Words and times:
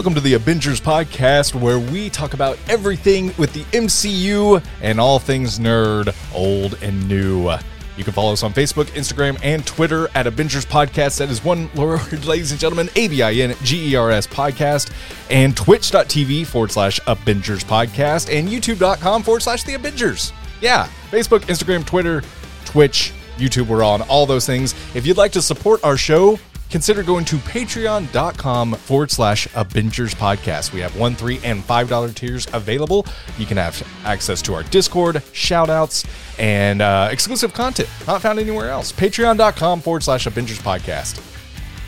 Welcome 0.00 0.14
to 0.14 0.20
the 0.22 0.32
Avengers 0.32 0.80
podcast, 0.80 1.54
where 1.54 1.78
we 1.78 2.08
talk 2.08 2.32
about 2.32 2.58
everything 2.70 3.34
with 3.36 3.52
the 3.52 3.64
MCU 3.76 4.64
and 4.80 4.98
all 4.98 5.18
things 5.18 5.58
nerd, 5.58 6.16
old 6.34 6.82
and 6.82 7.06
new. 7.06 7.50
You 7.98 8.04
can 8.04 8.14
follow 8.14 8.32
us 8.32 8.42
on 8.42 8.54
Facebook, 8.54 8.86
Instagram, 8.92 9.38
and 9.42 9.66
Twitter 9.66 10.08
at 10.14 10.26
Avengers 10.26 10.64
Podcast. 10.64 11.18
That 11.18 11.28
is 11.28 11.44
one 11.44 11.70
word, 11.74 12.24
ladies 12.24 12.50
and 12.50 12.58
gentlemen, 12.58 12.88
A 12.96 13.08
B 13.08 13.20
I 13.20 13.34
N 13.34 13.54
G 13.62 13.92
E 13.92 13.94
R 13.94 14.10
S 14.10 14.26
Podcast, 14.26 14.90
and 15.28 15.54
twitch.tv 15.54 16.46
forward 16.46 16.70
slash 16.70 16.98
Avengers 17.06 17.62
Podcast, 17.62 18.34
and 18.34 18.48
youtube.com 18.48 19.22
forward 19.22 19.42
slash 19.42 19.64
The 19.64 19.74
Avengers. 19.74 20.32
Yeah, 20.62 20.88
Facebook, 21.10 21.40
Instagram, 21.40 21.84
Twitter, 21.84 22.22
Twitch, 22.64 23.12
YouTube, 23.36 23.66
we're 23.66 23.84
on 23.84 24.00
all 24.00 24.24
those 24.24 24.46
things. 24.46 24.74
If 24.94 25.06
you'd 25.06 25.18
like 25.18 25.32
to 25.32 25.42
support 25.42 25.84
our 25.84 25.98
show, 25.98 26.38
consider 26.70 27.02
going 27.02 27.24
to 27.26 27.36
patreon.com 27.36 28.74
forward 28.74 29.10
slash 29.10 29.48
Avengers 29.54 30.14
Podcast. 30.14 30.72
We 30.72 30.80
have 30.80 30.96
one, 30.96 31.14
three, 31.14 31.40
and 31.44 31.64
five 31.64 31.88
dollar 31.88 32.10
tiers 32.10 32.46
available. 32.52 33.06
You 33.38 33.46
can 33.46 33.56
have 33.56 33.86
access 34.04 34.40
to 34.42 34.54
our 34.54 34.62
Discord, 34.64 35.22
shout 35.32 35.68
outs, 35.68 36.04
and 36.38 36.80
uh, 36.80 37.08
exclusive 37.10 37.52
content 37.52 37.88
not 38.06 38.22
found 38.22 38.38
anywhere 38.38 38.70
else. 38.70 38.92
Patreon.com 38.92 39.80
forward 39.80 40.02
slash 40.02 40.26
Avengers 40.26 40.58
Podcast. 40.58 41.20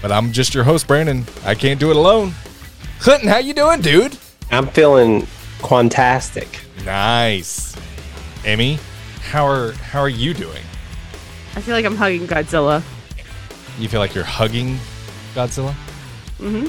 But 0.02 0.10
I'm 0.12 0.32
just 0.32 0.54
your 0.54 0.64
host, 0.64 0.88
Brandon. 0.88 1.24
I 1.44 1.54
can't 1.54 1.78
do 1.78 1.90
it 1.90 1.96
alone. 1.96 2.32
Clinton, 2.98 3.28
how 3.28 3.38
you 3.38 3.54
doing, 3.54 3.80
dude? 3.80 4.18
I'm 4.50 4.66
feeling 4.68 5.22
quantastic. 5.60 6.48
Nice. 6.84 7.76
Emmy, 8.44 8.78
how 9.20 9.46
are 9.46 9.72
how 9.72 10.00
are 10.00 10.08
you 10.08 10.34
doing? 10.34 10.62
I 11.54 11.60
feel 11.60 11.74
like 11.74 11.84
I'm 11.84 11.96
hugging 11.96 12.26
Godzilla. 12.26 12.82
You 13.78 13.88
feel 13.88 14.00
like 14.00 14.14
you're 14.14 14.24
hugging 14.24 14.78
Godzilla? 15.34 15.74
Mm-hmm. 16.38 16.68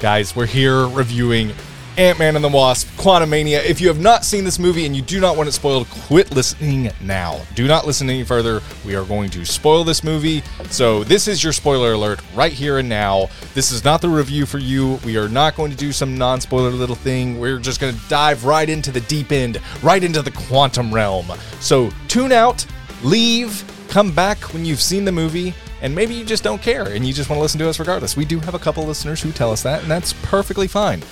Guys, 0.00 0.36
we're 0.36 0.46
here 0.46 0.86
reviewing 0.86 1.52
Ant-Man 1.96 2.36
and 2.36 2.44
the 2.44 2.48
Wasp, 2.48 2.86
Quantumania. 2.96 3.64
If 3.64 3.80
you 3.80 3.88
have 3.88 3.98
not 3.98 4.24
seen 4.24 4.44
this 4.44 4.60
movie 4.60 4.86
and 4.86 4.94
you 4.94 5.02
do 5.02 5.18
not 5.18 5.36
want 5.36 5.48
it 5.48 5.52
spoiled, 5.52 5.88
quit 5.88 6.30
listening 6.30 6.92
now. 7.00 7.40
Do 7.56 7.66
not 7.66 7.86
listen 7.86 8.08
any 8.08 8.22
further. 8.22 8.60
We 8.86 8.94
are 8.94 9.04
going 9.04 9.30
to 9.30 9.44
spoil 9.44 9.82
this 9.82 10.04
movie. 10.04 10.44
So 10.70 11.02
this 11.02 11.26
is 11.26 11.42
your 11.42 11.52
spoiler 11.52 11.94
alert 11.94 12.20
right 12.36 12.52
here 12.52 12.78
and 12.78 12.88
now. 12.88 13.30
This 13.54 13.72
is 13.72 13.82
not 13.82 14.00
the 14.00 14.08
review 14.08 14.46
for 14.46 14.58
you. 14.58 15.00
We 15.04 15.16
are 15.16 15.28
not 15.28 15.56
going 15.56 15.72
to 15.72 15.76
do 15.76 15.90
some 15.90 16.16
non-spoiler 16.16 16.70
little 16.70 16.94
thing. 16.94 17.40
We're 17.40 17.58
just 17.58 17.80
going 17.80 17.92
to 17.92 18.00
dive 18.08 18.44
right 18.44 18.68
into 18.68 18.92
the 18.92 19.00
deep 19.00 19.32
end, 19.32 19.60
right 19.82 20.04
into 20.04 20.22
the 20.22 20.30
quantum 20.30 20.94
realm. 20.94 21.32
So 21.58 21.90
tune 22.06 22.30
out, 22.30 22.64
leave, 23.02 23.64
come 23.88 24.12
back 24.12 24.38
when 24.52 24.64
you've 24.64 24.82
seen 24.82 25.04
the 25.04 25.10
movie 25.10 25.52
and 25.82 25.94
maybe 25.94 26.14
you 26.14 26.24
just 26.24 26.42
don't 26.42 26.60
care 26.60 26.88
and 26.88 27.06
you 27.06 27.12
just 27.12 27.30
want 27.30 27.38
to 27.38 27.42
listen 27.42 27.58
to 27.60 27.68
us 27.68 27.78
regardless. 27.78 28.16
We 28.16 28.24
do 28.24 28.40
have 28.40 28.54
a 28.54 28.58
couple 28.58 28.84
listeners 28.84 29.22
who 29.22 29.32
tell 29.32 29.50
us 29.50 29.62
that, 29.62 29.82
and 29.82 29.90
that's 29.90 30.12
perfectly 30.24 30.68
fine. 30.68 31.02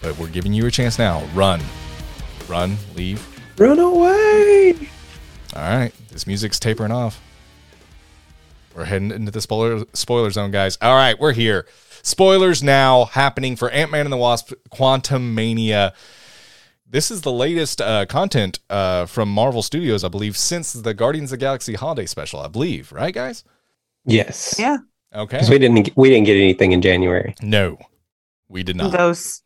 But 0.00 0.18
we're 0.18 0.28
giving 0.28 0.52
you 0.52 0.66
a 0.66 0.70
chance 0.70 0.98
now. 0.98 1.24
Run. 1.34 1.60
Run, 2.48 2.76
leave. 2.94 3.26
Run 3.58 3.78
away. 3.78 4.88
All 5.54 5.62
right. 5.62 5.92
This 6.10 6.26
music's 6.26 6.58
tapering 6.58 6.92
off. 6.92 7.20
We're 8.74 8.84
heading 8.84 9.10
into 9.10 9.30
the 9.30 9.40
spoiler 9.40 9.84
spoiler 9.92 10.30
zone, 10.30 10.50
guys. 10.50 10.78
All 10.80 10.94
right, 10.94 11.18
we're 11.18 11.32
here. 11.32 11.66
Spoilers 12.02 12.62
now 12.62 13.04
happening 13.04 13.54
for 13.54 13.70
Ant-Man 13.70 14.06
and 14.06 14.12
the 14.12 14.16
Wasp 14.16 14.52
Quantum 14.70 15.34
Mania. 15.34 15.92
This 16.88 17.10
is 17.10 17.22
the 17.22 17.32
latest 17.32 17.80
uh, 17.80 18.06
content 18.06 18.58
uh, 18.68 19.06
from 19.06 19.28
Marvel 19.28 19.62
Studios, 19.62 20.04
I 20.04 20.08
believe, 20.08 20.36
since 20.36 20.72
the 20.72 20.94
Guardians 20.94 21.32
of 21.32 21.38
the 21.38 21.44
Galaxy 21.44 21.74
holiday 21.74 22.06
special, 22.06 22.40
I 22.40 22.48
believe, 22.48 22.92
right, 22.92 23.14
guys? 23.14 23.44
Yes. 24.04 24.56
Yeah. 24.58 24.78
Okay. 25.14 25.36
Because 25.36 25.50
we 25.50 25.58
didn't 25.58 25.90
we 25.96 26.08
didn't 26.10 26.26
get 26.26 26.36
anything 26.36 26.72
in 26.72 26.80
January. 26.82 27.34
No, 27.42 27.78
we 28.48 28.62
did 28.62 28.76
not. 28.76 28.92
Those 28.92 29.42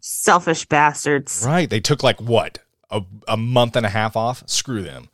selfish 0.00 0.66
bastards. 0.66 1.42
Right. 1.46 1.68
They 1.68 1.80
took 1.80 2.02
like 2.02 2.20
what? 2.20 2.58
A, 2.90 3.02
a 3.28 3.36
month 3.36 3.76
and 3.76 3.86
a 3.86 3.88
half 3.88 4.16
off? 4.16 4.42
Screw 4.48 4.82
them. 4.82 5.08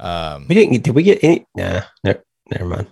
Um, 0.00 0.46
We 0.48 0.56
didn't 0.56 0.72
get 0.72 0.82
did 0.82 0.94
we 0.94 1.02
get 1.04 1.22
any 1.22 1.46
nah, 1.54 1.82
no, 2.02 2.14
never 2.50 2.64
mind. 2.64 2.88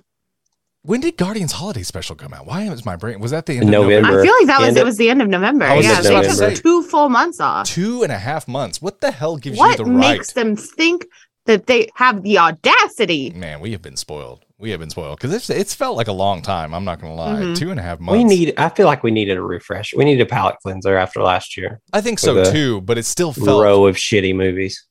when 0.83 1.00
did 1.00 1.16
Guardians 1.16 1.50
Holiday 1.50 1.82
Special 1.82 2.15
come 2.15 2.32
out? 2.32 2.47
Why 2.47 2.62
is 2.71 2.84
my 2.84 2.94
brain? 2.94 3.19
Was 3.19 3.32
that 3.32 3.47
the 3.47 3.55
end 3.55 3.62
In 3.65 3.69
of 3.69 3.72
November? 3.82 4.03
November. 4.03 4.21
I 4.21 4.22
feel 4.22 4.34
like 4.38 4.47
that 4.47 4.61
was 4.61 4.69
End 4.69 4.77
it 4.77 4.84
was 4.84 4.97
the 4.99 5.11
end 5.11 5.21
of 5.22 5.28
November. 5.28 5.65
I 5.65 5.77
was 5.78 5.84
yeah, 5.84 6.00
so 6.00 6.09
they 6.21 6.27
about 6.28 6.55
took 6.55 6.62
two 6.62 6.82
full 6.84 7.09
months 7.09 7.41
off. 7.41 7.67
Two 7.67 8.05
and 8.05 8.12
a 8.12 8.19
half 8.19 8.47
months. 8.47 8.81
What 8.81 9.00
the 9.00 9.11
hell 9.11 9.37
gives 9.37 9.59
what 9.59 9.78
you 9.81 9.84
the 9.84 9.91
right? 9.91 9.99
What 10.00 10.11
makes 10.12 10.32
them 10.32 10.55
think 10.55 11.06
that 11.47 11.67
they 11.67 11.88
have 11.97 12.22
the 12.22 12.38
audacity? 12.38 13.31
Man, 13.31 13.59
we 13.59 13.72
have 13.72 13.82
been 13.82 13.97
spoiled. 13.97 14.44
We 14.60 14.69
have 14.72 14.81
been 14.81 14.91
spoiled 14.91 15.19
because 15.19 15.34
it's, 15.34 15.48
it's 15.48 15.75
felt 15.75 15.97
like 15.97 16.09
a 16.09 16.12
long 16.12 16.43
time. 16.43 16.75
I'm 16.75 16.84
not 16.84 17.00
going 17.00 17.12
to 17.12 17.16
lie. 17.16 17.41
Mhm. 17.41 17.56
Two 17.56 17.71
and 17.71 17.81
a 17.81 17.82
half 17.82 17.98
months. 17.98 18.19
We 18.19 18.25
need 18.25 18.53
I 18.59 18.69
feel 18.69 18.84
like 18.84 19.03
we 19.03 19.10
needed 19.10 19.38
a 19.38 19.43
refresh. 19.43 19.94
We 19.94 20.04
needed 20.04 20.21
a 20.21 20.26
palate 20.26 20.56
cleanser 20.62 20.98
after 20.98 21.22
last 21.22 21.56
year. 21.56 21.81
I 21.94 22.03
think 22.03 22.19
so 22.19 22.44
too, 22.53 22.82
but 22.82 22.99
it 22.99 23.06
still 23.06 23.32
felt. 23.32 23.62
Row 23.62 23.87
of 23.87 23.97
shitty 23.97 24.37
movies. 24.37 24.84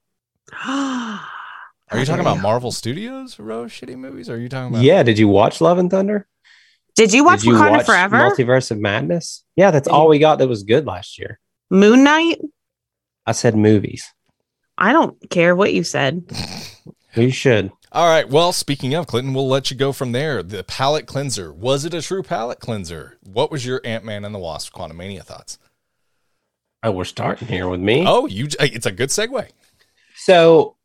Are 0.66 1.98
you 1.98 2.06
talking 2.06 2.22
about 2.22 2.42
Marvel 2.42 2.72
Studios 2.72 3.38
row 3.40 3.62
of 3.62 3.72
shitty 3.72 3.96
movies? 3.96 4.28
Or 4.28 4.34
are 4.34 4.38
you 4.40 4.50
talking 4.50 4.74
about? 4.74 4.84
Yeah, 4.84 5.04
did 5.04 5.20
you 5.20 5.28
watch 5.28 5.62
Love 5.62 5.78
and 5.78 5.92
Thunder? 5.92 6.28
Did 6.96 7.14
you 7.14 7.24
watch 7.24 7.42
did 7.42 7.50
you 7.50 7.54
Wakanda 7.54 7.72
watch 7.72 7.86
Forever? 7.86 8.18
Multiverse 8.18 8.72
of 8.72 8.80
Madness? 8.80 9.44
Yeah, 9.56 9.70
that's 9.70 9.88
all 9.88 10.08
we 10.08 10.18
got 10.18 10.40
that 10.40 10.48
was 10.48 10.64
good 10.64 10.88
last 10.88 11.20
year. 11.20 11.40
Moon 11.70 12.04
Knight? 12.04 12.40
I 13.28 13.34
said 13.34 13.56
movies. 13.56 14.12
I 14.78 14.94
don't 14.94 15.16
care 15.30 15.56
what 15.56 15.74
you 15.74 15.84
said. 15.84 16.24
You 17.16 17.30
should. 17.32 17.72
All 17.92 18.08
right. 18.08 18.30
Well, 18.30 18.54
speaking 18.54 18.94
of 18.94 19.08
Clinton, 19.08 19.34
we'll 19.34 19.48
let 19.48 19.72
you 19.72 19.78
go 19.78 19.92
from 19.92 20.12
there. 20.12 20.44
The 20.44 20.64
palette 20.64 21.08
cleanser. 21.08 21.52
Was 21.52 21.86
it 21.86 21.94
a 21.94 22.02
true 22.04 22.22
palette 22.22 22.60
cleanser? 22.60 23.18
What 23.24 23.52
was 23.52 23.66
your 23.66 23.82
Ant 23.84 24.06
Man 24.06 24.24
and 24.26 24.36
the 24.36 24.40
Wasp 24.40 24.74
Quantumania 24.74 25.24
thoughts? 25.24 25.58
Oh, 26.84 26.92
we're 26.92 27.04
starting 27.04 27.48
here 27.48 27.68
with 27.68 27.80
me. 27.80 28.06
Oh, 28.08 28.28
you. 28.28 28.48
It's 28.60 28.86
a 28.86 28.92
good 28.92 29.10
segue. 29.10 29.50
So, 30.16 30.76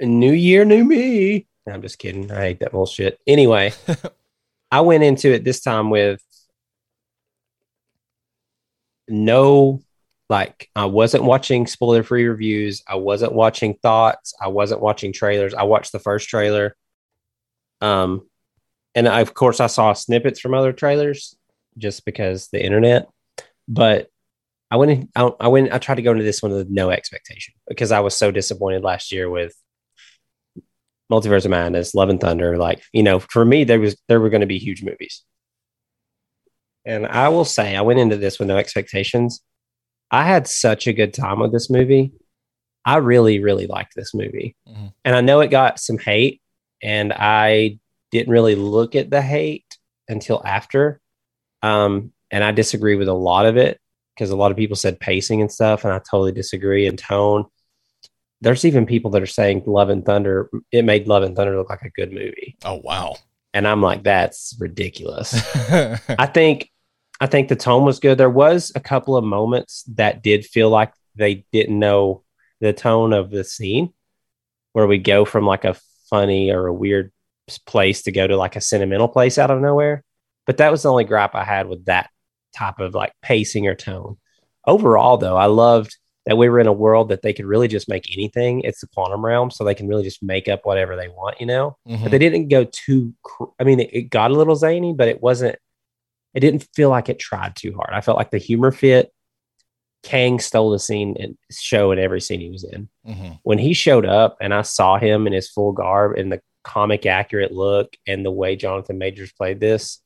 new 0.00 0.32
year, 0.32 0.64
new 0.64 0.84
me. 0.84 1.46
I'm 1.66 1.82
just 1.82 1.98
kidding. 1.98 2.30
I 2.30 2.40
hate 2.40 2.60
that 2.60 2.72
bullshit. 2.72 3.18
Anyway, 3.26 3.72
I 4.70 4.80
went 4.82 5.02
into 5.02 5.32
it 5.32 5.44
this 5.44 5.60
time 5.60 5.90
with 5.90 6.22
no, 9.08 9.80
like, 10.28 10.68
I 10.76 10.86
wasn't 10.86 11.24
watching 11.24 11.66
spoiler 11.66 12.02
free 12.02 12.26
reviews. 12.26 12.82
I 12.86 12.96
wasn't 12.96 13.32
watching 13.32 13.74
thoughts. 13.74 14.34
I 14.40 14.48
wasn't 14.48 14.82
watching 14.82 15.12
trailers. 15.12 15.54
I 15.54 15.62
watched 15.62 15.92
the 15.92 15.98
first 15.98 16.28
trailer. 16.28 16.76
Um, 17.80 18.28
and 18.94 19.08
I, 19.08 19.20
of 19.20 19.32
course, 19.32 19.60
I 19.60 19.68
saw 19.68 19.92
snippets 19.92 20.40
from 20.40 20.54
other 20.54 20.72
trailers 20.72 21.36
just 21.78 22.04
because 22.04 22.48
the 22.48 22.62
internet. 22.62 23.08
But 23.66 24.08
I 24.70 24.76
went 24.76 24.90
in, 24.90 25.08
I, 25.14 25.30
I 25.40 25.48
went, 25.48 25.72
I 25.72 25.78
tried 25.78 25.94
to 25.96 26.02
go 26.02 26.12
into 26.12 26.24
this 26.24 26.42
one 26.42 26.52
with 26.52 26.68
no 26.68 26.90
expectation 26.90 27.54
because 27.66 27.92
I 27.92 28.00
was 28.00 28.14
so 28.14 28.30
disappointed 28.30 28.82
last 28.82 29.12
year 29.12 29.30
with 29.30 29.54
Multiverse 31.10 31.46
of 31.46 31.52
Madness, 31.52 31.94
Love 31.94 32.10
and 32.10 32.20
Thunder. 32.20 32.58
Like, 32.58 32.82
you 32.92 33.02
know, 33.02 33.18
for 33.18 33.44
me, 33.44 33.64
there 33.64 33.80
was, 33.80 33.96
there 34.08 34.20
were 34.20 34.28
going 34.30 34.42
to 34.42 34.46
be 34.46 34.58
huge 34.58 34.82
movies. 34.82 35.24
And 36.84 37.06
I 37.06 37.28
will 37.28 37.44
say, 37.46 37.76
I 37.76 37.80
went 37.80 38.00
into 38.00 38.16
this 38.16 38.38
with 38.38 38.48
no 38.48 38.58
expectations. 38.58 39.42
I 40.10 40.24
had 40.24 40.46
such 40.46 40.86
a 40.86 40.92
good 40.92 41.12
time 41.12 41.40
with 41.40 41.52
this 41.52 41.70
movie. 41.70 42.12
I 42.84 42.96
really, 42.96 43.40
really 43.42 43.66
liked 43.66 43.94
this 43.94 44.14
movie. 44.14 44.56
Mhm. 44.68 44.92
And 45.04 45.16
I 45.16 45.20
know 45.20 45.40
it 45.40 45.48
got 45.50 45.78
some 45.78 45.98
hate, 45.98 46.40
and 46.82 47.12
I 47.12 47.78
didn't 48.10 48.32
really 48.32 48.54
look 48.54 48.94
at 48.94 49.10
the 49.10 49.20
hate 49.20 49.76
until 50.08 50.40
after. 50.44 51.00
Um, 51.62 52.12
and 52.30 52.42
I 52.42 52.52
disagree 52.52 52.96
with 52.96 53.08
a 53.08 53.14
lot 53.14 53.46
of 53.46 53.56
it 53.56 53.78
because 54.14 54.30
a 54.30 54.36
lot 54.36 54.50
of 54.50 54.56
people 54.56 54.76
said 54.76 55.00
pacing 55.00 55.40
and 55.40 55.52
stuff, 55.52 55.84
and 55.84 55.92
I 55.92 55.98
totally 55.98 56.32
disagree. 56.32 56.86
And 56.86 56.98
tone. 56.98 57.44
There's 58.40 58.64
even 58.64 58.86
people 58.86 59.10
that 59.12 59.22
are 59.22 59.26
saying 59.26 59.64
Love 59.66 59.90
and 59.90 60.04
Thunder, 60.06 60.48
it 60.70 60.84
made 60.84 61.08
Love 61.08 61.24
and 61.24 61.34
Thunder 61.34 61.56
look 61.56 61.70
like 61.70 61.82
a 61.82 61.90
good 61.90 62.12
movie. 62.12 62.56
Oh 62.64 62.80
wow. 62.84 63.16
And 63.52 63.66
I'm 63.66 63.82
like, 63.82 64.04
that's 64.04 64.56
ridiculous. 64.60 65.34
I 66.08 66.26
think 66.32 66.70
I 67.20 67.26
think 67.26 67.48
the 67.48 67.56
tone 67.56 67.84
was 67.84 67.98
good. 68.00 68.16
There 68.18 68.30
was 68.30 68.70
a 68.74 68.80
couple 68.80 69.16
of 69.16 69.24
moments 69.24 69.84
that 69.94 70.22
did 70.22 70.44
feel 70.46 70.70
like 70.70 70.92
they 71.16 71.44
didn't 71.52 71.78
know 71.78 72.22
the 72.60 72.72
tone 72.72 73.12
of 73.12 73.30
the 73.30 73.44
scene 73.44 73.92
where 74.72 74.86
we 74.86 74.98
go 74.98 75.24
from 75.24 75.44
like 75.46 75.64
a 75.64 75.76
funny 76.10 76.50
or 76.50 76.66
a 76.66 76.72
weird 76.74 77.12
place 77.66 78.02
to 78.02 78.12
go 78.12 78.26
to 78.26 78.36
like 78.36 78.56
a 78.56 78.60
sentimental 78.60 79.08
place 79.08 79.38
out 79.38 79.50
of 79.50 79.60
nowhere. 79.60 80.04
But 80.46 80.58
that 80.58 80.70
was 80.70 80.82
the 80.82 80.90
only 80.90 81.04
gripe 81.04 81.34
I 81.34 81.44
had 81.44 81.68
with 81.68 81.84
that 81.86 82.10
type 82.56 82.78
of 82.78 82.94
like 82.94 83.12
pacing 83.22 83.66
or 83.66 83.74
tone. 83.74 84.16
Overall, 84.66 85.16
though, 85.16 85.36
I 85.36 85.46
loved 85.46 85.96
that 86.26 86.36
we 86.36 86.48
were 86.48 86.60
in 86.60 86.66
a 86.66 86.72
world 86.72 87.08
that 87.08 87.22
they 87.22 87.32
could 87.32 87.46
really 87.46 87.68
just 87.68 87.88
make 87.88 88.12
anything. 88.12 88.60
It's 88.60 88.80
the 88.82 88.86
quantum 88.88 89.24
realm, 89.24 89.50
so 89.50 89.64
they 89.64 89.74
can 89.74 89.88
really 89.88 90.02
just 90.04 90.22
make 90.22 90.46
up 90.46 90.60
whatever 90.64 90.94
they 90.94 91.08
want, 91.08 91.40
you 91.40 91.46
know? 91.46 91.76
Mhm. 91.88 92.02
but 92.02 92.10
they 92.10 92.18
didn't 92.18 92.48
go 92.48 92.64
too 92.70 93.14
cr- 93.22 93.44
i 93.58 93.64
mean 93.64 93.80
it, 93.80 93.90
it 93.92 94.02
got 94.10 94.30
a 94.30 94.34
little 94.34 94.54
zany 94.56 94.92
but 94.92 95.08
it 95.08 95.22
wasn't 95.22 95.56
it 96.34 96.40
didn't 96.40 96.66
feel 96.74 96.90
like 96.90 97.08
it 97.08 97.18
tried 97.18 97.54
too 97.56 97.74
hard 97.74 97.90
i 97.92 98.00
felt 98.00 98.16
like 98.18 98.30
the 98.30 98.38
humor 98.38 98.70
fit 98.70 99.12
kang 100.02 100.38
stole 100.38 100.70
the 100.70 100.78
scene 100.78 101.16
and 101.18 101.36
show 101.50 101.90
in 101.90 101.98
every 101.98 102.20
scene 102.20 102.40
he 102.40 102.50
was 102.50 102.64
in 102.64 102.88
Mhm. 103.06 103.38
when 103.42 103.58
he 103.58 103.72
showed 103.74 104.06
up 104.06 104.36
and 104.40 104.54
i 104.54 104.62
saw 104.62 104.96
him 104.98 105.26
in 105.26 105.32
his 105.32 105.48
full 105.48 105.72
garb 105.72 106.16
and 106.16 106.30
the 106.32 106.40
comic 106.64 107.06
accurate 107.06 107.52
look 107.52 107.96
and 108.06 108.24
the 108.24 108.30
way 108.30 108.54
jonathan 108.56 108.98
majors 108.98 109.32
played 109.32 109.60
this 109.60 110.00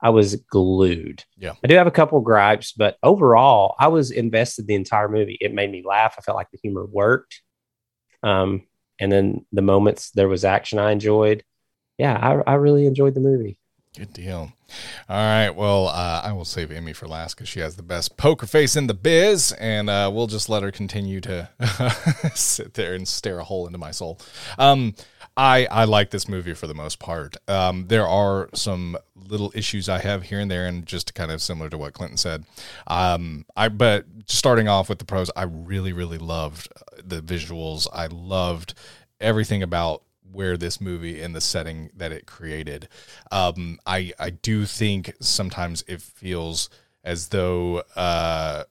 I 0.00 0.10
was 0.10 0.36
glued. 0.36 1.24
Yeah. 1.38 1.52
I 1.62 1.66
do 1.66 1.76
have 1.76 1.86
a 1.86 1.90
couple 1.90 2.20
gripes, 2.20 2.72
but 2.72 2.98
overall, 3.02 3.74
I 3.78 3.88
was 3.88 4.10
invested 4.10 4.66
the 4.66 4.74
entire 4.74 5.08
movie. 5.08 5.38
It 5.40 5.54
made 5.54 5.70
me 5.70 5.82
laugh. 5.82 6.16
I 6.18 6.20
felt 6.20 6.36
like 6.36 6.50
the 6.50 6.58
humor 6.62 6.84
worked. 6.84 7.40
Um, 8.22 8.66
and 9.00 9.10
then 9.10 9.46
the 9.50 9.62
moments 9.62 10.10
there 10.10 10.28
was 10.28 10.44
action 10.44 10.78
I 10.78 10.90
enjoyed. 10.90 11.42
Yeah, 11.96 12.18
I, 12.46 12.50
I 12.52 12.54
really 12.56 12.84
enjoyed 12.84 13.14
the 13.14 13.20
movie. 13.22 13.56
Good 13.96 14.12
deal. 14.12 14.52
All 15.08 15.16
right. 15.16 15.50
Well, 15.50 15.86
uh, 15.86 16.22
I 16.24 16.32
will 16.32 16.44
save 16.44 16.72
Amy 16.72 16.92
for 16.92 17.06
last 17.06 17.36
because 17.36 17.48
she 17.48 17.60
has 17.60 17.76
the 17.76 17.82
best 17.84 18.16
poker 18.16 18.44
face 18.44 18.74
in 18.74 18.88
the 18.88 18.94
biz, 18.94 19.52
and 19.52 19.88
uh, 19.88 20.10
we'll 20.12 20.26
just 20.26 20.48
let 20.48 20.64
her 20.64 20.72
continue 20.72 21.20
to 21.20 21.48
sit 22.34 22.74
there 22.74 22.94
and 22.94 23.06
stare 23.06 23.38
a 23.38 23.44
hole 23.44 23.68
into 23.68 23.78
my 23.78 23.92
soul. 23.92 24.18
Um, 24.58 24.94
I 25.36 25.66
I 25.70 25.84
like 25.84 26.10
this 26.10 26.28
movie 26.28 26.54
for 26.54 26.66
the 26.66 26.74
most 26.74 26.98
part. 26.98 27.36
Um, 27.46 27.86
there 27.86 28.06
are 28.06 28.50
some 28.52 28.96
little 29.14 29.52
issues 29.54 29.88
I 29.88 29.98
have 29.98 30.24
here 30.24 30.40
and 30.40 30.50
there, 30.50 30.66
and 30.66 30.84
just 30.84 31.14
kind 31.14 31.30
of 31.30 31.40
similar 31.40 31.70
to 31.70 31.78
what 31.78 31.92
Clinton 31.92 32.16
said. 32.16 32.44
Um, 32.88 33.46
I 33.56 33.68
but 33.68 34.06
starting 34.26 34.66
off 34.66 34.88
with 34.88 34.98
the 34.98 35.04
pros, 35.04 35.30
I 35.36 35.44
really 35.44 35.92
really 35.92 36.18
loved 36.18 36.72
the 37.00 37.20
visuals. 37.20 37.86
I 37.92 38.06
loved 38.06 38.74
everything 39.20 39.62
about 39.62 40.02
where 40.34 40.56
this 40.56 40.80
movie 40.80 41.20
and 41.20 41.34
the 41.34 41.40
setting 41.40 41.90
that 41.96 42.12
it 42.12 42.26
created. 42.26 42.88
Um, 43.30 43.78
I 43.86 44.12
I 44.18 44.30
do 44.30 44.66
think 44.66 45.14
sometimes 45.20 45.84
it 45.86 46.02
feels 46.02 46.68
as 47.04 47.28
though 47.28 47.82
uh, 47.96 48.64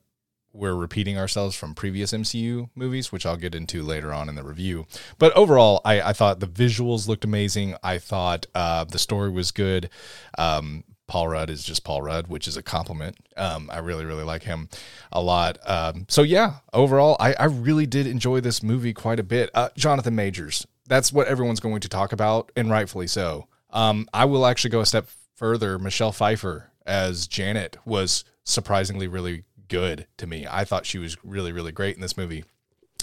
we're 0.53 0.75
repeating 0.75 1.17
ourselves 1.17 1.55
from 1.55 1.73
previous 1.73 2.13
MCU 2.13 2.69
movies, 2.75 3.11
which 3.11 3.25
I'll 3.25 3.37
get 3.37 3.55
into 3.55 3.81
later 3.81 4.13
on 4.13 4.29
in 4.29 4.35
the 4.35 4.43
review. 4.43 4.85
But 5.17 5.33
overall, 5.33 5.81
I, 5.83 6.01
I 6.01 6.13
thought 6.13 6.39
the 6.39 6.47
visuals 6.47 7.07
looked 7.07 7.25
amazing. 7.25 7.75
I 7.83 7.97
thought 7.97 8.45
uh, 8.53 8.83
the 8.83 8.99
story 8.99 9.31
was 9.31 9.51
good. 9.51 9.89
Um, 10.37 10.83
Paul 11.07 11.27
Rudd 11.27 11.49
is 11.49 11.63
just 11.63 11.83
Paul 11.83 12.01
Rudd, 12.01 12.27
which 12.27 12.47
is 12.47 12.55
a 12.55 12.63
compliment. 12.63 13.17
Um, 13.35 13.69
I 13.71 13.79
really, 13.79 14.05
really 14.05 14.23
like 14.23 14.43
him 14.43 14.69
a 15.11 15.21
lot. 15.21 15.57
Um, 15.65 16.05
so 16.07 16.21
yeah, 16.21 16.55
overall, 16.71 17.17
I, 17.19 17.33
I 17.33 17.45
really 17.45 17.85
did 17.85 18.07
enjoy 18.07 18.39
this 18.39 18.63
movie 18.63 18.93
quite 18.93 19.19
a 19.19 19.23
bit. 19.23 19.49
Uh, 19.53 19.69
Jonathan 19.75 20.15
Majors, 20.15 20.65
that's 20.93 21.11
what 21.11 21.27
everyone's 21.27 21.59
going 21.59 21.81
to 21.81 21.89
talk 21.89 22.13
about, 22.13 22.51
and 22.55 22.69
rightfully 22.69 23.07
so. 23.07 23.47
Um, 23.71 24.07
I 24.13 24.25
will 24.25 24.45
actually 24.45 24.69
go 24.69 24.81
a 24.81 24.85
step 24.85 25.07
further. 25.35 25.79
Michelle 25.79 26.11
Pfeiffer 26.11 26.71
as 26.85 27.27
Janet 27.27 27.77
was 27.85 28.23
surprisingly 28.43 29.07
really 29.07 29.45
good 29.67 30.05
to 30.17 30.27
me. 30.27 30.45
I 30.49 30.65
thought 30.65 30.85
she 30.85 30.99
was 30.99 31.17
really, 31.23 31.51
really 31.51 31.71
great 31.71 31.95
in 31.95 32.01
this 32.01 32.15
movie. 32.15 32.43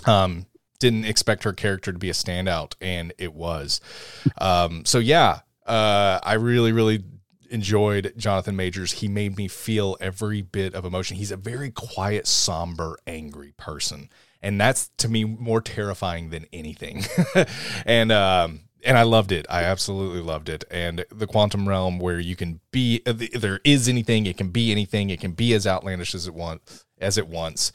Um, 0.06 0.46
didn't 0.78 1.04
expect 1.04 1.42
her 1.44 1.52
character 1.52 1.92
to 1.92 1.98
be 1.98 2.10
a 2.10 2.14
standout, 2.14 2.74
and 2.80 3.12
it 3.18 3.34
was. 3.34 3.80
Um, 4.38 4.84
so 4.84 4.98
yeah, 4.98 5.40
uh, 5.66 6.20
I 6.22 6.34
really, 6.34 6.72
really 6.72 7.02
enjoyed 7.50 8.14
Jonathan 8.16 8.54
Majors. 8.54 8.92
He 8.92 9.08
made 9.08 9.36
me 9.36 9.48
feel 9.48 9.96
every 10.00 10.42
bit 10.42 10.74
of 10.74 10.84
emotion. 10.84 11.16
He's 11.16 11.32
a 11.32 11.36
very 11.36 11.70
quiet, 11.70 12.26
somber, 12.28 12.98
angry 13.06 13.52
person. 13.56 14.08
And 14.42 14.60
that's 14.60 14.90
to 14.98 15.08
me 15.08 15.24
more 15.24 15.60
terrifying 15.60 16.30
than 16.30 16.46
anything. 16.52 17.04
and 17.86 18.10
um 18.12 18.60
and 18.82 18.96
I 18.96 19.02
loved 19.02 19.30
it. 19.30 19.44
I 19.50 19.64
absolutely 19.64 20.22
loved 20.22 20.48
it. 20.48 20.64
And 20.70 21.04
the 21.10 21.26
quantum 21.26 21.68
realm 21.68 21.98
where 21.98 22.18
you 22.18 22.34
can 22.36 22.60
be 22.70 23.02
if 23.04 23.40
there 23.40 23.60
is 23.64 23.88
anything, 23.88 24.26
it 24.26 24.38
can 24.38 24.48
be 24.48 24.72
anything, 24.72 25.10
it 25.10 25.20
can 25.20 25.32
be 25.32 25.52
as 25.52 25.66
outlandish 25.66 26.14
as 26.14 26.26
it 26.26 26.34
wants 26.34 26.84
as 26.98 27.18
it 27.18 27.28
wants. 27.28 27.72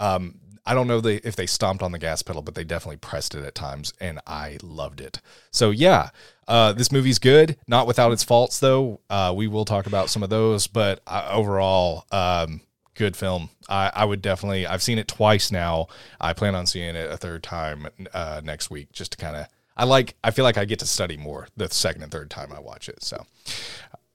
Um 0.00 0.40
I 0.68 0.74
don't 0.74 0.86
know 0.86 1.00
if 1.02 1.34
they 1.34 1.46
stomped 1.46 1.82
on 1.82 1.92
the 1.92 1.98
gas 1.98 2.20
pedal, 2.20 2.42
but 2.42 2.54
they 2.54 2.62
definitely 2.62 2.98
pressed 2.98 3.34
it 3.34 3.42
at 3.42 3.54
times, 3.54 3.94
and 4.02 4.20
I 4.26 4.58
loved 4.62 5.00
it. 5.00 5.18
So 5.50 5.70
yeah, 5.70 6.10
uh, 6.46 6.74
this 6.74 6.92
movie's 6.92 7.18
good, 7.18 7.56
not 7.66 7.86
without 7.86 8.12
its 8.12 8.22
faults 8.22 8.60
though. 8.60 9.00
Uh, 9.08 9.32
we 9.34 9.48
will 9.48 9.64
talk 9.64 9.86
about 9.86 10.10
some 10.10 10.22
of 10.22 10.28
those, 10.28 10.66
but 10.66 11.00
uh, 11.06 11.26
overall, 11.32 12.04
um, 12.12 12.60
good 12.98 13.16
film. 13.16 13.50
I, 13.68 13.90
I, 13.94 14.04
would 14.04 14.20
definitely. 14.20 14.66
I've 14.66 14.82
seen 14.82 14.98
it 14.98 15.08
twice 15.08 15.50
now. 15.50 15.86
I 16.20 16.32
plan 16.32 16.54
on 16.54 16.66
seeing 16.66 16.96
it 16.96 17.10
a 17.10 17.16
third 17.16 17.42
time 17.42 17.88
uh, 18.12 18.40
next 18.44 18.70
week, 18.70 18.92
just 18.92 19.12
to 19.12 19.18
kind 19.18 19.36
of. 19.36 19.46
I 19.76 19.84
like. 19.84 20.16
I 20.22 20.30
feel 20.32 20.44
like 20.44 20.58
I 20.58 20.64
get 20.64 20.80
to 20.80 20.86
study 20.86 21.16
more 21.16 21.48
the 21.56 21.68
second 21.68 22.02
and 22.02 22.12
third 22.12 22.30
time 22.30 22.52
I 22.52 22.60
watch 22.60 22.88
it. 22.88 23.02
So, 23.02 23.24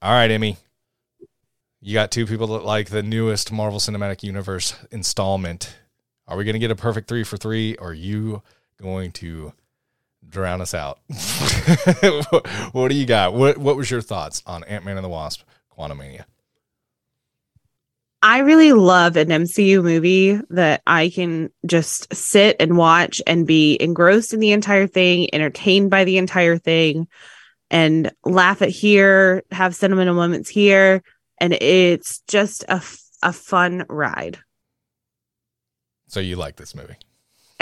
all 0.01 0.11
right, 0.11 0.29
Emmy. 0.29 0.57
You 1.81 1.93
got 1.93 2.11
two 2.11 2.25
people 2.25 2.47
that 2.47 2.63
like 2.63 2.89
the 2.89 3.03
newest 3.03 3.51
Marvel 3.51 3.79
Cinematic 3.79 4.23
Universe 4.23 4.75
installment 4.91 5.75
are 6.27 6.37
we 6.37 6.45
going 6.45 6.53
to 6.53 6.59
get 6.59 6.71
a 6.71 6.75
perfect 6.75 7.07
three 7.07 7.23
for 7.23 7.37
three? 7.37 7.75
Or 7.75 7.89
are 7.89 7.93
you 7.93 8.41
going 8.81 9.11
to 9.13 9.53
drown 10.27 10.61
us 10.61 10.73
out? 10.73 10.99
what 12.71 12.89
do 12.89 12.95
you 12.95 13.05
got? 13.05 13.33
What 13.33 13.57
What 13.57 13.75
was 13.75 13.91
your 13.91 14.01
thoughts 14.01 14.41
on 14.45 14.63
Ant 14.63 14.85
Man 14.85 14.97
and 14.97 15.03
the 15.03 15.09
Wasp: 15.09 15.43
Quantumania? 15.77 16.25
I 18.23 18.39
really 18.39 18.71
love 18.71 19.17
an 19.17 19.27
MCU 19.27 19.83
movie 19.83 20.39
that 20.51 20.81
I 20.87 21.09
can 21.09 21.49
just 21.65 22.13
sit 22.15 22.55
and 22.57 22.77
watch 22.77 23.21
and 23.27 23.45
be 23.45 23.77
engrossed 23.81 24.33
in 24.33 24.39
the 24.39 24.53
entire 24.53 24.87
thing, 24.87 25.27
entertained 25.33 25.89
by 25.89 26.05
the 26.05 26.17
entire 26.17 26.57
thing, 26.57 27.09
and 27.69 28.13
laugh 28.23 28.61
at 28.61 28.69
here, 28.69 29.43
have 29.51 29.75
sentimental 29.75 30.15
moments 30.15 30.49
here. 30.49 31.03
And 31.39 31.51
it's 31.51 32.21
just 32.29 32.63
a, 32.69 32.81
a 33.21 33.33
fun 33.33 33.85
ride. 33.89 34.39
So 36.07 36.21
you 36.21 36.37
like 36.37 36.55
this 36.55 36.73
movie? 36.73 36.95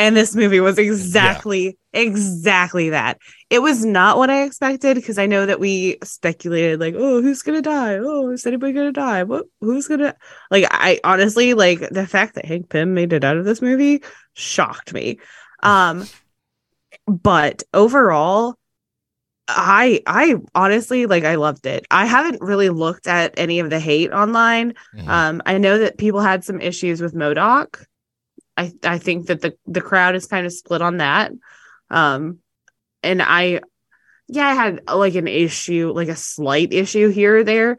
And 0.02 0.18
this 0.18 0.36
movie 0.36 0.60
was 0.60 0.80
exactly, 0.80 1.78
yeah. 1.94 2.02
exactly 2.02 2.90
that. 2.90 3.20
It 3.52 3.60
was 3.60 3.86
not 3.86 4.18
what 4.18 4.32
I 4.32 4.42
expected 4.42 4.96
because 4.96 5.20
I 5.20 5.28
know 5.28 5.46
that 5.46 5.60
we 5.60 6.00
speculated, 6.04 6.80
like, 6.80 6.96
oh, 6.98 7.22
who's 7.22 7.44
gonna 7.44 7.62
die? 7.62 8.00
Oh, 8.02 8.32
is 8.32 8.48
anybody 8.48 8.74
gonna 8.74 8.92
die? 8.92 9.22
What? 9.22 9.46
Who's 9.60 9.88
gonna? 9.88 10.16
Like, 10.50 10.66
I 10.72 11.00
honestly 11.04 11.54
like 11.54 11.82
the 11.92 12.08
fact 12.08 12.34
that 12.34 12.46
Hank 12.46 12.70
Pym 12.70 12.96
made 12.96 13.14
it 13.14 13.24
out 13.24 13.38
of 13.38 13.46
this 13.46 13.62
movie 13.62 14.02
shocked 14.34 14.92
me. 14.92 15.20
Um, 15.62 16.08
but 17.06 17.62
overall, 17.72 18.56
I 19.48 20.02
I 20.08 20.38
honestly 20.56 21.06
like 21.06 21.26
I 21.26 21.36
loved 21.36 21.68
it. 21.68 21.86
I 21.92 22.08
haven't 22.08 22.42
really 22.42 22.70
looked 22.70 23.06
at 23.06 23.36
any 23.38 23.60
of 23.60 23.70
the 23.70 23.80
hate 23.80 24.12
online. 24.12 24.74
Mm-hmm. 24.96 25.08
Um, 25.08 25.42
I 25.46 25.60
know 25.60 25.78
that 25.78 26.00
people 26.00 26.22
had 26.22 26.44
some 26.44 26.60
issues 26.60 27.04
with 27.04 27.14
MODOK 27.14 27.86
I 28.58 28.72
I 28.84 28.98
think 28.98 29.28
that 29.28 29.42
the 29.42 29.56
the 29.66 29.82
crowd 29.82 30.16
is 30.16 30.28
kind 30.28 30.46
of 30.46 30.54
split 30.54 30.82
on 30.82 30.98
that. 30.98 31.32
Um, 31.90 32.40
and 33.04 33.22
I, 33.22 33.62
yeah, 34.28 34.48
I 34.48 34.54
had 34.54 34.82
like 34.88 35.16
an 35.16 35.28
issue, 35.28 35.92
like 35.94 36.08
a 36.08 36.16
slight 36.16 36.74
issue 36.74 37.10
here 37.10 37.38
or 37.38 37.44
there, 37.44 37.78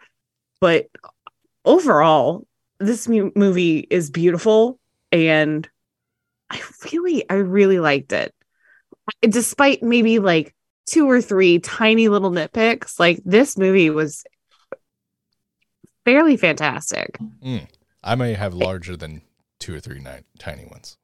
but 0.60 0.86
overall, 1.64 2.46
this 2.78 3.08
mu- 3.08 3.32
movie 3.34 3.78
is 3.78 4.10
beautiful, 4.10 4.78
and 5.10 5.68
I 6.50 6.60
really, 6.92 7.28
I 7.30 7.34
really 7.34 7.78
liked 7.78 8.12
it, 8.12 8.34
despite 9.22 9.82
maybe 9.82 10.18
like 10.18 10.54
two 10.86 11.08
or 11.08 11.22
three 11.22 11.58
tiny 11.58 12.08
little 12.08 12.30
nitpicks. 12.30 12.98
Like 12.98 13.20
this 13.24 13.56
movie 13.56 13.90
was 13.90 14.24
fairly 16.04 16.36
fantastic. 16.36 17.18
Mm. 17.42 17.68
I 18.04 18.16
may 18.16 18.34
have 18.34 18.52
larger 18.52 18.96
than 18.96 19.22
two 19.62 19.74
or 19.74 19.80
three 19.80 20.00
ni- 20.00 20.26
tiny 20.38 20.64
ones. 20.66 20.98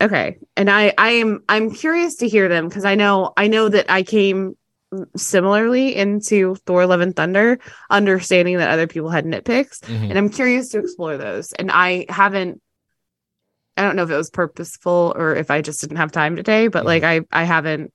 Okay. 0.00 0.38
And 0.56 0.70
I 0.70 0.92
I 0.98 1.10
am 1.10 1.44
I'm 1.48 1.70
curious 1.70 2.16
to 2.16 2.28
hear 2.28 2.48
them 2.48 2.68
because 2.68 2.84
I 2.84 2.94
know 2.94 3.32
I 3.36 3.46
know 3.46 3.68
that 3.68 3.90
I 3.90 4.02
came 4.02 4.56
similarly 5.16 5.94
into 5.94 6.54
Thor 6.66 6.86
Love 6.86 7.00
and 7.00 7.14
Thunder, 7.14 7.58
understanding 7.90 8.58
that 8.58 8.70
other 8.70 8.86
people 8.86 9.10
had 9.10 9.24
nitpicks. 9.26 9.80
Mm-hmm. 9.80 10.04
And 10.04 10.18
I'm 10.18 10.30
curious 10.30 10.70
to 10.70 10.78
explore 10.78 11.16
those. 11.16 11.52
And 11.52 11.70
I 11.70 12.06
haven't 12.08 12.60
I 13.76 13.82
don't 13.82 13.96
know 13.96 14.04
if 14.04 14.10
it 14.10 14.16
was 14.16 14.30
purposeful 14.30 15.12
or 15.16 15.34
if 15.34 15.50
I 15.50 15.60
just 15.60 15.80
didn't 15.80 15.96
have 15.98 16.10
time 16.10 16.36
today, 16.36 16.68
but 16.68 16.80
mm-hmm. 16.80 16.86
like 16.86 17.02
I 17.04 17.20
I 17.30 17.44
haven't 17.44 17.92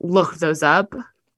looked 0.00 0.38
those 0.38 0.62
up 0.62 0.94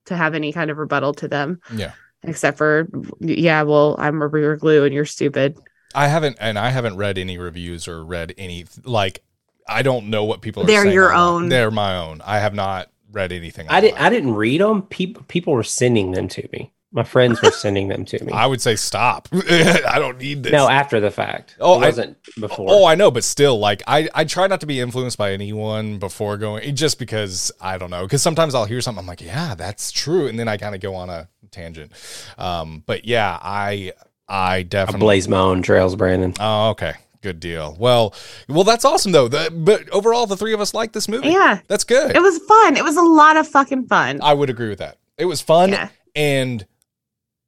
to 0.07 0.17
have 0.17 0.35
any 0.35 0.53
kind 0.53 0.71
of 0.71 0.77
rebuttal 0.77 1.15
to 1.15 1.29
them. 1.29 1.61
Yeah. 1.73 1.93
Except 2.23 2.59
for 2.59 2.87
yeah, 3.21 3.63
well, 3.63 3.97
I'm 3.99 4.21
a 4.21 4.27
rear 4.27 4.57
glue 4.57 4.85
and 4.85 4.95
you're 4.95 5.07
stupid. 5.07 5.59
I 5.95 6.09
haven't, 6.09 6.37
and 6.41 6.59
I 6.59 6.71
haven't 6.71 6.97
read 6.97 7.19
any 7.19 7.39
reviews 7.39 7.89
or 7.89 8.05
read 8.05 8.35
any 8.39 8.67
like. 8.85 9.23
I 9.67 9.83
don't 9.83 10.11
know 10.11 10.25
what 10.25 10.43
people 10.43 10.63
are. 10.63 10.67
They're 10.67 10.87
your 10.87 11.15
own. 11.15 11.49
They're 11.49 11.71
my 11.71 11.97
own. 11.97 12.21
I 12.23 12.39
have 12.39 12.55
not 12.55 12.91
read 13.11 13.33
anything. 13.33 13.67
I 13.69 13.81
didn't. 13.81 14.01
I 14.01 14.11
didn't 14.11 14.35
read 14.35 14.61
them. 14.61 14.83
People 14.83 15.23
people 15.29 15.53
were 15.53 15.63
sending 15.63 16.13
them 16.13 16.29
to 16.29 16.49
me. 16.53 16.73
My 16.95 17.03
friends 17.03 17.43
were 17.43 17.51
sending 17.51 17.89
them 17.89 18.05
to 18.05 18.25
me. 18.25 18.33
I 18.33 18.47
would 18.47 18.61
say 18.61 18.77
stop. 18.77 19.29
I 19.33 19.99
don't 19.99 20.17
need 20.17 20.45
this. 20.45 20.53
No, 20.53 20.69
after 20.69 21.01
the 21.01 21.11
fact. 21.11 21.57
Oh, 21.59 21.83
it 21.83 21.87
wasn't 21.87 22.17
I, 22.37 22.41
before. 22.41 22.69
Oh, 22.71 22.87
I 22.87 22.95
know, 22.95 23.11
but 23.11 23.25
still, 23.25 23.59
like 23.59 23.83
I, 23.89 24.09
I 24.15 24.25
try 24.25 24.47
not 24.47 24.61
to 24.61 24.67
be 24.67 24.79
influenced 24.79 25.19
by 25.19 25.33
anyone 25.33 25.99
before 25.99 26.37
going, 26.37 26.77
just 26.77 27.01
because 27.01 27.51
I 27.61 27.79
don't 27.79 27.91
know. 27.91 28.05
Because 28.05 28.23
sometimes 28.23 28.55
I'll 28.55 28.65
hear 28.65 28.81
something, 28.81 29.01
I'm 29.01 29.09
like, 29.09 29.23
yeah, 29.23 29.57
that's 29.57 29.91
true, 29.91 30.29
and 30.29 30.39
then 30.39 30.47
I 30.47 30.57
kind 30.57 30.73
of 30.73 30.81
go 30.81 30.95
on 30.95 31.11
a 31.11 31.29
tangent. 31.51 31.91
Um, 32.39 32.85
but 32.87 33.05
yeah, 33.05 33.41
I 33.43 33.93
I 34.29 34.63
definitely 34.63 34.99
I 34.99 35.07
blaze 35.07 35.29
my 35.29 35.39
own 35.39 35.63
trails, 35.63 35.97
Brandon. 35.97 36.35
Oh, 36.41 36.71
okay. 36.71 36.95
Good 37.23 37.41
deal. 37.41 37.75
Well, 37.79 38.15
well, 38.49 38.65
that's 38.65 38.85
awesome 38.85 39.13
though. 39.13 39.29
The, 39.29 39.51
but 39.51 39.89
overall, 39.91 40.27
the 40.27 40.37
three 40.37 40.53
of 40.53 40.61
us 40.61 40.75
like 40.75 40.93
this 40.93 41.09
movie. 41.09 41.29
Yeah, 41.31 41.61
that's 41.69 41.85
good. 41.85 42.15
It 42.15 42.21
was 42.21 42.39
fun. 42.39 42.77
It 42.77 42.85
was 42.85 42.97
a 42.97 43.03
lot 43.03 43.37
of 43.39 43.49
fucking 43.49 43.87
fun. 43.87 44.21
I 44.23 44.35
would 44.35 44.51
agree 44.51 44.69
with 44.69 44.79
that. 44.81 44.99
It 45.17 45.25
was 45.25 45.41
fun, 45.41 45.71
yeah. 45.71 45.89
and 46.15 46.67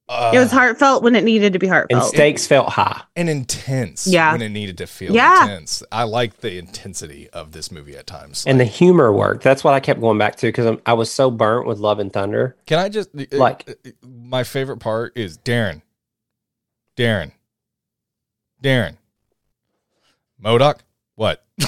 uh, 0.09 0.31
it 0.35 0.39
was 0.39 0.51
heartfelt 0.53 1.03
when 1.03 1.15
it 1.17 1.25
needed 1.25 1.53
to 1.55 1.59
be 1.59 1.67
heartfelt. 1.67 1.91
And 1.91 1.99
heartfelt. 1.99 2.15
stakes 2.15 2.47
felt 2.47 2.69
high. 2.71 3.03
and 3.17 3.29
intense 3.29 4.07
Yeah. 4.07 4.33
when 4.33 4.41
it 4.41 4.51
needed 4.51 4.79
to 4.79 4.87
feel 4.87 5.13
Yeah. 5.13 5.43
intense. 5.43 5.83
I 5.91 6.05
like 6.05 6.41
the 6.41 6.57
intensity 6.59 7.29
of 7.31 7.53
this 7.53 7.71
movie 7.73 7.97
at 7.97 8.07
times. 8.07 8.45
And 8.47 8.59
the 8.61 8.65
humor 8.65 9.13
worked. 9.13 9.43
That's 9.43 9.65
what 9.65 9.75
I 9.75 9.81
kept 9.81 10.01
going 10.01 10.17
back 10.17 10.37
to 10.37 10.47
because 10.47 10.79
I 10.87 10.93
was 10.93 11.11
so 11.11 11.31
burnt 11.31 11.67
with 11.67 11.79
Love 11.81 11.99
and 11.99 12.13
Thunder. 12.13 12.57
Can 12.67 12.79
I 12.79 12.89
just 12.89 13.11
Like- 13.33 13.69
uh, 13.69 13.91
my 14.07 14.45
favorite 14.45 14.79
part 14.79 15.17
is 15.17 15.37
Darren, 15.39 15.83
Darren, 16.97 17.33
Darren, 18.63 18.97
MODOK. 20.43 20.79
What? 21.15 21.43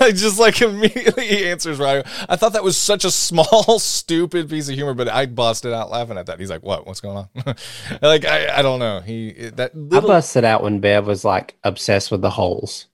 I 0.00 0.12
just 0.14 0.38
like 0.38 0.60
immediately 0.62 1.26
he 1.26 1.46
answers 1.48 1.78
right. 1.78 2.04
I 2.28 2.36
thought 2.36 2.54
that 2.54 2.64
was 2.64 2.76
such 2.76 3.04
a 3.04 3.10
small, 3.10 3.78
stupid 3.78 4.48
piece 4.48 4.68
of 4.68 4.74
humor, 4.74 4.94
but 4.94 5.08
I 5.08 5.26
busted 5.26 5.72
out 5.72 5.90
laughing 5.90 6.16
at 6.18 6.26
that. 6.26 6.40
He's 6.40 6.48
like, 6.50 6.62
"What? 6.62 6.86
What's 6.86 7.00
going 7.00 7.16
on?" 7.18 7.28
like 8.02 8.24
I, 8.24 8.58
I 8.58 8.62
don't 8.62 8.78
know. 8.78 9.00
He 9.00 9.32
that 9.56 9.72
I 9.74 9.78
little 9.78 10.08
busted 10.08 10.44
out 10.44 10.62
when 10.62 10.80
Bev 10.80 11.06
was 11.06 11.24
like 11.24 11.54
obsessed 11.64 12.10
with 12.10 12.22
the 12.22 12.30
holes. 12.30 12.86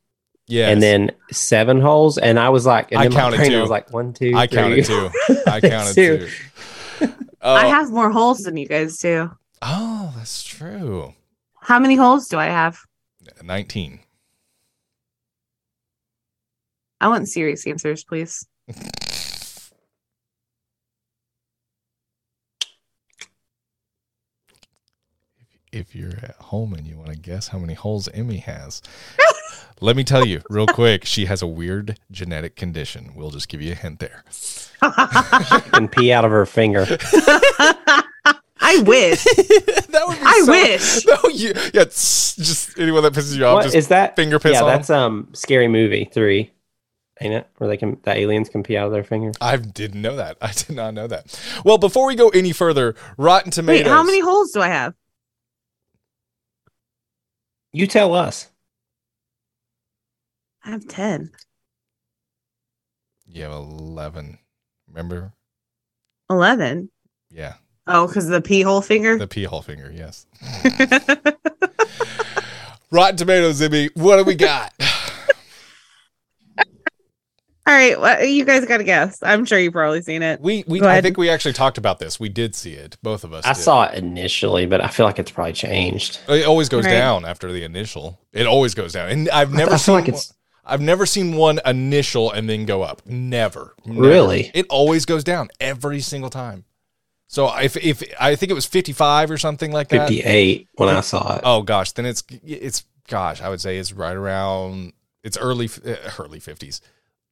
yeah, 0.49 0.69
And 0.69 0.83
then 0.83 1.13
seven 1.31 1.81
holes. 1.81 2.19
And 2.19 2.39
I 2.41 2.49
was 2.51 2.67
like, 2.67 2.91
and 2.91 3.01
I 3.01 3.09
counted 3.09 3.37
brain, 3.39 3.51
two. 3.53 3.59
I 3.59 3.61
was 3.63 3.71
like, 3.71 3.93
one, 3.93 4.13
two, 4.13 4.33
I 4.35 4.47
three. 4.49 4.57
counted 4.59 4.85
two. 4.85 5.11
I 5.47 5.61
counted 5.61 5.95
Two. 5.95 6.29
two. 6.99 7.07
Uh, 7.41 7.53
I 7.53 7.67
Oh, 7.67 7.69
have 7.71 7.91
more 7.93 8.11
holes 8.11 8.39
than 8.41 8.57
you 8.57 8.67
guys 8.67 8.99
do. 8.99 9.31
oh, 9.63 10.13
that's 10.17 10.43
true. 10.43 11.15
How 11.65 11.79
many 11.79 11.97
holes 11.97 12.29
do 12.29 12.39
I 12.39 12.47
have? 12.47 12.79
Nineteen. 13.43 14.01
I 17.01 17.09
want 17.09 17.27
serious 17.27 17.67
answers, 17.67 18.05
please. 18.05 18.47
if 25.73 25.95
you're 25.95 26.17
at 26.23 26.37
home 26.37 26.73
and 26.73 26.87
you 26.87 26.97
want 26.97 27.11
to 27.11 27.17
guess 27.17 27.49
how 27.49 27.59
many 27.59 27.75
holes 27.75 28.09
Emmy 28.15 28.37
has, 28.37 28.81
let 29.81 29.97
me 29.97 30.05
tell 30.05 30.25
you 30.25 30.41
real 30.49 30.67
quick. 30.67 31.05
She 31.05 31.27
has 31.27 31.43
a 31.43 31.47
weird 31.47 31.99
genetic 32.11 32.55
condition. 32.57 33.13
We'll 33.17 33.31
just 33.31 33.49
give 33.49 33.61
you 33.61 33.73
a 33.73 33.75
hint 33.75 33.99
there. 33.99 34.23
and 35.73 35.91
pee 35.91 36.13
out 36.13 36.25
of 36.25 36.31
her 36.31 36.47
finger. 36.47 36.87
I 38.79 38.83
wish. 38.83 39.25
that 39.25 40.03
would 40.07 40.19
be 40.19 40.25
I 40.25 40.43
so- 40.45 40.51
wish. 40.53 41.07
No, 41.07 41.31
you, 41.31 41.53
yeah, 41.73 41.85
tss, 41.85 42.37
just 42.37 42.79
anyone 42.79 43.03
that 43.03 43.13
pisses 43.13 43.37
you 43.37 43.45
off, 43.47 43.55
What 43.57 43.63
just 43.65 43.75
is 43.75 43.89
that? 43.89 44.17
finger 44.17 44.39
piss 44.39 44.53
Yeah, 44.55 44.63
on 44.63 44.69
that's 44.69 44.91
um 44.91 45.29
scary 45.33 45.69
movie 45.69 46.09
three, 46.13 46.53
ain't 47.21 47.35
it? 47.35 47.49
Where 47.59 47.69
they 47.69 47.77
can 47.77 47.99
the 48.03 48.13
aliens 48.17 48.49
can 48.49 48.63
pee 48.63 48.77
out 48.77 48.87
of 48.87 48.93
their 48.93 49.05
finger. 49.05 49.33
I 49.41 49.57
didn't 49.57 50.03
know 50.03 50.17
that. 50.17 50.37
I 50.41 50.53
did 50.53 50.71
not 50.77 50.95
know 50.95 51.07
that. 51.07 51.39
Well, 51.65 51.79
before 51.79 52.07
we 52.07 52.15
go 52.17 52.29
any 52.31 52.53
further, 52.53 52.95
Rotten 53.17 53.51
Tomatoes. 53.51 53.85
Wait, 53.85 53.91
how 53.91 54.03
many 54.03 54.21
holes 54.21 54.51
do 54.53 54.61
I 54.61 54.69
have? 54.69 54.95
You 57.73 57.87
tell 57.87 58.15
us. 58.15 58.51
I 60.65 60.71
have 60.71 60.87
10. 60.89 61.31
You 63.27 63.43
have 63.43 63.53
eleven. 63.53 64.39
Remember? 64.89 65.33
11. 66.31 66.89
Yeah, 67.31 67.55
Oh, 67.87 68.07
because 68.07 68.29
the 68.29 68.41
pee 68.41 68.63
hole 68.63 68.81
finger? 68.81 69.19
the 69.19 69.27
pee 69.27 69.45
hole 69.45 69.63
finger. 69.63 69.93
Yes. 69.95 70.27
Rotten 72.91 73.17
Tomatoes, 73.17 73.61
Emmy. 73.61 73.91
What 73.95 74.19
do 74.19 74.25
we 74.25 74.35
got? 74.35 74.73
All 77.67 77.75
right. 77.75 77.99
Well, 77.99 78.23
you 78.23 78.45
guys 78.45 78.67
got 78.67 78.77
to 78.79 78.85
guess. 78.85 79.23
I'm 79.23 79.47
sure 79.47 79.59
you've 79.59 79.73
probably 79.73 80.03
seen 80.03 80.23
it. 80.23 80.39
We 80.41 80.65
we 80.67 80.83
I 80.83 81.01
think 81.01 81.17
we 81.17 81.31
actually 81.31 81.55
talked 81.55 81.79
about 81.79 81.99
this. 81.99 82.21
We 82.21 82.29
did 82.29 82.55
see 82.55 82.75
it. 82.75 82.99
Both 83.03 83.25
of 83.25 83.33
us. 83.33 83.47
I 83.47 83.55
did. 83.55 83.61
saw 83.63 83.85
it 83.85 83.95
initially, 83.95 84.67
but 84.67 84.83
I 84.83 84.89
feel 84.89 85.07
like 85.07 85.19
it's 85.19 85.31
probably 85.31 85.55
changed. 85.55 86.21
It 86.29 86.45
always 86.47 86.69
goes 86.69 86.85
Right. 86.85 86.93
down 86.93 87.25
after 87.25 87.51
the 87.51 87.65
initial. 87.65 88.21
It 88.35 88.47
always 88.47 88.75
goes 88.75 88.93
down, 88.93 89.09
and 89.09 89.31
I've 89.31 89.55
never 89.55 89.73
I 89.73 89.77
seen. 89.77 89.95
like 89.95 90.05
one- 90.05 90.15
it's 90.15 90.35
I've 90.67 90.83
never 90.83 91.07
seen 91.07 91.37
one 91.37 91.59
initial 91.65 92.31
and 92.31 92.49
then 92.51 92.67
go 92.67 92.83
up. 92.83 93.01
Never. 93.07 93.75
Never. 93.87 94.01
Really? 94.01 94.51
It 94.55 94.67
always 94.69 95.07
goes 95.07 95.25
down 95.25 95.49
every 95.59 96.01
single 96.01 96.31
time. 96.31 96.65
So 97.35 97.53
if 97.57 97.77
if 97.77 98.01
I 98.21 98.37
think 98.37 98.51
it 98.51 98.55
was 98.55 98.65
fifty 98.65 98.93
five 98.93 99.29
or 99.29 99.39
something 99.39 99.73
like 99.73 99.89
that. 99.89 100.09
fifty 100.09 100.23
eight 100.23 100.69
when 100.77 100.89
I 100.89 101.01
saw 101.01 101.35
it. 101.35 101.41
Oh 101.43 101.63
gosh, 101.63 101.91
then 101.91 102.07
it's 102.07 102.23
it's 102.45 102.85
gosh, 103.09 103.43
I 103.43 103.49
would 103.49 103.61
say 103.61 103.77
it's 103.77 103.93
right 103.93 104.15
around 104.15 104.93
it's 105.25 105.37
early 105.37 105.69
uh, 105.85 105.97
early 106.21 106.39
fifties, 106.39 106.81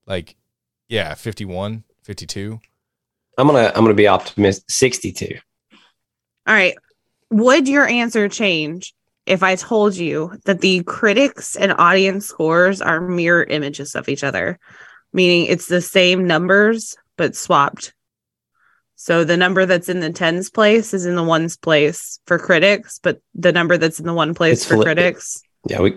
like 0.05 0.35
yeah, 0.89 1.15
51, 1.15 1.85
52. 2.03 2.61
I'm 3.39 3.47
gonna 3.47 3.71
I'm 3.77 3.85
gonna 3.85 3.95
be 3.95 4.09
optimistic. 4.09 4.65
Sixty 4.69 5.13
two. 5.13 5.37
All 6.49 6.55
right. 6.55 6.75
Would 7.31 7.69
your 7.69 7.87
answer 7.87 8.29
change 8.29 8.95
if 9.27 9.45
I 9.45 9.55
told 9.55 9.95
you 9.95 10.37
that 10.47 10.63
the 10.63 10.83
critics 10.83 11.55
and 11.55 11.73
audience 11.79 12.27
scores 12.27 12.83
are 12.83 13.01
mirror 13.01 13.45
images 13.45 13.95
of 13.95 14.09
each 14.09 14.25
other? 14.25 14.59
Meaning 15.13 15.47
it's 15.47 15.69
the 15.69 15.81
same 15.81 16.27
numbers, 16.27 16.97
but 17.17 17.37
swapped. 17.37 17.95
So 19.05 19.25
the 19.25 19.37
number 19.37 19.67
that's 19.67 19.89
in 19.89 19.99
the 19.99 20.13
tens 20.13 20.49
place 20.49 20.95
is 20.95 21.07
in 21.07 21.17
the 21.17 21.25
ones 21.25 21.57
place 21.57 22.21
for 22.25 22.39
critics, 22.39 23.01
but 23.03 23.21
the 23.35 23.51
number 23.51 23.77
that's 23.77 23.99
in 23.99 24.07
the 24.07 24.15
one 24.15 24.33
place 24.33 24.59
It's 24.59 24.65
for 24.65 24.75
flip- 24.75 24.85
critics, 24.87 25.43
Yeah, 25.69 25.81
we 25.81 25.97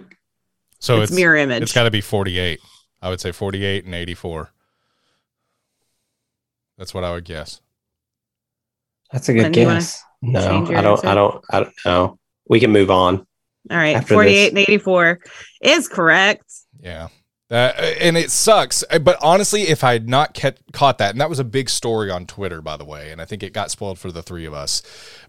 So 0.79 1.01
it's, 1.01 1.12
it's 1.12 1.15
mirror 1.15 1.35
image. 1.35 1.62
it's 1.62 1.71
got 1.71 1.83
to 1.83 1.91
be 1.91 2.01
forty 2.01 2.39
eight. 2.39 2.62
I 3.03 3.09
would 3.09 3.21
say 3.21 3.31
forty 3.31 3.63
eight 3.63 3.85
and 3.85 3.93
eighty 3.93 4.15
four. 4.15 4.51
That's 6.79 6.95
what 6.95 7.03
I 7.03 7.12
would 7.12 7.25
guess. 7.25 7.62
that's 9.12 9.29
a 9.29 9.33
good 9.33 9.43
Then 9.45 9.51
do 9.51 9.59
you 9.59 9.67
wanna 9.67 9.79
guess. 9.81 10.03
No, 10.24 10.41
change 10.41 10.69
your 10.69 10.79
I 10.79 10.81
don't 10.81 10.91
answer? 10.97 11.07
I 11.07 11.13
don't 11.13 11.45
I 11.51 11.59
don't 11.59 11.74
know. 11.85 12.19
We 12.50 12.59
can 12.59 12.71
move 12.71 12.89
on. 12.89 13.19
All 13.69 13.77
right, 13.77 14.03
forty-eight 14.07 14.55
this. 14.55 14.65
and 14.67 14.69
84 14.69 15.19
is 15.62 15.88
correct. 15.88 16.51
Yeah. 16.81 17.09
That, 17.49 17.75
and 18.01 18.17
it 18.17 18.31
sucks. 18.31 18.83
Uh, 18.89 18.97
But 18.97 19.19
honestly, 19.21 19.63
if 19.63 19.83
I 19.83 19.93
had 19.93 20.09
not 20.09 20.33
kept, 20.33 20.71
caught 20.73 20.97
that, 20.97 21.11
and 21.11 21.21
that 21.21 21.29
was 21.29 21.37
a 21.37 21.43
big 21.43 21.69
story 21.69 22.09
on 22.09 22.25
Twitter, 22.25 22.59
by 22.59 22.75
the 22.75 22.85
way, 22.85 23.11
and 23.11 23.21
I 23.21 23.25
think 23.25 23.43
it 23.43 23.53
got 23.53 23.69
spoiled 23.69 23.99
for 23.99 24.11
the 24.11 24.23
three 24.23 24.45
of 24.45 24.53
us, 24.55 24.81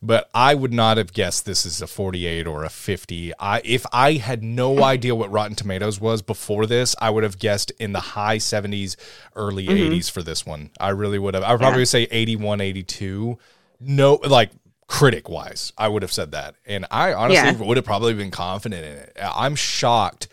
but 0.03 0.31
I 0.35 0.55
would 0.55 0.73
not 0.73 0.97
have 0.97 1.13
guessed 1.13 1.45
this 1.45 1.67
is 1.67 1.83
a 1.83 1.87
48 1.87 2.47
or 2.47 2.65
a 2.65 2.71
50. 2.71 3.33
I, 3.39 3.61
if 3.65 3.85
I 3.93 4.15
had 4.15 4.43
no 4.43 4.83
idea 4.83 5.15
what 5.15 5.31
Rotten 5.31 5.57
Tomatoes 5.57 6.01
was 6.01 6.23
before 6.23 6.65
this, 6.65 6.97
I 7.03 7.11
would 7.11 7.23
have 7.23 7.39
guessed 7.39 7.71
in 7.79 7.93
the 7.93 8.01
high 8.01 8.39
70s, 8.39 8.97
early 9.35 9.67
Mhm. 9.67 9.91
80s 9.93 10.09
for 10.11 10.23
this 10.23 10.47
one. 10.47 10.71
I 10.81 10.89
really 10.91 11.19
would 11.19 11.35
have. 11.35 11.43
I 11.45 11.53
would 11.53 11.61
probably 11.61 11.85
say 11.85 12.05
81, 12.11 12.63
82. 12.63 13.39
No, 13.79 14.15
like 14.27 14.53
critic 14.87 15.29
wise, 15.29 15.73
I 15.77 15.89
would 15.89 16.01
have 16.01 16.13
said 16.13 16.33
that. 16.33 16.55
And 16.65 16.87
I 16.91 17.13
honestly 17.13 17.51
Yeah. 17.51 17.67
would 17.67 17.77
have 17.77 17.85
probably 17.85 18.15
been 18.15 18.31
confident 18.31 18.85
in 18.87 18.93
it. 18.93 19.17
I'm 19.21 19.55
shocked 19.55 20.29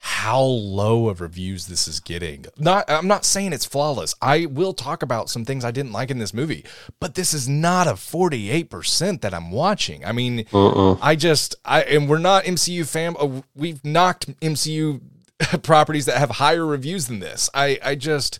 how 0.00 0.40
low 0.40 1.08
of 1.08 1.20
reviews 1.20 1.66
this 1.66 1.88
is 1.88 2.00
getting. 2.00 2.46
Not 2.56 2.88
I'm 2.88 3.08
not 3.08 3.24
saying 3.24 3.52
it's 3.52 3.64
flawless. 3.64 4.14
I 4.22 4.46
will 4.46 4.72
talk 4.72 5.02
about 5.02 5.28
some 5.28 5.44
things 5.44 5.64
I 5.64 5.70
didn't 5.70 5.92
like 5.92 6.10
in 6.10 6.18
this 6.18 6.32
movie, 6.32 6.64
but 7.00 7.14
this 7.14 7.34
is 7.34 7.48
not 7.48 7.88
a 7.88 7.92
48% 7.92 9.20
that 9.22 9.34
I'm 9.34 9.50
watching. 9.50 10.04
I 10.04 10.12
mean, 10.12 10.44
Mm-mm. 10.44 10.98
I 11.02 11.16
just 11.16 11.56
I 11.64 11.82
and 11.82 12.08
we're 12.08 12.18
not 12.18 12.44
MCU 12.44 12.88
fam 12.88 13.16
uh, 13.18 13.42
we've 13.56 13.84
knocked 13.84 14.28
MCU 14.40 15.00
properties 15.62 16.06
that 16.06 16.18
have 16.18 16.30
higher 16.30 16.64
reviews 16.64 17.08
than 17.08 17.18
this. 17.18 17.50
I 17.52 17.78
I 17.82 17.94
just 17.96 18.38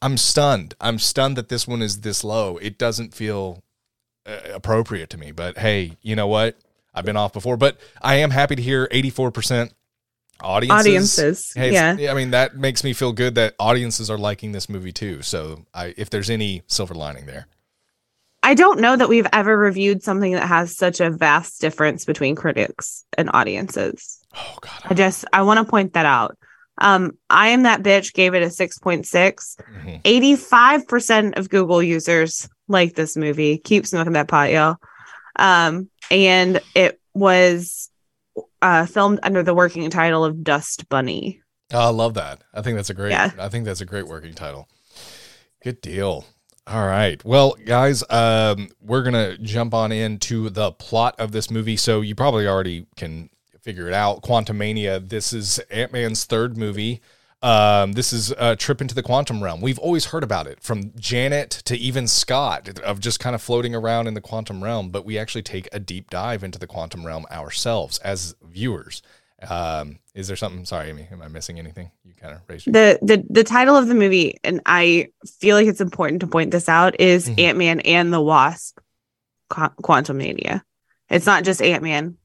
I'm 0.00 0.16
stunned. 0.16 0.74
I'm 0.80 0.98
stunned 0.98 1.36
that 1.36 1.48
this 1.48 1.66
one 1.66 1.82
is 1.82 2.00
this 2.00 2.22
low. 2.22 2.58
It 2.58 2.78
doesn't 2.78 3.12
feel 3.14 3.62
uh, 4.24 4.38
appropriate 4.54 5.10
to 5.10 5.18
me, 5.18 5.32
but 5.32 5.58
hey, 5.58 5.96
you 6.00 6.14
know 6.14 6.28
what? 6.28 6.56
I've 6.94 7.04
been 7.04 7.16
off 7.16 7.32
before, 7.32 7.56
but 7.56 7.78
I 8.02 8.16
am 8.16 8.30
happy 8.30 8.54
to 8.54 8.62
hear 8.62 8.86
84% 8.88 9.72
audiences. 10.40 10.86
Audiences. 10.86 11.52
Hey, 11.54 11.72
yeah. 11.72 12.10
I 12.10 12.14
mean 12.14 12.30
that 12.30 12.56
makes 12.56 12.84
me 12.84 12.92
feel 12.92 13.12
good 13.12 13.34
that 13.36 13.54
audiences 13.58 14.10
are 14.10 14.18
liking 14.18 14.52
this 14.52 14.68
movie 14.68 14.92
too. 14.92 15.22
So, 15.22 15.64
I 15.74 15.94
if 15.96 16.10
there's 16.10 16.30
any 16.30 16.62
silver 16.66 16.94
lining 16.94 17.26
there. 17.26 17.46
I 18.44 18.54
don't 18.54 18.80
know 18.80 18.96
that 18.96 19.08
we've 19.08 19.28
ever 19.32 19.56
reviewed 19.56 20.02
something 20.02 20.32
that 20.32 20.48
has 20.48 20.76
such 20.76 21.00
a 21.00 21.10
vast 21.10 21.60
difference 21.60 22.04
between 22.04 22.34
critics 22.34 23.04
and 23.16 23.30
audiences. 23.32 24.20
Oh 24.36 24.56
god. 24.60 24.80
I 24.84 24.94
just 24.94 25.24
I 25.32 25.42
want 25.42 25.58
to 25.58 25.70
point 25.70 25.92
that 25.92 26.06
out. 26.06 26.36
Um, 26.78 27.12
I 27.30 27.48
am 27.48 27.62
that 27.62 27.82
bitch 27.82 28.12
gave 28.14 28.34
it 28.34 28.42
a 28.42 28.46
6.6. 28.46 29.56
Mhm. 29.84 30.02
85% 30.02 31.38
of 31.38 31.48
Google 31.50 31.82
users 31.82 32.48
like 32.66 32.94
this 32.94 33.16
movie. 33.16 33.58
Keep 33.58 33.86
smoking 33.86 34.14
that 34.14 34.26
pot, 34.26 34.50
y'all. 34.50 34.76
Um, 35.38 35.90
and 36.10 36.60
it 36.74 36.98
was 37.14 37.90
uh 38.60 38.86
filmed 38.86 39.20
under 39.22 39.42
the 39.42 39.54
working 39.54 39.88
title 39.90 40.24
of 40.24 40.42
Dust 40.42 40.88
Bunny. 40.88 41.40
Oh, 41.72 41.80
I 41.80 41.90
love 41.90 42.14
that. 42.14 42.42
I 42.52 42.62
think 42.62 42.76
that's 42.76 42.90
a 42.90 42.94
great. 42.94 43.10
Yeah. 43.10 43.30
I 43.38 43.48
think 43.48 43.64
that's 43.64 43.80
a 43.80 43.86
great 43.86 44.06
working 44.06 44.34
title. 44.34 44.68
Good 45.62 45.80
deal. 45.80 46.26
All 46.66 46.86
right. 46.86 47.22
Well, 47.24 47.56
guys, 47.64 48.04
um, 48.10 48.68
we're 48.80 49.02
gonna 49.02 49.38
jump 49.38 49.74
on 49.74 49.90
into 49.90 50.50
the 50.50 50.72
plot 50.72 51.14
of 51.18 51.32
this 51.32 51.50
movie. 51.50 51.76
So 51.76 52.00
you 52.00 52.14
probably 52.14 52.46
already 52.46 52.86
can 52.96 53.30
figure 53.62 53.88
it 53.88 53.94
out. 53.94 54.22
Quantum 54.22 54.58
Mania. 54.58 55.00
This 55.00 55.32
is 55.32 55.58
Ant 55.70 55.92
Man's 55.92 56.24
third 56.24 56.56
movie. 56.56 57.00
Um, 57.42 57.92
this 57.94 58.12
is 58.12 58.32
a 58.38 58.54
trip 58.54 58.80
into 58.80 58.94
the 58.94 59.02
quantum 59.02 59.42
realm. 59.42 59.60
We've 59.60 59.78
always 59.78 60.06
heard 60.06 60.22
about 60.22 60.46
it 60.46 60.62
from 60.62 60.92
Janet 60.96 61.50
to 61.64 61.76
even 61.76 62.06
Scott 62.06 62.78
of 62.80 63.00
just 63.00 63.18
kind 63.18 63.34
of 63.34 63.42
floating 63.42 63.74
around 63.74 64.06
in 64.06 64.14
the 64.14 64.20
quantum 64.20 64.62
realm, 64.62 64.90
but 64.90 65.04
we 65.04 65.18
actually 65.18 65.42
take 65.42 65.68
a 65.72 65.80
deep 65.80 66.08
dive 66.10 66.44
into 66.44 66.58
the 66.58 66.68
quantum 66.68 67.04
realm 67.04 67.26
ourselves 67.32 67.98
as 67.98 68.36
viewers. 68.42 69.02
Um, 69.48 69.98
is 70.14 70.28
there 70.28 70.36
something? 70.36 70.64
Sorry, 70.64 70.88
Amy, 70.90 71.08
am 71.10 71.20
I 71.20 71.26
missing 71.26 71.58
anything? 71.58 71.90
You 72.04 72.12
kind 72.14 72.32
of 72.32 72.42
raised 72.46 72.66
your 72.66 72.74
the 72.74 72.98
the 73.02 73.24
the 73.28 73.42
title 73.44 73.74
of 73.76 73.88
the 73.88 73.94
movie, 73.96 74.38
and 74.44 74.60
I 74.64 75.08
feel 75.40 75.56
like 75.56 75.66
it's 75.66 75.80
important 75.80 76.20
to 76.20 76.28
point 76.28 76.52
this 76.52 76.68
out, 76.68 77.00
is 77.00 77.28
Mhm. 77.28 77.40
Ant 77.40 77.58
Man 77.58 77.80
and 77.80 78.12
the 78.12 78.20
Wasp, 78.20 78.78
Qu- 79.50 79.70
Quantum 79.82 80.18
Mania. 80.18 80.64
It's 81.10 81.26
not 81.26 81.42
just 81.42 81.60
Ant 81.60 81.82
Man, 81.82 82.18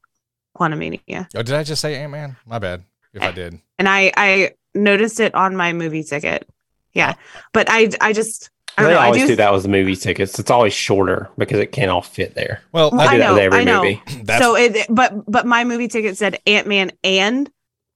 Quantum 0.54 0.78
Mania. 0.78 1.28
Oh, 1.34 1.42
did 1.42 1.56
I 1.56 1.64
just 1.64 1.82
say 1.82 1.96
Ant 1.96 2.12
Man? 2.12 2.36
My 2.46 2.60
bad. 2.60 2.84
If 3.12 3.22
I 3.22 3.32
did, 3.32 3.58
And 3.80 3.88
I 3.88 4.12
I 4.16 4.52
noticed 4.78 5.20
it 5.20 5.34
on 5.34 5.56
my 5.56 5.72
movie 5.72 6.02
ticket. 6.04 6.48
Yeah, 6.94 7.14
but 7.52 7.68
I 7.70 7.90
I 8.00 8.12
just 8.12 8.50
I 8.76 8.84
They 8.84 8.90
know. 8.90 8.98
I 8.98 9.06
always 9.06 9.22
do. 9.22 9.28
do 9.28 9.36
that 9.36 9.52
with 9.52 9.62
the 9.64 9.68
movie 9.68 9.96
tickets. 9.96 10.38
It's 10.38 10.50
always 10.50 10.72
shorter 10.72 11.28
because 11.36 11.58
it 11.60 11.72
can't 11.72 11.90
all 11.90 12.02
fit 12.02 12.34
there. 12.34 12.62
well, 12.72 12.90
Well, 12.90 13.00
I 13.00 13.06
that, 13.06 13.12
do 13.12 13.18
that 13.18 13.28
with 13.32 13.36
know, 13.38 13.44
every 13.44 13.58
I 13.60 13.64
know. 13.64 13.82
movie. 13.82 14.02
that's 14.24 14.42
so 14.42 14.56
it 14.56 14.86
but 14.88 15.30
but 15.30 15.46
my 15.46 15.64
movie 15.64 15.88
ticket 15.88 16.16
said 16.16 16.38
Ant 16.46 16.66
Man 16.66 16.92
and, 17.04 17.50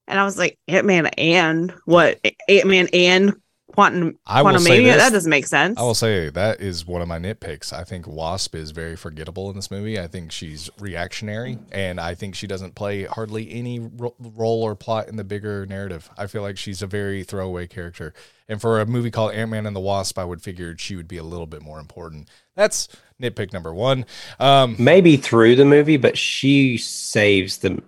and 0.09 0.19
I 0.19 0.25
was 0.25 0.37
like 0.39 0.59
Ant 0.69 0.87
Man 0.87 1.07
and 1.07 1.73
what 1.85 2.21
Ant 2.49 2.67
Man 2.67 2.89
and 2.93 3.35
Quantum 3.73 4.19
I 4.27 4.43
will 4.43 4.51
Quantum 4.51 4.63
say 4.63 4.71
Mania. 4.79 4.93
this. 4.95 5.03
That 5.03 5.13
doesn't 5.13 5.31
make 5.31 5.47
sense. 5.47 5.79
I 5.79 5.83
will 5.83 5.95
say 5.95 6.29
that 6.31 6.61
is 6.61 6.87
one 6.87 7.03
of 7.03 7.09
my 7.09 7.19
nitpicks. 7.19 7.73
I 7.73 7.85
think 7.85 8.07
Wasp 8.07 8.55
is 8.55 8.71
very 8.71 8.97
forgettable 8.97 9.49
in 9.51 9.57
this 9.57 9.71
movie. 9.71 9.99
I 9.99 10.07
think 10.07 10.31
she's 10.33 10.69
reactionary, 10.79 11.59
and 11.71 11.99
I 12.01 12.15
think 12.15 12.35
she 12.35 12.47
doesn't 12.47 12.75
play 12.75 13.05
hardly 13.05 13.51
any 13.51 13.79
ro- 13.81 14.15
role 14.19 14.63
or 14.63 14.75
plot 14.75 15.09
in 15.09 15.17
the 15.17 15.25
bigger 15.25 15.65
narrative. 15.67 16.11
I 16.19 16.27
feel 16.27 16.43
like 16.43 16.59
she's 16.59 16.83
a 16.83 16.87
very 16.87 17.25
throwaway 17.25 17.67
character. 17.67 18.13
And 18.49 18.61
for 18.61 18.81
a 18.81 18.87
movie 18.87 19.11
called 19.11 19.33
Ant 19.33 19.51
Man 19.51 19.67
and 19.67 19.75
the 19.75 19.81
Wasp, 19.81 20.19
I 20.19 20.25
would 20.25 20.43
figure 20.43 20.77
she 20.77 20.97
would 20.97 21.09
be 21.09 21.17
a 21.17 21.23
little 21.23 21.47
bit 21.47 21.63
more 21.63 21.81
important. 21.81 22.29
That's 22.55 22.89
nitpick 23.21 23.53
number 23.53 23.73
one. 23.73 24.05
Um, 24.39 24.77
Maybe 24.79 25.17
through 25.17 25.57
the 25.57 25.65
movie, 25.65 25.97
but 25.97 26.19
she 26.19 26.77
saves 26.77 27.59
the. 27.59 27.83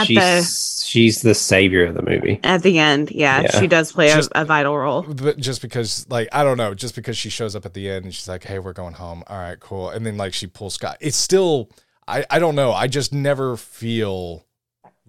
At 0.00 0.06
she's, 0.06 0.84
she's 0.86 1.22
the 1.22 1.34
savior 1.34 1.84
of 1.86 1.94
the 1.94 2.02
movie. 2.02 2.40
At 2.42 2.62
the 2.62 2.78
end, 2.78 3.10
yeah, 3.10 3.42
Yeah. 3.42 3.60
she 3.60 3.66
does 3.66 3.92
play 3.92 4.10
a, 4.10 4.22
a 4.34 4.44
vital 4.44 4.76
role. 4.76 5.02
but 5.02 5.38
just 5.38 5.62
because 5.62 6.06
like 6.08 6.28
i 6.32 6.42
don't 6.44 6.56
know 6.56 6.74
just 6.74 6.94
because 6.94 7.16
she 7.16 7.28
shows 7.30 7.54
up 7.56 7.64
at 7.66 7.74
the 7.74 7.88
end 7.88 8.04
and 8.04 8.14
she's 8.14 8.28
like 8.28 8.44
hey 8.44 8.58
we're 8.58 8.72
going 8.72 8.94
home. 8.94 9.22
All 9.26 9.38
right 9.38 9.58
cool. 9.60 9.90
And 9.90 10.04
then 10.04 10.16
like 10.16 10.34
she 10.34 10.46
pulls 10.46 10.74
scott. 10.74 10.96
It's 11.00 11.16
still 11.16 11.70
i 12.08 12.24
i 12.30 12.38
don't 12.38 12.54
know. 12.54 12.72
I 12.72 12.86
just 12.88 13.12
never 13.12 13.56
feel 13.56 14.44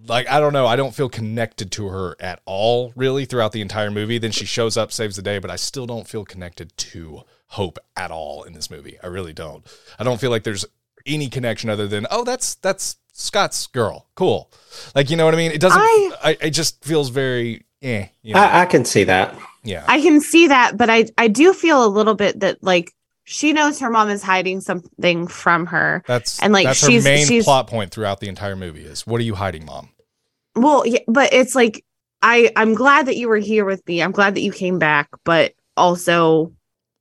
like 0.07 0.29
i 0.29 0.39
don't 0.39 0.53
know. 0.53 0.67
I 0.67 0.75
don't 0.75 0.93
feel 0.93 1.09
connected 1.09 1.71
to 1.73 1.87
her 1.87 2.15
at 2.19 2.41
all 2.45 2.93
really 2.95 3.25
throughout 3.25 3.51
the 3.51 3.61
entire 3.61 3.89
movie. 3.91 4.17
Then 4.19 4.31
she 4.31 4.45
shows 4.45 4.77
up 4.77 4.91
saves 4.91 5.15
the 5.15 5.21
day 5.21 5.39
but 5.39 5.49
i 5.51 5.55
still 5.55 5.85
don't 5.85 6.07
feel 6.07 6.23
connected 6.25 6.75
to 6.77 7.21
hope 7.51 7.79
at 7.95 8.11
all 8.11 8.43
in 8.43 8.53
this 8.53 8.69
movie. 8.69 8.97
I 9.01 9.07
really 9.07 9.33
don't. 9.33 9.65
I 9.97 10.03
don't 10.03 10.19
feel 10.19 10.29
like 10.29 10.43
there's 10.43 10.65
any 11.05 11.29
connection 11.29 11.69
other 11.69 11.87
than 11.87 12.05
oh 12.11 12.23
that's 12.25 12.55
that's 12.55 12.97
scott's 13.19 13.65
girl 13.67 14.05
cool 14.15 14.51
like 14.95 15.09
you 15.09 15.17
know 15.17 15.25
what 15.25 15.33
i 15.33 15.37
mean 15.37 15.51
it 15.51 15.59
doesn't 15.59 15.81
I- 15.81 16.11
I, 16.23 16.37
it 16.41 16.49
just 16.51 16.83
feels 16.85 17.09
very 17.09 17.65
eh 17.81 18.07
you 18.21 18.35
know? 18.35 18.39
I, 18.39 18.61
I 18.61 18.65
can 18.67 18.85
see 18.85 19.03
that. 19.05 19.35
yeah 19.63 19.83
I 19.87 20.01
can 20.01 20.21
see 20.21 20.47
that, 20.47 20.77
but 20.77 20.89
I 20.89 21.07
I 21.17 21.27
do 21.27 21.51
feel 21.53 21.83
a 21.83 21.89
little 21.89 22.13
bit 22.15 22.39
that 22.41 22.61
like 22.63 22.93
she 23.23 23.53
knows 23.53 23.79
her 23.79 23.89
mom 23.89 24.09
is 24.09 24.23
hiding 24.23 24.61
something 24.61 25.27
from 25.27 25.65
her. 25.65 26.01
That's 26.07 26.39
And, 26.41 26.53
like, 26.53 26.65
that's 26.65 26.79
her 26.81 26.87
she's- 26.87 27.03
main 27.03 27.25
she's- 27.27 27.43
plot 27.43 27.67
point 27.67 27.91
throughout 27.91 28.19
the 28.21 28.29
entire 28.29 28.55
movie 28.55 28.83
is 28.85 29.05
what 29.05 29.19
are 29.19 29.23
you 29.25 29.35
hiding, 29.35 29.65
mom? 29.65 29.89
Well, 30.55 30.85
yeah, 30.87 30.99
but 31.07 31.33
it's 31.33 31.53
like 31.55 31.83
I 32.21 32.51
I'm 32.55 32.73
glad 32.73 33.07
that 33.07 33.17
you 33.17 33.27
were 33.29 33.37
here 33.37 33.65
with 33.65 33.85
me. 33.87 34.01
I'm 34.01 34.11
glad 34.13 34.35
that 34.35 34.41
you 34.41 34.51
came 34.51 34.79
back, 34.79 35.09
but 35.25 35.53
also 35.75 36.53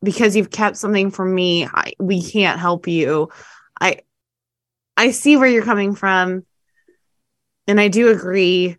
because 0.02 0.34
you've 0.36 0.50
kept 0.50 0.76
something 0.76 1.10
from 1.10 1.34
me, 1.34 1.66
I, 1.66 1.92
we 2.00 2.22
can't 2.22 2.58
help 2.58 2.86
you. 2.88 3.28
I 3.80 4.00
I 4.96 5.10
see 5.10 5.36
where 5.36 5.48
you're 5.48 5.64
coming 5.64 5.94
from, 5.94 6.44
and 7.66 7.80
I 7.80 7.88
do 7.88 8.08
agree 8.10 8.76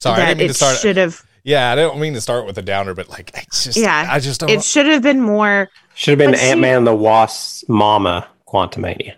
Sorry, 0.00 0.16
I 0.16 0.18
that 0.20 0.26
didn't 0.26 0.38
mean 0.38 0.44
it 0.46 0.48
to 0.48 0.54
start. 0.54 0.76
should 0.78 0.96
have 0.96 1.22
yeah, 1.44 1.70
I 1.72 1.74
don't 1.74 2.00
mean 2.00 2.14
to 2.14 2.20
start 2.22 2.46
with 2.46 2.56
a 2.56 2.62
downer, 2.62 2.94
but 2.94 3.08
like 3.10 3.30
it's 3.34 3.64
just 3.64 3.76
Yeah, 3.78 4.06
I 4.10 4.18
just 4.20 4.40
don't. 4.40 4.48
it 4.50 4.62
should 4.64 4.86
have 4.86 5.02
been 5.02 5.20
more. 5.20 5.68
Should 5.94 6.12
have 6.12 6.18
been 6.18 6.30
But 6.32 6.40
Ant 6.40 6.60
Man 6.60 6.84
the 6.84 6.94
Wasp's 6.94 7.64
mama, 7.68 8.26
Quantumania. 8.48 9.14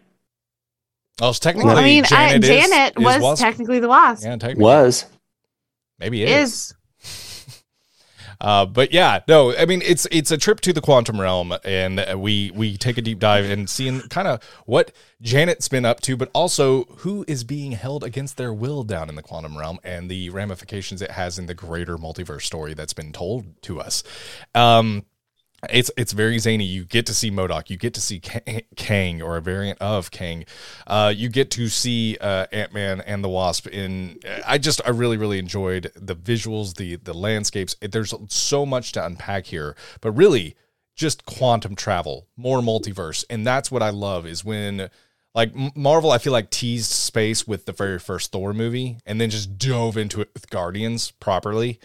oh, 1.20 1.30
it's 1.30 1.38
technically 1.38 1.70
I 1.72 1.82
mean, 1.84 2.04
Janet, 2.04 2.42
is- 2.44 2.48
Janet 2.68 2.94
is 2.98 3.04
was 3.04 3.22
Wasp. 3.22 3.42
technically 3.42 3.78
the 3.80 3.88
wasp. 3.88 4.24
yeah, 4.24 4.36
technically 4.36 4.64
Was. 4.64 5.06
maybe 6.00 6.22
it 6.22 6.28
is. 6.28 6.52
is 6.52 6.74
Uh, 8.40 8.66
but 8.66 8.92
yeah, 8.92 9.20
no, 9.28 9.56
I 9.56 9.66
mean 9.66 9.82
it's 9.82 10.06
it's 10.10 10.30
a 10.30 10.38
trip 10.38 10.60
to 10.62 10.72
the 10.72 10.80
quantum 10.80 11.20
realm, 11.20 11.54
and 11.64 12.04
we 12.20 12.50
we 12.54 12.76
take 12.76 12.98
a 12.98 13.02
deep 13.02 13.18
dive 13.18 13.44
and 13.46 13.68
seeing 13.68 14.00
kind 14.02 14.28
of 14.28 14.42
what 14.66 14.92
Janet's 15.22 15.68
been 15.68 15.84
up 15.84 16.00
to, 16.02 16.16
but 16.16 16.30
also 16.34 16.84
who 16.98 17.24
is 17.26 17.44
being 17.44 17.72
held 17.72 18.04
against 18.04 18.36
their 18.36 18.52
will 18.52 18.82
down 18.82 19.08
in 19.08 19.14
the 19.14 19.22
quantum 19.22 19.56
realm, 19.56 19.78
and 19.82 20.10
the 20.10 20.30
ramifications 20.30 21.02
it 21.02 21.12
has 21.12 21.38
in 21.38 21.46
the 21.46 21.54
greater 21.54 21.96
multiverse 21.96 22.42
story 22.42 22.74
that's 22.74 22.92
been 22.92 23.12
told 23.12 23.60
to 23.62 23.80
us. 23.80 24.02
Um, 24.54 25.04
it's 25.70 25.90
it's 25.96 26.12
very 26.12 26.38
zany. 26.38 26.64
You 26.64 26.84
get 26.84 27.06
to 27.06 27.14
see 27.14 27.30
MODOK. 27.30 27.70
You 27.70 27.76
get 27.76 27.94
to 27.94 28.00
see 28.00 28.20
Ka- 28.20 28.60
Kang 28.76 29.22
or 29.22 29.36
a 29.36 29.42
variant 29.42 29.80
of 29.80 30.10
Kang. 30.10 30.44
Uh, 30.86 31.12
you 31.14 31.28
get 31.28 31.50
to 31.52 31.68
see 31.68 32.16
uh, 32.20 32.46
Ant 32.52 32.74
Man 32.74 33.00
and 33.00 33.24
the 33.24 33.28
Wasp. 33.28 33.66
In 33.68 34.20
I 34.46 34.58
just 34.58 34.80
I 34.84 34.90
really 34.90 35.16
really 35.16 35.38
enjoyed 35.38 35.90
the 35.94 36.14
visuals, 36.16 36.76
the 36.76 36.96
the 36.96 37.14
landscapes. 37.14 37.74
There's 37.80 38.14
so 38.28 38.66
much 38.66 38.92
to 38.92 39.04
unpack 39.04 39.46
here, 39.46 39.76
but 40.00 40.12
really 40.12 40.56
just 40.94 41.24
quantum 41.26 41.74
travel, 41.74 42.26
more 42.36 42.60
multiverse, 42.60 43.24
and 43.28 43.46
that's 43.46 43.70
what 43.70 43.82
I 43.82 43.90
love. 43.90 44.26
Is 44.26 44.44
when 44.44 44.90
like 45.34 45.52
Marvel, 45.76 46.10
I 46.10 46.18
feel 46.18 46.32
like 46.32 46.50
teased 46.50 46.90
space 46.90 47.46
with 47.46 47.66
the 47.66 47.72
very 47.72 47.98
first 47.98 48.32
Thor 48.32 48.52
movie, 48.52 48.98
and 49.04 49.20
then 49.20 49.30
just 49.30 49.58
dove 49.58 49.96
into 49.96 50.20
it 50.20 50.30
with 50.34 50.50
Guardians 50.50 51.10
properly. 51.10 51.78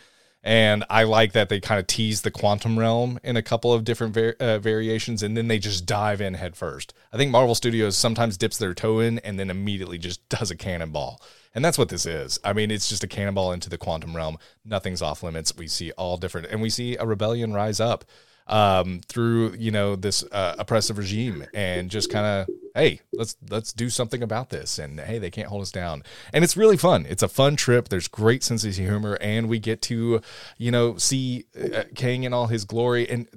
And 0.43 0.83
I 0.89 1.03
like 1.03 1.33
that 1.33 1.49
they 1.49 1.59
kind 1.59 1.79
of 1.79 1.85
tease 1.85 2.21
the 2.21 2.31
quantum 2.31 2.79
realm 2.79 3.19
in 3.23 3.37
a 3.37 3.43
couple 3.43 3.71
of 3.71 3.83
different 3.83 4.13
var- 4.13 4.35
uh, 4.39 4.57
variations, 4.57 5.21
and 5.21 5.37
then 5.37 5.47
they 5.47 5.59
just 5.59 5.85
dive 5.85 6.19
in 6.19 6.33
headfirst. 6.33 6.93
I 7.13 7.17
think 7.17 7.31
Marvel 7.31 7.53
Studios 7.53 7.95
sometimes 7.95 8.37
dips 8.37 8.57
their 8.57 8.73
toe 8.73 8.99
in 8.99 9.19
and 9.19 9.39
then 9.39 9.51
immediately 9.51 9.99
just 9.99 10.27
does 10.29 10.49
a 10.49 10.55
cannonball. 10.55 11.21
And 11.53 11.63
that's 11.63 11.77
what 11.77 11.89
this 11.89 12.05
is. 12.05 12.39
I 12.43 12.53
mean, 12.53 12.71
it's 12.71 12.89
just 12.89 13.03
a 13.03 13.07
cannonball 13.07 13.51
into 13.51 13.69
the 13.69 13.77
quantum 13.77 14.15
realm. 14.15 14.37
Nothing's 14.65 15.01
off 15.01 15.21
limits. 15.21 15.55
We 15.55 15.67
see 15.67 15.91
all 15.91 16.17
different, 16.17 16.47
and 16.47 16.61
we 16.61 16.69
see 16.69 16.95
a 16.95 17.05
rebellion 17.05 17.53
rise 17.53 17.79
up 17.79 18.05
um, 18.47 19.01
through 19.07 19.55
you 19.57 19.69
know 19.71 19.95
this 19.95 20.23
uh, 20.31 20.55
oppressive 20.57 20.97
regime, 20.97 21.45
and 21.53 21.89
just 21.89 22.11
kind 22.11 22.25
of 22.25 22.55
hey, 22.75 23.01
let's 23.13 23.35
let's 23.49 23.73
do 23.73 23.89
something 23.89 24.23
about 24.23 24.49
this, 24.49 24.79
and 24.79 24.99
hey, 24.99 25.19
they 25.19 25.31
can't 25.31 25.47
hold 25.47 25.61
us 25.61 25.71
down, 25.71 26.03
and 26.33 26.43
it's 26.43 26.57
really 26.57 26.77
fun. 26.77 27.05
It's 27.09 27.23
a 27.23 27.27
fun 27.27 27.55
trip. 27.55 27.89
There's 27.89 28.07
great 28.07 28.43
sense 28.43 28.63
of 28.63 28.75
humor, 28.75 29.17
and 29.21 29.49
we 29.49 29.59
get 29.59 29.81
to 29.83 30.21
you 30.57 30.71
know 30.71 30.97
see 30.97 31.45
uh, 31.59 31.83
Kang 31.95 32.23
in 32.23 32.33
all 32.33 32.47
his 32.47 32.65
glory, 32.65 33.09
and 33.09 33.27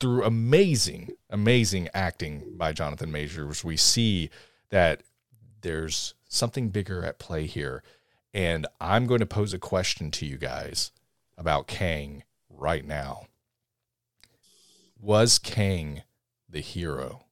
through 0.00 0.24
amazing, 0.24 1.12
amazing 1.30 1.88
acting 1.94 2.42
by 2.56 2.72
Jonathan 2.72 3.10
Majors, 3.10 3.64
we 3.64 3.76
see 3.76 4.30
that 4.70 5.02
there's 5.62 6.14
something 6.28 6.68
bigger 6.68 7.04
at 7.04 7.18
play 7.18 7.46
here. 7.46 7.82
And 8.32 8.66
I'm 8.80 9.06
going 9.06 9.20
to 9.20 9.26
pose 9.26 9.54
a 9.54 9.58
question 9.58 10.10
to 10.12 10.26
you 10.26 10.36
guys 10.36 10.90
about 11.38 11.68
Kang 11.68 12.24
right 12.50 12.84
now. 12.84 13.28
Was 15.00 15.38
Kang 15.38 16.02
the 16.48 16.60
hero? 16.60 17.24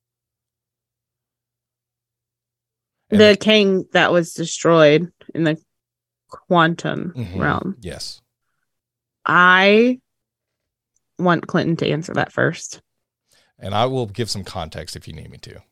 And 3.12 3.20
the 3.20 3.36
king 3.36 3.86
that 3.92 4.10
was 4.12 4.32
destroyed 4.32 5.12
in 5.34 5.44
the 5.44 5.56
quantum 6.28 7.12
Mhm. 7.16 7.38
realm. 7.38 7.76
Yes. 7.80 8.20
I 9.26 10.00
want 11.18 11.46
Clinton 11.46 11.76
to 11.76 11.88
answer 11.88 12.14
that 12.14 12.32
first. 12.32 12.80
And 13.58 13.74
I 13.74 13.86
will 13.86 14.06
give 14.06 14.28
some 14.30 14.42
context 14.44 14.96
if 14.96 15.06
you 15.06 15.14
need 15.14 15.30
me 15.30 15.38
to. 15.38 15.62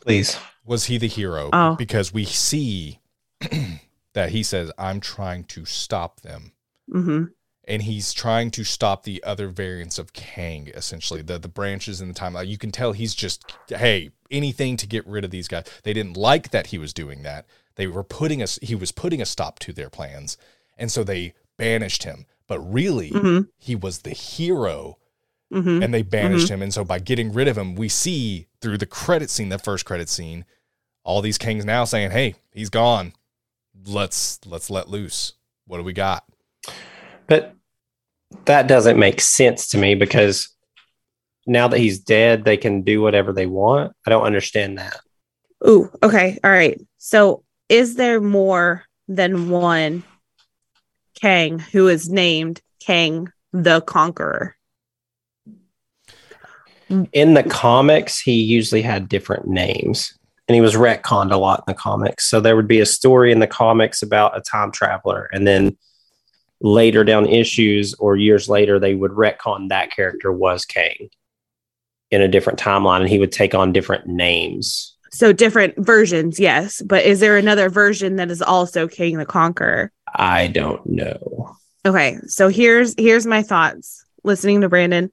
Please. 0.00 0.36
Was 0.64 0.84
he 0.84 0.98
the 0.98 1.08
hero? 1.08 1.50
Oh. 1.52 1.74
Because 1.76 2.12
we 2.12 2.24
see 2.24 3.00
that 4.12 4.30
he 4.30 4.42
says, 4.42 4.70
I'm 4.78 5.00
trying 5.00 5.44
to 5.44 5.64
stop 5.64 6.20
them. 6.20 6.52
hmm 6.90 7.24
and 7.68 7.82
he's 7.82 8.14
trying 8.14 8.50
to 8.52 8.64
stop 8.64 9.02
the 9.04 9.22
other 9.22 9.48
variants 9.48 9.98
of 9.98 10.14
Kang, 10.14 10.68
essentially 10.74 11.22
the 11.22 11.38
the 11.38 11.48
branches 11.48 12.00
in 12.00 12.08
the 12.08 12.14
timeline. 12.14 12.48
You 12.48 12.58
can 12.58 12.72
tell 12.72 12.92
he's 12.92 13.14
just 13.14 13.54
hey 13.68 14.10
anything 14.30 14.76
to 14.78 14.86
get 14.86 15.06
rid 15.06 15.24
of 15.24 15.30
these 15.30 15.46
guys. 15.46 15.66
They 15.84 15.92
didn't 15.92 16.16
like 16.16 16.50
that 16.50 16.68
he 16.68 16.78
was 16.78 16.92
doing 16.94 17.22
that. 17.22 17.46
They 17.76 17.86
were 17.86 18.02
putting 18.02 18.42
us. 18.42 18.58
He 18.62 18.74
was 18.74 18.90
putting 18.90 19.20
a 19.20 19.26
stop 19.26 19.58
to 19.60 19.72
their 19.72 19.90
plans, 19.90 20.38
and 20.76 20.90
so 20.90 21.04
they 21.04 21.34
banished 21.58 22.02
him. 22.02 22.24
But 22.48 22.60
really, 22.60 23.10
hmm 23.10 23.40
he 23.58 23.76
was 23.76 23.98
the 23.98 24.10
hero, 24.14 24.96
hmm 25.52 25.82
and 25.82 25.92
they 25.92 26.02
banished 26.02 26.48
him. 26.48 26.62
And 26.62 26.72
so 26.72 26.84
by 26.84 26.98
getting 26.98 27.32
rid 27.32 27.48
of 27.48 27.58
him, 27.58 27.74
we 27.74 27.90
see 27.90 28.48
through 28.62 28.78
the 28.78 28.86
credit 28.86 29.28
scene, 29.28 29.50
the 29.50 29.58
first 29.58 29.84
credit 29.84 30.08
scene, 30.08 30.46
all 31.04 31.20
these 31.20 31.38
Kangs 31.38 31.64
now 31.64 31.84
saying, 31.84 32.12
"Hey, 32.12 32.34
he's 32.50 32.70
gone. 32.70 33.12
Let's 33.86 34.40
let's 34.46 34.70
let 34.70 34.88
loose." 34.88 35.34
What 35.66 35.76
do 35.76 35.84
we 35.84 35.92
got? 35.92 36.24
But 37.26 37.57
that 38.44 38.66
doesn't 38.66 38.98
make 38.98 39.20
sense 39.20 39.68
to 39.68 39.78
me 39.78 39.94
because 39.94 40.48
now 41.46 41.68
that 41.68 41.78
he's 41.78 41.98
dead, 41.98 42.44
they 42.44 42.56
can 42.56 42.82
do 42.82 43.00
whatever 43.00 43.32
they 43.32 43.46
want. 43.46 43.92
I 44.06 44.10
don't 44.10 44.24
understand 44.24 44.78
that. 44.78 45.00
Ooh, 45.66 45.90
okay. 46.02 46.38
All 46.44 46.50
right. 46.50 46.80
So 46.98 47.42
is 47.68 47.96
there 47.96 48.20
more 48.20 48.84
than 49.08 49.50
one 49.50 50.04
Kang 51.20 51.58
who 51.58 51.88
is 51.88 52.08
named 52.08 52.60
Kang 52.80 53.32
the 53.52 53.80
Conqueror? 53.80 54.54
In 57.12 57.34
the 57.34 57.42
comics, 57.42 58.18
he 58.18 58.32
usually 58.32 58.82
had 58.82 59.08
different 59.08 59.46
names 59.46 60.18
and 60.48 60.54
he 60.54 60.60
was 60.60 60.74
retconned 60.74 61.32
a 61.32 61.36
lot 61.36 61.60
in 61.60 61.72
the 61.72 61.78
comics. 61.78 62.24
So 62.24 62.40
there 62.40 62.56
would 62.56 62.68
be 62.68 62.80
a 62.80 62.86
story 62.86 63.30
in 63.30 63.38
the 63.38 63.46
comics 63.46 64.02
about 64.02 64.36
a 64.36 64.40
time 64.40 64.72
traveler, 64.72 65.28
and 65.32 65.46
then 65.46 65.76
later 66.60 67.04
down 67.04 67.26
issues 67.26 67.94
or 67.94 68.16
years 68.16 68.48
later, 68.48 68.78
they 68.78 68.94
would 68.94 69.12
retcon 69.12 69.68
that 69.68 69.90
character 69.90 70.32
was 70.32 70.64
Kang 70.64 71.08
in 72.10 72.22
a 72.22 72.28
different 72.28 72.58
timeline, 72.58 73.00
and 73.00 73.08
he 73.08 73.18
would 73.18 73.32
take 73.32 73.54
on 73.54 73.72
different 73.72 74.06
names. 74.06 74.96
So 75.10 75.32
different 75.32 75.74
versions, 75.76 76.38
yes. 76.38 76.82
But 76.82 77.04
is 77.04 77.20
there 77.20 77.36
another 77.36 77.68
version 77.68 78.16
that 78.16 78.30
is 78.30 78.42
also 78.42 78.88
Kang 78.88 79.16
the 79.16 79.26
Conqueror? 79.26 79.92
I 80.14 80.48
don't 80.48 80.84
know. 80.86 81.56
Okay, 81.86 82.18
so 82.26 82.48
here's 82.48 82.94
here's 82.98 83.26
my 83.26 83.42
thoughts. 83.42 84.04
Listening 84.24 84.60
to 84.62 84.68
Brandon, 84.68 85.10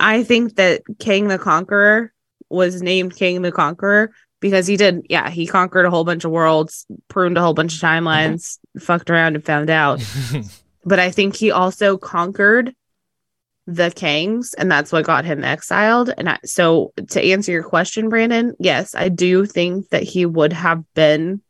I 0.00 0.24
think 0.24 0.56
that 0.56 0.82
Kang 0.98 1.28
the 1.28 1.38
Conqueror 1.38 2.12
was 2.48 2.80
named 2.82 3.16
Kang 3.16 3.42
the 3.42 3.52
Conqueror 3.52 4.12
because 4.40 4.66
he 4.66 4.76
did, 4.76 5.06
yeah, 5.08 5.30
he 5.30 5.46
conquered 5.46 5.86
a 5.86 5.90
whole 5.90 6.04
bunch 6.04 6.24
of 6.24 6.30
worlds, 6.30 6.86
pruned 7.08 7.36
a 7.36 7.40
whole 7.40 7.54
bunch 7.54 7.74
of 7.74 7.80
timelines, 7.80 8.58
fucked 8.78 9.10
around 9.10 9.34
and 9.34 9.44
found 9.44 9.70
out. 9.70 10.00
but 10.84 10.98
I 10.98 11.10
think 11.10 11.36
he 11.36 11.50
also 11.50 11.96
conquered 11.96 12.74
the 13.66 13.90
Kangs, 13.90 14.54
and 14.56 14.70
that's 14.70 14.92
what 14.92 15.04
got 15.04 15.24
him 15.24 15.44
exiled. 15.44 16.10
And 16.16 16.30
I, 16.30 16.38
so, 16.44 16.92
to 17.10 17.22
answer 17.22 17.52
your 17.52 17.64
question, 17.64 18.08
Brandon, 18.08 18.54
yes, 18.58 18.94
I 18.94 19.08
do 19.08 19.44
think 19.44 19.90
that 19.90 20.02
he 20.02 20.24
would 20.24 20.52
have 20.52 20.82
been 20.94 21.42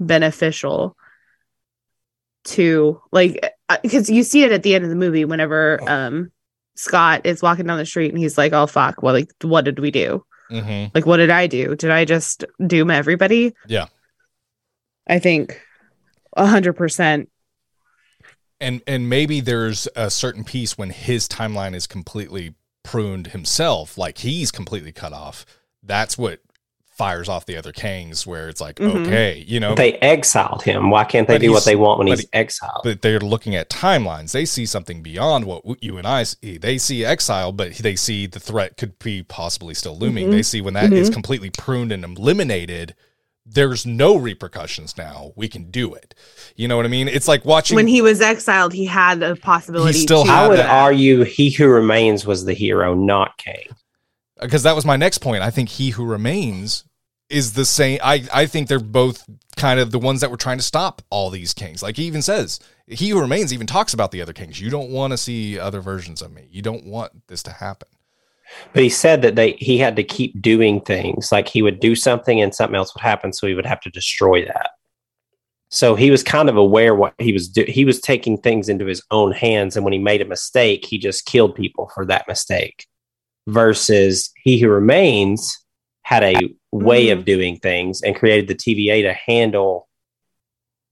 beneficial 0.00 0.96
to 2.44 3.00
like 3.10 3.52
because 3.82 4.10
you 4.10 4.22
see 4.22 4.42
it 4.42 4.52
at 4.52 4.62
the 4.62 4.74
end 4.74 4.84
of 4.84 4.90
the 4.90 4.96
movie 4.96 5.24
whenever 5.24 5.80
um 5.88 6.30
Scott 6.76 7.22
is 7.24 7.40
walking 7.40 7.66
down 7.66 7.78
the 7.78 7.86
street 7.86 8.10
and 8.10 8.18
he's 8.18 8.36
like, 8.36 8.52
"Oh 8.52 8.66
fuck, 8.66 9.02
well, 9.02 9.14
like, 9.14 9.30
what 9.42 9.64
did 9.64 9.78
we 9.78 9.90
do? 9.90 10.24
Hmm 10.50 10.86
Like, 10.94 11.06
what 11.06 11.18
did 11.18 11.30
I 11.30 11.46
do? 11.46 11.74
Did 11.76 11.90
I 11.90 12.04
just 12.04 12.44
doom 12.66 12.90
everybody?" 12.90 13.54
Yeah. 13.66 13.86
I 15.06 15.18
think 15.18 15.60
a 16.36 16.46
hundred 16.46 16.74
percent. 16.74 17.28
And 18.60 18.82
and 18.86 19.08
maybe 19.08 19.40
there's 19.40 19.88
a 19.96 20.10
certain 20.10 20.44
piece 20.44 20.78
when 20.78 20.90
his 20.90 21.28
timeline 21.28 21.74
is 21.74 21.86
completely 21.86 22.54
pruned 22.82 23.28
himself, 23.28 23.98
like 23.98 24.18
he's 24.18 24.50
completely 24.50 24.92
cut 24.92 25.12
off. 25.12 25.44
That's 25.82 26.16
what 26.16 26.40
fires 26.96 27.28
off 27.28 27.44
the 27.46 27.56
other 27.56 27.72
Kangs, 27.72 28.24
where 28.24 28.48
it's 28.48 28.60
like, 28.60 28.76
Mhm. 28.76 29.06
okay, 29.06 29.44
you 29.48 29.58
know, 29.58 29.74
They 29.74 29.94
exiled 29.94 30.62
him. 30.62 30.90
Why 30.90 31.02
can't 31.04 31.26
they 31.26 31.34
But 31.34 31.40
do 31.40 31.50
what 31.50 31.64
they 31.64 31.74
want 31.74 31.98
when 31.98 32.08
but 32.08 32.18
he's 32.20 32.28
exiled? 32.32 32.82
but 32.84 33.02
they're 33.02 33.18
looking 33.18 33.56
at 33.56 33.68
timelines. 33.68 34.30
They 34.30 34.44
see 34.44 34.64
something 34.64 35.02
beyond 35.02 35.44
what 35.44 35.62
you 35.82 35.98
and 35.98 36.06
I 36.06 36.22
see. 36.22 36.56
They 36.56 36.78
see 36.78 37.04
exile, 37.04 37.50
but 37.50 37.74
they 37.78 37.96
see 37.96 38.26
the 38.26 38.38
threat 38.38 38.76
could 38.76 38.98
be 39.00 39.24
possibly 39.24 39.74
still 39.74 39.98
looming. 39.98 40.28
Mhm. 40.28 40.30
They 40.32 40.42
see 40.42 40.60
when 40.60 40.74
that 40.74 40.92
is 40.92 41.10
Mhm. 41.10 41.14
completely 41.14 41.50
pruned 41.50 41.90
and 41.90 42.04
eliminated, 42.04 42.94
there's 43.44 43.84
no 43.84 44.16
repercussions 44.16 44.96
now. 44.96 45.32
We 45.36 45.48
can 45.48 45.70
do 45.70 45.92
it. 45.94 46.14
You 46.56 46.66
know 46.68 46.76
what 46.76 46.86
I 46.86 46.88
mean? 46.88 47.08
It's 47.08 47.28
like 47.28 47.44
watching 47.44 47.74
When 47.74 47.88
he 47.88 48.00
was 48.02 48.20
exiled, 48.22 48.72
he 48.72 48.86
had 48.86 49.22
a 49.22 49.34
possibility. 49.36 49.98
still 49.98 50.24
to 50.24 50.30
had 50.30 50.44
I 50.44 50.48
would 50.48 50.58
that. 50.60 50.70
argue 50.70 51.24
he 51.24 51.50
who 51.50 51.66
remains 51.66 52.24
was 52.24 52.44
the 52.44 52.54
hero, 52.54 52.94
not 52.94 53.36
Kang. 53.36 53.66
Because 54.40 54.62
that 54.64 54.76
was 54.76 54.84
my 54.84 54.96
next 54.96 55.18
point. 55.18 55.42
I 55.42 55.50
think 55.50 55.68
he 55.68 55.90
who 55.90 56.04
remains 56.04 56.84
is 57.30 57.54
the 57.54 57.64
same. 57.64 57.98
I, 58.02 58.26
I 58.32 58.46
think 58.46 58.68
they're 58.68 58.78
both 58.78 59.24
kind 59.56 59.80
of 59.80 59.90
the 59.90 59.98
ones 59.98 60.20
that 60.20 60.30
were 60.30 60.36
trying 60.36 60.58
to 60.58 60.64
stop 60.64 61.02
all 61.10 61.30
these 61.30 61.54
kings. 61.54 61.82
Like 61.82 61.96
he 61.96 62.04
even 62.04 62.22
says, 62.22 62.60
he 62.86 63.10
who 63.10 63.20
remains 63.20 63.52
even 63.52 63.66
talks 63.66 63.94
about 63.94 64.10
the 64.10 64.20
other 64.20 64.32
kings. 64.32 64.60
You 64.60 64.70
don't 64.70 64.90
want 64.90 65.12
to 65.12 65.16
see 65.16 65.58
other 65.58 65.80
versions 65.80 66.20
of 66.20 66.32
me. 66.32 66.48
You 66.50 66.62
don't 66.62 66.84
want 66.84 67.26
this 67.28 67.42
to 67.44 67.52
happen. 67.52 67.88
But 68.72 68.82
he 68.82 68.90
said 68.90 69.22
that 69.22 69.36
they 69.36 69.52
he 69.52 69.78
had 69.78 69.96
to 69.96 70.04
keep 70.04 70.40
doing 70.40 70.80
things. 70.80 71.32
Like 71.32 71.48
he 71.48 71.62
would 71.62 71.80
do 71.80 71.94
something 71.94 72.40
and 72.40 72.54
something 72.54 72.76
else 72.76 72.94
would 72.94 73.02
happen, 73.02 73.32
so 73.32 73.46
he 73.46 73.54
would 73.54 73.66
have 73.66 73.80
to 73.80 73.90
destroy 73.90 74.44
that. 74.44 74.70
So 75.70 75.96
he 75.96 76.10
was 76.10 76.22
kind 76.22 76.48
of 76.48 76.56
aware 76.56 76.94
what 76.94 77.14
he 77.18 77.32
was 77.32 77.48
do- 77.48 77.64
he 77.66 77.84
was 77.84 78.00
taking 78.00 78.38
things 78.38 78.68
into 78.68 78.84
his 78.84 79.02
own 79.10 79.32
hands, 79.32 79.76
and 79.76 79.84
when 79.84 79.92
he 79.92 79.98
made 79.98 80.20
a 80.20 80.26
mistake, 80.26 80.84
he 80.84 80.98
just 80.98 81.24
killed 81.24 81.54
people 81.54 81.90
for 81.94 82.04
that 82.06 82.28
mistake. 82.28 82.86
Versus 83.46 84.30
he 84.42 84.58
who 84.58 84.68
remains 84.68 85.58
had 86.02 86.22
a 86.22 86.34
way 86.72 87.10
of 87.10 87.24
doing 87.24 87.56
things 87.58 88.02
and 88.02 88.16
created 88.16 88.48
the 88.48 88.54
TVA 88.54 89.02
to 89.02 89.12
handle 89.12 89.88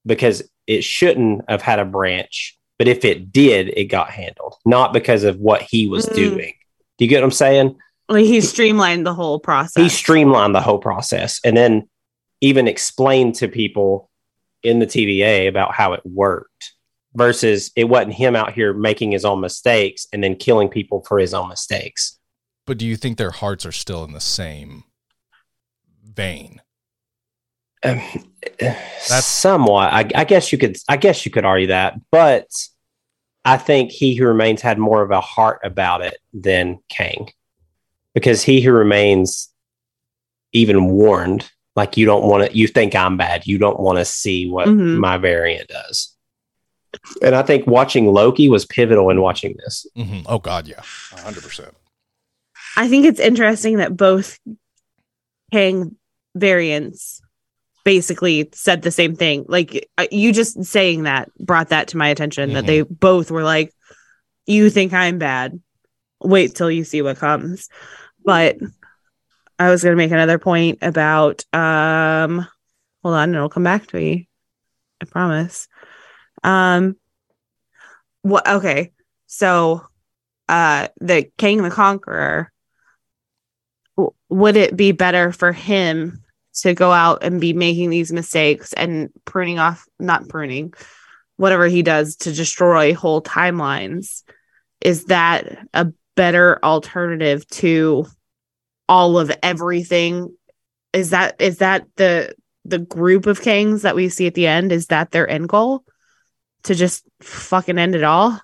because 0.06 0.42
it 0.66 0.84
shouldn't 0.84 1.42
have 1.48 1.62
had 1.62 1.78
a 1.78 1.84
branch, 1.84 2.58
but 2.78 2.88
if 2.88 3.04
it 3.04 3.32
did, 3.32 3.68
it 3.76 3.84
got 3.86 4.10
handled, 4.10 4.54
not 4.64 4.92
because 4.92 5.24
of 5.24 5.36
what 5.38 5.62
he 5.62 5.86
was 5.86 6.06
Mm. 6.06 6.14
doing. 6.14 6.54
Do 6.98 7.04
you 7.04 7.08
get 7.08 7.18
what 7.20 7.24
I'm 7.24 7.30
saying? 7.30 7.76
he 8.14 8.40
streamlined 8.42 9.06
the 9.06 9.14
whole 9.14 9.38
process. 9.40 9.82
He 9.82 9.88
streamlined 9.88 10.54
the 10.54 10.60
whole 10.60 10.78
process 10.78 11.40
and 11.44 11.56
then 11.56 11.88
even 12.42 12.68
explained 12.68 13.34
to 13.36 13.48
people 13.48 14.10
in 14.62 14.78
the 14.78 14.86
TVA 14.86 15.46
about 15.48 15.74
how 15.74 15.94
it 15.94 16.02
worked 16.04 16.72
versus 17.14 17.70
it 17.76 17.84
wasn't 17.84 18.12
him 18.14 18.36
out 18.36 18.52
here 18.52 18.74
making 18.74 19.12
his 19.12 19.24
own 19.24 19.40
mistakes 19.40 20.06
and 20.12 20.22
then 20.22 20.34
killing 20.36 20.68
people 20.68 21.02
for 21.08 21.18
his 21.18 21.32
own 21.32 21.48
mistakes. 21.48 22.18
But 22.66 22.78
do 22.78 22.86
you 22.86 22.96
think 22.96 23.18
their 23.18 23.30
hearts 23.32 23.66
are 23.66 23.72
still 23.72 24.04
in 24.04 24.12
the 24.12 24.20
same 24.20 24.84
vein? 26.04 26.60
Um, 27.84 28.00
somewhat. 29.00 29.92
I, 29.92 30.08
I 30.14 30.24
guess 30.24 30.52
you 30.52 30.58
could. 30.58 30.76
I 30.88 30.96
guess 30.96 31.24
you 31.26 31.32
could 31.32 31.44
argue 31.44 31.66
that, 31.68 31.94
but 32.12 32.46
I 33.44 33.56
think 33.56 33.90
he 33.90 34.14
who 34.14 34.26
remains 34.26 34.62
had 34.62 34.78
more 34.78 35.02
of 35.02 35.10
a 35.10 35.20
heart 35.20 35.60
about 35.64 36.00
it 36.02 36.16
than 36.32 36.78
Kang, 36.88 37.28
because 38.14 38.42
he 38.44 38.60
who 38.60 38.70
remains 38.72 39.48
even 40.52 40.90
warned, 40.90 41.50
like 41.74 41.96
you 41.96 42.06
don't 42.06 42.22
want 42.24 42.48
to. 42.48 42.56
You 42.56 42.68
think 42.68 42.94
I'm 42.94 43.16
bad. 43.16 43.46
You 43.48 43.58
don't 43.58 43.80
want 43.80 43.98
to 43.98 44.04
see 44.04 44.48
what 44.48 44.68
Mhm. 44.68 44.98
my 44.98 45.18
variant 45.18 45.68
does. 45.68 46.14
And 47.20 47.34
I 47.34 47.42
think 47.42 47.66
watching 47.66 48.06
Loki 48.06 48.48
was 48.48 48.64
pivotal 48.66 49.10
in 49.10 49.20
watching 49.20 49.56
this. 49.58 49.86
hmm 49.96 50.20
Oh 50.26 50.38
God, 50.38 50.68
yeah, 50.68 50.82
hundred 51.10 51.42
percent. 51.42 51.74
I 52.76 52.88
think 52.88 53.06
it's 53.06 53.20
interesting 53.20 53.78
that 53.78 53.96
both 53.96 54.38
Kang 55.52 55.96
variants 56.34 57.20
basically 57.84 58.48
said 58.52 58.82
the 58.82 58.90
same 58.90 59.16
thing. 59.16 59.44
Like 59.48 59.88
uh, 59.98 60.06
you 60.10 60.32
just 60.32 60.64
saying 60.64 61.02
that 61.02 61.30
brought 61.38 61.70
that 61.70 61.88
to 61.88 61.96
my 61.96 62.08
attention 62.08 62.52
that 62.54 62.66
they 62.66 62.82
both 62.82 63.30
were 63.30 63.42
like, 63.42 63.72
"You 64.46 64.70
think 64.70 64.92
I'm 64.92 65.18
bad? 65.18 65.60
Wait 66.22 66.54
till 66.54 66.70
you 66.70 66.84
see 66.84 67.02
what 67.02 67.18
comes." 67.18 67.68
But 68.24 68.56
I 69.58 69.70
was 69.70 69.82
going 69.82 69.92
to 69.92 69.96
make 69.96 70.12
another 70.12 70.38
point 70.38 70.78
about 70.82 71.44
um 71.52 72.46
hold 73.02 73.14
on, 73.14 73.34
it'll 73.34 73.48
come 73.48 73.64
back 73.64 73.86
to 73.88 73.96
me. 73.96 74.28
I 75.00 75.04
promise. 75.06 75.68
Um 76.44 76.96
what 78.22 78.46
okay. 78.48 78.92
So 79.26 79.84
uh 80.48 80.88
the 81.00 81.30
Kang 81.38 81.62
the 81.62 81.70
Conqueror 81.70 82.51
would 84.28 84.56
it 84.56 84.76
be 84.76 84.92
better 84.92 85.32
for 85.32 85.52
him 85.52 86.22
to 86.54 86.74
go 86.74 86.92
out 86.92 87.22
and 87.22 87.40
be 87.40 87.52
making 87.52 87.90
these 87.90 88.12
mistakes 88.12 88.72
and 88.72 89.10
pruning 89.24 89.58
off 89.58 89.86
not 89.98 90.28
pruning 90.28 90.74
whatever 91.36 91.66
he 91.66 91.82
does 91.82 92.16
to 92.16 92.32
destroy 92.32 92.94
whole 92.94 93.22
timelines? 93.22 94.22
Is 94.80 95.06
that 95.06 95.58
a 95.74 95.92
better 96.16 96.58
alternative 96.62 97.46
to 97.48 98.06
all 98.88 99.18
of 99.18 99.32
everything? 99.42 100.36
Is 100.92 101.10
that 101.10 101.36
is 101.40 101.58
that 101.58 101.86
the 101.96 102.34
the 102.64 102.78
group 102.78 103.26
of 103.26 103.40
kings 103.40 103.82
that 103.82 103.96
we 103.96 104.08
see 104.08 104.26
at 104.26 104.34
the 104.34 104.46
end 104.46 104.72
is 104.72 104.86
that 104.86 105.10
their 105.10 105.28
end 105.28 105.48
goal? 105.48 105.84
To 106.64 106.74
just 106.74 107.04
fucking 107.20 107.78
end 107.78 107.96
it 107.96 108.04
all? 108.04 108.40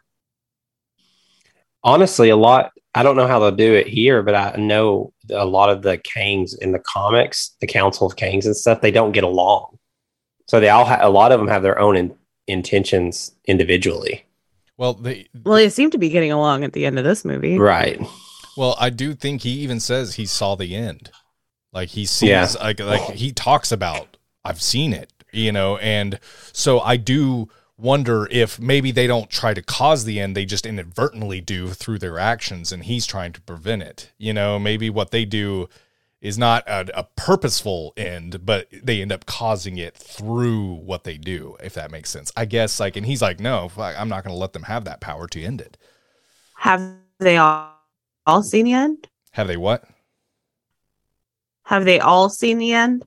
Honestly, 1.84 2.30
a 2.30 2.36
lot. 2.36 2.72
I 2.94 3.04
don't 3.04 3.16
know 3.16 3.28
how 3.28 3.38
they'll 3.38 3.52
do 3.52 3.74
it 3.74 3.86
here, 3.86 4.24
but 4.24 4.34
I 4.34 4.56
know 4.56 5.12
a 5.30 5.44
lot 5.44 5.70
of 5.70 5.82
the 5.82 5.98
Kangs 5.98 6.56
in 6.60 6.72
the 6.72 6.78
comics, 6.78 7.56
the 7.60 7.66
Council 7.66 8.06
of 8.06 8.16
Kangs 8.16 8.44
and 8.46 8.56
stuff, 8.56 8.80
they 8.80 8.90
don't 8.90 9.12
get 9.12 9.24
along. 9.24 9.78
So 10.46 10.60
they 10.60 10.68
all 10.70 10.84
ha- 10.84 10.98
a 11.00 11.10
lot 11.10 11.32
of 11.32 11.38
them 11.40 11.48
have 11.48 11.62
their 11.62 11.78
own 11.78 11.96
in- 11.96 12.14
intentions 12.46 13.32
individually. 13.46 14.24
Well, 14.76 14.94
they 14.94 15.28
well 15.44 15.56
they 15.56 15.68
seem 15.68 15.90
to 15.90 15.98
be 15.98 16.08
getting 16.08 16.32
along 16.32 16.64
at 16.64 16.72
the 16.72 16.86
end 16.86 16.98
of 16.98 17.04
this 17.04 17.24
movie 17.24 17.58
Right. 17.58 18.00
Well, 18.56 18.76
I 18.80 18.90
do 18.90 19.14
think 19.14 19.42
he 19.42 19.50
even 19.60 19.78
says 19.80 20.14
he 20.14 20.26
saw 20.26 20.54
the 20.56 20.74
end. 20.74 21.10
Like 21.72 21.90
he 21.90 22.06
sees 22.06 22.28
Yeah. 22.30 22.48
like 22.60 22.80
like 22.80 23.02
he 23.14 23.32
talks 23.32 23.70
about 23.72 24.16
I've 24.44 24.62
seen 24.62 24.92
it, 24.92 25.12
you 25.32 25.52
know, 25.52 25.76
and 25.78 26.18
so 26.52 26.80
I 26.80 26.96
do 26.96 27.48
wonder 27.78 28.26
if 28.30 28.60
maybe 28.60 28.90
they 28.90 29.06
don't 29.06 29.30
try 29.30 29.54
to 29.54 29.62
cause 29.62 30.04
the 30.04 30.20
end, 30.20 30.36
they 30.36 30.44
just 30.44 30.66
inadvertently 30.66 31.40
do 31.40 31.68
through 31.68 32.00
their 32.00 32.18
actions, 32.18 32.72
and 32.72 32.84
he's 32.84 33.06
trying 33.06 33.32
to 33.32 33.40
prevent 33.40 33.82
it. 33.82 34.12
You 34.18 34.32
know, 34.34 34.58
maybe 34.58 34.90
what 34.90 35.12
they 35.12 35.24
do 35.24 35.68
is 36.20 36.36
not 36.36 36.66
a, 36.66 36.98
a 36.98 37.04
purposeful 37.16 37.92
end, 37.96 38.44
but 38.44 38.66
they 38.72 39.00
end 39.00 39.12
up 39.12 39.24
causing 39.24 39.78
it 39.78 39.96
through 39.96 40.74
what 40.74 41.04
they 41.04 41.16
do, 41.16 41.56
if 41.62 41.74
that 41.74 41.92
makes 41.92 42.10
sense. 42.10 42.32
I 42.36 42.44
guess, 42.44 42.80
like, 42.80 42.96
and 42.96 43.06
he's 43.06 43.22
like, 43.22 43.38
no, 43.38 43.70
I'm 43.78 44.08
not 44.08 44.24
going 44.24 44.34
to 44.34 44.40
let 44.40 44.52
them 44.52 44.64
have 44.64 44.84
that 44.84 45.00
power 45.00 45.28
to 45.28 45.42
end 45.42 45.60
it. 45.60 45.76
Have 46.56 46.96
they 47.20 47.36
all, 47.36 47.70
all 48.26 48.42
seen 48.42 48.64
the 48.64 48.72
end? 48.72 49.08
Have 49.30 49.46
they 49.46 49.56
what? 49.56 49.84
Have 51.62 51.84
they 51.84 52.00
all 52.00 52.28
seen 52.28 52.58
the 52.58 52.72
end? 52.72 53.04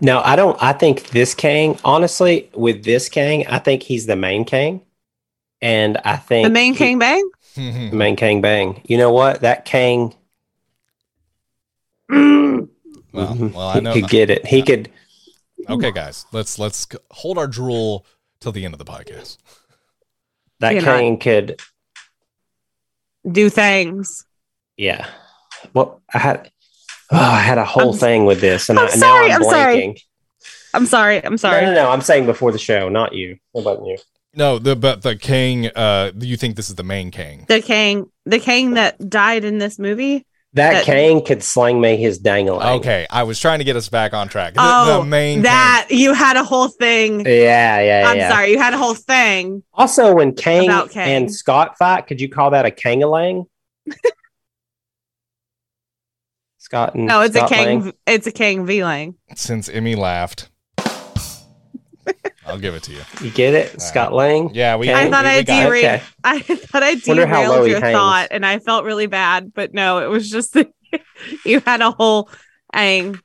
No, 0.00 0.20
I 0.22 0.36
don't. 0.36 0.56
I 0.62 0.72
think 0.72 1.08
this 1.10 1.34
Kang, 1.34 1.78
honestly, 1.84 2.50
with 2.54 2.84
this 2.84 3.08
Kang, 3.08 3.46
I 3.46 3.58
think 3.58 3.82
he's 3.82 4.06
the 4.06 4.16
main 4.16 4.44
Kang. 4.44 4.82
And 5.62 5.96
I 6.04 6.16
think 6.16 6.46
The 6.46 6.52
main 6.52 6.72
he- 6.74 6.78
King 6.78 6.98
Bang? 6.98 7.30
the 7.54 7.90
main 7.92 8.14
Kang 8.16 8.42
Bang. 8.42 8.82
You 8.84 8.98
know 8.98 9.10
what? 9.10 9.40
That 9.40 9.64
Kang, 9.64 10.14
well, 12.10 12.68
mhm, 13.34 13.52
well, 13.54 13.68
I 13.68 13.74
he 13.74 13.80
know. 13.80 13.92
could 13.94 14.08
get 14.08 14.30
it. 14.30 14.46
He 14.46 14.62
could. 14.62 14.90
Okay, 15.68 15.90
guys, 15.90 16.26
let's 16.32 16.58
let's 16.58 16.86
hold 17.10 17.38
our 17.38 17.46
drool 17.48 18.04
till 18.40 18.52
the 18.52 18.64
end 18.64 18.74
of 18.74 18.78
the 18.78 18.84
podcast. 18.84 19.38
That 20.60 20.72
You're 20.74 20.82
not- 20.82 20.98
Kang 20.98 21.18
could. 21.18 21.60
Do 23.30 23.48
things. 23.50 24.24
Yeah. 24.76 25.06
Well, 25.74 26.02
I 26.14 26.18
had. 26.18 26.50
Oh, 27.12 27.16
I 27.18 27.40
had 27.40 27.58
a 27.58 27.64
whole 27.64 27.90
I'm- 27.90 27.98
thing 27.98 28.24
with 28.24 28.40
this, 28.40 28.68
and 28.68 28.78
I'm 28.78 28.86
I, 28.86 28.90
sorry, 28.90 29.28
now 29.28 29.34
I'm, 29.36 29.42
I'm 29.42 29.50
sorry. 29.50 29.76
blanking. 29.76 30.00
I'm 30.74 30.86
sorry. 30.86 31.24
I'm 31.24 31.38
sorry. 31.38 31.62
No, 31.62 31.68
no, 31.68 31.84
no. 31.84 31.90
I'm 31.90 32.02
saying 32.02 32.26
before 32.26 32.52
the 32.52 32.58
show, 32.58 32.88
not 32.88 33.14
you. 33.14 33.38
What 33.52 33.62
about 33.62 33.86
you? 33.86 33.96
No, 34.34 34.58
the 34.58 34.76
but 34.76 35.02
the 35.02 35.16
king. 35.16 35.68
Uh, 35.68 36.12
you 36.18 36.36
think 36.36 36.56
this 36.56 36.68
is 36.68 36.74
the 36.74 36.82
main 36.82 37.10
king? 37.10 37.46
The 37.48 37.62
king, 37.62 38.10
the 38.26 38.38
king 38.38 38.74
that 38.74 39.08
died 39.08 39.44
in 39.44 39.58
this 39.58 39.78
movie. 39.78 40.26
That, 40.52 40.72
That- 40.72 40.84
Kang 40.84 41.22
could 41.22 41.42
slang 41.42 41.82
me 41.82 41.96
his 41.98 42.18
dangling. 42.18 42.66
Okay, 42.78 43.06
I 43.10 43.24
was 43.24 43.38
trying 43.38 43.58
to 43.58 43.64
get 43.64 43.76
us 43.76 43.90
back 43.90 44.14
on 44.14 44.28
track. 44.28 44.54
The, 44.54 44.60
oh, 44.62 45.00
the 45.00 45.04
main 45.04 45.42
that 45.42 45.88
you 45.90 46.14
had 46.14 46.36
a 46.36 46.44
whole 46.44 46.68
thing. 46.68 47.20
Yeah, 47.26 47.80
yeah, 47.80 48.04
I'm 48.08 48.16
yeah. 48.16 48.30
sorry, 48.30 48.52
you 48.52 48.58
had 48.58 48.72
a 48.72 48.78
whole 48.78 48.94
thing. 48.94 49.62
Also, 49.74 50.14
when 50.14 50.34
Kang, 50.34 50.66
Kang. 50.88 51.08
and 51.24 51.34
Scott 51.34 51.76
fight, 51.78 52.06
could 52.06 52.22
you 52.22 52.30
call 52.30 52.50
that 52.52 52.64
a 52.64 52.70
Kangalang? 52.70 53.44
Scott 56.66 56.96
and 56.96 57.06
No, 57.06 57.20
it's 57.20 57.36
Scott 57.36 57.52
a 57.52 57.54
Kang. 57.54 57.80
Lang? 57.84 57.92
It's 58.08 58.26
a 58.26 58.32
Kang 58.32 58.66
V 58.66 58.82
Lang. 58.82 59.14
Since 59.36 59.68
Emmy 59.68 59.94
laughed, 59.94 60.50
I'll 62.44 62.58
give 62.58 62.74
it 62.74 62.82
to 62.84 62.92
you. 62.92 63.02
You 63.22 63.30
get 63.30 63.54
it, 63.54 63.80
Scott 63.80 64.12
Lang. 64.12 64.50
Yeah, 64.52 64.74
we. 64.76 64.92
I 64.92 65.08
thought 65.08 65.24
we 65.24 65.30
I 65.30 65.42
got 65.42 65.62
derailed. 65.64 65.84
Okay. 65.84 66.02
I 66.24 66.40
thought 66.40 66.82
I 66.82 66.96
Wonder 67.06 67.26
how 67.26 67.42
low 67.42 67.48
derailed 67.58 67.68
your 67.70 67.80
hangs. 67.80 67.94
thought, 67.96 68.28
and 68.32 68.44
I 68.44 68.58
felt 68.58 68.84
really 68.84 69.06
bad. 69.06 69.54
But 69.54 69.74
no, 69.74 69.98
it 69.98 70.08
was 70.08 70.28
just 70.28 70.54
that 70.54 70.68
you 71.44 71.60
had 71.60 71.80
a 71.82 71.92
whole 71.92 72.28
thing. 72.74 73.20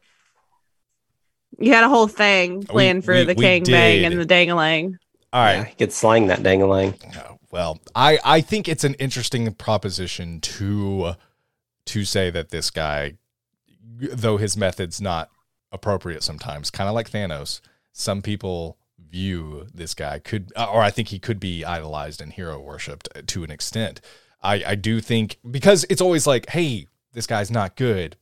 You 1.59 1.73
had 1.73 1.83
a 1.83 1.89
whole 1.89 2.07
thing 2.07 2.61
planned 2.63 3.03
for 3.05 3.15
we- 3.15 3.23
the 3.25 3.33
we 3.33 3.43
Kang 3.43 3.63
Bang 3.63 4.05
and 4.05 4.19
the 4.21 4.25
Dangalang. 4.25 4.97
All 5.33 5.41
right. 5.43 5.53
Yeah, 5.57 5.63
he 5.65 5.75
could 5.75 5.93
slang 5.93 6.27
that 6.27 6.39
Dangalang. 6.41 6.95
Oh, 7.25 7.37
Well, 7.51 7.79
I 7.95 8.19
I 8.23 8.41
think 8.41 8.67
it's 8.69 8.83
an 8.83 8.93
interesting 8.95 9.51
proposition 9.55 10.41
to 10.41 11.13
to 11.85 12.05
say 12.05 12.29
that 12.29 12.49
this 12.49 12.69
guy, 12.69 13.13
though 14.11 14.37
his 14.37 14.57
method's 14.57 15.01
not 15.01 15.29
appropriate 15.71 16.23
sometimes, 16.23 16.69
kind 16.69 16.87
of 16.89 16.95
like 16.95 17.09
Thanos, 17.09 17.61
some 17.93 18.21
people 18.21 18.77
view 19.09 19.67
this 19.73 19.93
guy 19.93 20.19
could, 20.19 20.51
uh, 20.55 20.67
or 20.71 20.81
I 20.81 20.89
think 20.89 21.09
he 21.09 21.19
could 21.19 21.39
be 21.39 21.65
idolized 21.65 22.21
and 22.21 22.31
hero 22.33 22.59
worshipped 22.59 23.09
uh, 23.15 23.21
to 23.27 23.43
an 23.43 23.51
extent. 23.51 24.01
I 24.41 24.63
I 24.65 24.75
do 24.75 25.01
think 25.01 25.37
because 25.49 25.85
it's 25.89 26.01
always 26.01 26.25
like, 26.25 26.49
hey, 26.49 26.87
this 27.13 27.27
guy's 27.27 27.51
not 27.51 27.75
good, 27.75 28.15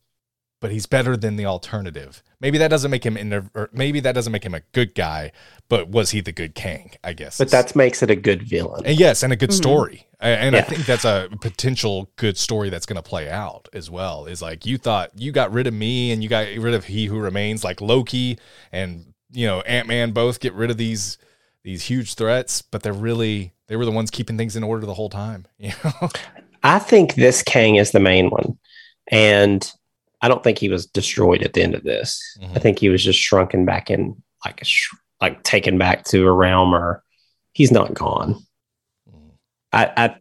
but 0.62 0.72
he's 0.72 0.86
better 0.86 1.16
than 1.16 1.36
the 1.36 1.46
alternative. 1.46 2.22
Maybe 2.42 2.58
that 2.58 2.70
doesn't 2.70 2.92
make 2.92 3.06
him 3.06 3.18
in, 3.18 3.34
or 3.34 3.70
maybe 3.74 4.00
that 4.02 4.14
doesn't 4.14 4.32
make 4.32 4.44
him 4.46 4.54
a 4.56 4.62
good 4.72 4.96
guy, 4.96 5.32
but 5.68 5.90
was 5.90 6.12
he 6.12 6.22
the 6.22 6.32
good 6.32 6.56
Kang? 6.56 6.92
I 7.04 7.14
guess. 7.14 7.38
But 7.38 7.52
that 7.52 7.76
makes 7.76 8.02
it 8.04 8.10
a 8.10 8.16
good 8.16 8.44
villain. 8.44 8.86
and 8.86 9.00
yes, 9.00 9.24
and 9.24 9.32
a 9.34 9.36
good 9.36 9.50
Mhm. 9.52 9.58
story. 9.58 10.08
A- 10.22 10.26
And 10.26 10.56
I 10.56 10.62
think 10.62 10.86
that's 10.86 11.06
a 11.06 11.30
potential 11.42 12.10
good 12.16 12.38
story 12.38 12.70
that's 12.70 12.86
going 12.86 12.96
to 12.96 13.02
play 13.02 13.30
out 13.30 13.68
as 13.74 13.90
well. 13.90 14.26
Is 14.26 14.42
like 14.42 14.66
you 14.66 14.78
thought 14.78 15.12
you 15.18 15.32
got 15.32 15.52
rid 15.54 15.68
of 15.68 15.74
me 15.74 16.12
and 16.12 16.22
you 16.24 16.30
got 16.30 16.48
rid 16.48 16.74
of 16.74 16.86
He 16.86 17.06
Who 17.06 17.20
Remains, 17.20 17.64
like 17.64 17.82
Loki 17.82 18.38
and 18.72 19.14
you 19.32 19.46
know 19.48 19.62
Ant 19.62 19.88
Man 19.88 20.12
both 20.12 20.40
get 20.40 20.54
rid 20.54 20.72
of 20.72 20.78
these 20.78 21.18
these 21.64 21.84
huge 21.84 22.16
threats, 22.16 22.62
but 22.62 22.84
they're 22.84 22.94
really 22.94 23.54
they 23.68 23.76
were 23.76 23.86
the 23.86 23.92
ones 23.92 24.10
keeping 24.12 24.38
things 24.38 24.56
in 24.56 24.64
order 24.64 24.86
the 24.86 24.94
whole 24.96 25.10
time. 25.10 25.46
You 25.60 25.72
know, 25.84 26.10
I 26.64 26.80
think 26.80 27.16
this 27.16 27.44
Kang 27.44 27.76
is 27.76 27.92
the 27.92 28.00
main 28.00 28.30
one. 28.30 28.58
And 29.12 29.72
I 30.22 30.28
don't 30.28 30.44
think 30.44 30.58
he 30.58 30.70
was 30.70 30.86
destroyed 30.86 31.44
at 31.44 31.54
the 31.54 31.62
end 31.64 31.76
of 31.76 31.84
this. 31.84 32.22
Mhm. 32.42 32.56
I 32.56 32.60
think 32.60 32.80
he 32.80 32.90
was 32.90 33.04
just 33.04 33.20
shrunken 33.20 33.66
back 33.66 33.90
in, 33.90 34.22
like, 34.46 34.60
sh- 34.64 34.90
like 35.22 35.44
taken 35.44 35.78
back 35.78 36.04
to 36.06 36.26
a 36.28 36.32
realm, 36.32 36.74
or 36.74 37.04
he's 37.54 37.72
not 37.72 37.94
gone. 37.94 38.36
I, 39.72 39.86
I, 39.98 40.16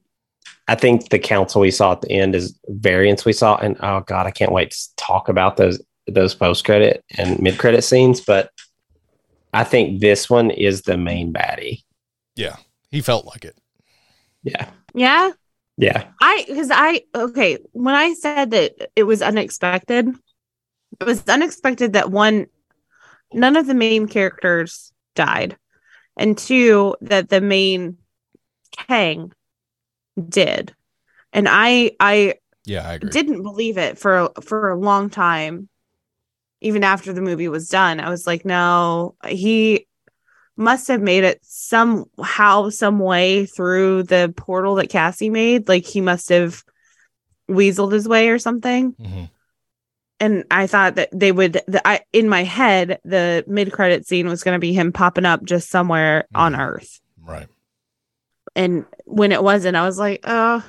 I 0.66 0.74
think 0.74 1.08
the 1.08 1.18
council 1.18 1.60
we 1.62 1.70
saw 1.70 1.92
at 1.92 2.02
the 2.02 2.10
end 2.12 2.34
is 2.34 2.58
variants 2.68 3.24
we 3.24 3.32
saw, 3.32 3.56
and 3.56 3.76
oh 3.80 4.00
god, 4.00 4.26
I 4.26 4.30
can't 4.30 4.52
wait 4.52 4.72
to 4.72 4.78
talk 4.96 5.28
about 5.28 5.56
those 5.56 5.80
those 6.06 6.34
post 6.34 6.64
credit 6.64 7.04
and 7.16 7.40
mid 7.40 7.58
credit 7.58 7.82
scenes. 7.82 8.20
But 8.20 8.50
I 9.52 9.64
think 9.64 10.00
this 10.00 10.28
one 10.28 10.50
is 10.50 10.82
the 10.82 10.96
main 10.98 11.32
baddie. 11.32 11.82
yeah, 12.36 12.56
he 12.90 13.00
felt 13.00 13.24
like 13.24 13.44
it. 13.44 13.56
Yeah, 14.42 14.68
Yeah, 14.94 15.32
yeah. 15.78 16.10
I 16.20 16.44
because 16.48 16.70
I 16.72 17.02
okay 17.14 17.58
when 17.72 17.94
I 17.94 18.14
said 18.14 18.50
that 18.50 18.90
it 18.96 19.04
was 19.04 19.22
unexpected, 19.22 20.08
it 21.00 21.04
was 21.04 21.28
unexpected 21.28 21.94
that 21.94 22.10
one, 22.10 22.46
none 23.32 23.56
of 23.56 23.66
the 23.66 23.74
main 23.74 24.08
characters 24.08 24.92
died, 25.16 25.56
and 26.16 26.38
two 26.38 26.96
that 27.02 27.28
the 27.30 27.40
main 27.40 27.98
Kang 28.72 29.32
did, 30.28 30.74
and 31.32 31.48
I 31.48 31.92
I 32.00 32.36
Yeah, 32.64 32.86
I 32.88 32.94
agree. 32.94 33.10
didn't 33.10 33.42
believe 33.44 33.78
it 33.78 33.98
for 33.98 34.30
for 34.42 34.70
a 34.70 34.78
long 34.78 35.10
time 35.10 35.68
even 36.62 36.84
after 36.84 37.12
the 37.12 37.22
movie 37.22 37.48
was 37.48 37.68
done 37.70 38.00
i 38.00 38.10
was 38.10 38.26
like 38.28 38.44
no 38.46 39.16
he 39.28 39.87
must 40.58 40.88
have 40.88 41.00
made 41.00 41.24
it 41.24 41.38
somehow 41.42 42.68
some 42.68 42.98
way 42.98 43.46
through 43.46 44.02
the 44.02 44.34
portal 44.36 44.74
that 44.74 44.88
cassie 44.90 45.30
made 45.30 45.68
like 45.68 45.86
he 45.86 46.00
must 46.00 46.28
have 46.28 46.62
weaseled 47.48 47.92
his 47.92 48.06
way 48.08 48.28
or 48.28 48.38
something 48.38 48.92
Mhm. 48.94 49.30
and 50.20 50.44
i 50.50 50.66
thought 50.66 50.96
that 50.96 51.08
they 51.12 51.32
would 51.32 51.62
the, 51.68 51.80
I, 51.86 52.00
in 52.12 52.28
my 52.28 52.42
head 52.42 52.98
the 53.04 53.44
mid-credit 53.46 54.06
scene 54.06 54.28
was 54.28 54.42
going 54.42 54.56
to 54.56 54.58
be 54.58 54.72
him 54.72 54.92
popping 54.92 55.24
up 55.24 55.44
just 55.44 55.70
somewhere 55.70 56.26
on 56.34 56.52
Mhm. 56.54 56.58
earth 56.60 57.00
Right. 57.24 57.48
and 58.56 58.84
when 59.04 59.32
it 59.32 59.42
wasn't 59.42 59.76
i 59.76 59.86
was 59.86 59.98
like 59.98 60.20
oh 60.24 60.62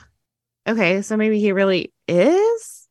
okay 0.68 1.02
so 1.02 1.18
maybe 1.18 1.40
he 1.40 1.52
really 1.52 1.92
is 2.08 2.88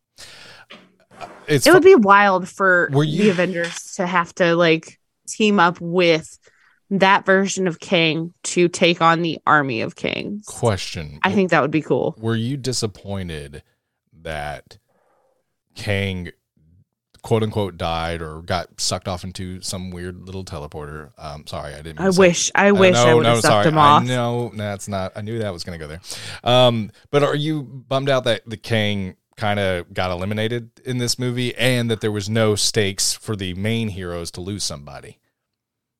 It's 1.47 1.67
it 1.67 1.73
would 1.73 1.83
be 1.83 1.95
wild 1.95 2.49
for 2.49 2.91
Were 2.93 3.07
the 3.07 3.31
Avengers 3.31 3.95
to 3.97 4.07
have 4.07 4.35
to 4.35 4.55
like 4.57 4.99
team 5.29 5.59
up 5.61 5.81
with 5.81 6.39
that 6.91 7.27
version 7.27 7.67
of 7.67 7.81
King 7.81 8.33
to 8.45 8.69
take 8.69 9.03
on 9.03 9.23
the 9.23 9.39
army 9.47 9.81
of 9.83 9.95
kings. 9.97 10.45
question. 10.47 11.19
I 11.23 11.33
think 11.33 11.51
that 11.51 11.61
would 11.63 11.71
be 11.71 11.83
cool. 11.83 12.15
were 12.19 12.37
you 12.37 12.57
disappointed 12.57 13.63
that 14.23 14.79
Kang 15.75 16.31
quote 17.23 17.43
unquote 17.43 17.77
died 17.77 18.23
or 18.23 18.41
got 18.43 18.81
sucked 18.81 19.07
off 19.09 19.23
into 19.25 19.61
some 19.61 19.91
weird 19.91 20.23
little 20.25 20.45
teleporter? 20.45 21.11
Um, 21.19 21.47
sorry, 21.47 21.75
I 21.75 21.83
didn't. 21.83 21.99
mean 21.99 22.07
I 22.07 22.11
wish 22.11 22.51
I 22.55 22.71
Uh, 22.71 22.75
wish 22.75 22.97
I 22.97 23.05
no, 23.11 23.17
would 23.17 23.27
have 23.27 23.37
no, 23.37 23.41
sucked 23.41 23.53
sorry. 23.53 23.69
him 23.69 23.79
off. 23.79 24.03
I 24.03 24.07
know 24.07 24.51
that's 24.55 24.89
not. 24.89 25.13
I 25.15 25.21
knew 25.21 25.39
that 25.41 25.53
was 25.53 25.65
going 25.65 25.79
to 25.79 25.85
go 25.85 25.89
there. 25.89 26.01
Um, 26.43 26.91
but 27.11 27.23
are 27.23 27.37
you 27.37 27.63
bummed 27.63 28.09
out 28.09 28.25
that 28.25 28.43
the 28.47 28.57
Kang 28.57 29.17
kind 29.37 29.61
of 29.61 29.93
got 29.95 30.11
eliminated 30.11 30.71
in 30.85 30.99
this 30.99 31.19
movie, 31.19 31.55
and 31.57 31.91
that 31.91 32.01
there 32.01 32.11
was 32.11 32.29
no 32.29 32.55
stakes 32.57 33.13
for 33.13 33.37
the 33.37 33.55
main 33.55 33.89
heroes 33.89 34.31
to 34.33 34.41
lose 34.41 34.65
somebody? 34.65 35.19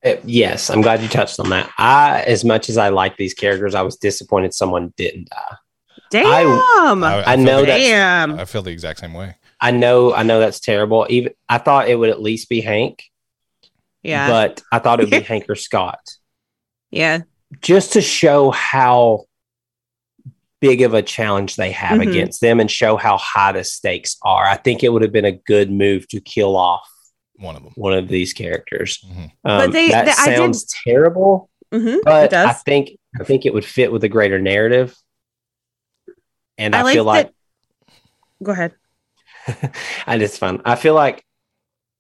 Uh, 0.05 0.15
yes, 0.25 0.71
I'm 0.71 0.81
glad 0.81 1.03
you 1.03 1.09
touched 1.09 1.41
on 1.41 1.51
that. 1.51 1.71
I, 1.77 2.23
as 2.27 2.45
much 2.45 2.69
as 2.69 2.77
I 2.79 2.89
like 2.91 3.17
these 3.17 3.35
characters, 3.35 3.75
I 3.75 3.83
was 3.83 3.97
disappointed 3.97 4.55
someone 4.55 4.93
didn't 4.97 5.29
die. 5.31 5.57
Damn. 6.11 7.03
I, 7.05 7.25
I 7.27 7.37
feel 7.37 7.45
know 7.45 7.65
that- 7.65 7.79
Damn. 7.79 8.39
I 8.39 8.45
feel 8.45 8.63
the 8.63 8.71
exact 8.71 9.01
same 9.01 9.13
way. 9.13 9.35
I 9.61 9.73
know, 9.73 10.15
I 10.15 10.23
know 10.23 10.39
that's 10.39 10.61
terrible. 10.61 11.05
Even 11.11 11.33
I 11.49 11.59
thought 11.59 11.89
it 11.89 11.97
would 11.97 12.11
at 12.11 12.23
least 12.23 12.49
be 12.49 12.61
Hank, 12.61 13.03
yeah. 14.05 14.29
but 14.29 14.63
I 14.71 14.79
thought 14.79 15.01
it 15.01 15.05
would 15.05 15.11
be 15.11 15.21
Hank 15.27 15.47
or 15.49 15.57
Scott, 15.57 15.99
yeah. 16.93 17.23
just 17.61 17.95
to 17.95 18.01
show 18.01 18.53
how 18.53 19.25
big 20.61 20.83
of 20.83 20.95
a 20.95 21.03
challenge 21.03 21.57
they 21.57 21.73
have 21.73 21.99
Mhm. 22.01 22.09
against 22.11 22.41
them 22.41 22.61
and 22.61 22.71
show 22.71 22.97
how 22.97 23.17
high 23.17 23.53
the 23.53 23.65
stakes 23.65 24.17
are. 24.23 24.45
I 24.45 24.57
think 24.57 24.83
it 24.85 24.91
would 24.93 25.03
have 25.03 25.13
been 25.13 25.25
a 25.25 25.33
good 25.33 25.71
move 25.73 26.07
to 26.09 26.21
kill 26.21 26.57
off 26.57 26.89
One 27.39 27.57
of 27.57 27.63
them. 27.63 27.73
one 27.77 27.93
of 27.93 28.09
these 28.09 28.33
characters. 28.33 28.99
Mhm. 29.09 29.23
Um, 29.23 29.31
But 29.45 29.73
they- 29.73 29.89
that 29.89 30.05
they- 30.07 30.13
I 30.19 30.27
did- 30.31 30.37
sounds 30.39 30.67
terrible, 30.85 31.49
Mhm, 31.73 32.01
but 32.05 32.33
I 32.35 32.53
think 32.53 32.91
I 33.21 33.25
think 33.25 33.47
it 33.47 33.55
would 33.55 33.65
fit 33.65 33.91
with 33.93 34.05
a 34.05 34.09
greater 34.09 34.39
narrative. 34.39 34.95
And 36.57 36.75
I, 36.75 36.81
I 36.81 36.83
like 36.83 36.95
feel 36.95 37.05
like 37.05 37.27
that- 37.27 37.35
Go 38.43 38.53
ahead. 38.53 38.75
I 40.07 40.19
just 40.19 40.39
fun. 40.39 40.61
I 40.65 40.77
feel 40.77 40.95
like 40.95 41.25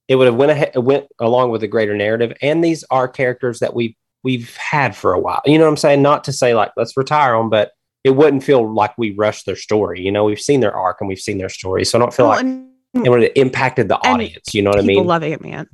it 0.06 0.16
would 0.16 0.26
have 0.26 0.36
went 0.36 0.52
ahead, 0.52 0.76
went 0.76 1.06
along 1.18 1.50
with 1.50 1.62
a 1.62 1.66
greater 1.68 1.96
narrative, 1.96 2.32
and 2.42 2.62
these 2.62 2.84
are 2.90 3.08
characters 3.08 3.58
that 3.60 3.74
we 3.74 3.96
we've 4.24 4.56
had 4.56 4.96
for 4.96 5.12
a 5.12 5.18
while. 5.18 5.40
You 5.46 5.58
know 5.58 5.64
what 5.64 5.70
I'm 5.70 5.76
saying? 5.76 6.02
Not 6.02 6.24
to 6.24 6.32
say 6.32 6.54
like 6.54 6.72
let's 6.76 6.96
retire 6.96 7.36
them, 7.36 7.50
but 7.50 7.72
it 8.04 8.10
wouldn't 8.10 8.44
feel 8.44 8.72
like 8.72 8.96
we 8.98 9.12
rushed 9.12 9.46
their 9.46 9.56
story. 9.56 10.00
You 10.00 10.12
know, 10.12 10.24
we've 10.24 10.40
seen 10.40 10.60
their 10.60 10.74
arc 10.76 10.98
and 11.00 11.08
we've 11.08 11.18
seen 11.18 11.38
their 11.38 11.48
story, 11.48 11.84
so 11.84 11.98
I 11.98 12.00
don't 12.00 12.14
feel 12.14 12.26
Well, 12.26 12.36
like 12.36 12.44
and 12.44 12.67
it 12.94 13.08
would 13.08 13.22
have 13.22 13.32
impacted 13.36 13.88
the 13.88 13.98
and 14.04 14.14
audience. 14.14 14.54
You 14.54 14.62
know 14.62 14.70
what 14.70 14.78
I 14.78 14.82
people 14.82 15.02
mean? 15.02 15.06
love 15.06 15.22
Ant 15.22 15.42
Man. 15.42 15.68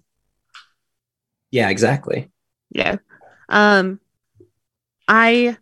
yeah, 1.51 1.69
exactly. 1.71 2.31
Yeah. 2.71 2.97
Um 3.49 4.01
I 5.07 5.57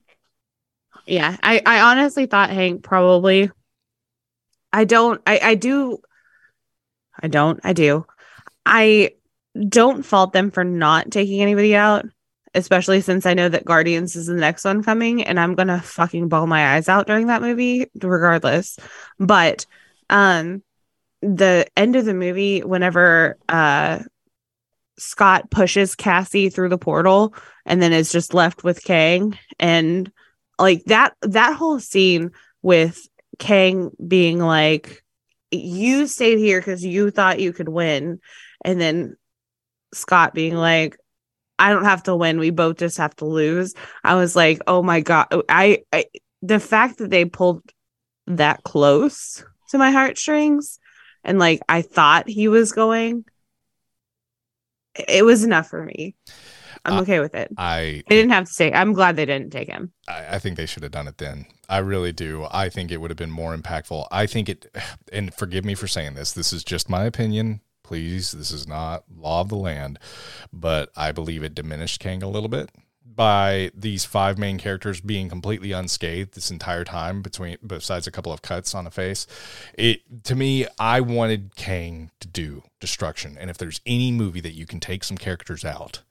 yeah, 1.07 1.37
I 1.43 1.61
I 1.65 1.81
honestly 1.81 2.27
thought 2.27 2.51
Hank 2.51 2.83
probably 2.83 3.51
I 4.73 4.85
don't 4.85 5.21
I 5.27 5.41
I 5.43 5.55
do 5.55 5.99
I 7.21 7.29
don't 7.29 7.61
I 7.63 7.73
do. 7.73 8.07
I 8.65 9.11
don't 9.69 10.03
fault 10.05 10.33
them 10.33 10.51
for 10.51 10.65
not 10.65 11.11
taking 11.11 11.43
anybody 11.43 11.75
out, 11.77 12.07
especially 12.55 13.01
since 13.03 13.27
I 13.27 13.35
know 13.35 13.49
that 13.49 13.65
Guardians 13.67 14.17
is 14.17 14.27
the 14.27 14.35
next 14.35 14.65
one 14.65 14.83
coming 14.83 15.25
and 15.25 15.39
I'm 15.39 15.55
going 15.55 15.69
to 15.69 15.81
fucking 15.81 16.29
bawl 16.29 16.47
my 16.47 16.75
eyes 16.75 16.89
out 16.89 17.07
during 17.07 17.27
that 17.27 17.43
movie 17.43 17.91
regardless. 18.01 18.79
But 19.19 19.67
um 20.09 20.63
the 21.23 21.67
end 21.77 21.97
of 21.97 22.05
the 22.05 22.15
movie 22.15 22.61
whenever 22.61 23.39
uh 23.49 24.01
Scott 24.99 25.51
pushes 25.51 25.95
Cassie 25.95 26.51
through 26.51 26.69
the 26.69 26.79
portal 26.79 27.35
and 27.65 27.81
then 27.81 27.93
is 27.93 28.13
just 28.13 28.35
left 28.35 28.63
with 28.63 28.85
Kang. 28.85 29.39
And 29.59 30.11
like 30.59 30.85
that 30.85 31.15
that 31.23 31.57
whole 31.57 31.81
scene 31.81 32.31
with 32.61 33.09
Kang 33.39 33.91
being 34.07 34.39
like 34.39 35.03
you 35.51 36.07
stayed 36.07 36.39
here 36.39 36.61
cuz 36.61 36.85
you 36.85 37.11
thought 37.11 37.41
you 37.41 37.53
could 37.53 37.69
win. 37.69 38.21
And 38.65 38.81
then 38.81 39.17
Scott 39.95 40.35
being 40.35 40.55
like 40.55 40.97
I 41.59 41.71
don't 41.71 41.85
have 41.85 42.03
to 42.05 42.17
win. 42.17 42.39
We 42.39 42.51
both 42.51 42.77
just 42.77 42.99
have 42.99 43.15
to 43.17 43.25
lose. 43.25 43.75
I 44.05 44.17
was 44.17 44.37
like 44.37 44.61
oh 44.67 44.83
my 44.83 45.01
god. 45.01 45.29
I, 45.49 45.85
I 45.93 46.07
the 46.43 46.61
fact 46.61 46.99
that 46.99 47.11
they 47.11 47.25
pulled 47.25 47.63
that 48.27 48.63
close 48.65 49.45
to 49.71 49.79
my 49.79 49.91
heartstrings 49.91 50.79
and 51.25 51.39
like 51.39 51.61
I 51.69 51.83
thought 51.83 52.29
he 52.29 52.49
was 52.49 52.73
going 52.73 53.25
it 55.09 55.25
was 55.25 55.45
enough 55.45 55.69
for 55.69 55.83
me. 55.85 56.15
I'm 56.85 56.95
Uh, 56.95 57.03
okay 57.03 57.21
with 57.21 57.35
it. 57.35 57.51
I 57.57 58.03
They 58.09 58.17
didn't 58.17 58.33
have 58.33 58.49
to 58.49 58.55
take. 58.55 58.75
I'm 58.75 58.93
glad 58.93 59.17
they 59.17 59.27
didn't 59.27 59.51
take 59.51 59.69
him. 59.69 59.93
I, 60.09 60.37
I 60.37 60.39
think 60.39 60.57
they 60.57 60.67
should 60.67 60.83
have 60.83 60.93
done 60.93 61.09
it 61.09 61.19
then. 61.19 61.47
I 61.69 61.79
really 61.79 62.13
do. 62.13 62.47
I 62.51 62.69
think 62.69 62.91
it 62.91 63.01
would 63.01 63.11
have 63.11 63.17
been 63.17 63.31
more 63.31 63.57
impactful. 63.57 64.07
I 64.11 64.27
think 64.27 64.49
it, 64.49 64.67
and 65.13 65.33
forgive 65.33 65.65
me 65.65 65.75
for 65.75 65.87
saying 65.87 66.15
this, 66.15 66.33
this 66.33 66.53
is 66.53 66.65
just 66.65 66.91
my 66.91 67.05
opinion. 67.05 67.61
Please, 67.85 68.33
this 68.33 68.51
is 68.51 68.67
not 68.67 69.05
law 69.15 69.41
of 69.43 69.49
the 69.49 69.57
land, 69.57 69.99
but 70.53 70.91
I 70.97 71.13
believe 71.13 71.43
it 71.43 71.55
diminished 71.55 72.01
Kang 72.01 72.23
a 72.23 72.29
little 72.29 72.49
bit 72.49 72.71
by 73.15 73.71
these 73.75 74.05
five 74.05 74.39
main 74.39 74.59
characters 74.59 75.01
being 75.01 75.29
completely 75.29 75.73
unscathed 75.73 76.35
this 76.35 76.51
entire 76.51 76.85
time 76.85 77.23
between 77.23 77.57
besides 77.67 78.07
a 78.07 78.11
couple 78.11 78.33
of 78.33 78.43
cuts 78.43 78.75
on 78.75 78.85
the 78.85 78.91
face. 78.91 79.27
It 79.75 80.25
to 80.25 80.35
me, 80.35 80.67
I 80.79 81.01
wanted 81.01 81.57
Kang 81.57 82.11
to 82.21 82.29
do 82.29 82.63
destruction. 82.81 83.37
And 83.39 83.51
if 83.51 83.59
there's 83.59 83.81
any 83.87 84.13
movie 84.13 84.41
that 84.41 84.55
you 84.55 84.67
can 84.67 84.81
take 84.81 85.05
some 85.05 85.17
characters 85.17 85.65
out, 85.65 86.03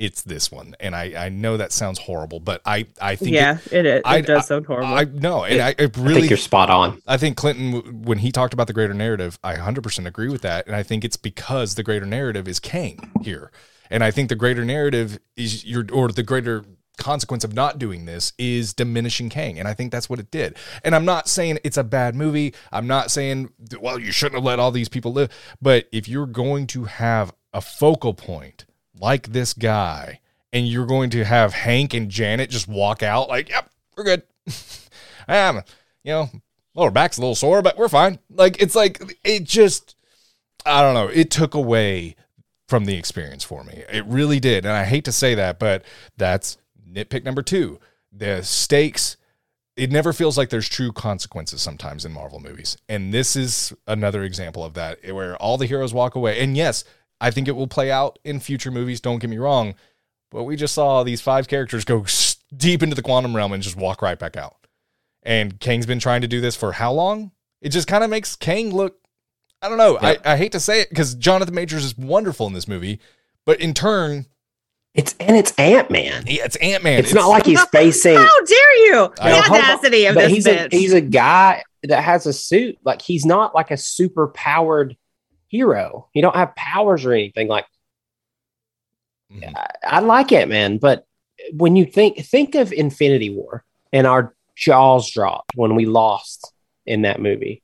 it's 0.00 0.22
this 0.22 0.50
one. 0.50 0.74
And 0.80 0.96
I, 0.96 1.26
I 1.26 1.28
know 1.28 1.58
that 1.58 1.72
sounds 1.72 1.98
horrible, 1.98 2.40
but 2.40 2.62
I, 2.64 2.86
I 3.00 3.16
think 3.16 3.32
yeah, 3.32 3.58
it, 3.70 3.84
it, 3.84 3.96
it 3.96 4.02
I- 4.06 4.22
does 4.22 4.46
sound 4.46 4.64
horrible. 4.66 4.92
I 4.94 5.04
know 5.04 5.44
and 5.44 5.60
I, 5.60 5.68
I 5.68 5.74
I 5.78 5.90
really 5.98 6.20
think 6.22 6.30
you're 6.30 6.36
spot 6.38 6.70
on. 6.70 7.02
I 7.06 7.18
think 7.18 7.36
Clinton, 7.36 8.02
when 8.02 8.18
he 8.18 8.32
talked 8.32 8.54
about 8.54 8.66
the 8.66 8.72
greater 8.72 8.94
narrative, 8.94 9.38
I 9.44 9.56
100% 9.56 10.06
agree 10.06 10.30
with 10.30 10.40
that. 10.40 10.66
And 10.66 10.74
I 10.74 10.82
think 10.82 11.04
it's 11.04 11.18
because 11.18 11.74
the 11.74 11.82
greater 11.82 12.06
narrative 12.06 12.48
is 12.48 12.58
Kang 12.58 13.12
here. 13.22 13.50
And 13.90 14.04
I 14.04 14.10
think 14.10 14.28
the 14.28 14.36
greater 14.36 14.64
narrative 14.64 15.18
is 15.36 15.64
your, 15.64 15.84
or 15.92 16.08
the 16.08 16.22
greater 16.22 16.64
consequence 16.96 17.44
of 17.44 17.54
not 17.54 17.78
doing 17.78 18.04
this 18.04 18.32
is 18.38 18.72
diminishing 18.74 19.30
Kang. 19.30 19.58
And 19.58 19.66
I 19.66 19.74
think 19.74 19.90
that's 19.90 20.08
what 20.08 20.20
it 20.20 20.30
did. 20.30 20.56
And 20.84 20.94
I'm 20.94 21.04
not 21.04 21.28
saying 21.28 21.58
it's 21.64 21.76
a 21.76 21.84
bad 21.84 22.14
movie. 22.14 22.54
I'm 22.70 22.86
not 22.86 23.10
saying, 23.10 23.50
well, 23.80 23.98
you 23.98 24.12
shouldn't 24.12 24.36
have 24.36 24.44
let 24.44 24.60
all 24.60 24.70
these 24.70 24.88
people 24.88 25.12
live. 25.12 25.30
But 25.60 25.88
if 25.90 26.08
you're 26.08 26.26
going 26.26 26.66
to 26.68 26.84
have 26.84 27.32
a 27.52 27.60
focal 27.60 28.14
point 28.14 28.66
like 28.94 29.32
this 29.32 29.54
guy, 29.54 30.20
and 30.52 30.66
you're 30.66 30.86
going 30.86 31.10
to 31.10 31.24
have 31.24 31.52
Hank 31.52 31.94
and 31.94 32.10
Janet 32.10 32.50
just 32.50 32.68
walk 32.68 33.02
out 33.02 33.28
like, 33.28 33.48
yep, 33.48 33.70
we're 33.96 34.04
good. 34.04 34.22
um, 35.28 35.62
you 36.02 36.12
know, 36.12 36.30
lower 36.74 36.90
back's 36.90 37.18
a 37.18 37.20
little 37.20 37.34
sore, 37.34 37.62
but 37.62 37.76
we're 37.76 37.88
fine. 37.88 38.18
Like 38.30 38.60
it's 38.60 38.74
like 38.74 39.18
it 39.24 39.44
just 39.44 39.96
I 40.66 40.82
don't 40.82 40.94
know, 40.94 41.08
it 41.08 41.30
took 41.30 41.54
away 41.54 42.16
from 42.70 42.86
the 42.86 42.96
experience 42.96 43.44
for 43.44 43.64
me. 43.64 43.82
It 43.92 44.06
really 44.06 44.40
did. 44.40 44.64
And 44.64 44.72
I 44.72 44.84
hate 44.84 45.04
to 45.04 45.12
say 45.12 45.34
that, 45.34 45.58
but 45.58 45.84
that's 46.16 46.56
nitpick 46.90 47.24
number 47.24 47.42
2. 47.42 47.78
The 48.12 48.42
stakes 48.42 49.16
it 49.76 49.90
never 49.90 50.12
feels 50.12 50.36
like 50.36 50.50
there's 50.50 50.68
true 50.68 50.92
consequences 50.92 51.62
sometimes 51.62 52.04
in 52.04 52.12
Marvel 52.12 52.38
movies. 52.38 52.76
And 52.88 53.14
this 53.14 53.34
is 53.34 53.72
another 53.86 54.24
example 54.24 54.62
of 54.62 54.74
that 54.74 54.98
where 55.10 55.36
all 55.36 55.56
the 55.56 55.66
heroes 55.66 55.94
walk 55.94 56.14
away. 56.14 56.40
And 56.40 56.56
yes, 56.56 56.84
I 57.20 57.30
think 57.30 57.48
it 57.48 57.56
will 57.56 57.66
play 57.66 57.90
out 57.90 58.18
in 58.22 58.40
future 58.40 58.70
movies, 58.70 59.00
don't 59.00 59.20
get 59.20 59.30
me 59.30 59.38
wrong, 59.38 59.74
but 60.30 60.44
we 60.44 60.54
just 60.54 60.74
saw 60.74 61.02
these 61.02 61.20
five 61.20 61.48
characters 61.48 61.84
go 61.84 62.04
deep 62.54 62.82
into 62.82 62.94
the 62.94 63.02
quantum 63.02 63.34
realm 63.34 63.52
and 63.52 63.62
just 63.62 63.76
walk 63.76 64.02
right 64.02 64.18
back 64.18 64.36
out. 64.36 64.56
And 65.22 65.58
Kang's 65.60 65.86
been 65.86 65.98
trying 65.98 66.20
to 66.20 66.28
do 66.28 66.40
this 66.40 66.56
for 66.56 66.72
how 66.72 66.92
long? 66.92 67.32
It 67.60 67.70
just 67.70 67.88
kind 67.88 68.04
of 68.04 68.10
makes 68.10 68.36
Kang 68.36 68.70
look. 68.74 68.99
I 69.62 69.68
don't 69.68 69.78
know. 69.78 69.98
Yeah. 70.00 70.14
I, 70.24 70.32
I 70.32 70.36
hate 70.36 70.52
to 70.52 70.60
say 70.60 70.80
it 70.80 70.88
because 70.90 71.14
Jonathan 71.14 71.54
Majors 71.54 71.84
is 71.84 71.96
wonderful 71.96 72.46
in 72.46 72.52
this 72.54 72.66
movie, 72.68 72.98
but 73.44 73.60
in 73.60 73.74
turn, 73.74 74.26
It's 74.94 75.14
and 75.20 75.36
it's 75.36 75.52
Ant 75.58 75.90
Man. 75.90 76.24
yeah, 76.26 76.44
it's 76.44 76.56
Ant 76.56 76.82
Man. 76.82 76.98
It's, 77.00 77.12
not 77.12 77.28
like 77.28 77.44
he's 77.46 77.62
facing. 77.66 78.16
How 78.16 78.44
dare 78.44 78.76
you? 78.86 79.12
I- 79.20 79.30
The 79.30 79.48
No, 79.48 79.54
audacity 79.56 80.06
of 80.06 80.14
but 80.14 80.22
this 80.22 80.32
he's 80.32 80.46
bitch. 80.46 80.72
a 80.72 80.76
he's 80.76 80.92
a 80.94 81.00
guy 81.00 81.62
that 81.84 82.02
has 82.02 82.26
a 82.26 82.32
suit. 82.32 82.78
Like 82.84 83.02
he's 83.02 83.24
not 83.26 83.54
like 83.54 83.70
a 83.70 83.76
super 83.76 84.28
powered 84.28 84.96
hero. 85.48 86.08
He 86.12 86.20
don't 86.20 86.36
have 86.36 86.54
powers 86.56 87.04
or 87.04 87.12
anything. 87.12 87.48
Like 87.48 87.66
Mhm. 89.32 89.52
I, 89.54 89.66
I 89.84 90.00
like 90.00 90.32
Ant 90.32 90.50
Man, 90.50 90.78
But 90.78 91.04
when 91.52 91.76
you 91.76 91.84
think 91.86 92.18
think 92.24 92.54
of 92.54 92.72
Infinity 92.72 93.30
War 93.30 93.64
and 93.92 94.06
our 94.06 94.34
jaws 94.56 95.10
dropped 95.10 95.52
when 95.54 95.74
we 95.74 95.86
lost 95.86 96.52
in 96.86 97.02
that 97.02 97.20
movie, 97.20 97.62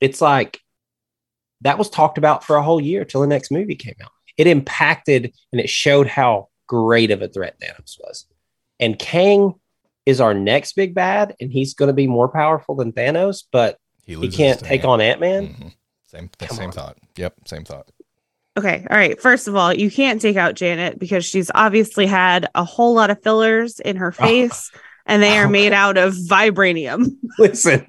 it's 0.00 0.20
like 0.20 0.60
that 1.62 1.78
was 1.78 1.88
talked 1.90 2.18
about 2.18 2.44
for 2.44 2.56
a 2.56 2.62
whole 2.62 2.80
year 2.80 3.04
till 3.04 3.20
the 3.20 3.26
next 3.26 3.50
movie 3.50 3.76
came 3.76 3.94
out. 4.02 4.10
It 4.36 4.46
impacted 4.46 5.32
and 5.52 5.60
it 5.60 5.68
showed 5.70 6.06
how 6.06 6.48
great 6.66 7.10
of 7.10 7.22
a 7.22 7.28
threat 7.28 7.58
Thanos 7.60 7.96
was. 8.00 8.26
And 8.78 8.98
Kang 8.98 9.54
is 10.04 10.20
our 10.20 10.34
next 10.34 10.74
big 10.76 10.94
bad, 10.94 11.34
and 11.40 11.50
he's 11.50 11.74
going 11.74 11.88
to 11.88 11.92
be 11.94 12.06
more 12.06 12.28
powerful 12.28 12.74
than 12.76 12.92
Thanos, 12.92 13.44
but 13.50 13.78
he 14.04 14.14
loses 14.16 14.36
can't 14.36 14.60
take 14.60 14.80
Ant- 14.82 14.88
on 14.88 15.00
Ant 15.00 15.20
Man. 15.20 15.46
Mhm. 15.48 15.72
Same, 16.06 16.30
Come 16.38 16.56
same 16.56 16.66
on. 16.66 16.72
thought. 16.72 16.98
Yep, 17.16 17.34
same 17.46 17.64
thought. 17.64 17.88
Okay. 18.58 18.86
All 18.88 18.96
right. 18.96 19.20
First 19.20 19.48
of 19.48 19.56
all, 19.56 19.74
you 19.74 19.90
can't 19.90 20.20
take 20.20 20.36
out 20.36 20.54
Janet 20.54 20.98
because 20.98 21.24
she's 21.26 21.50
obviously 21.54 22.06
had 22.06 22.48
a 22.54 22.64
whole 22.64 22.94
lot 22.94 23.10
of 23.10 23.22
fillers 23.22 23.80
in 23.80 23.96
her 23.96 24.12
face 24.12 24.70
and 25.04 25.22
they 25.22 25.36
are 25.38 25.46
Oh. 25.46 25.50
made 25.50 25.72
out 25.74 25.98
of 25.98 26.14
vibranium. 26.14 27.16
Listen, 27.38 27.84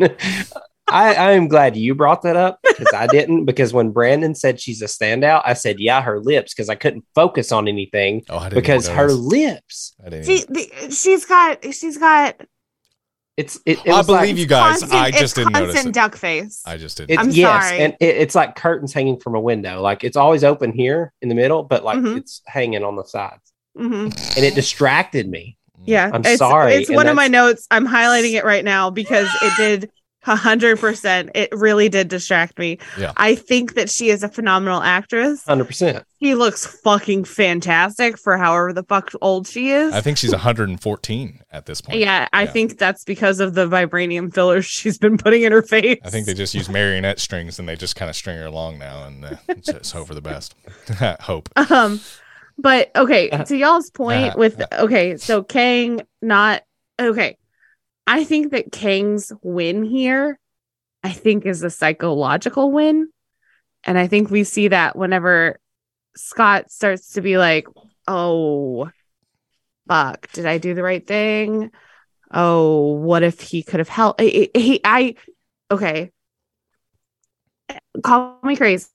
I, 0.89 1.13
I 1.15 1.31
am 1.33 1.47
glad 1.47 1.75
you 1.75 1.95
brought 1.95 2.21
that 2.21 2.35
up 2.35 2.59
because 2.63 2.93
I 2.93 3.07
didn't. 3.07 3.45
Because 3.45 3.73
when 3.73 3.91
Brandon 3.91 4.33
said 4.35 4.59
she's 4.59 4.81
a 4.81 4.85
standout, 4.85 5.41
I 5.45 5.53
said, 5.53 5.79
yeah, 5.79 6.01
her 6.01 6.19
lips, 6.19 6.53
because 6.53 6.69
I 6.69 6.75
couldn't 6.75 7.05
focus 7.13 7.51
on 7.51 7.67
anything 7.67 8.23
Oh, 8.29 8.37
I 8.37 8.43
didn't 8.49 8.55
because 8.61 8.85
even 8.85 8.97
her 8.97 9.11
lips. 9.11 9.95
I 10.05 10.09
didn't. 10.09 10.25
She, 10.25 10.45
the, 10.47 10.91
she's 10.95 11.25
got, 11.25 11.63
she's 11.73 11.97
got. 11.97 12.39
It's 13.35 13.57
it, 13.67 13.79
it 13.85 13.91
I 13.93 13.97
was 13.97 14.07
believe 14.07 14.21
like, 14.21 14.37
you 14.37 14.47
guys. 14.47 14.79
constant- 14.79 14.93
I 15.01 15.11
just 15.11 15.35
didn't 15.35 15.53
notice 15.53 15.73
constant 15.75 15.95
it. 15.95 15.99
duck 15.99 16.15
face. 16.15 16.63
I 16.65 16.77
just 16.77 16.97
didn't. 16.97 17.11
It's, 17.11 17.19
I'm 17.21 17.29
yes, 17.29 17.65
sorry. 17.67 17.79
and 17.81 17.93
it, 17.99 18.15
it's 18.17 18.33
like 18.33 18.55
curtains 18.55 18.93
hanging 18.93 19.19
from 19.19 19.35
a 19.35 19.39
window. 19.39 19.79
Like 19.81 20.03
it's 20.03 20.17
always 20.17 20.43
open 20.43 20.71
here 20.71 21.13
in 21.21 21.29
the 21.29 21.35
middle, 21.35 21.61
but 21.61 21.83
like 21.83 21.99
Mhm. 21.99 22.17
it's 22.17 22.41
hanging 22.47 22.83
on 22.83 22.95
the 22.95 23.03
sides, 23.03 23.53
hmm 23.75 24.07
and 24.35 24.37
it 24.37 24.55
distracted 24.55 25.29
me. 25.29 25.55
Yeah, 25.85 26.09
I'm 26.11 26.21
it's, 26.25 26.37
sorry, 26.39 26.73
It's 26.73 26.89
and 26.89 26.95
one 26.95 27.07
of 27.07 27.15
my 27.15 27.27
notes. 27.27 27.67
I'm 27.69 27.87
highlighting 27.87 28.33
it 28.33 28.43
right 28.43 28.65
now 28.65 28.89
because 28.89 29.29
it 29.43 29.53
did 29.55 29.91
a 30.27 30.35
hundred 30.35 30.79
percent. 30.79 31.31
It 31.35 31.49
really 31.51 31.89
did 31.89 32.07
distract 32.07 32.59
me. 32.59 32.77
Yeah. 32.97 33.13
I 33.17 33.35
think 33.35 33.75
that 33.75 33.89
she 33.89 34.09
is 34.09 34.23
a 34.23 34.29
phenomenal 34.29 34.81
actress. 34.81 35.43
Hundred 35.45 35.65
percent. 35.65 36.03
She 36.21 36.33
looks 36.35 36.65
fucking 36.81 37.25
fantastic 37.25 38.17
for 38.17 38.37
however 38.37 38.73
the 38.73 38.83
fuck 38.83 39.11
old 39.21 39.47
she 39.47 39.69
is. 39.71 39.93
I 39.93 40.01
think 40.01 40.17
she's 40.17 40.31
114 40.31 41.41
at 41.51 41.65
this 41.65 41.81
point. 41.81 41.99
yeah, 41.99 42.27
I 42.33 42.43
Yeah. 42.43 42.51
think 42.51 42.77
that's 42.77 43.03
because 43.03 43.39
of 43.39 43.53
the 43.53 43.67
vibranium 43.67 44.33
fillers 44.33 44.65
she's 44.67 44.97
been 44.97 45.17
putting 45.17 45.43
in 45.43 45.51
her 45.51 45.61
face. 45.61 45.99
I 46.03 46.09
think 46.09 46.25
they 46.25 46.33
just 46.33 46.53
use 46.55 46.69
marionette 46.69 47.19
strings 47.19 47.59
and 47.59 47.67
they 47.69 47.75
just 47.75 47.95
kind 47.95 48.09
of 48.09 48.15
string 48.15 48.37
her 48.37 48.45
along 48.45 48.79
now 48.79 49.05
and 49.05 49.25
uh, 49.25 49.35
just 49.61 49.91
hope 49.93 50.07
for 50.07 50.15
the 50.15 50.21
best. 50.21 50.55
hope. 51.21 51.49
um 51.71 51.99
But 52.57 52.89
okay, 52.95 53.29
to 53.45 53.55
y'all's 53.55 53.91
point 53.91 54.35
with 54.37 54.61
okay, 54.73 55.17
so 55.17 55.43
Kang 55.43 56.01
not 56.21 56.63
okay. 56.99 57.37
I 58.07 58.23
think 58.23 58.51
that 58.51 58.71
Kang's 58.71 59.33
win 59.43 59.83
here, 59.83 60.39
I 61.03 61.11
think, 61.11 61.45
is 61.45 61.61
a 61.61 61.69
psychological 61.69 62.71
win. 62.71 63.09
And 63.83 63.97
I 63.97 64.07
think 64.07 64.29
we 64.29 64.43
see 64.43 64.69
that 64.69 64.95
whenever 64.95 65.59
Scott 66.15 66.71
starts 66.71 67.13
to 67.13 67.21
be 67.21 67.37
like, 67.37 67.67
oh, 68.07 68.89
fuck, 69.87 70.31
did 70.31 70.45
I 70.45 70.57
do 70.57 70.73
the 70.73 70.83
right 70.83 71.05
thing? 71.05 71.71
Oh, 72.31 72.93
what 72.93 73.23
if 73.23 73.39
he 73.39 73.63
could 73.63 73.79
have 73.79 73.89
helped? 73.89 74.21
He, 74.21 74.49
he- 74.55 74.81
I, 74.83 75.15
okay, 75.69 76.11
call 78.03 78.39
me 78.43 78.55
crazy, 78.55 78.87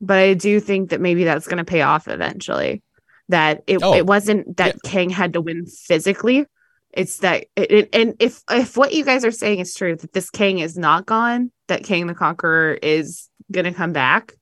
but 0.00 0.18
I 0.18 0.34
do 0.34 0.60
think 0.60 0.90
that 0.90 1.00
maybe 1.00 1.24
that's 1.24 1.46
going 1.46 1.58
to 1.58 1.64
pay 1.64 1.82
off 1.82 2.08
eventually. 2.08 2.82
That 3.30 3.62
it, 3.66 3.82
Oh, 3.82 3.94
it 3.94 4.06
wasn't 4.06 4.56
that 4.56 4.82
Kang 4.82 5.10
had 5.10 5.34
to 5.34 5.40
win 5.40 5.66
physically. 5.66 6.46
It's 6.92 7.18
that 7.18 7.46
it, 7.56 7.90
and 7.92 8.14
if 8.18 8.42
if 8.50 8.76
what 8.76 8.92
you 8.92 9.04
guys 9.04 9.24
are 9.24 9.30
saying 9.30 9.60
is 9.60 9.74
true, 9.74 9.96
that 9.96 10.12
this 10.12 10.30
Kang 10.30 10.58
is 10.58 10.76
not 10.78 11.06
gone, 11.06 11.52
that 11.68 11.84
Kang 11.84 12.06
the 12.06 12.14
Conqueror 12.14 12.74
is 12.74 13.28
gonna 13.52 13.74
come 13.74 13.92
back. 13.92 14.34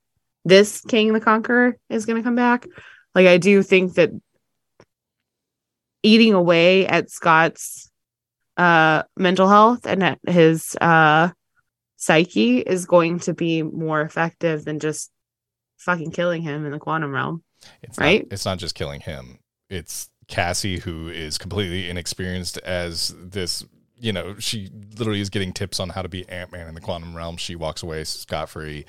This 0.45 0.81
Kang 0.81 1.13
the 1.13 1.19
Conqueror 1.19 1.77
is 1.89 2.05
gonna 2.05 2.23
come 2.23 2.35
back. 2.35 2.65
Like 3.13 3.27
I 3.27 3.37
do 3.37 3.61
think 3.63 3.95
that 3.95 4.11
eating 6.03 6.33
away 6.33 6.87
at 6.87 7.09
Scott's 7.09 7.91
uh 8.55 9.03
mental 9.15 9.47
health 9.47 9.85
and 9.85 10.03
at 10.03 10.19
his 10.25 10.75
uh 10.79 11.29
psyche 11.97 12.59
is 12.59 12.85
going 12.85 13.19
to 13.19 13.33
be 13.33 13.61
more 13.61 14.01
effective 14.01 14.63
than 14.63 14.79
just 14.79 15.11
fucking 15.77 16.11
killing 16.11 16.41
him 16.41 16.65
in 16.65 16.71
the 16.71 16.79
quantum 16.79 17.11
realm. 17.11 17.43
It's 17.81 17.97
Right? 17.97 18.23
Not, 18.23 18.33
it's 18.33 18.45
not 18.45 18.57
just 18.59 18.75
killing 18.75 19.01
him. 19.01 19.39
It's 19.69 20.09
Cassie 20.27 20.79
who 20.79 21.07
is 21.09 21.37
completely 21.37 21.89
inexperienced 21.89 22.57
as 22.59 23.15
this. 23.17 23.65
You 23.99 24.13
know, 24.13 24.35
she 24.37 24.69
literally 24.99 25.21
is 25.21 25.31
getting 25.31 25.53
tips 25.53 25.79
on 25.79 25.89
how 25.89 26.03
to 26.03 26.09
be 26.09 26.27
Ant 26.29 26.51
Man 26.51 26.67
in 26.67 26.75
the 26.75 26.81
quantum 26.81 27.15
realm. 27.15 27.35
She 27.37 27.55
walks 27.55 27.81
away 27.81 28.03
scot 28.03 28.47
free. 28.47 28.85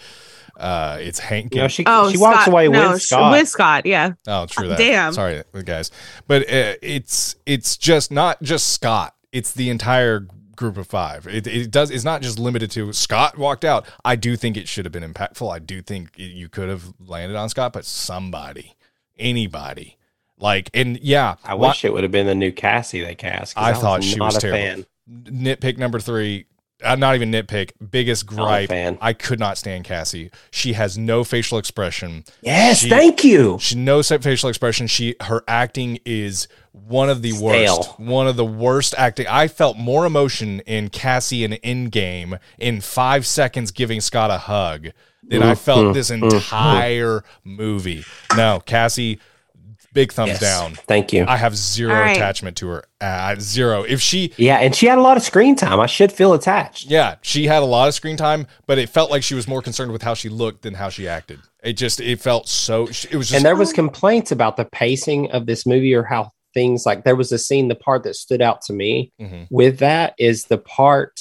Uh, 0.55 0.99
it's 1.01 1.19
Hank. 1.19 1.55
You 1.55 1.63
know, 1.63 1.69
she 1.69 1.85
Oh, 1.87 2.11
she 2.11 2.19
walks 2.19 2.47
away 2.47 2.69
no, 2.69 2.93
with 2.93 3.03
Scott. 3.03 3.33
With 3.33 3.49
Scott, 3.49 3.87
yeah. 3.87 4.13
Oh, 4.27 4.45
true 4.47 4.69
that. 4.69 4.77
damn. 4.77 5.13
Sorry, 5.15 5.43
guys, 5.65 5.91
but 6.27 6.43
uh, 6.43 6.75
it's 6.83 7.37
it's 7.47 7.79
just 7.79 8.11
not 8.11 8.43
just 8.43 8.73
Scott. 8.75 9.15
It's 9.33 9.53
the 9.53 9.71
entire 9.71 10.27
group 10.57 10.77
of 10.77 10.87
five. 10.89 11.27
It, 11.27 11.47
it 11.47 11.71
does. 11.71 11.91
It's 11.91 12.05
not 12.05 12.21
just 12.21 12.39
limited 12.39 12.71
to 12.73 12.93
Scott 12.93 13.39
walked 13.39 13.65
out. 13.65 13.87
I 14.05 14.17
do 14.17 14.37
think 14.37 14.57
it 14.59 14.69
should 14.69 14.85
have 14.85 14.93
been 14.93 15.11
impactful. 15.11 15.51
I 15.51 15.61
do 15.61 15.81
think 15.81 16.11
you 16.17 16.49
could 16.51 16.69
have 16.69 16.93
landed 16.99 17.37
on 17.37 17.49
Scott, 17.49 17.73
but 17.73 17.85
somebody, 17.85 18.75
anybody, 19.19 19.97
like, 20.39 20.71
and 20.75 20.99
yeah, 21.01 21.37
I 21.45 21.55
why- 21.55 21.69
wish 21.69 21.85
it 21.85 21.93
would 21.93 22.03
have 22.05 22.13
been 22.13 22.27
the 22.27 22.35
new 22.35 22.53
Cassie 22.53 23.03
they 23.05 23.15
cast. 23.15 23.57
I 23.57 23.73
was 23.73 23.81
thought 23.81 24.05
she 24.05 24.17
not 24.17 24.35
was 24.35 24.39
terrible. 24.39 24.85
fan. 24.85 24.87
nitpick 25.33 25.79
number 25.79 26.01
three. 26.01 26.47
Uh, 26.85 26.95
not 26.95 27.17
even 27.17 27.33
nitpick. 27.33 27.73
Biggest 27.91 28.25
gripe. 28.25 28.71
I 28.71 29.13
could 29.13 29.41
not 29.41 29.59
stand 29.59 29.83
Cassie. 29.83 30.31
She 30.53 30.75
has 30.75 30.97
no 30.97 31.25
facial 31.25 31.59
expression. 31.59 32.23
Yes, 32.41 32.83
She- 32.83 32.89
thank 32.89 33.25
you. 33.25 33.59
She 33.61 33.75
no 33.75 34.01
facial 34.01 34.49
expression. 34.49 34.87
She 34.87 35.17
her 35.23 35.43
acting 35.49 35.99
is 36.05 36.47
one 36.71 37.11
of 37.11 37.23
the 37.23 37.33
Stale. 37.33 37.77
worst. 37.79 37.99
One 37.99 38.29
of 38.29 38.37
the 38.37 38.45
worst 38.45 38.95
acting. 38.97 39.27
I 39.29 39.49
felt 39.49 39.77
more 39.77 40.07
emotion 40.07 40.61
in 40.67 40.89
Cassie 40.91 41.43
in 41.43 41.53
Endgame 41.65 42.39
in 42.59 42.81
five 42.81 43.27
seconds 43.27 43.73
giving 43.73 44.01
Scott 44.01 44.31
a 44.31 44.39
hug 44.39 44.91
than 45.25 45.43
I 45.43 45.57
felt 45.57 45.87
Mhm, 45.87 45.95
this 45.95 46.11
mhm. 46.11 46.33
entire 46.33 47.25
movie. 47.43 48.05
No, 48.37 48.63
Cassie, 48.65 49.19
big 49.99 50.13
thumbs 50.13 50.29
Yes, 50.31 50.41
down. 50.41 50.75
Thank 50.87 51.13
you. 51.13 51.25
I 51.27 51.37
have 51.37 51.57
zero 51.57 51.93
All 51.93 52.01
right. 52.01 52.17
attachment 52.17 52.57
to 52.59 52.69
her. 52.69 52.85
Uh, 53.01 53.35
zero. 53.41 53.83
If 53.83 54.01
she 54.01 54.33
yeah, 54.37 54.59
and 54.59 54.73
she 54.75 54.87
had 54.87 54.97
a 54.99 55.01
lot 55.01 55.17
of 55.17 55.25
screen 55.25 55.57
time. 55.57 55.81
I 55.81 55.87
should 55.87 56.13
feel 56.13 56.35
attached. 56.35 56.87
yeah, 56.87 57.17
she 57.23 57.47
had 57.47 57.63
a 57.63 57.67
lot 57.67 57.89
of 57.89 57.95
screen 57.95 58.17
time, 58.17 58.47
but 58.67 58.79
it 58.79 58.89
felt 58.91 59.11
like 59.11 59.23
she 59.25 59.35
was 59.35 59.49
more 59.49 59.61
concerned 59.61 59.91
with 59.91 60.03
how 60.03 60.15
she 60.15 60.29
looked 60.29 60.63
than 60.63 60.75
how 60.75 60.89
she 60.89 61.09
acted. 61.09 61.41
It 61.65 61.73
just 61.73 62.01
it 62.01 62.21
felt 62.21 62.49
so. 62.49 62.85
It 62.85 63.15
was 63.17 63.29
just 63.29 63.33
and 63.35 63.45
there 63.45 63.57
was 63.57 63.73
complaints 63.73 64.31
about 64.31 64.57
the 64.57 64.67
pacing 64.67 65.33
of 65.33 65.47
this 65.47 65.67
movie 65.67 65.95
or 65.95 66.05
how 66.05 66.31
things 66.55 66.87
like 66.87 67.03
there 67.05 67.17
was 67.17 67.33
a 67.33 67.39
scene 67.39 67.67
the 67.69 67.75
part 67.75 68.05
that 68.05 68.15
stood 68.15 68.41
out 68.41 68.63
to 68.63 68.73
me 68.73 69.13
Mhm. 69.21 69.49
with 69.51 69.79
that 69.81 70.15
is 70.19 70.45
the 70.45 70.59
part 70.59 71.21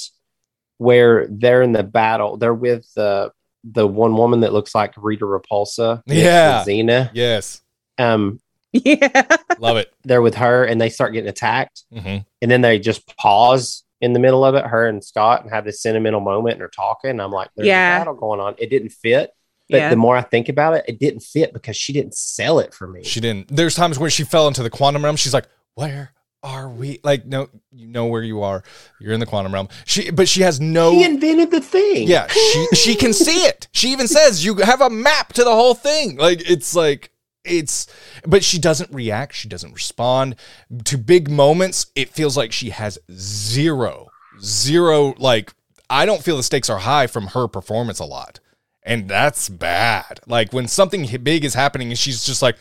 where 0.78 1.26
they're 1.28 1.62
in 1.62 1.72
the 1.72 1.82
battle 1.82 2.36
they're 2.36 2.54
with 2.54 2.86
the 2.94 3.30
the 3.64 3.86
one 3.86 4.16
woman 4.16 4.40
that 4.40 4.52
looks 4.52 4.74
like 4.74 4.94
Rita 4.96 5.24
Repulsa 5.26 6.02
Yeah. 6.06 6.64
Xena 6.66 7.10
yes, 7.12 7.60
um 7.98 8.40
Yeah. 8.84 9.36
love 9.58 9.76
it. 9.78 9.92
they're 10.04 10.22
with 10.22 10.34
her 10.36 10.64
and 10.64 10.80
they 10.80 10.90
start 10.90 11.12
getting 11.12 11.28
attacked 11.30 11.84
hmm 11.92 12.18
and 12.40 12.50
then 12.50 12.60
they 12.60 12.78
just 12.78 13.06
pause 13.16 13.84
in 14.00 14.12
the 14.12 14.20
middle 14.20 14.44
of 14.44 14.54
it 14.54 14.64
her 14.66 14.86
and 14.86 15.02
Scott 15.02 15.42
and 15.42 15.50
have 15.50 15.64
this 15.64 15.80
sentimental 15.82 16.20
moment 16.20 16.52
and 16.52 16.60
they're 16.60 16.68
talking 16.68 17.10
and 17.10 17.22
I'm 17.22 17.32
like 17.32 17.48
there's 17.56 17.66
Yeah. 17.68 17.96
a 17.96 18.00
battle 18.00 18.14
going 18.14 18.40
on 18.40 18.54
it 18.58 18.68
didn't 18.70 18.90
fit 18.90 19.32
but 19.70 19.78
Yeah. 19.78 19.90
the 19.90 19.96
more 19.96 20.16
I 20.16 20.22
think 20.22 20.48
about 20.48 20.74
it 20.74 20.84
it 20.86 20.98
didn't 20.98 21.20
fit 21.20 21.52
because 21.52 21.76
she 21.76 21.92
didn't 21.92 22.14
sell 22.14 22.58
it 22.58 22.72
for 22.74 22.86
me 22.86 23.02
She 23.04 23.20
didn't. 23.20 23.48
There's 23.48 23.74
times 23.74 23.98
where 23.98 24.10
she 24.10 24.22
fell 24.24 24.46
into 24.48 24.62
the 24.62 24.70
quantum 24.70 25.02
realm. 25.04 25.16
She's 25.16 25.34
like, 25.34 25.46
"Where 25.74 26.12
are 26.42 26.68
we?" 26.70 27.00
Like, 27.02 27.26
no, 27.26 27.48
you 27.72 27.86
know 27.88 28.06
where 28.06 28.22
you 28.22 28.42
are. 28.42 28.62
You're 29.00 29.12
in 29.12 29.20
the 29.20 29.26
quantum 29.26 29.52
realm. 29.52 29.68
She, 29.84 30.10
but 30.10 30.28
she 30.28 30.40
has 30.42 30.60
no. 30.60 30.92
She 30.92 31.04
invented 31.04 31.50
the 31.50 31.60
thing. 31.60 32.06
yeah, 32.08 32.28
she 32.28 32.66
she 32.74 32.94
can 32.94 33.12
see 33.12 33.44
it. 33.44 33.66
She 33.72 33.88
even 33.92 34.06
says 34.08 34.44
you 34.44 34.54
have 34.56 34.80
a 34.80 34.88
map 34.88 35.32
to 35.34 35.42
the 35.44 35.50
whole 35.54 35.74
thing. 35.74 36.16
Like 36.16 36.48
it's 36.48 36.74
like 36.74 37.10
it's 37.48 37.86
but 38.26 38.44
she 38.44 38.58
doesn't 38.58 38.92
react, 38.92 39.34
she 39.34 39.48
doesn't 39.48 39.72
respond 39.72 40.36
to 40.84 40.98
big 40.98 41.30
moments. 41.30 41.86
It 41.94 42.10
feels 42.10 42.36
like 42.36 42.52
she 42.52 42.70
has 42.70 42.98
zero 43.12 44.08
zero 44.40 45.14
like 45.18 45.52
I 45.90 46.06
don't 46.06 46.22
feel 46.22 46.36
the 46.36 46.42
stakes 46.42 46.68
are 46.68 46.78
high 46.78 47.06
from 47.06 47.28
her 47.28 47.48
performance 47.48 47.98
a 47.98 48.04
lot. 48.04 48.40
And 48.82 49.08
that's 49.08 49.48
bad. 49.48 50.20
Like 50.26 50.52
when 50.52 50.68
something 50.68 51.06
big 51.22 51.44
is 51.44 51.54
happening 51.54 51.88
and 51.88 51.98
she's 51.98 52.24
just 52.24 52.42
like 52.42 52.56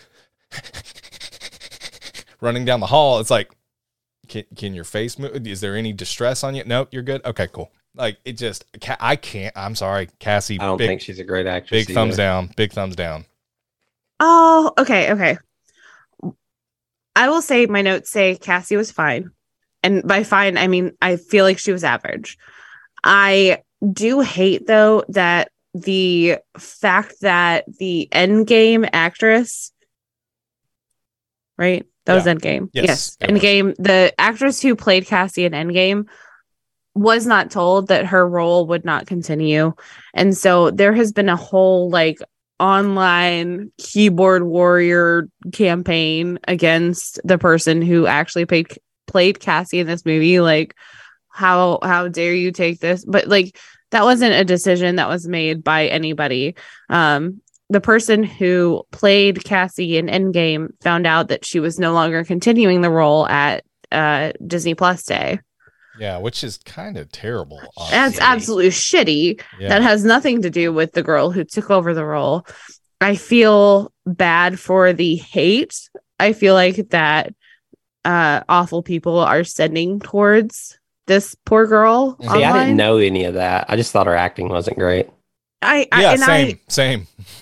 running 2.42 2.66
down 2.66 2.80
the 2.80 2.88
hall, 2.88 3.20
it's 3.20 3.30
like 3.30 3.52
can, 4.28 4.44
can 4.56 4.74
your 4.74 4.84
face 4.84 5.18
move? 5.18 5.48
Is 5.48 5.62
there 5.62 5.76
any 5.76 5.94
distress 5.94 6.44
on 6.44 6.56
you? 6.56 6.64
No, 6.66 6.88
you're 6.92 7.04
good. 7.04 7.26
Okay, 7.26 7.48
cool. 7.52 7.72
Like 7.96 8.18
it 8.26 8.34
just, 8.34 8.66
I 9.00 9.16
can't. 9.16 9.58
I'm 9.58 9.76
sorry, 9.76 10.10
Cassie. 10.20 10.60
I 10.60 10.66
don't 10.66 10.78
big, 10.78 10.88
think 10.88 11.02
she's 11.02 11.20
a 11.20 11.24
great 11.24 11.48
actress. 11.48 11.86
big 11.86 11.96
thumbs 11.96 12.18
down. 12.18 12.52
Big 12.56 12.72
thumbs 12.72 12.96
down. 12.96 13.26
Oh, 14.20 14.74
okay, 14.78 15.12
okay. 15.12 15.38
I 17.16 17.30
will 17.30 17.42
say 17.42 17.66
my 17.66 17.82
notes 17.82 18.10
say 18.10 18.36
Cassie 18.36 18.78
was 18.78 18.92
fine. 18.92 19.32
And 19.84 20.04
by 20.08 20.24
fine, 20.24 20.58
I 20.58 20.68
mean 20.68 20.92
I 21.02 21.16
feel 21.18 21.46
like 21.46 21.60
she 21.60 21.72
was 21.72 21.84
average. 21.84 22.38
I 23.04 23.64
do 23.94 24.22
hate 24.22 24.68
though 24.68 25.04
that 25.10 25.52
the 25.74 26.38
fact 26.58 27.22
that 27.22 27.66
the 27.80 28.08
endgame 28.12 28.88
actress 28.94 29.72
right? 31.58 31.86
That 32.06 32.14
was 32.14 32.26
Yeah. 32.26 32.36
Endgame. 32.36 32.70
Yes, 32.74 32.86
Yes. 32.86 33.18
was. 33.20 33.30
Endgame. 33.30 33.76
The 33.78 34.14
actress 34.20 34.62
who 34.62 34.76
played 34.76 35.08
Cassie 35.08 35.46
in 35.46 35.54
Endgame 35.54 36.06
was 36.94 37.26
not 37.26 37.52
told 37.52 37.88
that 37.88 38.06
her 38.08 38.28
role 38.28 38.68
would 38.68 38.86
not 38.86 39.08
continue. 39.08 39.74
And 40.14 40.38
so 40.38 40.72
there 40.72 40.94
has 40.94 41.12
been 41.12 41.30
a 41.30 41.36
whole 41.36 41.90
like 41.90 42.20
online 42.60 43.72
keyboard 43.78 44.44
warrior 44.44 45.30
campaign 45.54 46.40
against 46.48 47.20
the 47.24 47.38
person 47.38 47.82
who 47.82 48.08
actually 48.08 48.46
played 48.46 48.68
played 49.06 49.40
Cassie 49.40 49.80
in 49.80 49.88
this 49.88 50.06
movie. 50.06 50.40
Like, 50.40 50.76
how 51.30 51.80
how 51.84 52.08
dare 52.08 52.34
you 52.34 52.52
take 52.52 52.80
this? 52.80 53.06
But 53.06 53.28
like 53.28 53.58
that 53.92 54.04
wasn't 54.04 54.34
a 54.34 54.44
decision 54.44 54.98
that 54.98 55.08
was 55.08 55.28
made 55.28 55.64
by 55.64 55.88
anybody. 55.88 56.56
Um 56.90 57.42
the 57.70 57.82
person 57.82 58.24
who 58.24 58.84
played 58.92 59.44
Cassie 59.44 59.98
in 59.98 60.08
Endgame 60.08 60.70
found 60.82 61.06
out 61.06 61.28
that 61.28 61.46
she 61.46 61.60
was 61.60 61.80
no 61.80 61.92
longer 61.94 62.24
continuing 62.24 62.82
the 62.82 62.90
role 62.90 63.28
at 63.28 63.64
uh 63.92 64.34
Disney 64.46 64.74
Plus 64.74 65.04
Day. 65.04 65.40
Yeah, 66.00 66.18
which 66.18 66.44
is 66.44 66.58
kind 66.60 66.98
of 66.98 67.12
terrible. 67.12 67.62
That's 67.90 68.20
absolutely 68.20 68.70
shitty. 68.70 69.42
Yeah. 69.60 69.70
That 69.70 69.82
has 69.82 70.04
nothing 70.04 70.42
to 70.44 70.50
do 70.50 70.72
with 70.72 70.94
the 70.94 71.04
girl 71.04 71.32
who 71.32 71.44
took 71.44 71.72
over 71.72 71.94
the 71.94 72.06
role. 72.06 72.46
I 73.02 73.16
feel 73.16 73.92
bad 74.06 74.60
for 74.60 74.94
the 74.94 75.16
hate. 75.16 75.90
I 76.20 76.34
feel 76.34 76.54
like 76.54 76.90
that 76.90 77.34
uh 78.06 78.42
awful 78.48 78.84
people 78.84 79.20
are 79.20 79.44
sending 79.44 80.00
towards 80.00 80.80
this 81.08 81.36
poor 81.46 81.66
girl. 81.68 82.18
See, 82.22 82.28
See, 82.28 82.44
I 82.44 82.60
didn't 82.60 82.78
know 82.78 82.98
any 82.98 83.24
of 83.26 83.36
that. 83.36 83.66
I 83.70 83.76
just 83.76 83.92
thought 83.92 84.08
her 84.08 84.16
acting 84.16 84.50
wasn't 84.50 84.78
great. 84.78 85.08
I, 85.62 85.88
I 85.92 86.02
yeah, 86.02 86.12
and 86.12 86.22
same, 86.22 86.60
same. 86.68 87.08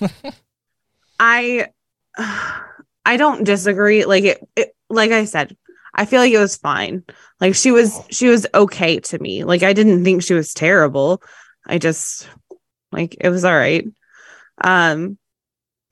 I 1.20 1.68
I 2.16 2.62
I 3.04 3.16
don't 3.16 3.44
disagree. 3.44 4.04
Like 4.04 4.24
it, 4.24 4.48
it 4.56 4.74
like 4.90 5.12
I 5.12 5.26
said, 5.26 5.56
I 5.96 6.04
feel 6.04 6.20
like 6.20 6.32
it 6.32 6.38
was 6.38 6.56
fine. 6.56 7.02
Like 7.40 7.54
she 7.54 7.72
was 7.72 7.98
she 8.10 8.28
was 8.28 8.46
okay 8.54 9.00
to 9.00 9.18
me. 9.18 9.44
Like 9.44 9.62
I 9.62 9.72
didn't 9.72 10.04
think 10.04 10.22
she 10.22 10.34
was 10.34 10.52
terrible. 10.54 11.22
I 11.66 11.78
just 11.78 12.28
like 12.92 13.16
it 13.20 13.30
was 13.30 13.44
all 13.44 13.54
right. 13.56 13.86
Um 14.62 15.18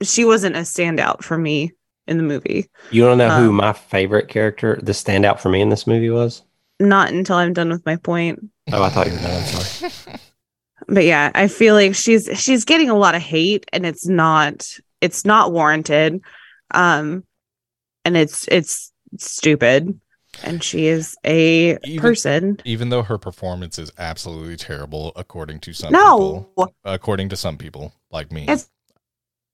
she 0.03 0.25
wasn't 0.25 0.55
a 0.57 0.59
standout 0.59 1.23
for 1.23 1.37
me 1.37 1.73
in 2.07 2.17
the 2.17 2.23
movie. 2.23 2.69
You 2.91 3.03
don't 3.03 3.17
know 3.17 3.29
who 3.29 3.49
Um, 3.49 3.55
my 3.55 3.73
favorite 3.73 4.27
character, 4.27 4.79
the 4.81 4.91
standout 4.91 5.39
for 5.39 5.49
me 5.49 5.61
in 5.61 5.69
this 5.69 5.87
movie 5.87 6.09
was? 6.11 6.43
Not 6.79 7.11
until 7.11 7.37
I'm 7.37 7.53
done 7.53 7.69
with 7.69 7.85
my 7.85 7.95
point. 7.95 8.39
Oh, 8.71 8.83
I 8.83 8.89
thought 8.89 9.07
you 9.07 9.13
were 9.13 9.19
done. 9.19 9.41
I'm 9.41 9.43
sorry. 9.45 10.19
But 10.87 11.05
yeah, 11.05 11.31
I 11.33 11.47
feel 11.47 11.73
like 11.73 11.95
she's 11.95 12.29
she's 12.35 12.63
getting 12.63 12.91
a 12.91 12.97
lot 12.97 13.15
of 13.15 13.21
hate 13.21 13.65
and 13.73 13.85
it's 13.87 14.07
not 14.07 14.67
it's 15.01 15.25
not 15.25 15.51
warranted. 15.51 16.21
Um 16.71 17.23
and 18.03 18.15
it's 18.15 18.47
it's 18.49 18.91
stupid. 19.19 19.99
And 20.43 20.61
she 20.61 20.87
is 20.87 21.15
a 21.25 21.77
Even- 21.85 21.99
person. 22.01 22.59
Even 22.65 22.89
though 22.89 23.03
her 23.03 23.17
performance 23.17 23.79
is 23.79 23.89
absolutely 23.97 24.57
terrible, 24.57 25.13
according 25.15 25.59
to 25.61 25.73
some 25.73 25.93
No, 25.93 26.49
people, 26.57 26.75
according 26.83 27.29
to 27.29 27.37
some 27.37 27.57
people 27.57 27.93
like 28.11 28.31
me, 28.33 28.45
It's 28.49 28.69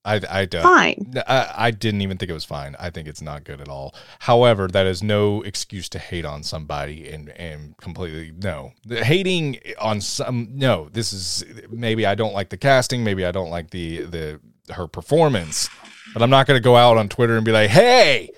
I 0.03 0.19
I 0.27 0.45
don't. 0.45 0.63
fine. 0.63 1.13
I, 1.27 1.53
I 1.55 1.69
didn't 1.71 2.01
even 2.01 2.17
think 2.17 2.31
it 2.31 2.33
was 2.33 2.43
fine. 2.45 2.75
I 2.79 2.89
think 2.89 3.07
it's 3.07 3.21
not 3.21 3.43
good 3.43 3.61
at 3.61 3.67
all. 3.69 3.93
However, 4.17 4.67
that 4.69 4.87
is 4.87 5.03
no 5.03 5.43
excuse 5.43 5.87
to 5.89 5.99
hate 5.99 6.25
on 6.25 6.41
somebody 6.41 7.07
and 7.09 7.29
and 7.37 7.77
completely 7.77 8.31
no 8.35 8.71
hating 8.89 9.59
on 9.79 10.01
some. 10.01 10.47
No, 10.53 10.89
this 10.91 11.13
is 11.13 11.45
maybe 11.69 12.07
I 12.07 12.15
don't 12.15 12.33
like 12.33 12.49
the 12.49 12.57
casting. 12.57 13.03
Maybe 13.03 13.23
I 13.23 13.31
don't 13.31 13.51
like 13.51 13.69
the 13.69 14.01
the 14.05 14.39
her 14.73 14.87
performance. 14.87 15.69
But 16.13 16.23
I'm 16.23 16.31
not 16.31 16.47
going 16.47 16.57
to 16.57 16.63
go 16.63 16.75
out 16.75 16.97
on 16.97 17.07
Twitter 17.07 17.35
and 17.37 17.45
be 17.45 17.51
like, 17.51 17.69
"Hey, 17.69 18.31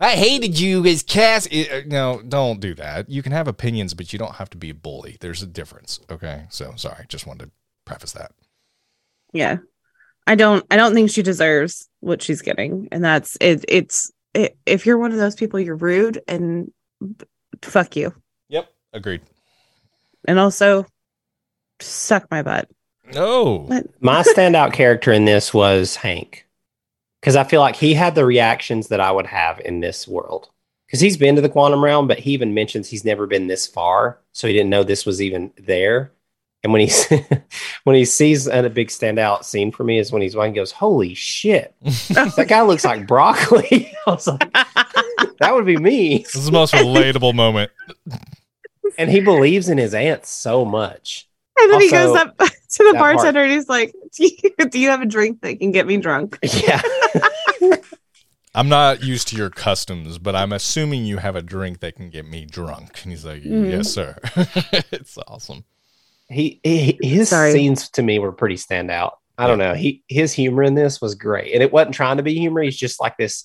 I 0.00 0.12
hated 0.12 0.58
you 0.58 0.84
as 0.86 1.02
Cass. 1.02 1.46
Eh, 1.50 1.66
eh, 1.68 1.82
no, 1.86 2.22
don't 2.26 2.58
do 2.58 2.74
that. 2.74 3.10
You 3.10 3.22
can 3.22 3.32
have 3.32 3.46
opinions, 3.46 3.92
but 3.92 4.12
you 4.12 4.18
don't 4.18 4.36
have 4.36 4.48
to 4.50 4.56
be 4.56 4.70
a 4.70 4.74
bully. 4.74 5.18
There's 5.20 5.42
a 5.42 5.46
difference. 5.46 6.00
Okay, 6.10 6.46
so 6.48 6.72
sorry. 6.76 7.04
Just 7.08 7.26
wanted 7.26 7.46
to 7.46 7.50
preface 7.84 8.12
that. 8.12 8.32
Yeah. 9.32 9.58
I 10.26 10.34
don't 10.36 10.64
I 10.70 10.76
don't 10.76 10.94
think 10.94 11.10
she 11.10 11.22
deserves 11.22 11.88
what 12.00 12.22
she's 12.22 12.42
getting. 12.42 12.88
And 12.92 13.04
that's 13.04 13.36
it 13.40 13.64
it's 13.68 14.10
it, 14.32 14.56
if 14.64 14.86
you're 14.86 14.98
one 14.98 15.12
of 15.12 15.18
those 15.18 15.34
people 15.34 15.60
you're 15.60 15.76
rude 15.76 16.22
and 16.28 16.72
fuck 17.62 17.96
you. 17.96 18.14
Yep, 18.48 18.72
agreed. 18.92 19.22
And 20.26 20.38
also 20.38 20.86
suck 21.80 22.30
my 22.30 22.42
butt. 22.42 22.68
No. 23.12 23.66
My 24.00 24.22
standout 24.22 24.72
character 24.72 25.12
in 25.12 25.24
this 25.24 25.52
was 25.52 25.96
Hank. 25.96 26.46
Because 27.20 27.36
I 27.36 27.44
feel 27.44 27.60
like 27.60 27.76
he 27.76 27.94
had 27.94 28.14
the 28.14 28.24
reactions 28.24 28.88
that 28.88 29.00
I 29.00 29.10
would 29.10 29.26
have 29.26 29.60
in 29.60 29.80
this 29.80 30.08
world. 30.08 30.50
Because 30.86 31.00
he's 31.00 31.16
been 31.16 31.36
to 31.36 31.42
the 31.42 31.48
quantum 31.48 31.84
realm, 31.84 32.08
but 32.08 32.18
he 32.18 32.32
even 32.32 32.54
mentions 32.54 32.88
he's 32.88 33.04
never 33.04 33.26
been 33.26 33.46
this 33.46 33.66
far. 33.66 34.18
So 34.32 34.46
he 34.46 34.52
didn't 34.52 34.70
know 34.70 34.82
this 34.82 35.06
was 35.06 35.22
even 35.22 35.52
there. 35.56 36.12
And 36.62 36.72
when 36.72 36.86
he 36.86 36.92
when 37.84 37.96
he 37.96 38.04
sees 38.04 38.48
and 38.48 38.66
a 38.66 38.70
big 38.70 38.88
standout 38.88 39.44
scene 39.44 39.70
for 39.70 39.84
me 39.84 39.98
is 39.98 40.12
when 40.12 40.22
he's 40.22 40.36
one 40.36 40.52
goes, 40.52 40.72
Holy 40.72 41.14
shit, 41.14 41.74
that 41.82 42.46
guy 42.48 42.62
looks 42.62 42.84
like 42.84 43.06
broccoli. 43.06 43.92
I 44.06 44.10
was 44.10 44.26
like, 44.26 44.52
that 44.52 45.54
would 45.54 45.66
be 45.66 45.76
me. 45.76 46.18
This 46.18 46.34
is 46.34 46.46
the 46.46 46.52
most 46.52 46.74
relatable 46.74 47.34
moment. 47.34 47.70
And 48.98 49.10
he 49.10 49.20
believes 49.20 49.68
in 49.68 49.78
his 49.78 49.94
aunt 49.94 50.26
so 50.26 50.64
much. 50.64 51.28
And 51.58 51.72
then 51.72 51.80
he 51.80 51.90
goes 51.90 52.16
up 52.16 52.36
to 52.36 52.44
the 52.78 52.92
that 52.92 52.98
part- 52.98 53.16
bartender 53.16 53.42
and 53.42 53.52
he's 53.52 53.68
like, 53.68 53.94
do 54.16 54.24
you, 54.24 54.68
do 54.68 54.78
you 54.78 54.88
have 54.90 55.02
a 55.02 55.06
drink 55.06 55.40
that 55.42 55.58
can 55.58 55.72
get 55.72 55.86
me 55.86 55.96
drunk? 55.96 56.38
Yeah. 56.44 56.82
I'm 58.52 58.68
not 58.68 59.04
used 59.04 59.28
to 59.28 59.36
your 59.36 59.48
customs, 59.50 60.18
but 60.18 60.34
I'm 60.34 60.52
assuming 60.52 61.04
you 61.04 61.18
have 61.18 61.36
a 61.36 61.42
drink 61.42 61.78
that 61.80 61.94
can 61.94 62.10
get 62.10 62.26
me 62.26 62.44
drunk. 62.44 63.00
And 63.04 63.12
he's 63.12 63.24
like, 63.24 63.42
Mhm. 63.44 63.70
Yes, 63.70 63.92
sir. 63.92 64.16
it's 64.90 65.16
awesome. 65.28 65.64
he, 66.28 66.58
he 66.64 66.98
his 67.00 67.28
Sorry. 67.28 67.52
scenes 67.52 67.88
to 67.90 68.02
me 68.02 68.18
were 68.18 68.32
pretty 68.32 68.56
standout. 68.56 69.12
I 69.38 69.46
don't 69.46 69.58
know. 69.58 69.74
He 69.74 70.02
his 70.08 70.32
humor 70.32 70.64
in 70.64 70.74
this 70.74 71.00
was 71.00 71.14
great, 71.14 71.54
and 71.54 71.62
it 71.62 71.72
wasn't 71.72 71.94
trying 71.94 72.16
to 72.16 72.22
be 72.24 72.34
humor. 72.34 72.60
He's 72.62 72.76
just 72.76 73.00
like 73.00 73.16
this 73.16 73.44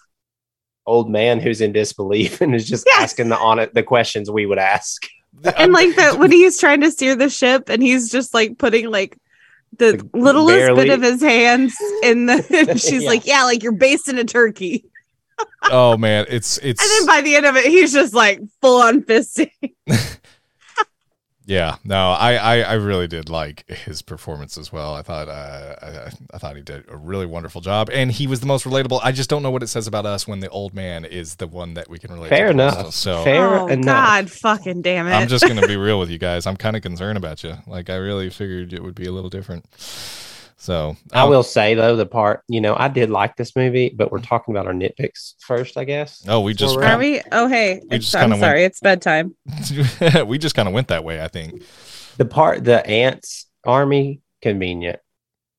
old 0.87 1.09
man 1.09 1.39
who's 1.39 1.61
in 1.61 1.71
disbelief 1.71 2.41
and 2.41 2.53
is 2.55 2.67
just 2.67 2.85
Yes. 2.87 3.03
asking 3.03 3.29
the 3.29 3.37
on 3.37 3.59
it 3.59 3.73
the 3.75 3.83
questions 3.83 4.29
we 4.31 4.45
would 4.47 4.57
ask. 4.59 5.03
And 5.55 5.71
like 5.71 5.95
that 5.97 6.17
when 6.17 6.31
he's 6.31 6.57
trying 6.59 6.81
to 6.81 6.89
steer 6.91 7.15
the 7.15 7.29
ship 7.29 7.69
and 7.69 7.81
he's 7.83 8.09
just 8.11 8.33
like 8.33 8.57
putting 8.57 8.89
like 8.89 9.17
the 9.77 9.91
Like, 9.93 10.01
littlest 10.13 10.55
barely- 10.57 10.85
bit 10.85 10.93
of 10.93 11.01
his 11.01 11.21
hands 11.21 11.75
in 12.03 12.25
the 12.27 12.45
and 12.69 12.79
she's 12.81 13.03
Yeah. 13.03 13.09
like, 13.09 13.25
Yeah, 13.25 13.43
like 13.43 13.63
you're 13.63 13.71
basting 13.71 14.17
a 14.17 14.23
turkey. 14.23 14.85
oh 15.63 15.97
man, 15.97 16.25
it's 16.29 16.57
it's 16.59 16.81
And 16.83 16.91
then 16.91 17.05
by 17.15 17.21
the 17.21 17.35
end 17.35 17.45
of 17.45 17.55
it, 17.57 17.65
he's 17.65 17.91
just 17.93 18.13
like 18.13 18.39
full 18.61 18.81
on 18.81 19.01
fisting. 19.03 19.49
Yeah. 21.45 21.77
No, 21.83 22.11
I, 22.11 22.35
I 22.35 22.59
I 22.61 22.73
really 22.73 23.07
did 23.07 23.29
like 23.29 23.69
his 23.69 24.01
performance 24.01 24.57
as 24.57 24.71
well. 24.71 24.95
I 24.95 25.01
thought 25.01 25.29
uh, 25.29 25.75
I, 25.81 26.11
I 26.33 26.37
thought 26.37 26.55
he 26.55 26.61
did 26.61 26.85
a 26.89 26.97
really 26.97 27.25
wonderful 27.25 27.61
job, 27.61 27.89
and 27.91 28.11
he 28.11 28.27
was 28.27 28.39
the 28.39 28.45
most 28.45 28.65
relatable. 28.65 28.99
I 29.03 29.11
just 29.11 29.29
don't 29.29 29.43
know 29.43 29.51
what 29.51 29.63
it 29.63 29.67
says 29.67 29.87
about 29.87 30.05
us 30.05 30.27
when 30.27 30.39
the 30.39 30.49
old 30.49 30.73
man 30.73 31.05
is 31.05 31.35
the 31.35 31.47
one 31.47 31.75
that 31.75 31.89
we 31.89 31.99
can 31.99 32.11
relate. 32.11 32.29
Fair 32.29 32.47
to 32.47 32.53
the 32.53 32.57
most. 32.57 32.79
enough. 32.79 32.93
So 32.93 33.23
Fair 33.23 33.59
oh 33.59 33.67
enough. 33.67 33.85
God 33.85 34.31
fucking 34.31 34.81
damn 34.81 35.07
it. 35.07 35.11
I'm 35.11 35.27
just 35.27 35.47
gonna 35.47 35.67
be 35.67 35.77
real 35.77 35.99
with 35.99 36.09
you 36.09 36.17
guys. 36.17 36.47
I'm 36.47 36.57
kind 36.57 36.75
of 36.75 36.81
concerned 36.81 37.17
about 37.17 37.43
you. 37.43 37.55
Like 37.67 37.89
I 37.89 37.95
really 37.95 38.29
figured 38.29 38.73
it 38.73 38.81
would 38.83 38.95
be 38.95 39.05
a 39.05 39.11
little 39.11 39.29
different. 39.29 39.65
So 40.57 40.95
I 41.11 41.23
um, 41.23 41.29
will 41.29 41.43
say 41.43 41.73
though, 41.75 41.95
the 41.95 42.05
part 42.05 42.41
you 42.47 42.61
know, 42.61 42.75
I 42.77 42.87
did 42.87 43.09
like 43.09 43.35
this 43.35 43.55
movie, 43.55 43.93
but 43.95 44.11
we're 44.11 44.19
talking 44.21 44.53
about 44.55 44.67
our 44.67 44.73
nitpicks 44.73 45.33
first, 45.41 45.77
I 45.77 45.83
guess. 45.83 46.23
Oh, 46.27 46.39
we 46.39 46.53
just 46.53 46.77
Are 46.77 46.97
we? 46.97 47.21
Oh 47.31 47.47
hey. 47.47 47.81
We 47.89 47.99
just 47.99 48.15
I'm 48.15 48.21
kinda 48.23 48.35
went- 48.35 48.41
sorry, 48.43 48.63
it's 48.63 48.79
bedtime. 48.79 49.35
we 50.27 50.37
just 50.37 50.55
kind 50.55 50.67
of 50.67 50.73
went 50.73 50.87
that 50.87 51.03
way. 51.03 51.21
I 51.21 51.27
think. 51.27 51.61
The 52.17 52.25
part, 52.25 52.63
the 52.63 52.85
ants 52.87 53.47
army, 53.65 54.21
convenient, 54.41 54.99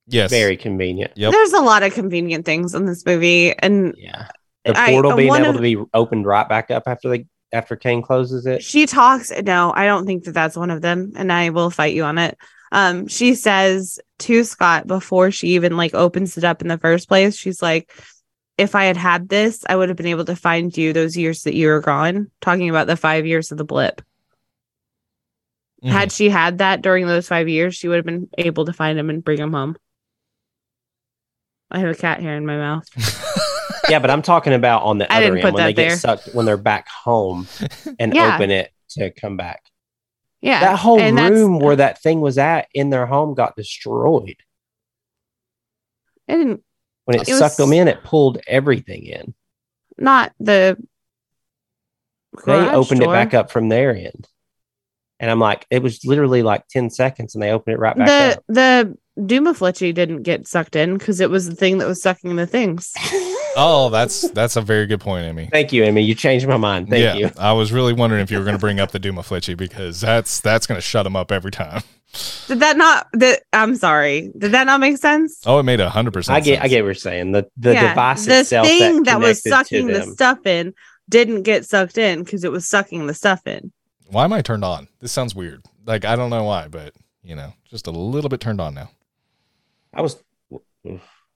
Yes. 0.06 0.30
very 0.30 0.56
convenient. 0.56 1.12
Yep. 1.16 1.32
There's 1.32 1.52
a 1.52 1.60
lot 1.60 1.82
of 1.82 1.92
convenient 1.92 2.46
things 2.46 2.74
in 2.74 2.86
this 2.86 3.04
movie, 3.04 3.52
and 3.58 3.94
Yeah, 3.98 4.28
the 4.64 4.78
I- 4.80 4.90
portal 4.92 5.14
being 5.16 5.34
able 5.34 5.50
of- 5.50 5.56
to 5.56 5.62
be 5.62 5.76
opened 5.92 6.24
right 6.24 6.48
back 6.48 6.70
up 6.70 6.84
after 6.86 7.10
they 7.10 7.26
after 7.52 7.76
Kang 7.76 8.02
closes 8.02 8.44
it. 8.46 8.62
she 8.62 8.86
talks. 8.86 9.30
No, 9.44 9.72
I 9.74 9.84
don't 9.86 10.04
think 10.06 10.24
that 10.24 10.32
that's 10.32 10.56
one 10.56 10.70
of 10.70 10.80
them, 10.82 11.12
and 11.16 11.30
I 11.32 11.50
will 11.50 11.70
fight 11.70 11.94
you 11.94 12.02
on 12.04 12.18
it. 12.18 12.36
Um, 12.72 13.06
she 13.08 13.34
says 13.34 14.00
to 14.20 14.42
Scott 14.44 14.86
before 14.86 15.30
she 15.30 15.48
even 15.48 15.76
like 15.76 15.94
opens 15.94 16.36
it 16.36 16.44
up 16.44 16.62
in 16.62 16.68
the 16.68 16.78
first 16.78 17.08
place. 17.08 17.36
She's 17.36 17.62
like, 17.62 17.92
"If 18.58 18.74
I 18.74 18.84
had 18.84 18.96
had 18.96 19.28
this, 19.28 19.64
I 19.68 19.76
would 19.76 19.88
have 19.88 19.96
been 19.96 20.06
able 20.06 20.24
to 20.26 20.36
find 20.36 20.76
you 20.76 20.92
those 20.92 21.16
years 21.16 21.42
that 21.44 21.54
you 21.54 21.68
were 21.68 21.80
gone." 21.80 22.30
Talking 22.40 22.68
about 22.70 22.86
the 22.88 22.96
five 22.96 23.24
years 23.26 23.52
of 23.52 23.58
the 23.58 23.64
blip. 23.64 24.02
Mhm. 25.84 25.90
Had 25.90 26.10
she 26.12 26.28
had 26.30 26.58
that 26.58 26.82
during 26.82 27.06
those 27.06 27.28
five 27.28 27.48
years, 27.48 27.74
she 27.76 27.86
would 27.88 27.96
have 27.96 28.06
been 28.06 28.28
able 28.38 28.64
to 28.64 28.72
find 28.72 28.98
him 28.98 29.10
and 29.10 29.22
bring 29.22 29.38
him 29.38 29.52
home. 29.52 29.76
I 31.70 31.80
have 31.80 31.90
a 31.90 31.94
cat 31.94 32.20
hair 32.20 32.36
in 32.36 32.46
my 32.46 32.56
mouth. 32.56 32.84
yeah, 33.88 33.98
but 33.98 34.10
I'm 34.10 34.22
talking 34.22 34.52
about 34.54 34.82
on 34.84 34.98
the 34.98 35.12
I 35.12 35.16
other 35.18 35.36
end 35.36 35.44
when 35.44 35.54
they 35.54 35.62
that 35.64 35.76
get 35.76 35.88
there. 35.88 35.96
sucked 35.96 36.28
when 36.34 36.46
they're 36.46 36.56
back 36.56 36.88
home 36.88 37.46
and 37.98 38.14
Yeah. 38.14 38.34
open 38.36 38.50
it 38.50 38.72
to 38.90 39.10
come 39.10 39.36
back. 39.36 39.62
Yeah, 40.46 40.60
That 40.60 40.78
whole 40.78 40.98
room 41.00 41.58
where 41.58 41.76
that 41.76 42.00
thing 42.02 42.20
was 42.20 42.38
at 42.38 42.68
in 42.72 42.90
their 42.90 43.04
home 43.06 43.34
got 43.34 43.56
destroyed. 43.56 44.36
I 46.28 46.36
didn't 46.36 46.62
When 47.04 47.16
it, 47.16 47.28
It 47.28 47.32
was- 47.32 47.38
sucked 47.38 47.56
them 47.56 47.72
in, 47.72 47.88
it 47.88 48.02
pulled 48.04 48.38
everything 48.46 49.06
in. 49.06 49.34
not 49.98 50.32
the. 50.40 50.76
They 52.44 52.52
opened 52.68 53.00
door. 53.00 53.12
it 53.12 53.16
back 53.16 53.34
up 53.34 53.50
from 53.50 53.68
their 53.70 53.94
end. 53.96 54.28
And 55.18 55.30
I'm 55.30 55.40
like, 55.40 55.66
it 55.70 55.82
was 55.82 56.04
literally 56.04 56.42
like 56.42 56.68
10 56.68 56.90
seconds 56.90 57.34
and 57.34 57.42
they 57.42 57.50
opened 57.50 57.74
it 57.74 57.78
right 57.78 57.96
back 57.96 58.06
the 58.06 58.36
up. 58.36 58.44
the 58.48 58.98
Duma 59.24 59.54
Fletchy 59.54 59.94
didn't 59.94 60.22
get 60.22 60.46
sucked 60.46 60.76
in 60.76 60.98
because 60.98 61.20
it 61.20 61.30
was 61.30 61.48
the 61.48 61.54
thing 61.56 61.78
that 61.78 61.88
was 61.88 62.02
sucking 62.02 62.36
the 62.36 62.46
things. 62.46 62.92
Oh, 63.56 63.88
that's 63.88 64.28
that's 64.30 64.56
a 64.56 64.60
very 64.60 64.86
good 64.86 65.00
point, 65.00 65.24
Amy. 65.26 65.48
Thank 65.50 65.72
you, 65.72 65.82
Amy. 65.82 66.02
You 66.02 66.14
changed 66.14 66.46
my 66.46 66.58
mind. 66.58 66.90
Thank 66.90 67.02
yeah, 67.02 67.14
you. 67.14 67.30
I 67.38 67.52
was 67.52 67.72
really 67.72 67.94
wondering 67.94 68.22
if 68.22 68.30
you 68.30 68.38
were 68.38 68.44
going 68.44 68.56
to 68.56 68.60
bring 68.60 68.80
up 68.80 68.90
the 68.90 68.98
Duma 68.98 69.22
Flitchy 69.22 69.54
because 69.54 70.00
that's 70.00 70.40
that's 70.40 70.66
going 70.66 70.76
to 70.76 70.82
shut 70.82 71.06
him 71.06 71.16
up 71.16 71.32
every 71.32 71.50
time. 71.50 71.82
Did 72.48 72.60
that 72.60 72.76
not? 72.76 73.08
That 73.14 73.42
I'm 73.52 73.74
sorry. 73.76 74.30
Did 74.38 74.52
that 74.52 74.64
not 74.66 74.80
make 74.80 74.98
sense? 74.98 75.40
Oh, 75.46 75.58
it 75.58 75.64
made 75.64 75.80
a 75.80 75.88
hundred 75.88 76.12
percent. 76.12 76.36
I 76.36 76.40
get 76.40 76.62
I 76.62 76.68
get 76.68 76.82
what 76.82 76.88
you're 76.88 76.94
saying. 76.94 77.32
The 77.32 77.48
the 77.56 77.72
Yeah, 77.72 77.88
device 77.88 78.26
the 78.26 78.40
itself 78.40 78.66
thing 78.66 79.02
that, 79.04 79.18
that, 79.18 79.20
was 79.20 79.42
sucking 79.42 79.86
the 79.86 80.02
stuff 80.02 80.46
in 80.46 80.74
didn't 81.08 81.42
get 81.42 81.64
sucked 81.64 81.98
in 81.98 82.24
because 82.24 82.44
it 82.44 82.52
was 82.52 82.68
sucking 82.68 83.06
the 83.06 83.14
stuff 83.14 83.46
in. 83.46 83.72
Why 84.08 84.24
am 84.24 84.32
I 84.32 84.42
turned 84.42 84.64
on? 84.64 84.88
This 85.00 85.12
sounds 85.12 85.34
weird. 85.34 85.64
Like 85.84 86.04
I 86.04 86.16
don't 86.16 86.30
know 86.30 86.44
why, 86.44 86.68
but 86.68 86.94
you 87.22 87.34
know, 87.34 87.52
just 87.64 87.86
a 87.86 87.90
little 87.90 88.28
bit 88.28 88.40
turned 88.40 88.60
on 88.60 88.74
now. 88.74 88.90
I 89.92 90.02
was 90.02 90.22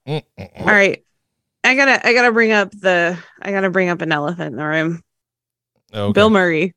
Mm-mm. 0.07 0.25
right, 0.65 1.05
I 1.63 1.75
gotta 1.75 2.07
I 2.07 2.15
gotta 2.15 2.33
bring 2.33 2.53
up 2.53 2.71
the 2.73 3.19
I 3.41 3.51
gotta 3.53 3.71
bring 3.71 3.89
up 3.89 4.01
an 4.01 4.13
elephant 4.13 4.53
in 4.53 4.57
the 4.57 4.65
room. 4.65 5.03
okay. 5.93 6.13
Bill 6.13 6.31
Murray. 6.31 6.75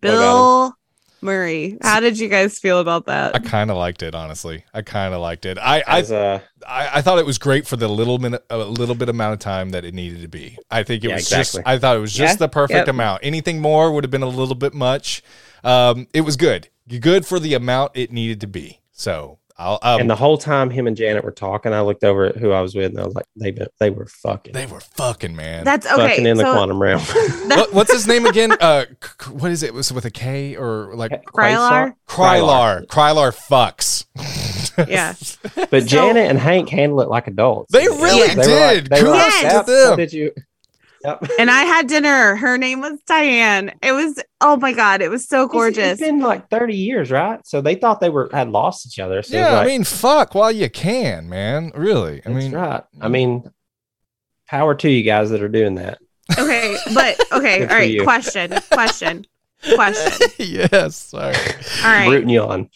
Bill 0.00 0.74
Murray. 1.22 1.78
How 1.80 2.00
did 2.00 2.18
you 2.18 2.28
guys 2.28 2.58
feel 2.58 2.80
about 2.80 3.06
that? 3.06 3.34
I 3.34 3.38
kind 3.38 3.70
of 3.70 3.76
liked 3.76 4.02
it, 4.02 4.14
honestly. 4.14 4.64
I 4.74 4.82
kind 4.82 5.14
of 5.14 5.20
liked 5.20 5.46
it. 5.46 5.56
I 5.58 5.82
I, 5.86 5.98
as 6.00 6.12
uh 6.12 6.40
I 6.66 6.98
I 6.98 7.02
thought 7.02 7.18
it 7.18 7.26
was 7.26 7.38
great 7.38 7.66
for 7.66 7.76
the 7.76 7.88
little 7.88 8.18
minute, 8.18 8.44
a 8.50 8.58
little 8.58 8.94
bit 8.94 9.08
amount 9.08 9.34
of 9.34 9.38
time 9.38 9.70
that 9.70 9.84
it 9.84 9.94
needed 9.94 10.20
to 10.22 10.28
be. 10.28 10.58
I 10.70 10.82
think 10.82 11.04
it 11.04 11.08
Yeah, 11.08 11.14
was 11.14 11.22
exactly. 11.22 11.60
just. 11.60 11.68
I 11.68 11.78
thought 11.78 11.96
it 11.96 12.00
was 12.00 12.12
just 12.12 12.34
Yeah, 12.34 12.46
the 12.46 12.48
perfect 12.48 12.86
yep. 12.86 12.88
amount. 12.88 13.20
Anything 13.22 13.60
more 13.60 13.92
would 13.92 14.04
have 14.04 14.10
been 14.10 14.22
a 14.22 14.28
little 14.28 14.54
bit 14.56 14.74
much. 14.74 15.22
Um, 15.62 16.08
it 16.12 16.22
was 16.22 16.36
good. 16.36 16.68
Good 17.00 17.24
for 17.24 17.38
the 17.40 17.54
amount 17.54 17.92
it 17.94 18.12
needed 18.12 18.40
to 18.42 18.46
be. 18.46 18.80
So 18.92 19.38
I'll, 19.56 19.78
um, 19.82 20.00
and 20.00 20.10
the 20.10 20.16
whole 20.16 20.36
time 20.36 20.68
him 20.68 20.88
and 20.88 20.96
Janet 20.96 21.22
were 21.24 21.30
talking, 21.30 21.72
I 21.72 21.80
looked 21.82 22.02
over 22.02 22.24
at 22.26 22.36
who 22.36 22.50
I 22.50 22.60
was 22.60 22.74
with, 22.74 22.90
and 22.90 23.00
I 23.00 23.04
was 23.04 23.14
like, 23.14 23.26
they 23.36 23.52
been, 23.52 23.68
they 23.78 23.88
were 23.90 24.06
fucking, 24.06 24.52
they 24.52 24.66
were 24.66 24.80
fucking 24.80 25.36
man. 25.36 25.64
That's 25.64 25.86
okay. 25.86 26.08
fucking 26.08 26.26
in 26.26 26.36
the 26.36 26.42
quantum 26.42 26.82
realm. 26.82 27.00
what, 27.46 27.72
what's 27.72 27.92
his 27.92 28.08
name 28.08 28.26
again? 28.26 28.50
Uh, 28.52 28.86
c- 29.02 29.10
c- 29.26 29.30
what 29.30 29.52
is 29.52 29.62
it? 29.62 29.72
Was 29.72 29.92
it 29.92 29.94
with 29.94 30.06
a 30.06 30.10
K 30.10 30.56
or 30.56 30.92
like 30.96 31.24
Krylar? 31.26 31.94
Krylar? 32.08 32.86
Krylar 32.86 33.32
fucks. 33.48 34.06
Yeah. 34.88 35.14
But 35.70 35.82
So- 35.82 35.86
Janet 35.86 36.28
and 36.28 36.36
Hank 36.36 36.68
handle 36.68 37.00
it 37.00 37.08
like 37.08 37.28
adults. 37.28 37.70
They 37.70 37.86
really 37.86 38.34
were 38.36 38.42
did. 38.42 38.86
they 38.88 39.04
were 39.04 39.12
Kudos 39.12 39.40
to 39.66 39.72
them." 39.72 39.90
What 39.90 39.96
did 39.96 40.12
you? 40.12 40.32
Yep. 41.04 41.26
and 41.38 41.50
I 41.50 41.62
had 41.62 41.86
dinner. 41.86 42.34
Her 42.36 42.56
name 42.56 42.80
was 42.80 42.98
Diane. 43.06 43.72
It 43.82 43.92
was 43.92 44.22
oh 44.40 44.56
my 44.56 44.72
god, 44.72 45.02
it 45.02 45.10
was 45.10 45.28
so 45.28 45.42
It's- 45.44 45.52
gorgeous. 45.52 45.92
It's 45.92 46.00
been 46.00 46.20
like 46.20 46.48
thirty 46.48 46.76
years, 46.76 47.10
right? 47.10 47.46
So 47.46 47.60
they 47.60 47.74
thought 47.74 48.00
they 48.00 48.10
were 48.10 48.30
had 48.32 48.50
lost 48.50 48.86
each 48.86 48.98
other. 48.98 49.22
So 49.22 49.36
yeah, 49.36 49.52
like, 49.52 49.64
I 49.64 49.66
mean, 49.66 49.84
fuck 49.84 50.34
while 50.34 50.50
you 50.52 50.70
can, 50.70 51.28
man. 51.28 51.72
Really. 51.74 52.20
I 52.24 52.30
that's 52.30 52.44
mean, 52.44 52.52
right. 52.52 52.82
I 53.00 53.08
mean, 53.08 53.50
power 54.48 54.74
to 54.74 54.88
you 54.90 55.02
guys 55.02 55.30
that 55.30 55.42
are 55.42 55.48
doing 55.48 55.74
that. 55.76 55.98
Okay, 56.38 56.76
but 56.94 57.20
okay, 57.32 57.58
Good 57.58 57.62
all 57.64 57.68
for 57.68 57.74
right. 57.74 57.90
you. 57.90 58.02
Question, 58.02 58.54
question, 58.70 59.26
question. 59.74 60.28
yes. 60.38 60.96
Sorry. 60.96 61.34
All 61.34 61.90
right. 61.90 62.08
Rooting 62.08 62.30
you 62.30 62.42
on. 62.42 62.70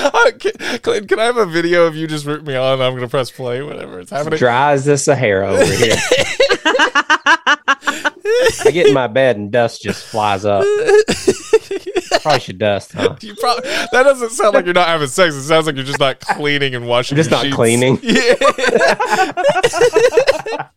Uh, 0.10 0.30
can, 0.32 1.18
I 1.18 1.24
have 1.24 1.36
a 1.36 1.46
video 1.46 1.86
of 1.86 1.94
you 1.96 2.06
just 2.06 2.24
root 2.26 2.44
me 2.44 2.54
on? 2.56 2.80
I'm 2.80 2.94
gonna 2.94 3.08
press 3.08 3.30
play. 3.30 3.62
Whatever 3.62 4.00
it's 4.00 4.10
happening. 4.10 4.38
Dry 4.38 4.72
as 4.72 4.84
the 4.84 4.96
Sahara 4.96 5.50
over 5.50 5.64
here. 5.64 5.96
I 8.64 8.70
get 8.72 8.86
in 8.86 8.94
my 8.94 9.06
bed 9.06 9.36
and 9.36 9.50
dust 9.50 9.82
just 9.82 10.04
flies 10.04 10.44
up. 10.44 10.64
Probably 12.22 12.40
should 12.40 12.58
dust, 12.58 12.92
huh? 12.92 13.16
You 13.20 13.34
probably 13.36 13.68
that 13.68 14.02
doesn't 14.02 14.30
sound 14.30 14.54
like 14.54 14.64
you're 14.64 14.74
not 14.74 14.88
having 14.88 15.08
sex. 15.08 15.34
It 15.34 15.42
sounds 15.42 15.66
like 15.66 15.76
you're 15.76 15.84
just 15.84 16.00
not 16.00 16.20
cleaning 16.20 16.74
and 16.74 16.86
washing. 16.86 17.16
I'm 17.16 17.20
just 17.20 17.30
not 17.30 17.42
sheets. 17.44 17.56
cleaning. 17.56 17.98
Yeah. 20.50 20.68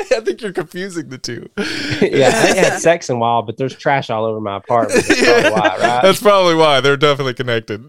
I 0.12 0.20
think 0.20 0.40
you're 0.40 0.52
confusing 0.52 1.08
the 1.08 1.18
two. 1.18 1.48
yeah, 2.00 2.28
I 2.28 2.54
had 2.56 2.78
sex 2.80 3.10
in 3.10 3.16
a 3.16 3.18
while, 3.18 3.42
but 3.42 3.56
there's 3.56 3.74
trash 3.74 4.10
all 4.10 4.24
over 4.24 4.40
my 4.40 4.56
apartment. 4.56 5.04
That's 5.06 5.20
probably 5.20 5.50
why, 5.60 5.76
right? 5.78 6.02
That's 6.02 6.22
probably 6.22 6.54
why 6.54 6.80
they're 6.80 6.96
definitely 6.96 7.34
connected. 7.34 7.84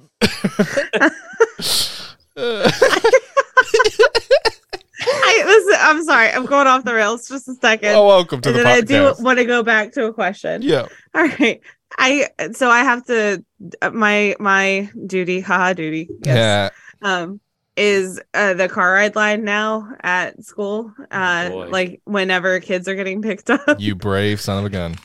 I 5.03 5.43
was. 5.45 5.77
I'm 5.79 6.03
sorry. 6.03 6.29
I'm 6.29 6.45
going 6.45 6.67
off 6.67 6.83
the 6.83 6.93
rails 6.93 7.27
just 7.27 7.47
a 7.47 7.55
second. 7.55 7.95
oh, 7.95 8.05
welcome 8.05 8.41
to 8.41 8.49
and 8.49 8.57
the 8.59 8.63
then 8.63 8.77
I 8.77 8.81
do 8.81 9.13
want 9.23 9.39
to 9.39 9.45
go 9.45 9.63
back 9.63 9.93
to 9.93 10.05
a 10.05 10.13
question. 10.13 10.61
yeah. 10.61 10.87
All 11.15 11.23
right. 11.23 11.61
I 11.97 12.29
so 12.53 12.69
I 12.69 12.83
have 12.83 13.05
to 13.05 13.43
my 13.91 14.35
my 14.39 14.89
duty, 15.07 15.41
haha 15.41 15.73
duty. 15.73 16.09
Yes. 16.23 16.71
Yeah. 17.01 17.09
Um 17.09 17.41
is 17.77 18.21
uh, 18.33 18.53
the 18.53 18.67
car 18.69 18.93
ride 18.93 19.15
line 19.15 19.43
now 19.43 19.93
at 20.01 20.43
school. 20.43 20.93
Uh 21.09 21.49
boy. 21.49 21.67
like 21.69 22.01
whenever 22.05 22.59
kids 22.59 22.87
are 22.87 22.95
getting 22.95 23.21
picked 23.21 23.49
up. 23.49 23.79
You 23.79 23.95
brave 23.95 24.41
son 24.41 24.59
of 24.59 24.65
a 24.65 24.69
gun. 24.69 24.95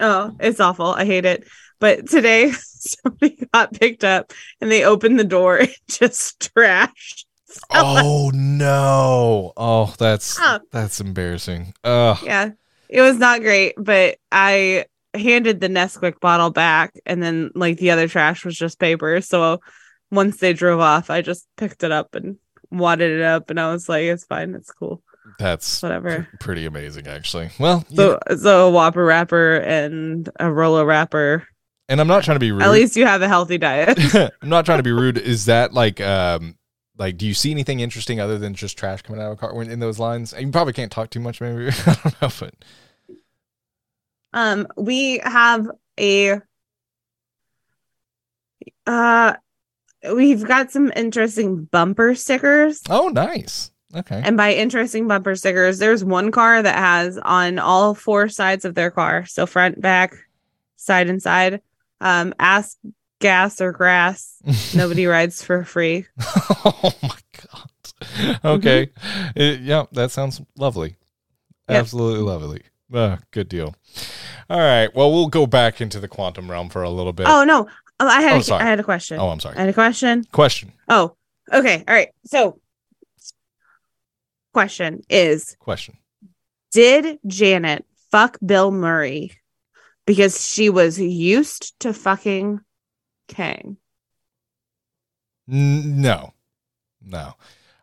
Oh, 0.00 0.34
it's 0.40 0.60
awful. 0.60 0.86
I 0.86 1.04
hate 1.04 1.24
it. 1.24 1.46
But 1.80 2.08
today 2.08 2.50
somebody 2.56 3.46
got 3.52 3.72
picked 3.72 4.04
up 4.04 4.32
and 4.60 4.70
they 4.70 4.84
opened 4.84 5.18
the 5.18 5.24
door 5.24 5.58
and 5.58 5.74
just 5.88 6.52
trashed. 6.54 7.24
Oh 7.70 8.30
no. 8.34 9.52
Oh, 9.56 9.94
that's 9.98 10.38
Oh. 10.40 10.60
that's 10.70 11.00
embarrassing. 11.00 11.72
Oh. 11.84 12.20
Yeah. 12.24 12.50
It 12.88 13.00
was 13.02 13.18
not 13.18 13.40
great, 13.42 13.74
but 13.76 14.16
I 14.32 14.86
handed 15.14 15.60
the 15.60 15.68
Nesquik 15.68 16.20
bottle 16.20 16.50
back 16.50 16.94
and 17.06 17.22
then 17.22 17.50
like 17.54 17.78
the 17.78 17.90
other 17.90 18.08
trash 18.08 18.44
was 18.44 18.56
just 18.56 18.78
paper. 18.78 19.20
So 19.20 19.60
once 20.10 20.38
they 20.38 20.52
drove 20.52 20.80
off, 20.80 21.10
I 21.10 21.20
just 21.22 21.46
picked 21.56 21.82
it 21.84 21.92
up 21.92 22.14
and 22.14 22.36
wadded 22.70 23.12
it 23.18 23.22
up 23.24 23.50
and 23.50 23.58
I 23.60 23.72
was 23.72 23.88
like, 23.88 24.02
it's 24.04 24.24
fine, 24.24 24.54
it's 24.54 24.70
cool. 24.72 25.02
That's 25.38 25.82
Whatever. 25.82 26.26
pr- 26.30 26.36
pretty 26.38 26.66
amazing 26.66 27.06
actually. 27.06 27.50
Well, 27.60 27.84
So 27.94 28.18
so 28.38 28.68
a 28.68 28.70
Whopper 28.70 29.04
wrapper 29.04 29.56
and 29.56 30.28
a 30.40 30.50
Rolo 30.50 30.84
wrapper. 30.84 31.46
and 31.88 32.00
I'm 32.00 32.06
not 32.08 32.24
trying 32.24 32.36
to 32.36 32.40
be 32.40 32.52
rude. 32.52 32.62
At 32.62 32.70
least 32.70 32.96
you 32.96 33.06
have 33.06 33.20
a 33.22 33.28
healthy 33.28 33.58
diet. 33.58 33.98
I'm 34.42 34.48
not 34.48 34.64
trying 34.64 34.78
to 34.78 34.82
be 34.82 34.92
rude. 34.92 35.18
Is 35.18 35.44
that 35.46 35.74
like 35.74 36.00
um 36.00 36.56
like 36.96 37.16
do 37.18 37.26
you 37.26 37.34
see 37.34 37.50
anything 37.50 37.80
interesting 37.80 38.20
other 38.20 38.38
than 38.38 38.54
just 38.54 38.76
trash 38.78 39.02
coming 39.02 39.20
out 39.20 39.32
of 39.32 39.32
a 39.34 39.36
car 39.36 39.62
in 39.62 39.78
those 39.80 39.98
lines? 39.98 40.34
You 40.38 40.50
probably 40.50 40.72
can't 40.72 40.90
talk 40.90 41.10
too 41.10 41.20
much, 41.20 41.40
maybe. 41.40 41.68
I 41.86 41.94
don't 42.02 42.22
know, 42.22 42.28
but 42.40 42.54
Um, 44.32 44.66
we 44.76 45.18
have 45.24 45.68
a 46.00 46.40
uh 48.86 49.34
we've 50.14 50.44
got 50.44 50.70
some 50.70 50.92
interesting 50.96 51.64
bumper 51.64 52.14
stickers. 52.14 52.82
oh, 52.90 53.08
nice. 53.08 53.70
Okay. 53.94 54.20
And 54.22 54.36
by 54.36 54.52
interesting 54.52 55.08
bumper 55.08 55.34
stickers, 55.34 55.78
there's 55.78 56.04
one 56.04 56.30
car 56.30 56.62
that 56.62 56.76
has 56.76 57.16
on 57.18 57.58
all 57.58 57.94
four 57.94 58.28
sides 58.28 58.64
of 58.66 58.74
their 58.74 58.90
car, 58.90 59.24
so 59.26 59.46
front, 59.46 59.80
back, 59.80 60.14
side, 60.76 61.08
and 61.08 61.22
side. 61.22 61.62
Um, 62.00 62.34
ask 62.38 62.76
gas 63.20 63.60
or 63.62 63.72
grass. 63.72 64.36
Nobody 64.74 65.06
rides 65.06 65.42
for 65.42 65.64
free. 65.64 66.06
oh 66.64 66.92
my 67.02 67.18
god. 67.50 68.40
Okay. 68.44 68.90
It- 69.34 69.60
yeah, 69.60 69.84
that 69.92 70.10
sounds 70.10 70.40
lovely. 70.56 70.96
Yep. 71.68 71.80
Absolutely 71.80 72.20
lovely. 72.22 72.62
Uh, 72.92 73.16
good 73.30 73.48
deal. 73.48 73.74
All 74.48 74.58
right. 74.60 74.94
Well, 74.94 75.12
we'll 75.12 75.28
go 75.28 75.46
back 75.46 75.80
into 75.80 75.98
the 76.00 76.08
quantum 76.08 76.50
realm 76.50 76.68
for 76.70 76.82
a 76.82 76.90
little 76.90 77.12
bit. 77.12 77.26
Oh 77.28 77.44
no, 77.44 77.68
oh, 78.00 78.06
I 78.06 78.20
had 78.22 78.50
Oh, 78.50 78.54
a. 78.54 78.58
I 78.58 78.62
had 78.64 78.80
a 78.80 78.84
question. 78.84 79.18
Oh, 79.18 79.28
I'm 79.30 79.40
sorry. 79.40 79.56
I 79.56 79.60
had 79.60 79.68
a 79.68 79.72
question. 79.74 80.24
Question. 80.32 80.72
Oh, 80.88 81.16
okay, 81.52 81.84
all 81.86 81.94
right. 81.94 82.08
So, 82.26 82.60
question 84.52 85.02
is: 85.08 85.56
Question. 85.60 85.96
Did 86.72 87.18
Janet 87.26 87.84
fuck 88.10 88.38
Bill 88.44 88.70
Murray 88.70 89.32
because 90.06 90.46
she 90.46 90.70
was 90.70 90.98
used 91.00 91.78
to 91.80 91.92
fucking 91.92 92.60
Kang? 93.28 93.76
No. 95.46 96.32
No. 97.04 97.34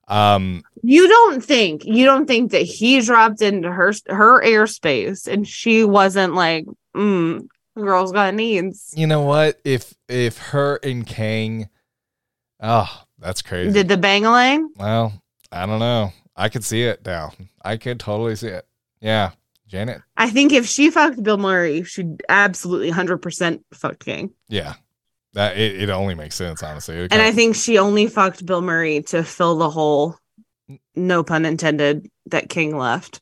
Um 0.07 0.63
You 0.83 1.07
don't 1.07 1.43
think 1.43 1.83
you 1.83 2.05
don't 2.05 2.27
think 2.27 2.51
that 2.51 2.61
he 2.61 3.01
dropped 3.01 3.41
into 3.41 3.71
her 3.71 3.91
her 4.07 4.43
airspace 4.43 5.27
and 5.27 5.47
she 5.47 5.83
wasn't 5.83 6.35
like, 6.35 6.65
mm, 6.95 7.47
girl's 7.81 8.11
got 8.11 8.33
needs. 8.33 8.93
you 8.95 9.07
know 9.07 9.21
what? 9.21 9.59
If 9.63 9.93
if 10.07 10.37
her 10.37 10.77
and 10.83 11.05
Kang 11.05 11.69
Oh, 12.61 13.03
that's 13.19 13.41
crazy. 13.41 13.71
Did 13.73 13.87
the 13.89 13.97
bangalang? 13.97 14.67
well, 14.77 15.13
I 15.51 15.65
don't 15.65 15.79
know. 15.79 16.11
I 16.35 16.49
could 16.49 16.63
see 16.63 16.83
it 16.83 17.05
now. 17.05 17.31
I 17.63 17.77
could 17.77 17.99
totally 17.99 18.35
see 18.35 18.47
it. 18.47 18.65
Yeah. 19.01 19.31
Janet. 19.67 20.01
I 20.15 20.29
think 20.29 20.53
if 20.53 20.67
she 20.67 20.91
fucked 20.91 21.21
Bill 21.23 21.37
Murray, 21.37 21.83
she'd 21.83 22.21
absolutely 22.29 22.91
hundred 22.91 23.17
percent 23.17 23.65
fuck 23.73 23.99
Kang. 23.99 24.31
Yeah. 24.47 24.75
That 25.33 25.57
it, 25.57 25.81
it 25.81 25.89
only 25.89 26.15
makes 26.15 26.35
sense, 26.35 26.63
honestly. 26.63 26.99
And 26.99 27.13
I 27.13 27.31
think 27.31 27.55
she 27.55 27.77
only 27.77 28.07
fucked 28.07 28.45
Bill 28.45 28.61
Murray 28.61 29.01
to 29.03 29.23
fill 29.23 29.57
the 29.57 29.69
hole, 29.69 30.17
no 30.95 31.23
pun 31.23 31.45
intended, 31.45 32.09
that 32.27 32.47
Kang 32.47 32.77
left. 32.77 33.21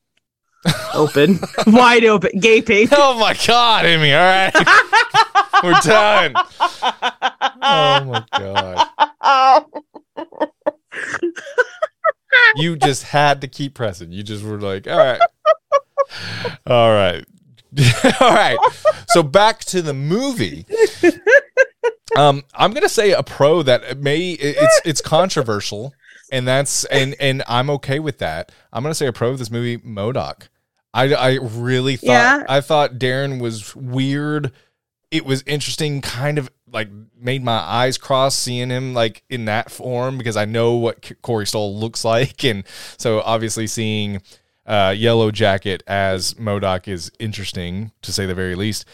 Open. 0.93 1.39
Wide 1.67 2.05
open. 2.05 2.39
Gaping. 2.39 2.87
Oh 2.91 3.19
my 3.19 3.37
god, 3.45 3.85
Amy. 3.85 4.13
All 4.13 4.21
right. 4.21 4.53
We're 5.63 5.79
done. 5.81 6.33
Oh 7.61 8.03
my 8.05 8.25
god. 8.37 9.65
You 12.55 12.75
just 12.75 13.03
had 13.03 13.41
to 13.41 13.47
keep 13.47 13.73
pressing. 13.73 14.11
You 14.11 14.23
just 14.23 14.43
were 14.43 14.59
like, 14.59 14.87
all 14.87 14.97
right. 14.97 15.21
All 16.67 16.91
right. 16.91 17.25
all 18.19 18.33
right. 18.33 18.57
So 19.07 19.23
back 19.23 19.59
to 19.65 19.81
the 19.81 19.93
movie. 19.93 20.65
Um, 22.15 22.43
I'm 22.53 22.73
gonna 22.73 22.89
say 22.89 23.11
a 23.11 23.23
pro 23.23 23.63
that 23.63 23.97
may 23.97 24.31
it's 24.31 24.81
it's 24.85 25.01
controversial, 25.01 25.93
and 26.31 26.47
that's 26.47 26.85
and 26.85 27.15
and 27.19 27.43
I'm 27.47 27.69
okay 27.71 27.99
with 27.99 28.19
that. 28.19 28.51
I'm 28.71 28.83
gonna 28.83 28.93
say 28.93 29.07
a 29.07 29.13
pro 29.13 29.31
of 29.31 29.39
this 29.39 29.49
movie, 29.49 29.77
MODOK. 29.79 30.47
I 30.93 31.13
I 31.13 31.33
really 31.41 31.95
thought 31.95 32.07
Yeah. 32.07 32.43
I 32.47 32.61
thought 32.61 32.95
Darren 32.95 33.41
was 33.41 33.75
weird. 33.75 34.51
It 35.11 35.25
was 35.25 35.43
interesting, 35.45 36.01
kind 36.01 36.37
of 36.37 36.49
like 36.71 36.89
made 37.19 37.43
my 37.43 37.57
eyes 37.57 37.97
cross 37.97 38.35
seeing 38.35 38.69
him 38.69 38.93
like 38.93 39.23
in 39.29 39.45
that 39.45 39.71
form 39.71 40.17
because 40.17 40.35
I 40.35 40.45
know 40.45 40.73
what 40.73 41.21
Corey 41.21 41.45
Stoll 41.45 41.77
looks 41.77 42.03
like, 42.13 42.43
and 42.43 42.63
so 42.97 43.21
obviously 43.21 43.67
seeing 43.67 44.21
uh, 44.65 44.93
Yellow 44.95 45.29
Jacket 45.31 45.83
as 45.87 46.33
MODOK 46.35 46.87
is 46.87 47.11
interesting 47.19 47.91
to 48.01 48.11
say 48.11 48.25
the 48.25 48.35
very 48.35 48.55
least. 48.55 48.85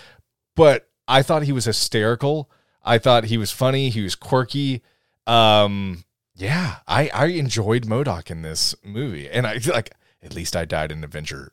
But 0.56 0.90
I 1.08 1.22
thought 1.22 1.44
he 1.44 1.52
was 1.52 1.66
hysterical. 1.66 2.50
I 2.84 2.98
thought 2.98 3.26
he 3.26 3.38
was 3.38 3.52
funny. 3.52 3.90
He 3.90 4.02
was 4.02 4.16
quirky. 4.16 4.82
Um, 5.28 6.04
yeah, 6.36 6.78
I 6.88 7.10
I 7.14 7.26
enjoyed 7.28 7.86
MODOK 7.86 8.32
in 8.32 8.42
this 8.42 8.76
movie, 8.84 9.30
and 9.30 9.46
I 9.46 9.60
feel 9.60 9.74
like 9.74 9.92
at 10.24 10.34
least 10.34 10.56
I 10.56 10.66
died 10.66 10.92
in 10.92 11.00
an 11.00 11.04
adventure, 11.04 11.52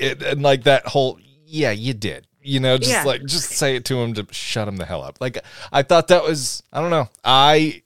and 0.00 0.42
like 0.42 0.64
that 0.64 0.86
whole 0.86 1.18
yeah, 1.46 1.70
you 1.70 1.94
did. 1.94 2.26
You 2.42 2.60
know, 2.60 2.78
just 2.78 2.90
Yeah. 2.90 3.04
like 3.04 3.24
just 3.24 3.50
say 3.50 3.76
it 3.76 3.84
to 3.86 3.98
him 4.00 4.14
to 4.14 4.26
shut 4.30 4.68
him 4.68 4.76
the 4.76 4.86
hell 4.86 5.02
up. 5.02 5.20
Like 5.20 5.38
I 5.72 5.82
thought 5.82 6.08
that 6.08 6.22
was 6.24 6.62
I 6.72 6.80
don't 6.80 6.90
know. 6.90 7.08
I 7.24 7.82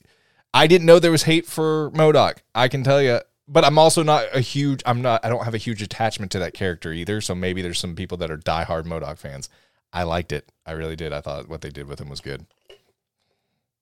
I 0.55 0.67
didn't 0.67 0.87
know 0.87 0.99
there 0.99 1.11
was 1.11 1.23
hate 1.25 1.47
for 1.47 1.91
MODOK. 1.93 2.39
I 2.55 2.69
can 2.69 2.85
tell 2.85 3.01
you. 3.03 3.21
But 3.49 3.65
I'm 3.65 3.77
also 3.77 4.03
not 4.03 4.27
a 4.33 4.41
huge 4.41 4.83
I'm 4.87 5.03
not 5.03 5.25
I 5.25 5.29
don't 5.29 5.45
have 5.45 5.55
a 5.55 5.59
huge 5.59 5.83
attachment 5.83 6.31
to 6.33 6.39
that 6.39 6.55
character 6.55 6.93
either. 6.93 7.21
So 7.21 7.35
maybe 7.35 7.61
there's 7.61 7.79
some 7.79 7.97
people 7.97 8.17
that 8.19 8.31
are 8.31 8.39
diehard 8.39 8.85
MODOK 8.85 9.19
fans. 9.19 9.49
I 9.93 10.05
liked 10.05 10.33
it. 10.33 10.51
I 10.65 10.73
really 10.73 10.97
did. 10.97 11.13
I 11.13 11.21
thought 11.21 11.49
what 11.49 11.61
they 11.61 11.71
did 11.71 11.87
with 11.87 12.01
him 12.01 12.09
was 12.09 12.21
good. 12.21 12.47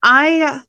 I 0.03 0.61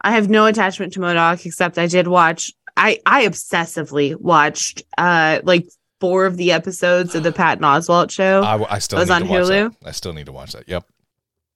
I 0.00 0.10
have 0.12 0.28
no 0.28 0.46
attachment 0.46 0.92
to 0.94 1.00
MODOK 1.00 1.46
except 1.46 1.78
I 1.78 1.86
did 1.86 2.08
watch 2.08 2.52
I 2.76 3.00
I 3.06 3.26
obsessively 3.26 4.18
watched 4.20 4.82
uh 4.98 5.40
like 5.44 5.66
four 6.00 6.26
of 6.26 6.36
the 6.36 6.52
episodes 6.52 7.14
of 7.14 7.22
the 7.22 7.32
Patton 7.32 7.64
Oswalt 7.64 8.10
show. 8.10 8.42
I, 8.42 8.74
I 8.74 8.78
still 8.78 8.98
was 8.98 9.08
need 9.08 9.14
on 9.14 9.22
to 9.22 9.28
watch 9.28 9.42
Hulu? 9.42 9.80
that. 9.80 9.88
I 9.88 9.90
still 9.92 10.12
need 10.12 10.26
to 10.26 10.32
watch 10.32 10.52
that. 10.52 10.68
Yep. 10.68 10.84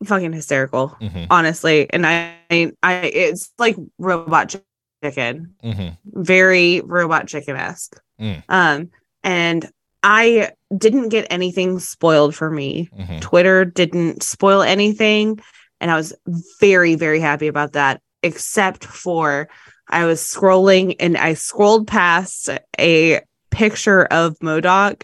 Fucking 0.05 0.32
hysterical, 0.32 0.89
hmm 0.89 1.24
honestly. 1.30 1.89
And 1.91 2.07
I 2.07 2.36
I 2.82 2.93
it's 3.12 3.53
like 3.59 3.76
robot 3.99 4.55
chicken. 5.03 5.55
hmm 5.62 5.89
Very 6.05 6.80
robot 6.82 7.26
chicken 7.26 7.57
esque. 7.57 8.01
Mm. 8.20 8.43
Um 8.49 8.91
and 9.24 9.68
I 10.05 10.53
didn't 10.76 11.09
get 11.09 11.26
anything 11.30 11.80
spoiled 11.80 12.34
for 12.34 12.49
me. 12.51 12.89
hmm 12.97 13.18
Twitter 13.18 13.64
didn't 13.64 14.22
spoil 14.22 14.62
anything. 14.62 15.41
And 15.80 15.91
I 15.91 15.97
was 15.97 16.14
very, 16.61 16.95
very 16.95 17.20
happy 17.20 17.47
about 17.49 17.72
that, 17.72 18.01
except 18.22 18.84
for 18.84 19.49
I 19.89 20.05
was 20.05 20.20
scrolling 20.20 20.95
and 21.01 21.16
I 21.16 21.34
scrolled 21.34 21.86
past 21.89 22.51
a 22.78 23.20
picture 23.51 24.05
of 24.07 24.38
MODOK 24.40 25.03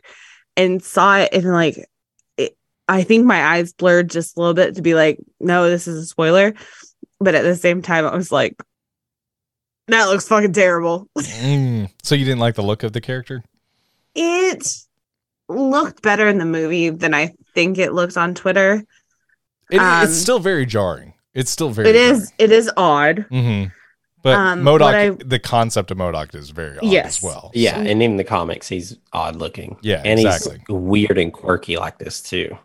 and 0.57 0.83
saw 0.83 1.19
it 1.19 1.31
and 1.33 1.45
like 1.53 1.79
it, 2.37 2.57
I 2.89 3.03
think 3.03 3.25
my 3.27 3.45
eyes 3.45 3.73
blurred 3.73 4.11
just 4.11 4.37
a 4.37 4.41
little 4.41 4.55
bit 4.55 4.75
to 4.77 4.83
be 4.83 4.95
like, 4.95 5.19
no, 5.41 5.69
this 5.69 5.87
is 5.89 6.03
a 6.05 6.07
spoiler. 6.07 6.55
But 7.21 7.35
at 7.35 7.43
the 7.43 7.57
same 7.57 7.81
time, 7.83 8.05
I 8.07 8.15
was 8.15 8.31
like, 8.33 8.63
that 9.89 10.05
looks 10.07 10.29
fucking 10.29 10.53
terrible. 10.53 11.09
Mm. 11.19 11.91
So 12.03 12.15
you 12.15 12.25
didn't 12.25 12.41
like 12.41 12.55
the 12.55 12.63
look 12.63 12.83
of 12.83 12.93
the 12.93 13.01
character? 13.01 13.43
It 14.15 14.67
looked 15.49 16.03
better 16.03 16.29
in 16.29 16.39
the 16.39 16.45
movie 16.45 16.91
than 16.91 17.15
I 17.15 17.33
think 17.55 17.79
it 17.79 17.93
looked 17.93 18.17
on 18.17 18.35
Twitter. 18.35 18.85
It, 19.71 19.79
Um, 19.79 20.05
it's 20.05 20.17
still 20.17 20.39
very 20.39 20.67
jarring. 20.67 21.15
It's 21.35 21.51
still 21.51 21.71
very. 21.71 21.89
It 21.91 21.97
is 21.97 22.33
it 22.39 22.53
is 22.53 22.71
odd. 22.77 23.27
hmm 23.31 23.65
But 24.25 24.35
Um, 24.37 24.63
MODOK, 24.65 24.95
I- 24.95 25.11
the 25.25 25.39
concept 25.39 25.91
of 25.93 25.99
MODOK 25.99 26.35
is 26.35 26.51
very 26.51 26.79
odd 26.79 26.85
Yes. 26.85 27.19
as 27.19 27.23
well. 27.23 27.51
Yeah, 27.55 27.75
So- 27.77 27.81
and 27.83 28.03
even 28.03 28.17
the 28.17 28.25
comics, 28.25 28.67
he's 28.69 28.97
odd 29.13 29.37
looking. 29.37 29.77
Yeah, 29.83 30.01
and 30.05 30.19
exactly. 30.19 30.59
he's 30.67 30.75
weird 30.75 31.19
and 31.19 31.33
quirky 31.33 31.77
like 31.77 31.99
this 31.99 32.21
too. 32.23 32.57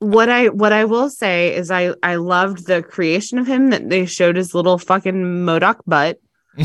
What 0.00 0.28
I 0.28 0.48
what 0.48 0.72
I 0.72 0.84
will 0.84 1.08
say 1.08 1.54
is 1.54 1.70
I 1.70 1.94
I 2.02 2.16
loved 2.16 2.66
the 2.66 2.82
creation 2.82 3.38
of 3.38 3.46
him 3.46 3.70
that 3.70 3.88
they 3.88 4.04
showed 4.04 4.36
his 4.36 4.54
little 4.54 4.76
fucking 4.78 5.14
MODOK 5.46 5.78
butt. 5.86 6.18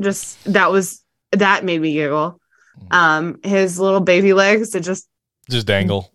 Just 0.00 0.42
that 0.44 0.70
was 0.70 1.02
that 1.32 1.64
made 1.64 1.80
me 1.80 1.92
giggle. 1.94 2.38
Um 2.90 3.38
his 3.42 3.78
little 3.78 4.00
baby 4.00 4.32
legs 4.32 4.70
to 4.70 4.80
just 4.80 5.08
Just 5.48 5.66
dangle. 5.66 6.12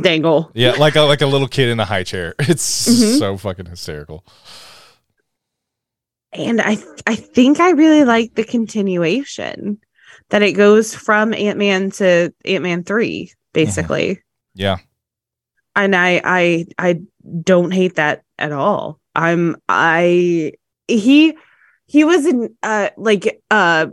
dangle. 0.00 0.50
Yeah, 0.54 0.72
like 0.72 0.96
a 0.96 1.02
like 1.02 1.20
a 1.20 1.26
little 1.26 1.48
kid 1.48 1.68
in 1.68 1.78
a 1.80 1.84
high 1.84 2.02
chair. 2.04 2.34
It's 2.40 2.88
Mhm. 2.88 3.18
so 3.18 3.36
fucking 3.36 3.66
hysterical. 3.66 4.24
And 6.32 6.60
I 6.60 6.78
I 7.06 7.16
think 7.16 7.60
I 7.60 7.70
really 7.70 8.04
like 8.04 8.34
the 8.34 8.44
continuation 8.44 9.78
that 10.30 10.42
it 10.42 10.52
goes 10.52 10.94
from 10.94 11.34
Ant-Man 11.34 11.90
to 11.92 12.32
Ant-Man 12.44 12.84
3 12.84 13.32
basically. 13.52 14.22
Yeah. 14.54 14.78
and 15.76 15.94
I 15.96 16.20
I 16.24 16.66
I 16.78 17.00
don't 17.42 17.72
hate 17.72 17.96
that 17.96 18.22
at 18.38 18.52
all. 18.52 19.00
I'm 19.14 19.56
I 19.68 20.52
he 20.86 21.36
he 21.86 22.04
was 22.04 22.26
in 22.26 22.54
uh 22.62 22.90
like 22.96 23.42
uh 23.50 23.86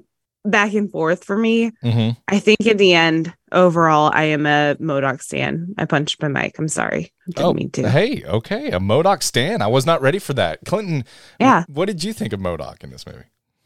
back 0.50 0.74
and 0.74 0.92
forth 0.92 1.24
for 1.24 1.38
me. 1.38 1.72
hmm 1.82 2.10
I 2.28 2.40
think 2.40 2.62
in 2.66 2.78
the 2.78 2.94
end, 2.94 3.34
overall, 3.52 4.12
I 4.14 4.24
am 4.26 4.46
a 4.46 4.76
MODOK 4.80 5.22
stan. 5.22 5.74
I 5.78 5.86
punched 5.86 6.22
my 6.22 6.28
mic. 6.28 6.58
I'm 6.60 6.68
sorry. 6.68 7.12
I 7.28 7.32
didn't 7.32 7.46
Oh, 7.46 7.54
mean 7.54 7.70
to. 7.72 7.90
hey, 7.90 8.24
okay, 8.26 8.68
a 8.72 8.80
MODOK 8.80 9.22
stan. 9.24 9.62
I 9.62 9.68
was 9.68 9.86
not 9.86 10.02
ready 10.02 10.20
for 10.20 10.34
that. 10.34 10.60
Clinton, 10.66 11.04
Yeah. 11.40 11.64
what 11.68 11.86
did 11.86 12.04
you 12.04 12.14
think 12.14 12.34
of 12.34 12.40
MODOK 12.40 12.84
in 12.84 12.90
this 12.92 13.06
movie? 13.06 13.26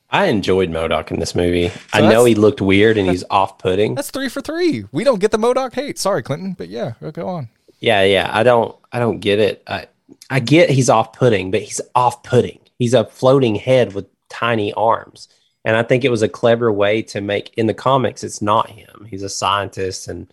I 0.09 0.25
enjoyed 0.25 0.69
MODOK 0.69 1.11
in 1.11 1.19
this 1.19 1.33
movie. 1.35 1.71
I 1.93 2.01
know 2.01 2.25
he 2.25 2.35
looked 2.35 2.59
weird 2.61 2.97
and 2.97 3.09
he's 3.09 3.23
off 3.29 3.57
putting. 3.59 3.95
That's 3.95 4.11
three 4.11 4.27
for 4.27 4.41
three. 4.41 4.83
We 4.91 5.03
don't 5.05 5.19
get 5.19 5.31
the 5.31 5.37
MODOK 5.39 5.73
hate. 5.73 5.97
Sorry, 5.97 6.21
Clinton, 6.21 6.53
but 6.57 6.67
yeah, 6.67 6.93
go 7.13 7.29
on. 7.29 7.47
Yeah, 7.79 8.03
yeah. 8.03 8.29
I 8.31 8.43
don't 8.43 8.75
I 8.91 8.99
don't 8.99 9.19
get 9.19 9.39
it. 9.39 9.63
I 9.67 9.87
I 10.29 10.39
get 10.41 10.69
he's 10.69 10.89
off 10.89 11.13
putting, 11.13 11.49
but 11.49 11.61
he's 11.61 11.79
off 11.95 12.23
putting. 12.23 12.59
He's 12.77 12.93
a 12.93 13.05
floating 13.05 13.55
head 13.55 13.93
with 13.93 14.05
tiny 14.29 14.73
arms. 14.73 15.29
And 15.63 15.75
I 15.75 15.83
think 15.83 16.03
it 16.03 16.09
was 16.11 16.21
a 16.23 16.29
clever 16.29 16.71
way 16.71 17.01
to 17.03 17.21
make 17.21 17.53
in 17.57 17.67
the 17.67 17.73
comics 17.73 18.23
it's 18.23 18.41
not 18.41 18.69
him. 18.69 19.05
He's 19.09 19.23
a 19.23 19.29
scientist 19.29 20.07
and 20.07 20.31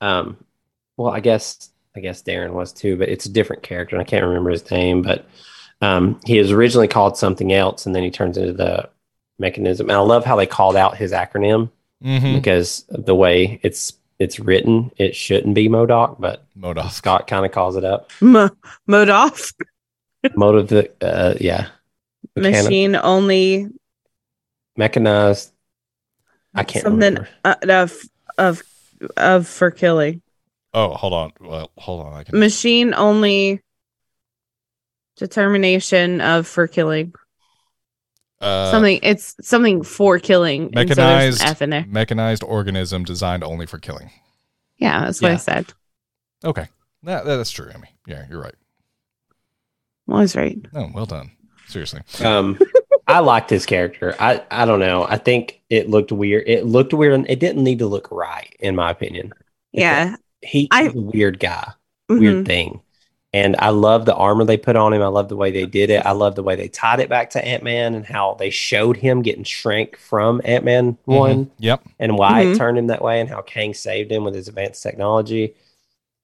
um 0.00 0.36
well, 0.96 1.12
I 1.12 1.20
guess 1.20 1.70
I 1.96 2.00
guess 2.00 2.22
Darren 2.22 2.52
was 2.52 2.72
too, 2.72 2.96
but 2.96 3.08
it's 3.08 3.26
a 3.26 3.32
different 3.32 3.62
character 3.62 3.94
and 3.96 4.00
I 4.00 4.08
can't 4.08 4.24
remember 4.24 4.50
his 4.50 4.70
name, 4.70 5.02
but 5.02 5.26
um 5.80 6.20
he 6.24 6.38
was 6.38 6.50
originally 6.50 6.88
called 6.88 7.16
something 7.16 7.52
else 7.52 7.86
and 7.86 7.94
then 7.94 8.02
he 8.02 8.10
turns 8.10 8.36
into 8.36 8.52
the 8.52 8.88
mechanism. 9.38 9.88
And 9.90 9.96
I 9.96 10.00
love 10.00 10.24
how 10.24 10.36
they 10.36 10.46
called 10.46 10.76
out 10.76 10.96
his 10.96 11.12
acronym 11.12 11.70
Mm-hmm. 12.04 12.34
because 12.34 12.84
the 12.88 13.14
way 13.14 13.60
it's 13.62 13.92
it's 14.18 14.40
written, 14.40 14.90
it 14.96 15.14
shouldn't 15.14 15.54
be 15.54 15.68
MODOK, 15.68 16.16
but 16.18 16.44
MODOK. 16.58 16.90
Scott 16.90 17.26
kind 17.28 17.46
of 17.46 17.52
calls 17.52 17.76
it 17.76 17.84
up. 17.84 18.10
Mo- 18.20 18.50
Modoff 18.88 19.52
Motive, 20.34 20.88
uh, 21.00 21.34
yeah, 21.40 21.68
Mechani- 22.36 22.64
machine 22.64 22.96
only 22.96 23.68
mechanized. 24.76 25.52
I 26.54 26.64
can't 26.64 26.82
something 26.84 27.00
remember. 27.00 27.28
uh, 27.44 27.54
of 27.68 27.96
of 28.38 28.62
of 29.16 29.46
for 29.48 29.70
killing. 29.70 30.22
Oh, 30.74 30.94
hold 30.94 31.12
on. 31.12 31.32
Well, 31.40 31.70
hold 31.78 32.06
on. 32.06 32.14
I 32.14 32.24
can. 32.24 32.38
Machine 32.38 32.94
only 32.94 33.60
determination 35.16 36.20
of 36.20 36.46
for 36.46 36.66
killing. 36.66 37.12
Uh, 38.40 38.70
something 38.72 38.98
it's 39.02 39.36
something 39.40 39.82
for 39.82 40.18
killing. 40.18 40.64
and 40.74 40.74
so 40.74 40.80
an 40.80 40.88
mechanized 40.88 41.42
F 41.42 41.62
in 41.62 41.70
there. 41.70 41.84
mechanized 41.86 42.42
organism 42.42 43.04
designed 43.04 43.44
only 43.44 43.66
for 43.66 43.78
killing. 43.78 44.10
Yeah, 44.78 45.04
that's 45.04 45.22
what 45.22 45.30
I 45.30 45.36
said. 45.36 45.72
Okay, 46.44 46.66
that, 47.04 47.24
that's 47.24 47.52
true, 47.52 47.70
Emmy. 47.72 47.88
Yeah, 48.04 48.24
you're 48.28 48.40
right. 48.40 48.54
Well, 50.08 50.18
I 50.18 50.22
was 50.22 50.34
right. 50.34 50.58
Oh, 50.74 50.90
well 50.92 51.06
done. 51.06 51.30
Seriously. 51.68 52.00
Um, 52.24 52.58
I 53.08 53.18
liked 53.20 53.50
his 53.50 53.66
character. 53.66 54.14
I 54.20 54.42
I 54.50 54.64
don't 54.64 54.80
know. 54.80 55.04
I 55.08 55.16
think 55.18 55.60
it 55.70 55.88
looked 55.90 56.12
weird. 56.12 56.44
It 56.46 56.66
looked 56.66 56.92
weird, 56.94 57.14
and 57.14 57.28
it 57.28 57.40
didn't 57.40 57.64
need 57.64 57.78
to 57.80 57.86
look 57.86 58.08
right, 58.10 58.54
in 58.60 58.76
my 58.76 58.90
opinion. 58.90 59.32
Yeah. 59.72 60.16
He, 60.42 60.68
I- 60.70 60.84
he's 60.84 60.94
a 60.94 61.00
weird 61.00 61.38
guy, 61.40 61.72
Mhm. 62.10 62.18
weird 62.20 62.46
thing. 62.46 62.80
And 63.34 63.56
I 63.58 63.70
love 63.70 64.04
the 64.04 64.14
armor 64.14 64.44
they 64.44 64.58
put 64.58 64.76
on 64.76 64.92
him. 64.92 65.00
I 65.02 65.06
love 65.06 65.30
the 65.30 65.36
way 65.36 65.50
they 65.50 65.64
did 65.64 65.88
it. 65.88 66.04
I 66.04 66.10
love 66.12 66.34
the 66.34 66.42
way 66.42 66.54
they 66.54 66.68
tied 66.68 67.00
it 67.00 67.08
back 67.08 67.30
to 67.30 67.42
Ant 67.42 67.62
Man 67.62 67.94
and 67.94 68.04
how 68.04 68.34
they 68.34 68.50
showed 68.50 68.98
him 68.98 69.22
getting 69.22 69.44
shrank 69.44 69.96
from 69.96 70.42
Ant 70.44 70.64
Man 70.64 70.92
Mhm. 70.92 71.18
one. 71.18 71.50
Yep. 71.58 71.80
and 71.98 72.18
why 72.18 72.44
Mhm. 72.44 72.54
it 72.54 72.58
turned 72.58 72.76
him 72.76 72.88
that 72.88 73.00
way 73.02 73.20
and 73.20 73.30
how 73.30 73.40
Kang 73.40 73.72
saved 73.72 74.12
him 74.12 74.24
with 74.24 74.34
his 74.34 74.48
advanced 74.48 74.82
technology. 74.82 75.54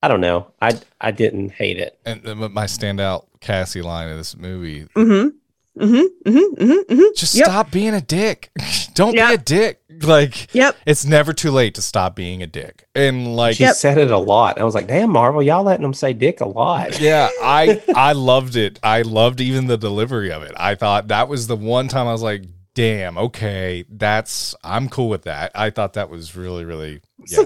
I 0.03 0.07
don't 0.07 0.21
know. 0.21 0.47
I 0.61 0.73
I 1.01 1.11
didn't 1.11 1.49
hate 1.53 1.77
it. 1.79 1.97
And 2.05 2.25
uh, 2.27 2.35
my 2.35 2.65
standout 2.65 3.25
Cassie 3.41 3.81
line 3.81 4.09
of 4.09 4.17
this 4.17 4.37
movie: 4.37 4.85
Mhm. 4.95 5.33
Mhm. 5.79 6.07
Mhm. 6.25 6.55
Mhm. 6.57 6.85
Mhm. 6.89 7.15
just 7.15 7.35
Yep. 7.35 7.45
stop 7.45 7.71
being 7.71 7.93
a 7.93 8.01
dick. 8.01 8.51
Don't 8.93 9.13
be 9.13 9.19
a 9.19 9.37
dick. 9.37 9.79
Like 10.01 10.53
Yep. 10.53 10.75
it's 10.85 11.05
never 11.05 11.33
too 11.33 11.51
late 11.51 11.75
to 11.75 11.81
stop 11.81 12.15
being 12.15 12.41
a 12.43 12.47
dick. 12.47 12.85
And 12.95 13.35
like, 13.35 13.55
She 13.57 13.65
said 13.67 13.97
it 13.97 14.11
a 14.11 14.17
lot. 14.17 14.59
I 14.59 14.63
was 14.63 14.75
like, 14.75 14.87
damn, 14.87 15.09
Marvel, 15.11 15.41
y'all 15.43 15.63
letting 15.63 15.83
them 15.83 15.93
say 15.93 16.13
dick 16.13 16.41
a 16.41 16.47
lot. 16.47 16.99
yeah, 17.01 17.29
I 17.41 17.81
I 17.95 18.13
loved 18.13 18.55
it. 18.55 18.79
I 18.83 19.01
loved 19.01 19.41
even 19.41 19.67
the 19.67 19.77
delivery 19.77 20.31
of 20.31 20.41
it. 20.43 20.53
I 20.57 20.75
thought 20.75 21.07
that 21.09 21.27
was 21.27 21.47
the 21.47 21.55
one 21.57 21.87
time 21.87 22.07
I 22.07 22.11
was 22.11 22.21
like, 22.21 22.43
damn, 22.75 23.17
okay, 23.17 23.83
that's 23.89 24.55
I'm 24.63 24.89
cool 24.89 25.09
with 25.09 25.23
that. 25.23 25.51
I 25.55 25.69
thought 25.69 25.93
that 25.93 26.09
was 26.09 26.35
really, 26.35 26.65
really 26.65 27.01
yeah. 27.27 27.45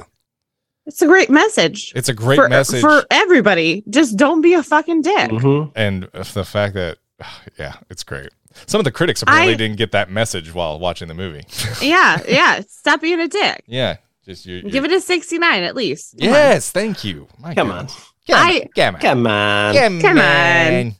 It's 0.85 1.01
a 1.01 1.07
great 1.07 1.29
message. 1.29 1.93
It's 1.95 2.09
a 2.09 2.13
great 2.13 2.35
for, 2.35 2.49
message. 2.49 2.81
for 2.81 3.05
everybody. 3.09 3.83
Just 3.89 4.17
don't 4.17 4.41
be 4.41 4.53
a 4.53 4.61
fucking 4.61 5.01
dick. 5.01 5.31
Mhm. 5.31 5.71
and 5.75 6.09
the 6.33 6.43
fact 6.43 6.73
that 6.73 6.97
yeah, 7.59 7.75
it's 7.89 8.03
great. 8.03 8.29
Some 8.67 8.79
of 8.79 8.85
the 8.85 8.91
critics 8.91 9.21
apparently 9.21 9.53
I- 9.53 9.57
didn't 9.57 9.77
get 9.77 9.91
that 9.93 10.09
message 10.11 10.53
while 10.53 10.79
watching 10.79 11.07
the 11.07 11.13
movie. 11.13 11.43
Yeah. 11.81 12.21
Yeah. 12.27 12.61
Stop 12.67 13.01
being 13.01 13.19
a 13.19 13.27
dick. 13.27 13.63
yeah, 13.67 13.97
just 14.25 14.45
you. 14.45 14.61
Give 14.63 14.85
it 14.85 14.91
a 14.91 15.01
69 15.01 15.63
at 15.63 15.75
least. 15.75 16.15
Come 16.19 16.29
on. 16.29 16.33
Yes, 16.35 16.71
thank 16.71 17.03
you. 17.03 17.27
My 17.39 17.53
Come 17.55 17.67
goodness. 17.69 17.95
on. 17.95 18.03
Come. 18.35 18.47
I- 18.47 18.69
Come 18.75 18.95
on. 18.95 19.01
Come 19.01 19.27
on. 19.27 19.73
Come 19.75 20.01
Come 20.01 20.17
on. 20.19 20.73
on. 20.87 20.95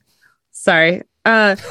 Sorry. 0.52 1.04
Uh 1.26 1.56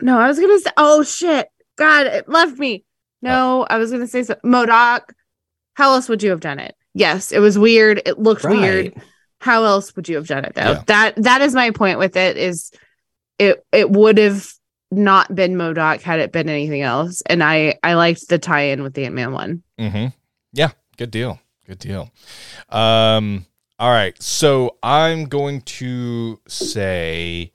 No, 0.00 0.18
I 0.18 0.26
was 0.28 0.38
gonna 0.38 0.58
say 0.58 0.70
oh 0.76 1.02
shit. 1.02 1.48
God, 1.76 2.06
it 2.06 2.28
left 2.28 2.58
me. 2.58 2.84
No, 3.22 3.66
I 3.68 3.78
was 3.78 3.90
gonna 3.90 4.06
say 4.06 4.22
so 4.22 4.34
MODOK. 4.44 5.00
how 5.74 5.92
else 5.94 6.08
would 6.08 6.22
you 6.22 6.30
have 6.30 6.40
done 6.40 6.58
it? 6.58 6.74
Yes, 6.94 7.32
it 7.32 7.38
was 7.38 7.58
weird. 7.58 8.02
It 8.06 8.18
looked 8.18 8.44
weird. 8.44 8.94
How 9.44 9.64
else 9.64 9.94
would 9.94 10.08
you 10.08 10.16
have 10.16 10.26
done 10.26 10.46
it 10.46 10.54
though? 10.54 10.62
Yeah. 10.62 10.82
That 10.86 11.22
that 11.22 11.42
is 11.42 11.54
my 11.54 11.70
point 11.70 11.98
with 11.98 12.16
it 12.16 12.38
is 12.38 12.70
it 13.38 13.62
it 13.72 13.90
would 13.90 14.16
have 14.16 14.50
not 14.90 15.34
been 15.34 15.56
MODOK 15.56 16.00
had 16.00 16.18
it 16.20 16.32
been 16.32 16.48
anything 16.48 16.80
else. 16.80 17.22
And 17.26 17.44
I 17.44 17.78
I 17.82 17.92
liked 17.92 18.28
the 18.28 18.38
tie-in 18.38 18.82
with 18.82 18.94
the 18.94 19.04
Ant-Man 19.04 19.32
one. 19.32 19.62
Mm-hmm. 19.78 20.06
Yeah, 20.54 20.70
good 20.96 21.10
deal. 21.10 21.40
Good 21.66 21.78
deal. 21.78 22.10
Um, 22.70 23.44
all 23.78 23.90
right. 23.90 24.20
So 24.22 24.78
I'm 24.82 25.26
going 25.26 25.60
to 25.62 26.40
say 26.48 27.52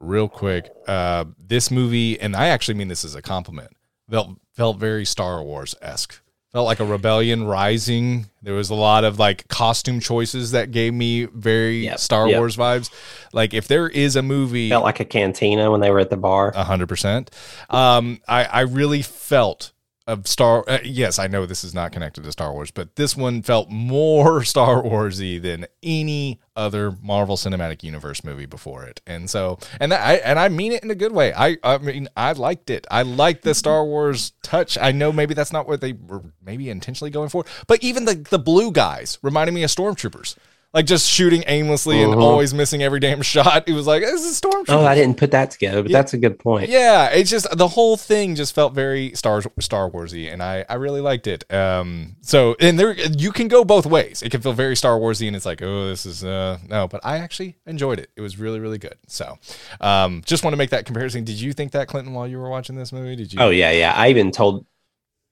real 0.00 0.28
quick, 0.28 0.68
uh, 0.88 1.26
this 1.38 1.70
movie, 1.70 2.18
and 2.20 2.34
I 2.34 2.48
actually 2.48 2.74
mean 2.74 2.88
this 2.88 3.04
as 3.04 3.14
a 3.14 3.22
compliment, 3.22 3.70
felt 4.10 4.30
felt 4.52 4.78
very 4.78 5.04
Star 5.04 5.44
Wars 5.44 5.76
esque. 5.80 6.20
Felt 6.52 6.66
like 6.66 6.80
a 6.80 6.84
rebellion 6.84 7.44
rising. 7.44 8.26
There 8.42 8.52
was 8.52 8.68
a 8.68 8.74
lot 8.74 9.04
of 9.04 9.18
like 9.18 9.48
costume 9.48 10.00
choices 10.00 10.50
that 10.50 10.70
gave 10.70 10.92
me 10.92 11.24
very 11.24 11.84
Yep, 11.86 11.98
Star 11.98 12.28
yep. 12.28 12.38
Wars 12.38 12.58
vibes. 12.58 12.90
Like 13.32 13.54
if 13.54 13.68
there 13.68 13.88
is 13.88 14.16
a 14.16 14.22
movie 14.22 14.68
Felt 14.68 14.84
like 14.84 15.00
a 15.00 15.06
cantina 15.06 15.70
when 15.70 15.80
they 15.80 15.90
were 15.90 16.00
at 16.00 16.10
the 16.10 16.18
bar. 16.18 16.52
a 16.54 16.64
hundred 16.64 16.90
percent. 16.90 17.30
Um, 17.70 18.20
I 18.28 18.44
I 18.44 18.60
really 18.62 19.00
felt 19.00 19.72
of 20.06 20.26
Star. 20.26 20.64
Uh, 20.68 20.78
yes, 20.84 21.18
I 21.18 21.26
know 21.26 21.46
this 21.46 21.64
is 21.64 21.74
not 21.74 21.92
connected 21.92 22.24
to 22.24 22.32
Star 22.32 22.52
Wars, 22.52 22.70
but 22.70 22.96
this 22.96 23.16
one 23.16 23.42
felt 23.42 23.70
more 23.70 24.42
Star 24.44 24.82
Warsy 24.82 25.40
than 25.40 25.66
any 25.82 26.40
other 26.54 26.92
Marvel 27.02 27.36
Cinematic 27.36 27.82
Universe 27.82 28.24
movie 28.24 28.46
before 28.46 28.84
it. 28.84 29.00
And 29.06 29.28
so, 29.30 29.58
and 29.80 29.92
I 29.92 30.14
and 30.14 30.38
I 30.38 30.48
mean 30.48 30.72
it 30.72 30.82
in 30.82 30.90
a 30.90 30.94
good 30.94 31.12
way. 31.12 31.32
I 31.34 31.56
I 31.62 31.78
mean 31.78 32.08
I 32.16 32.32
liked 32.32 32.70
it. 32.70 32.86
I 32.90 33.02
liked 33.02 33.42
the 33.42 33.54
Star 33.54 33.84
Wars 33.84 34.32
touch. 34.42 34.76
I 34.78 34.92
know 34.92 35.12
maybe 35.12 35.34
that's 35.34 35.52
not 35.52 35.66
what 35.66 35.80
they 35.80 35.92
were 35.92 36.22
maybe 36.44 36.70
intentionally 36.70 37.10
going 37.10 37.28
for, 37.28 37.44
but 37.66 37.82
even 37.82 38.04
the 38.04 38.14
the 38.14 38.38
blue 38.38 38.72
guys 38.72 39.18
reminded 39.22 39.52
me 39.52 39.62
of 39.62 39.70
stormtroopers. 39.70 40.36
Like 40.74 40.86
just 40.86 41.06
shooting 41.06 41.44
aimlessly 41.48 42.02
and 42.02 42.14
Mhm. 42.14 42.22
always 42.22 42.54
missing 42.54 42.82
every 42.82 42.98
damn 42.98 43.20
shot. 43.20 43.64
It 43.68 43.74
was 43.74 43.86
like 43.86 44.02
this 44.02 44.24
is 44.24 44.40
stormtroopers. 44.40 44.70
Oh, 44.70 44.86
I 44.86 44.94
didn't 44.94 45.18
put 45.18 45.30
that 45.32 45.50
together, 45.50 45.82
but 45.82 45.90
Yeah. 45.90 45.98
that's 45.98 46.14
a 46.14 46.18
good 46.18 46.38
point. 46.38 46.70
Yeah, 46.70 47.08
it's 47.10 47.28
just 47.28 47.46
the 47.56 47.68
whole 47.68 47.98
thing 47.98 48.34
just 48.36 48.54
felt 48.54 48.72
very 48.72 49.12
Star 49.14 49.42
Star 49.60 49.90
Warsy, 49.90 50.32
and 50.32 50.42
I 50.42 50.64
I 50.70 50.74
really 50.76 51.02
liked 51.02 51.26
it. 51.26 51.44
Um, 51.52 52.16
so 52.22 52.56
and 52.58 52.80
there 52.80 52.94
you 52.94 53.32
can 53.32 53.48
go 53.48 53.64
both 53.64 53.84
ways. 53.84 54.22
It 54.22 54.30
can 54.30 54.40
feel 54.40 54.54
very 54.54 54.74
Star 54.74 54.98
Warsy, 54.98 55.26
and 55.26 55.36
it's 55.36 55.44
like 55.44 55.60
oh 55.60 55.88
this 55.88 56.06
is 56.06 56.24
uh 56.24 56.56
no, 56.68 56.88
but 56.88 57.02
I 57.04 57.18
actually 57.18 57.56
enjoyed 57.66 57.98
it. 57.98 58.08
It 58.16 58.22
was 58.22 58.38
really 58.38 58.58
really 58.58 58.78
good. 58.78 58.94
So, 59.08 59.38
um, 59.82 60.22
just 60.24 60.42
want 60.42 60.54
to 60.54 60.58
make 60.58 60.70
that 60.70 60.86
comparison. 60.86 61.24
Did 61.24 61.38
you 61.38 61.52
think 61.52 61.72
that 61.72 61.86
Clinton 61.88 62.14
while 62.14 62.26
you 62.26 62.38
were 62.38 62.48
watching 62.48 62.76
this 62.76 62.92
movie? 62.92 63.14
Did 63.16 63.32
you? 63.34 63.40
Oh 63.40 63.50
yeah, 63.50 63.72
yeah. 63.72 63.92
I 63.94 64.08
even 64.08 64.30
told 64.30 64.64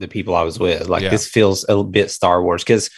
the 0.01 0.09
people 0.09 0.35
I 0.35 0.43
was 0.43 0.59
with, 0.59 0.89
like 0.89 1.03
Yeah. 1.03 1.09
this 1.11 1.27
feels 1.27 1.65
a 1.69 1.83
bit 1.83 2.11
Star 2.11 2.43
Wars 2.43 2.63
because 2.63 2.91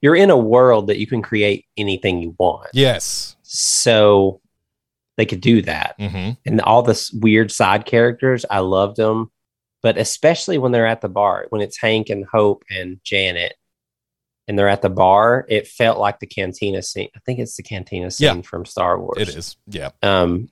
you're 0.00 0.16
in 0.16 0.30
a 0.30 0.36
world 0.36 0.86
that 0.88 0.98
you 0.98 1.06
can 1.06 1.22
create 1.22 1.66
anything 1.76 2.20
you 2.20 2.34
want. 2.38 2.68
Yes. 2.72 3.36
So 3.42 4.40
they 5.16 5.26
could 5.26 5.40
do 5.40 5.62
that. 5.62 5.96
Mm-hmm. 5.98 6.32
And 6.46 6.60
all 6.62 6.82
this 6.82 7.10
weird 7.12 7.50
side 7.52 7.84
characters, 7.84 8.44
I 8.50 8.60
loved 8.60 8.96
them. 8.96 9.30
But 9.82 9.96
especially 9.98 10.58
when 10.58 10.72
they're 10.72 10.86
at 10.86 11.00
the 11.00 11.08
bar, 11.08 11.46
when 11.50 11.62
it's 11.62 11.78
Hank 11.78 12.10
and 12.10 12.24
Hope 12.24 12.64
and 12.70 13.00
Janet, 13.02 13.54
and 14.48 14.58
they're 14.58 14.68
at 14.68 14.82
the 14.82 14.90
bar, 14.90 15.46
it 15.48 15.68
felt 15.68 15.98
like 15.98 16.18
the 16.18 16.26
cantina 16.26 16.82
scene. 16.82 17.08
I 17.14 17.20
think 17.20 17.38
it's 17.38 17.56
the 17.56 17.62
cantina 17.62 18.10
scene 18.10 18.36
Yeah. 18.36 18.42
from 18.42 18.64
Star 18.66 18.98
Wars. 19.00 19.16
It 19.18 19.28
is. 19.36 19.56
Yeah. 19.66 19.90
um 20.02 20.48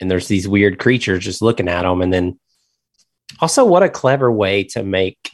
and 0.00 0.10
there's 0.10 0.26
these 0.26 0.48
weird 0.48 0.80
creatures 0.80 1.22
just 1.24 1.42
looking 1.42 1.68
at 1.68 1.82
them 1.82 2.02
and 2.02 2.12
then 2.12 2.40
also 3.40 3.64
what 3.64 3.84
a 3.84 3.88
clever 3.88 4.32
way 4.32 4.64
to 4.64 4.82
make 4.82 5.30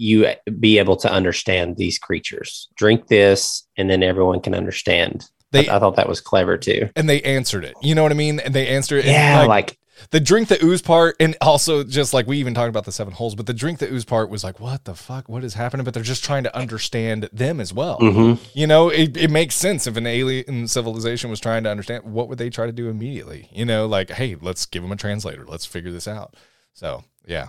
you 0.00 0.26
be 0.58 0.78
able 0.78 0.96
to 0.96 1.12
understand 1.12 1.76
these 1.76 1.98
creatures. 1.98 2.68
Drink 2.74 3.08
this 3.08 3.66
and 3.76 3.90
then 3.90 4.02
everyone 4.02 4.40
can 4.40 4.54
understand. 4.54 5.28
They 5.52 5.68
I, 5.68 5.76
I 5.76 5.78
thought 5.78 5.96
that 5.96 6.08
was 6.08 6.22
clever 6.22 6.56
too. 6.56 6.88
And 6.96 7.06
they 7.06 7.20
answered 7.20 7.64
it. 7.66 7.74
You 7.82 7.94
know 7.94 8.02
what 8.02 8.10
I 8.10 8.14
mean? 8.14 8.40
And 8.40 8.54
they 8.54 8.66
answered 8.68 9.04
it. 9.04 9.04
yeah 9.04 9.44
like, 9.44 9.78
the 10.08 10.18
drink 10.18 10.48
the 10.48 10.64
ooze 10.64 10.80
part 10.80 11.16
and 11.20 11.36
also 11.42 11.84
just 11.84 12.14
like 12.14 12.26
we 12.26 12.38
even 12.38 12.54
talked 12.54 12.70
about 12.70 12.86
the 12.86 12.92
seven 12.92 13.12
holes 13.12 13.34
but 13.34 13.44
the 13.44 13.52
drink 13.52 13.78
the 13.78 13.92
ooze 13.92 14.06
part 14.06 14.30
was 14.30 14.42
like 14.42 14.58
what 14.58 14.86
the 14.86 14.94
fuck? 14.94 15.28
What 15.28 15.44
is 15.44 15.52
happening? 15.52 15.84
But 15.84 15.92
they're 15.92 16.02
just 16.02 16.24
trying 16.24 16.44
to 16.44 16.56
understand 16.56 17.28
them 17.30 17.60
as 17.60 17.74
well. 17.74 17.98
Mhm. 17.98 18.38
you 18.54 18.66
know 18.66 18.88
it, 18.88 19.18
it 19.18 19.30
makes 19.30 19.54
sense 19.54 19.86
if 19.86 19.98
an 19.98 20.06
alien 20.06 20.66
civilization 20.66 21.28
was 21.28 21.40
trying 21.40 21.64
to 21.64 21.70
understand 21.70 22.04
what 22.04 22.30
would 22.30 22.38
they 22.38 22.48
try 22.48 22.64
to 22.64 22.72
do 22.72 22.88
immediately? 22.88 23.50
You 23.52 23.66
know 23.66 23.84
like 23.84 24.12
hey 24.12 24.36
let's 24.40 24.64
give 24.64 24.82
them 24.82 24.92
a 24.92 24.96
translator. 24.96 25.44
Let's 25.46 25.66
figure 25.66 25.92
this 25.92 26.08
out. 26.08 26.36
So 26.72 27.04
yeah. 27.26 27.48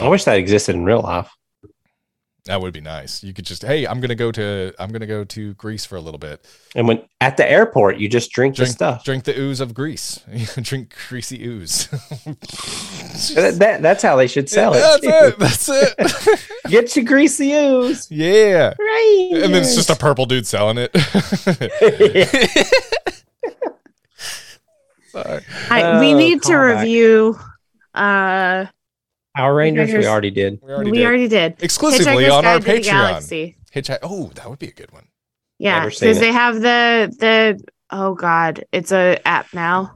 I 0.00 0.06
wish 0.06 0.22
that 0.24 0.38
existed 0.38 0.76
in 0.76 0.84
real 0.84 1.00
life 1.00 1.28
that 2.46 2.60
would 2.60 2.72
be 2.72 2.80
nice. 2.80 3.22
You 3.22 3.32
could 3.32 3.44
just 3.46 3.62
hey 3.62 3.86
i'm 3.86 4.00
gonna 4.00 4.14
go 4.16 4.32
to 4.32 4.72
i'm 4.80 4.90
gonna 4.90 5.06
go 5.06 5.22
to 5.24 5.54
greece 5.54 5.84
for 5.86 5.94
a 5.96 6.00
little 6.00 6.18
bit. 6.18 6.44
And 6.74 6.88
when 6.88 7.02
at 7.20 7.36
the 7.36 7.48
airport 7.48 7.98
you 7.98 8.08
just 8.08 8.32
drink, 8.32 8.56
the 8.56 8.66
stuff. 8.66 9.04
drink 9.04 9.24
the 9.24 9.38
ooze 9.38 9.60
of 9.60 9.74
greece. 9.74 10.20
Drink 10.60 10.94
greasy 11.08 11.44
ooze. 11.44 11.88
That, 13.34 13.56
that- 13.58 13.82
that's 13.82 14.02
how 14.02 14.16
they 14.16 14.26
should 14.26 14.48
sell 14.48 14.72
it, 14.74 14.78
that's 14.80 15.00
too. 15.02 15.08
it 15.08 15.38
that's 15.38 15.68
it. 15.68 16.40
Get 16.68 16.96
your 16.96 17.04
greasy 17.04 17.52
ooze. 17.52 18.10
Yeah. 18.10 18.72
Right. 18.78 19.30
And 19.34 19.54
then 19.54 19.62
it's 19.62 19.74
just 19.76 19.90
a 19.90 19.94
purple 19.96 20.24
dude 20.26 20.46
selling 20.46 20.78
it. 20.78 20.90
Sorry. 25.10 25.42
I, 25.70 26.00
we 26.00 26.14
Oh, 26.14 26.16
need 26.16 26.42
to 26.42 26.48
callback. 26.52 26.78
review 26.80 27.38
uh 27.94 28.66
power 29.34 29.54
rangers 29.54 29.92
we 29.92 30.06
already 30.06 30.30
did 30.30 30.60
We 30.62 30.72
already 30.72 30.90
we 30.90 30.98
did. 30.98 31.06
already 31.06 31.28
did 31.28 31.62
Exclusively 31.62 32.28
on 32.28 32.44
our 32.44 32.58
Guide 32.58 32.62
to 32.62 32.66
the 32.66 32.78
Patreon. 32.78 32.84
Galaxy. 32.84 33.56
Hitchhike. 33.74 33.98
Oh, 34.02 34.30
that 34.34 34.48
would 34.50 34.58
be 34.58 34.68
a 34.68 34.72
good 34.72 34.92
one. 34.92 35.08
Yeah, 35.58 35.78
Never 35.80 35.90
because 35.90 36.20
they 36.20 36.32
have 36.32 36.56
the 36.56 37.14
the 37.18 37.62
oh 37.90 38.14
god, 38.14 38.64
it's 38.72 38.92
a 38.92 39.18
app 39.26 39.54
now 39.54 39.94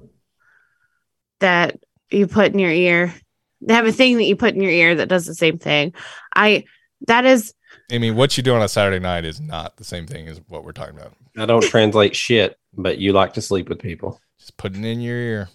that 1.40 1.78
you 2.10 2.26
put 2.26 2.52
in 2.52 2.58
your 2.58 2.70
ear. 2.70 3.12
They 3.60 3.74
have 3.74 3.86
a 3.86 3.92
thing 3.92 4.16
that 4.16 4.24
you 4.24 4.36
put 4.36 4.54
in 4.54 4.62
your 4.62 4.72
ear 4.72 4.94
that 4.96 5.08
does 5.08 5.26
the 5.26 5.34
same 5.34 5.58
thing. 5.58 5.92
I 6.34 6.64
that 7.06 7.24
is 7.24 7.52
I 7.90 7.98
mean, 7.98 8.16
what 8.16 8.36
you 8.36 8.42
do 8.42 8.54
on 8.54 8.62
a 8.62 8.68
Saturday 8.68 8.98
night 8.98 9.24
is 9.24 9.40
not 9.40 9.76
the 9.76 9.84
same 9.84 10.06
thing 10.06 10.28
as 10.28 10.40
what 10.48 10.64
we're 10.64 10.72
talking 10.72 10.96
about. 10.96 11.12
I 11.36 11.46
don't 11.46 11.62
translate 11.62 12.16
shit, 12.16 12.56
but 12.72 12.98
you 12.98 13.12
like 13.12 13.34
to 13.34 13.42
sleep 13.42 13.68
with 13.68 13.78
people. 13.78 14.20
Just 14.40 14.56
putting 14.56 14.84
in 14.84 15.00
your 15.00 15.16
ear. 15.16 15.48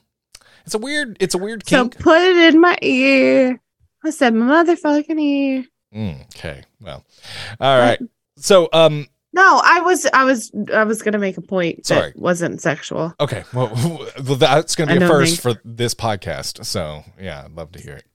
It's 0.66 0.76
a 0.76 0.78
weird. 0.78 1.18
It's 1.20 1.36
a 1.36 1.38
weird 1.38 1.68
so 1.68 1.84
kink. 1.90 2.00
put 2.00 2.22
it 2.22 2.54
in 2.54 2.62
my 2.62 2.78
ear. 2.82 3.60
I 4.04 4.10
said 4.10 4.34
my 4.34 4.64
motherfucking 4.64 5.20
ear. 5.20 5.66
Mm, 5.94 6.22
okay. 6.36 6.64
Well. 6.80 7.06
All 7.60 7.80
right. 7.80 8.00
So, 8.38 8.70
um. 8.74 9.08
No, 9.34 9.62
I 9.64 9.80
was 9.82 10.06
I 10.14 10.26
was 10.26 10.52
I 10.74 10.84
was 10.84 11.02
gonna 11.02 11.18
make 11.18 11.38
a 11.38 11.42
point 11.42 11.86
Sorry. 11.86 12.12
that 12.12 12.18
wasn't 12.20 12.62
sexual. 12.62 13.14
Okay. 13.20 13.44
Well, 13.54 13.70
well, 14.26 14.36
that's 14.36 14.76
going 14.76 14.90
to 14.90 15.00
be 15.00 15.06
a 15.06 15.08
first 15.08 15.42
thank- 15.42 15.56
for 15.58 15.62
this 15.64 15.94
podcast. 15.94 16.66
So, 16.66 17.04
yeah, 17.20 17.44
I'd 17.46 17.52
love 17.56 17.72
to 17.74 17.80
hear 17.80 17.94
it. 17.96 18.06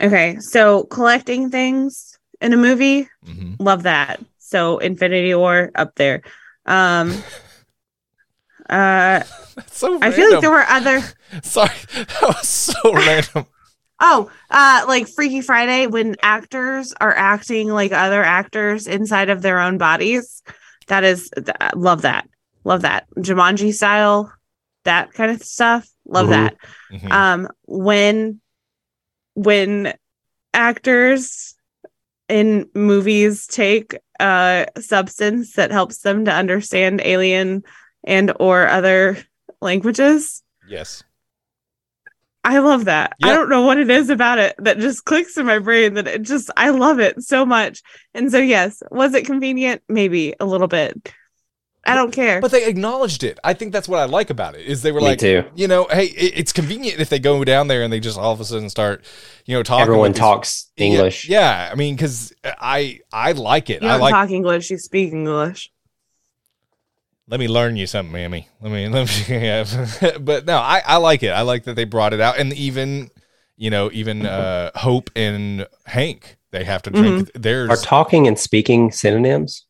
Okay, 0.00 0.38
so 0.40 0.84
collecting 0.84 1.50
things 1.50 2.18
in 2.40 2.52
a 2.52 2.56
movie, 2.56 3.08
hmm 3.24 3.54
love 3.58 3.84
that. 3.84 4.20
So 4.38 4.78
Infinity 4.78 5.34
War 5.34 5.70
up 5.74 5.94
there. 5.96 6.22
Um 6.66 7.10
uh 8.68 9.22
That's 9.56 9.78
so. 9.78 9.98
I 10.02 10.10
feel 10.10 10.30
like 10.32 10.40
there 10.40 10.50
were 10.50 10.64
other 10.68 11.00
Sorry, 11.42 11.70
that 11.94 12.22
was 12.22 12.48
so 12.48 12.74
random. 12.92 13.46
Oh, 14.00 14.30
uh 14.50 14.84
like 14.88 15.08
Freaky 15.08 15.40
Friday 15.40 15.86
when 15.86 16.16
actors 16.22 16.92
are 17.00 17.14
acting 17.14 17.68
like 17.68 17.92
other 17.92 18.22
actors 18.22 18.86
inside 18.86 19.30
of 19.30 19.42
their 19.42 19.58
own 19.60 19.78
bodies. 19.78 20.42
That 20.88 21.04
is 21.04 21.30
th- 21.34 21.56
love 21.74 22.02
that. 22.02 22.28
Love 22.64 22.82
that. 22.82 23.06
Jumanji 23.16 23.72
style, 23.72 24.32
that 24.84 25.12
kind 25.12 25.30
of 25.30 25.42
stuff. 25.42 25.88
Love 26.06 26.26
Mhm. 26.26 26.30
that. 26.30 26.56
Mhm. 26.92 27.12
um 27.12 27.48
when 27.66 28.40
when 29.34 29.94
actors 30.52 31.54
in 32.28 32.68
movies 32.74 33.46
take 33.46 33.96
a 34.20 34.66
substance 34.78 35.54
that 35.54 35.70
helps 35.72 35.98
them 35.98 36.24
to 36.24 36.32
understand 36.32 37.00
alien 37.04 37.62
and 38.04 38.32
or 38.38 38.66
other 38.68 39.18
languages 39.60 40.42
yes. 40.68 41.02
I 42.44 42.58
love 42.58 42.84
that 42.84 43.12
i 43.22 43.32
don't 43.32 43.48
know 43.48 43.62
what 43.62 43.78
it 43.78 43.90
is 43.90 44.10
about 44.10 44.38
it 44.38 44.54
that 44.58 44.78
just 44.78 45.04
clicks 45.04 45.36
in 45.36 45.46
my 45.46 45.58
brain 45.58 45.94
that 45.94 46.06
it 46.06 46.22
just 46.22 46.50
i 46.56 46.70
love 46.70 47.00
it 47.00 47.22
so 47.22 47.44
much 47.46 47.82
and 48.14 48.30
so 48.30 48.38
yes 48.38 48.82
was 48.90 49.14
it 49.14 49.24
convenient 49.26 49.82
maybe 49.88 50.34
a 50.40 50.44
little 50.44 50.68
bit 50.68 51.12
i 51.86 51.94
don't 51.94 52.12
care 52.12 52.40
But 52.40 52.50
they 52.50 52.66
acknowledged 52.66 53.24
it. 53.24 53.38
I 53.44 53.52
think 53.52 53.72
that's 53.72 53.88
what 53.88 53.98
I 53.98 54.06
like 54.06 54.30
about 54.30 54.54
it. 54.54 54.64
Is 54.64 54.80
they 54.80 54.90
were 54.90 55.00
Me 55.00 55.06
like, 55.08 55.18
too. 55.18 55.44
you 55.54 55.68
know, 55.68 55.86
hey, 55.90 56.06
it, 56.06 56.32
it's 56.38 56.50
convenient 56.52 56.98
if 56.98 57.10
they 57.10 57.18
go 57.18 57.44
down 57.44 57.68
there 57.68 57.82
and 57.82 57.92
they 57.92 58.00
just 58.00 58.18
all 58.18 58.32
of 58.32 58.40
a 58.40 58.44
sudden 58.46 58.70
start, 58.70 59.04
you 59.44 59.54
know, 59.54 59.62
talking. 59.62 59.82
Everyone 59.82 60.08
with 60.08 60.14
these- 60.14 60.20
talks 60.20 60.70
English. 60.78 61.28
Yeah, 61.28 61.68
I 61.70 61.74
mean, 61.74 61.94
because 61.94 62.32
I 62.42 63.00
I 63.12 63.32
like 63.32 63.68
it. 63.68 63.82
you 63.82 63.88
I 63.88 63.92
don't 63.92 64.00
like. 64.00 64.12
talk 64.14 64.30
english 64.30 64.70
you 64.70 64.78
speak 64.78 65.12
english 65.12 65.70
let 67.28 67.40
me 67.40 67.48
learn 67.48 67.76
you 67.76 67.86
something, 67.86 68.12
Mammy. 68.12 68.48
Let 68.60 68.72
me. 68.72 68.88
Let 68.90 69.08
me 69.28 69.34
yeah. 69.34 70.18
but 70.20 70.46
no, 70.46 70.58
I 70.58 70.82
I 70.86 70.96
like 70.96 71.22
it. 71.22 71.30
I 71.30 71.42
like 71.42 71.64
that 71.64 71.74
they 71.74 71.84
brought 71.84 72.12
it 72.12 72.20
out, 72.20 72.38
and 72.38 72.52
even 72.52 73.10
you 73.56 73.70
know, 73.70 73.90
even 73.92 74.26
uh, 74.26 74.70
Hope 74.74 75.10
and 75.16 75.66
Hank. 75.86 76.38
They 76.50 76.64
have 76.64 76.82
to 76.82 76.90
drink. 76.90 77.30
There's 77.34 77.70
Are 77.70 77.76
talking 77.76 78.28
and 78.28 78.38
speaking 78.38 78.92
synonyms? 78.92 79.66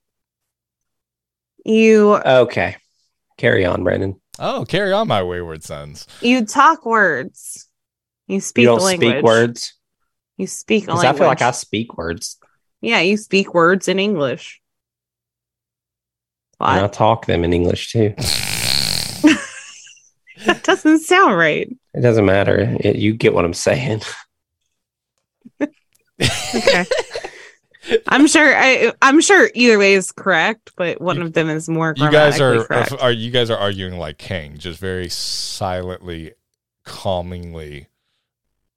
You 1.65 2.17
Okay. 2.17 2.77
Carry 3.39 3.65
on, 3.65 3.83
Brandon. 3.83 4.21
oh, 4.39 4.65
carry 4.69 4.93
on, 4.93 5.09
my 5.09 5.23
wayward 5.23 5.65
sons. 5.65 6.07
you 6.21 6.45
talk 6.45 6.85
words. 6.85 7.69
You 8.27 8.41
speak 8.41 8.63
you 8.63 8.69
don't 8.69 8.81
language. 8.83 9.11
speak 9.13 9.25
words? 9.25 9.75
You 10.37 10.47
speak 10.47 10.85
a 10.85 10.87
Because 10.87 11.03
language. 11.05 11.17
I 11.17 11.19
feel 11.19 11.29
like 11.29 11.43
I 11.43 11.51
speak 11.53 11.97
words. 11.97 12.37
Yeah, 12.81 13.01
you 13.01 13.17
speak 13.17 13.55
words 13.55 13.89
in 13.89 13.99
English. 13.99 14.61
And 16.65 16.79
I 16.81 16.83
What? 16.83 16.93
talk 16.93 17.27
them 17.27 17.45
in 17.45 17.53
English 17.53 17.93
too. 17.93 18.15
That 20.47 20.63
doesn't 20.63 20.99
sound 21.01 21.39
right. 21.39 21.69
It 21.95 22.01
doesn't 22.03 22.27
matter. 22.27 22.77
It, 22.81 22.97
you 22.97 23.15
get 23.15 23.33
what 23.33 23.45
I'm 23.47 23.55
saying. 23.55 24.03
Okay. 26.21 26.85
I'm 28.09 28.27
sure 28.27 28.55
I 28.57 28.93
I'm 29.03 29.21
sure 29.21 29.51
either 29.55 29.79
way 29.79 29.95
is 29.95 30.11
correct, 30.13 30.73
but 30.77 31.01
one 31.01 31.21
of 31.21 31.33
them 31.35 31.51
is 31.51 31.69
more 31.69 31.93
You 31.97 32.11
guys 32.11 32.41
are, 32.41 32.65
grammatically 32.65 32.97
correct. 32.97 33.03
are 33.03 33.13
you 33.13 33.31
guys 33.31 33.51
are 33.51 33.59
arguing 33.59 33.99
like 33.99 34.17
King, 34.19 34.57
just 34.57 34.79
very 34.81 35.09
silently, 35.11 36.33
calmingly 36.85 37.89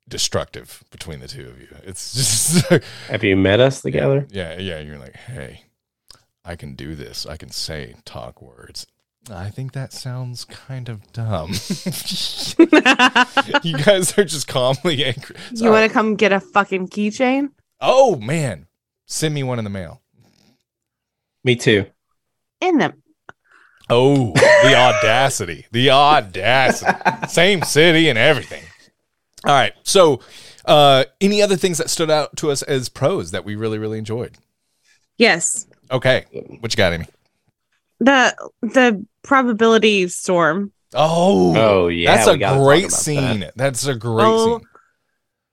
destructive 0.10 0.84
between 0.92 1.20
the 1.20 1.28
two 1.28 1.48
of 1.48 1.60
you. 1.62 1.68
It's 1.84 2.14
just 2.14 2.84
Have 3.10 3.24
you 3.24 3.38
met 3.38 3.60
us 3.62 3.82
together? 3.82 4.26
yeah, 4.30 4.58
yeah. 4.60 4.80
You're 4.80 4.98
like, 5.00 5.16
hey, 5.16 5.62
I 6.48 6.56
can 6.56 6.76
do 6.76 6.96
this. 6.96 7.26
I 7.26 7.36
can 7.36 7.50
say 7.50 7.96
talk 8.06 8.42
words. 8.42 8.88
I 9.30 9.50
think 9.50 9.74
that 9.74 9.92
sounds 9.92 10.46
kind 10.46 10.88
of 10.88 11.12
dumb. 11.12 11.50
you 13.64 13.78
guys 13.78 14.18
are 14.18 14.24
just 14.24 14.48
calmly 14.48 15.04
angry. 15.04 15.36
you 15.52 15.70
want 15.70 15.86
to 15.86 15.94
come 15.94 16.16
get 16.16 16.32
a 16.32 16.40
fucking 16.40 16.88
keychain? 16.88 17.50
oh 17.82 18.16
man, 18.16 18.68
send 19.06 19.36
me 19.36 19.44
one 19.44 19.60
in 19.60 19.66
the 19.66 19.70
mail. 19.70 20.02
Me 21.44 21.58
too. 21.58 21.86
In 22.62 22.78
them. 22.78 23.04
Oh, 23.90 24.32
the 24.34 24.76
audacity. 24.76 25.66
The 25.72 25.92
audacity. 25.92 27.28
Same 27.28 27.62
city 27.64 28.10
and 28.10 28.18
everything. 28.18 28.64
All 29.46 29.54
right. 29.54 29.74
So, 29.84 30.20
uh, 30.66 31.06
any 31.22 31.42
other 31.42 31.56
things 31.56 31.78
that 31.78 31.90
stood 31.90 32.10
out 32.10 32.36
to 32.38 32.52
us 32.52 32.64
as 32.64 32.90
pros 32.90 33.32
that 33.32 33.46
we 33.46 33.56
really, 33.56 33.78
really 33.78 33.98
enjoyed? 33.98 34.38
Yes. 35.18 35.67
Okay. 35.92 36.26
What 36.60 36.74
you 36.74 36.78
got, 36.78 36.94
Amy? 36.94 37.06
The 38.00 38.36
the 38.62 39.06
probability 39.24 40.08
storm. 40.08 40.72
Oh, 40.94 41.54
Oh 41.56 41.88
yeah, 41.88 42.16
that's 42.16 42.28
a 42.28 42.38
great 42.38 42.92
scene. 42.92 43.42
that. 43.42 43.54
That's 43.58 43.86
a 43.88 43.96
great 43.96 44.26
Oh, 44.26 44.58
scene. 44.60 44.68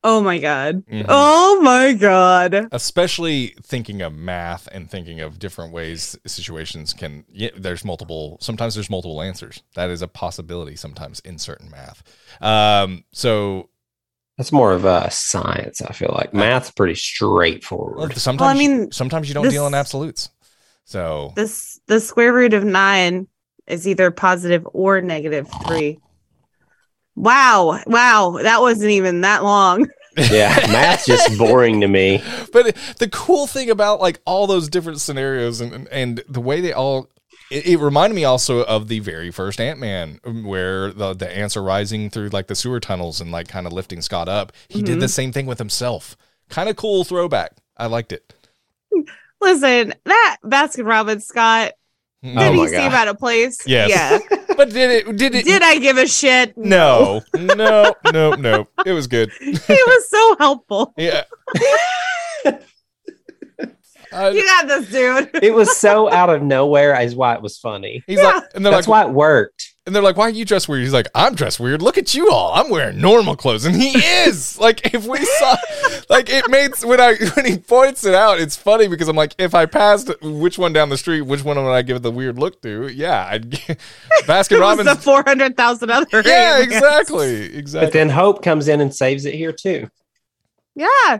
Oh 0.06 0.20
my 0.20 0.38
god. 0.38 0.84
Mhm. 0.86 1.06
Oh 1.08 1.60
my 1.62 1.94
god. 1.94 2.68
Especially 2.72 3.54
thinking 3.62 4.02
of 4.02 4.12
math 4.12 4.68
and 4.70 4.90
thinking 4.90 5.20
of 5.20 5.38
different 5.38 5.72
ways 5.72 6.16
situations 6.26 6.92
can. 6.92 7.24
Yeah, 7.32 7.50
there's 7.56 7.84
multiple. 7.86 8.36
Sometimes 8.42 8.74
there's 8.74 8.90
multiple 8.90 9.22
answers. 9.22 9.62
That 9.74 9.88
is 9.88 10.02
a 10.02 10.08
possibility. 10.08 10.76
Sometimes 10.76 11.20
in 11.20 11.38
certain 11.38 11.70
math. 11.70 12.02
Um. 12.42 13.04
So 13.12 13.70
That's 14.36 14.50
more 14.52 14.72
of 14.72 14.84
a 14.84 15.10
science. 15.10 15.80
I 15.80 15.92
feel 15.92 16.12
like 16.16 16.34
math's 16.34 16.70
pretty 16.70 16.96
straightforward. 16.96 18.16
sometimes. 18.16 18.56
i 18.56 18.58
mean, 18.58 18.90
sometimes 18.90 19.28
you 19.28 19.34
don't 19.34 19.44
this- 19.44 19.52
deal 19.52 19.66
in 19.66 19.74
absolutes. 19.74 20.30
So 20.84 21.32
This 21.34 21.80
the 21.86 22.00
square 22.00 22.32
root 22.32 22.52
of 22.52 22.64
nine 22.64 23.26
is 23.66 23.88
either 23.88 24.10
positive 24.10 24.66
or 24.72 25.00
negative 25.00 25.48
three. 25.66 25.98
Wow. 27.16 27.80
Wow. 27.86 28.38
That 28.42 28.60
wasn't 28.60 28.90
even 28.90 29.22
that 29.22 29.44
long. 29.44 29.88
yeah, 30.16 30.54
math's 30.70 31.06
just 31.06 31.38
boring 31.38 31.80
to 31.80 31.88
me. 31.88 32.22
but 32.52 32.76
the 32.98 33.08
cool 33.08 33.46
thing 33.46 33.70
about 33.70 34.00
like 34.00 34.20
all 34.24 34.46
those 34.46 34.68
different 34.68 35.00
scenarios 35.00 35.60
and 35.60 35.72
and, 35.72 35.88
and 35.88 36.24
the 36.28 36.40
way 36.40 36.60
they 36.60 36.72
all 36.72 37.08
it, 37.50 37.66
it 37.66 37.78
reminded 37.78 38.14
me 38.16 38.24
also 38.24 38.64
of 38.64 38.88
the 38.88 39.00
very 39.00 39.30
first 39.30 39.60
ant-man 39.60 40.18
where 40.44 40.92
the, 40.92 41.14
the 41.14 41.30
ants 41.36 41.56
are 41.56 41.62
rising 41.62 42.10
through 42.10 42.28
like 42.28 42.46
the 42.46 42.54
sewer 42.54 42.80
tunnels 42.80 43.20
and 43.20 43.30
like 43.32 43.48
kind 43.48 43.66
of 43.66 43.72
lifting 43.72 44.00
scott 44.02 44.28
up 44.28 44.52
he 44.68 44.82
did 44.82 44.96
Mhm. 44.98 45.00
the 45.00 45.08
same 45.08 45.32
thing 45.32 45.46
with 45.46 45.58
himself 45.58 46.16
kind 46.48 46.68
of 46.68 46.76
cool 46.76 47.04
throwback 47.04 47.52
i 47.76 47.86
liked 47.86 48.12
it 48.12 48.32
Listen, 49.40 49.92
that 50.04 50.38
Baskin 50.44 50.86
Robbins 50.86 51.26
Scott, 51.26 51.72
Mm. 52.24 52.36
Oh 52.38 52.40
did 52.52 52.56
my 52.56 52.62
he 52.62 52.68
seem 52.68 52.90
God. 52.90 52.94
out 52.94 53.08
of 53.08 53.18
place? 53.18 53.58
Yes. 53.66 53.90
Yeah. 53.90 54.38
but 54.56 54.70
did 54.70 54.90
it 54.90 55.16
did 55.18 55.34
it 55.34 55.44
Did 55.44 55.60
I 55.62 55.78
give 55.78 55.98
a 55.98 56.06
shit? 56.06 56.56
no 56.56 57.20
no 57.34 57.92
no 58.14 58.30
no 58.32 58.66
it 58.86 58.92
was 58.92 59.06
good 59.08 59.30
he 59.40 59.50
was 59.52 60.08
so 60.08 60.36
helpful. 60.38 60.94
yeah 60.96 61.24
I- 64.14 64.30
You 64.30 64.44
got 64.44 64.66
this, 64.68 64.90
dude. 64.90 65.30
It 65.42 65.54
was 65.54 65.76
so 65.76 66.10
out 66.10 66.30
of 66.30 66.42
nowhere, 66.42 66.98
is 67.00 67.14
why 67.14 67.34
it 67.34 67.42
was 67.42 67.58
funny. 67.58 68.02
he's 68.06 68.22
like 68.22 68.44
and 68.54 68.64
they're 68.64 68.72
That's 68.72 68.86
like 68.88 69.04
why 69.04 69.10
it 69.10 69.14
worked. 69.14 69.70
And 69.86 69.94
they're 69.94 70.02
like, 70.02 70.16
"Why 70.16 70.24
are 70.28 70.30
you 70.30 70.46
dressed 70.46 70.66
weird?" 70.66 70.82
He's 70.82 70.94
like, 70.94 71.08
"I'm 71.14 71.34
dressed 71.34 71.60
weird. 71.60 71.82
Look 71.82 71.98
at 71.98 72.14
you 72.14 72.30
all. 72.30 72.54
I'm 72.54 72.70
wearing 72.70 72.98
normal 73.02 73.36
clothes." 73.36 73.66
And 73.66 73.76
he 73.76 73.90
is. 73.98 74.58
like, 74.66 74.94
if 74.94 75.06
we 75.06 75.22
saw, 75.22 75.56
like, 76.08 76.30
it 76.30 76.48
made 76.48 76.70
when 76.84 76.98
I 77.02 77.16
when 77.36 77.44
he 77.44 77.58
points 77.58 78.02
it 78.06 78.14
out, 78.14 78.40
it's 78.40 78.56
funny 78.56 78.88
because 78.88 79.08
I'm 79.08 79.16
like, 79.16 79.34
if 79.36 79.54
I 79.54 79.66
passed 79.66 80.10
which 80.22 80.58
one 80.58 80.72
down 80.72 80.88
the 80.88 80.96
street, 80.96 81.20
which 81.20 81.44
one 81.44 81.62
would 81.62 81.70
I 81.70 81.82
give 81.82 82.00
the 82.00 82.10
weird 82.10 82.38
look 82.38 82.62
to? 82.62 82.88
Yeah, 82.88 83.26
I'd 83.30 83.50
Baskin 84.24 84.56
It 84.56 84.60
was 84.78 84.86
the 84.86 84.94
four 84.96 85.22
hundred 85.22 85.54
thousand 85.54 85.90
other. 85.90 86.06
Yeah, 86.24 86.54
aliens. 86.54 86.72
exactly, 86.72 87.48
But 87.50 87.58
exactly. 87.58 87.90
then 87.90 88.08
Hope 88.08 88.42
comes 88.42 88.68
in 88.68 88.80
and 88.80 88.94
saves 88.94 89.26
it 89.26 89.34
here 89.34 89.52
too. 89.52 89.90
Yeah, 90.74 91.18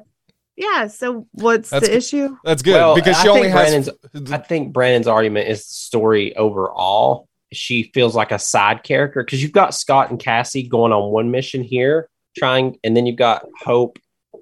yeah. 0.57 0.87
So 0.89 1.27
what's 1.33 1.71
That's 1.71 1.87
the 1.87 1.93
good. 1.93 1.97
issue? 1.99 2.37
That's 2.45 2.63
good 2.63 2.75
Well, 2.75 2.95
because 2.95 3.21
she 3.21 3.29
I 3.29 3.31
only 3.31 3.53
think 3.53 3.55
has. 3.55 3.91
I 4.33 4.39
think 4.39 4.73
Brandon's 4.73 5.07
argument 5.09 5.49
is 5.49 5.67
the 5.67 5.75
story 5.75 6.37
overall. 6.37 7.29
She 7.53 7.91
feels 7.95 8.15
like 8.17 8.33
a 8.33 8.39
side 8.39 8.83
character 8.83 9.23
because 9.23 9.43
you've 9.43 9.53
got 9.53 9.75
Scott 9.75 10.11
and 10.11 10.19
Cassie 10.19 10.67
going 10.67 10.93
on 10.93 11.13
one 11.13 11.31
mission 11.31 11.63
here, 11.63 12.09
trying, 12.37 12.79
and 12.83 12.97
then 12.97 13.07
you've 13.07 13.17
got 13.17 13.47
Hope, 13.61 13.99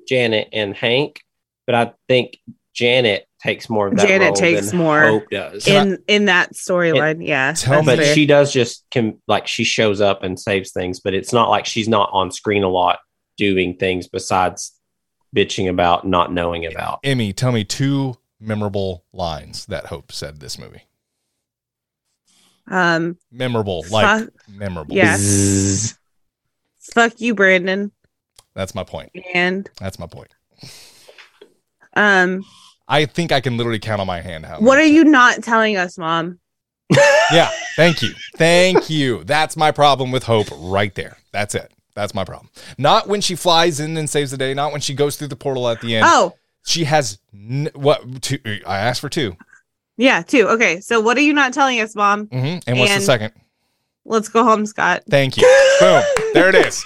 Janet, 0.09 0.49
and 0.53 0.75
Hank. 0.75 1.21
But 1.67 1.75
I 1.75 1.93
think 2.09 2.39
Janet 2.75 3.27
takes 3.43 3.69
more 3.69 3.89
of 3.89 3.97
that. 3.97 4.07
Janet 4.09 4.29
role 4.29 4.35
takes 4.35 4.71
than 4.71 4.79
more 4.79 5.03
Hope 5.03 5.31
does. 5.31 5.67
In 5.69 5.99
in 6.09 6.25
that 6.27 6.55
storyline, 6.55 7.27
yeah. 7.27 7.53
Tell 7.53 7.75
that's 7.83 7.87
me- 7.87 7.97
but 7.97 8.05
fair. 8.05 8.15
she 8.15 8.25
does 8.27 8.53
just 8.53 8.85
can 8.91 9.21
like 9.29 9.47
she 9.47 9.65
shows 9.65 10.01
up 10.01 10.23
and 10.23 10.41
saves 10.41 10.73
things, 10.73 11.01
but 11.01 11.13
it's 11.15 11.33
not 11.33 11.51
like 11.51 11.67
she's 11.67 11.89
not 11.89 12.09
on 12.13 12.31
screen 12.31 12.63
a 12.63 12.69
lot 12.69 12.99
doing 13.37 13.77
things 13.77 14.09
besides 14.09 14.73
bitching 15.35 15.69
about 15.69 16.07
not 16.07 16.33
knowing 16.33 16.67
about. 16.67 17.01
Emmy, 17.05 17.33
tell 17.33 17.53
me 17.53 17.65
two 17.65 18.17
memorable 18.41 19.05
lines 19.13 19.67
that 19.67 19.87
Hope 19.87 20.13
said 20.13 20.41
this 20.41 20.59
movie. 20.59 20.83
um, 22.71 23.17
Memorable, 23.31 23.85
like 23.91 24.05
fuck, 24.05 24.29
memorable. 24.49 24.95
Yeah. 24.97 25.17
Zzz. 25.19 25.99
fuck 26.79 27.21
you, 27.21 27.35
Brandon, 27.35 27.93
That's 28.55 28.75
my 28.75 28.85
point. 28.85 29.11
and 29.35 29.69
That's 29.81 29.99
my 29.99 30.07
point. 30.07 30.31
um, 31.97 32.45
I 32.89 33.07
think 33.07 33.33
I 33.33 33.41
can 33.41 33.57
literally 33.57 33.79
count 33.79 34.01
on 34.01 34.07
my 34.07 34.21
hand 34.21 34.45
how. 34.47 34.61
what 34.61 34.79
are 34.79 34.83
many 34.83 34.95
you 34.95 35.05
not 35.05 35.43
telling 35.43 35.77
us, 35.77 35.97
Mom? 35.99 36.39
Yeah, 37.33 37.51
thank 37.77 38.03
you. 38.03 38.11
Thank 38.37 38.91
you. 38.91 39.25
That's 39.25 39.57
my 39.57 39.71
problem 39.71 40.11
with 40.11 40.25
Hope 40.25 40.49
right 40.59 40.95
there. 40.95 41.17
That's 41.33 41.55
it. 41.55 41.73
That's 41.95 42.15
my 42.15 42.25
problem. 42.25 42.51
Not 42.79 43.09
when 43.09 43.21
she 43.21 43.35
flies 43.35 43.81
in 43.81 43.97
and 43.97 44.09
saves 44.09 44.31
the 44.31 44.37
day, 44.39 44.55
not 44.55 44.73
when 44.73 44.81
she 44.81 44.95
goes 44.95 45.17
through 45.17 45.29
the 45.29 45.37
portal 45.37 45.69
at 45.69 45.81
the 45.81 45.97
end. 45.97 46.07
Oh, 46.09 46.35
She 46.65 46.85
has 46.85 47.19
n- 47.35 47.71
what 47.75 48.23
two 48.23 48.39
I 48.67 48.79
asked 48.79 49.01
for 49.01 49.09
2 49.09 49.37
yeah, 49.99 50.23
two. 50.23 50.49
Okay, 50.49 50.81
so 50.81 51.01
what 51.01 51.19
are 51.19 51.21
you 51.21 51.35
not 51.35 51.53
telling 51.53 51.79
us, 51.81 51.95
Mom? 51.95 52.27
hmm 52.27 52.59
And 52.67 52.79
what's 52.79 52.95
the 52.95 53.01
second? 53.03 53.35
Let's 54.05 54.29
go 54.29 54.43
home, 54.43 54.67
Scott. 54.67 55.05
Thank 55.09 55.37
you. 55.37 55.45
Boom. 55.79 56.03
There 56.35 56.49
it 56.49 56.55
is. 56.57 56.85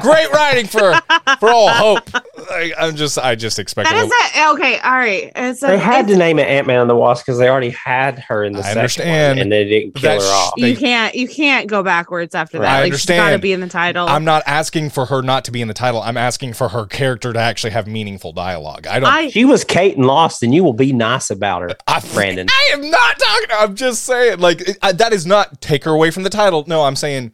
Great 0.00 0.30
writing 0.32 0.66
for 0.66 0.94
for 1.40 1.50
all 1.50 1.68
Hope. 1.70 2.08
I, 2.50 2.72
I'm 2.78 2.94
just 2.94 3.18
I 3.18 3.34
just 3.34 3.58
expect 3.58 3.88
That 3.88 3.96
a 3.98 4.02
is 4.04 4.08
little, 4.10 4.52
it. 4.52 4.54
Okay, 4.54 4.78
all 4.80 4.92
right. 4.92 5.32
It's 5.34 5.62
a, 5.62 5.66
They 5.68 5.78
had 5.78 6.06
to 6.08 6.16
name 6.16 6.38
it 6.38 6.46
Ant 6.46 6.66
Man 6.66 6.80
and 6.80 6.88
the 6.90 6.94
Wasp 6.94 7.24
because 7.26 7.38
they 7.38 7.48
already 7.48 7.70
had 7.70 8.18
her 8.20 8.44
in 8.44 8.52
the 8.52 8.60
I 8.60 8.62
second 8.62 8.78
understand. 8.78 9.36
one, 9.38 9.42
and 9.42 9.52
they 9.52 9.64
didn't 9.64 9.94
kill 9.94 10.02
That 10.02 10.20
her 10.20 10.20
sh- 10.20 10.30
off. 10.30 10.52
you 10.56 10.74
they- 10.74 10.76
can't 10.80 11.14
you 11.16 11.26
can't 11.26 11.68
go 11.68 11.82
backwards 11.82 12.34
after 12.34 12.58
that. 12.60 12.68
I 12.68 12.82
like 12.82 12.92
she's 12.92 13.06
got 13.06 13.14
to 13.14 13.20
understand. 13.22 13.42
be 13.42 13.52
in 13.54 13.60
the 13.60 13.68
title. 13.68 14.06
I'm 14.08 14.24
not 14.24 14.42
asking 14.46 14.90
for 14.90 15.06
her 15.06 15.20
not 15.22 15.44
to 15.46 15.50
be 15.52 15.62
in 15.62 15.68
the 15.68 15.74
title. 15.74 16.00
I'm 16.02 16.16
asking 16.18 16.52
for 16.52 16.68
her 16.68 16.86
character 16.86 17.32
to 17.32 17.38
actually 17.40 17.70
have 17.70 17.86
meaningful 17.88 18.32
dialogue. 18.32 18.86
I 18.86 19.00
don't 19.00 19.08
I 19.12 19.30
She 19.30 19.44
was 19.44 19.64
Kate 19.64 19.96
and 19.96 20.06
Lost, 20.06 20.42
and 20.44 20.54
you 20.54 20.62
will 20.62 20.74
be 20.74 20.92
nice 20.92 21.30
about 21.30 21.62
her, 21.62 21.70
I, 21.88 22.00
Brandon. 22.14 22.46
I 22.50 22.70
am 22.74 22.88
not 22.90 23.18
talking. 23.18 23.48
I'm 23.58 23.74
just 23.74 24.04
saying, 24.04 24.38
like 24.38 24.60
it- 24.60 24.78
I, 24.82 24.92
that 24.92 25.12
is 25.12 25.24
not 25.26 25.60
take 25.60 25.84
her 25.84 25.90
away 25.90 26.10
from 26.12 26.22
the 26.24 26.30
title. 26.30 26.51
No, 26.66 26.82
I'm 26.84 26.96
saying 26.96 27.32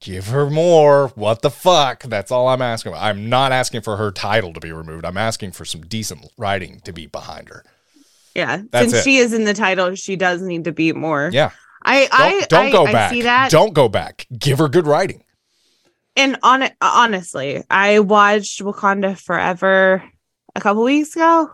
give 0.00 0.28
her 0.28 0.48
more. 0.48 1.08
What 1.16 1.42
the 1.42 1.50
fuck? 1.50 2.02
That's 2.04 2.30
all 2.30 2.48
I'm 2.48 2.62
asking. 2.62 2.92
About. 2.92 3.02
I'm 3.02 3.28
not 3.28 3.50
asking 3.52 3.80
for 3.80 3.96
her 3.96 4.10
title 4.12 4.52
to 4.52 4.60
be 4.60 4.72
removed. 4.72 5.04
I'm 5.04 5.16
asking 5.16 5.52
for 5.52 5.64
some 5.64 5.80
decent 5.82 6.26
writing 6.38 6.80
to 6.84 6.92
be 6.92 7.06
behind 7.06 7.48
her. 7.48 7.64
yeah. 8.34 8.62
That's 8.70 8.90
Since 8.90 9.00
it. 9.00 9.04
she 9.04 9.16
is 9.16 9.32
in 9.32 9.44
the 9.44 9.54
title, 9.54 9.94
she 9.96 10.14
does 10.16 10.40
need 10.42 10.64
to 10.64 10.72
be 10.72 10.92
more. 10.92 11.30
Yeah, 11.32 11.50
I 11.82 12.06
don't, 12.06 12.12
I 12.12 12.46
don't 12.48 12.66
I, 12.66 12.70
go 12.72 12.86
I 12.86 12.92
back. 12.92 13.10
see 13.10 13.22
that. 13.22 13.50
Don't 13.50 13.72
go 13.74 13.88
back. 13.88 14.26
Give 14.38 14.58
her 14.58 14.68
good 14.68 14.86
writing. 14.86 15.24
and 16.16 16.36
on 16.42 16.68
honestly, 16.80 17.64
I 17.70 17.98
watched 18.00 18.60
Wakanda 18.60 19.18
Forever 19.18 20.02
a 20.54 20.60
couple 20.60 20.82
weeks 20.84 21.16
ago. 21.16 21.50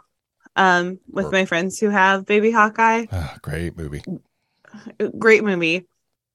um 0.56 0.98
with 1.10 1.26
Or- 1.26 1.30
my 1.32 1.44
friends 1.46 1.78
who 1.80 1.88
have 1.90 2.26
baby 2.26 2.50
Hawkeye. 2.50 3.06
Ah, 3.10 3.36
great 3.42 3.76
movie. 3.76 4.02
Great 5.18 5.44
movie. 5.44 5.86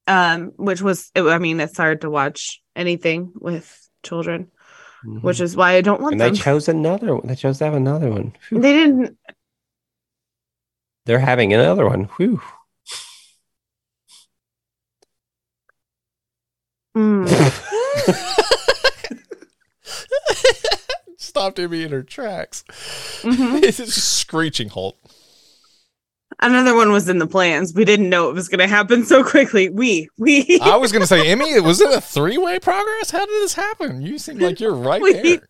Um, 0.10 0.52
which 0.58 0.82
was 0.82 1.12
I 1.16 1.38
mean, 1.38 1.60
it's 1.60 1.78
hard 1.78 2.02
to 2.02 2.10
watch 2.10 2.62
anything 2.76 3.32
with 3.36 3.88
children, 4.04 4.48
which 5.22 5.40
is 5.40 5.56
why 5.56 5.74
I 5.74 5.82
don't 5.82 6.02
want 6.02 6.16
Mm-hmm. 6.16 6.22
and 6.28 6.36
they 6.36 6.40
chose 6.40 6.68
another 6.68 7.16
one. 7.16 7.28
They 7.28 7.36
chose 7.36 7.60
to 7.60 7.66
have 7.66 7.76
another 7.76 8.10
one. 8.10 8.34
Phew. 8.48 8.60
they 8.60 8.74
didn't 8.74 9.18
They're 11.06 11.20
having 11.20 11.54
another 11.54 11.86
one. 11.88 12.06
Whew. 12.18 12.42
mm. 16.98 17.30
Stopped 21.18 21.60
Emmy 21.60 21.84
in 21.84 21.92
her 21.92 22.04
tracks. 22.04 22.64
Mhm. 23.22 23.64
it's 23.64 23.80
a 23.80 23.88
screeching 23.88 24.70
halt. 24.70 24.98
Another 26.42 26.74
one 26.74 26.92
was 26.94 27.10
in 27.10 27.18
the 27.20 27.28
plans. 27.28 27.74
We 27.74 27.84
didn't 27.84 28.10
know 28.10 28.30
it 28.30 28.34
was 28.34 28.48
going 28.48 28.60
to 28.60 28.68
happen 28.68 29.04
so 29.06 29.24
quickly. 29.24 29.70
We, 29.70 30.08
we, 30.18 30.60
I 30.62 30.78
was 30.78 30.92
gonna 30.94 31.06
say, 31.08 31.30
Emmy, 31.30 31.60
was 31.60 31.82
it 31.82 31.94
a 31.94 32.00
three 32.00 32.38
way 32.38 32.60
progress? 32.60 33.12
How 33.12 33.26
did 33.26 33.42
this 33.44 33.54
happen? 33.54 34.02
You 34.02 34.18
seem 34.18 34.40
like 34.40 34.60
you're 34.62 34.74
right 34.74 35.02
We- 35.02 35.14
there. 35.14 35.48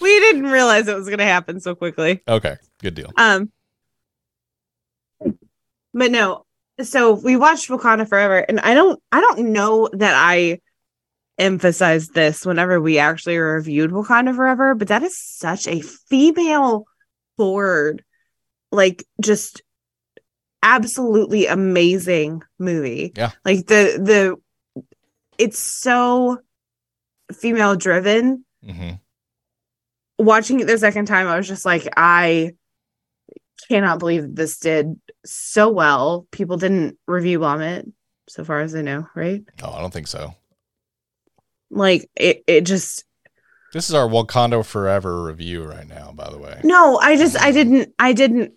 we 0.00 0.20
didn't 0.20 0.44
realize 0.44 0.88
it 0.88 0.94
was 0.94 1.06
going 1.06 1.18
to 1.18 1.24
happen 1.24 1.58
so 1.60 1.74
quickly. 1.74 2.22
Okay, 2.28 2.56
good 2.82 2.94
deal. 2.94 3.12
Um, 3.16 3.50
but 5.94 6.10
no. 6.10 6.44
So 6.82 7.14
we 7.14 7.36
watched 7.36 7.68
Wakanda 7.70 8.06
Forever, 8.06 8.38
and 8.38 8.60
I 8.60 8.74
don't, 8.74 9.00
I 9.10 9.20
don't 9.22 9.52
know 9.52 9.88
that 9.94 10.14
I 10.14 10.60
emphasized 11.38 12.12
this 12.14 12.44
whenever 12.44 12.80
we 12.80 12.98
actually 12.98 13.38
reviewed 13.38 13.90
Wakanda 13.90 14.36
Forever, 14.36 14.74
but 14.74 14.88
that 14.88 15.02
is 15.02 15.18
such 15.18 15.66
a 15.66 15.80
female 15.80 16.84
forward, 17.38 18.04
like 18.70 19.04
just 19.22 19.62
absolutely 20.66 21.46
amazing 21.46 22.42
movie. 22.58 23.12
Yeah. 23.16 23.30
like 23.44 23.66
the 23.66 23.98
the, 24.02 24.82
it's 25.38 25.58
so 25.58 26.38
female 27.32 27.76
driven 27.76 28.44
hmm 28.64 28.90
watching 30.18 30.60
it 30.60 30.66
the 30.66 30.78
second 30.78 31.06
time, 31.06 31.26
I 31.26 31.36
was 31.36 31.46
just 31.46 31.64
like, 31.66 31.86
I 31.96 32.52
cannot 33.68 33.98
believe 33.98 34.34
this 34.34 34.58
did 34.58 34.98
so 35.24 35.68
well. 35.68 36.26
People 36.30 36.56
didn't 36.56 36.98
review 37.06 37.38
bomb 37.40 37.60
it, 37.60 37.86
so 38.28 38.44
far 38.44 38.60
as 38.60 38.74
I 38.74 38.82
know, 38.82 39.06
right? 39.14 39.42
Oh, 39.62 39.72
I 39.72 39.80
don't 39.80 39.92
think 39.92 40.08
so. 40.08 40.34
Like 41.70 42.08
it, 42.16 42.44
it 42.46 42.62
just 42.62 43.04
This 43.72 43.88
is 43.88 43.94
our 43.94 44.08
Wakanda 44.08 44.64
Forever 44.64 45.24
review 45.24 45.64
right 45.64 45.86
now, 45.86 46.12
by 46.14 46.30
the 46.30 46.38
way. 46.38 46.60
no. 46.64 46.96
I 46.98 47.16
just, 47.16 47.36
I 47.38 47.52
didn't, 47.52 47.92
I 47.98 48.12
didn't. 48.12 48.52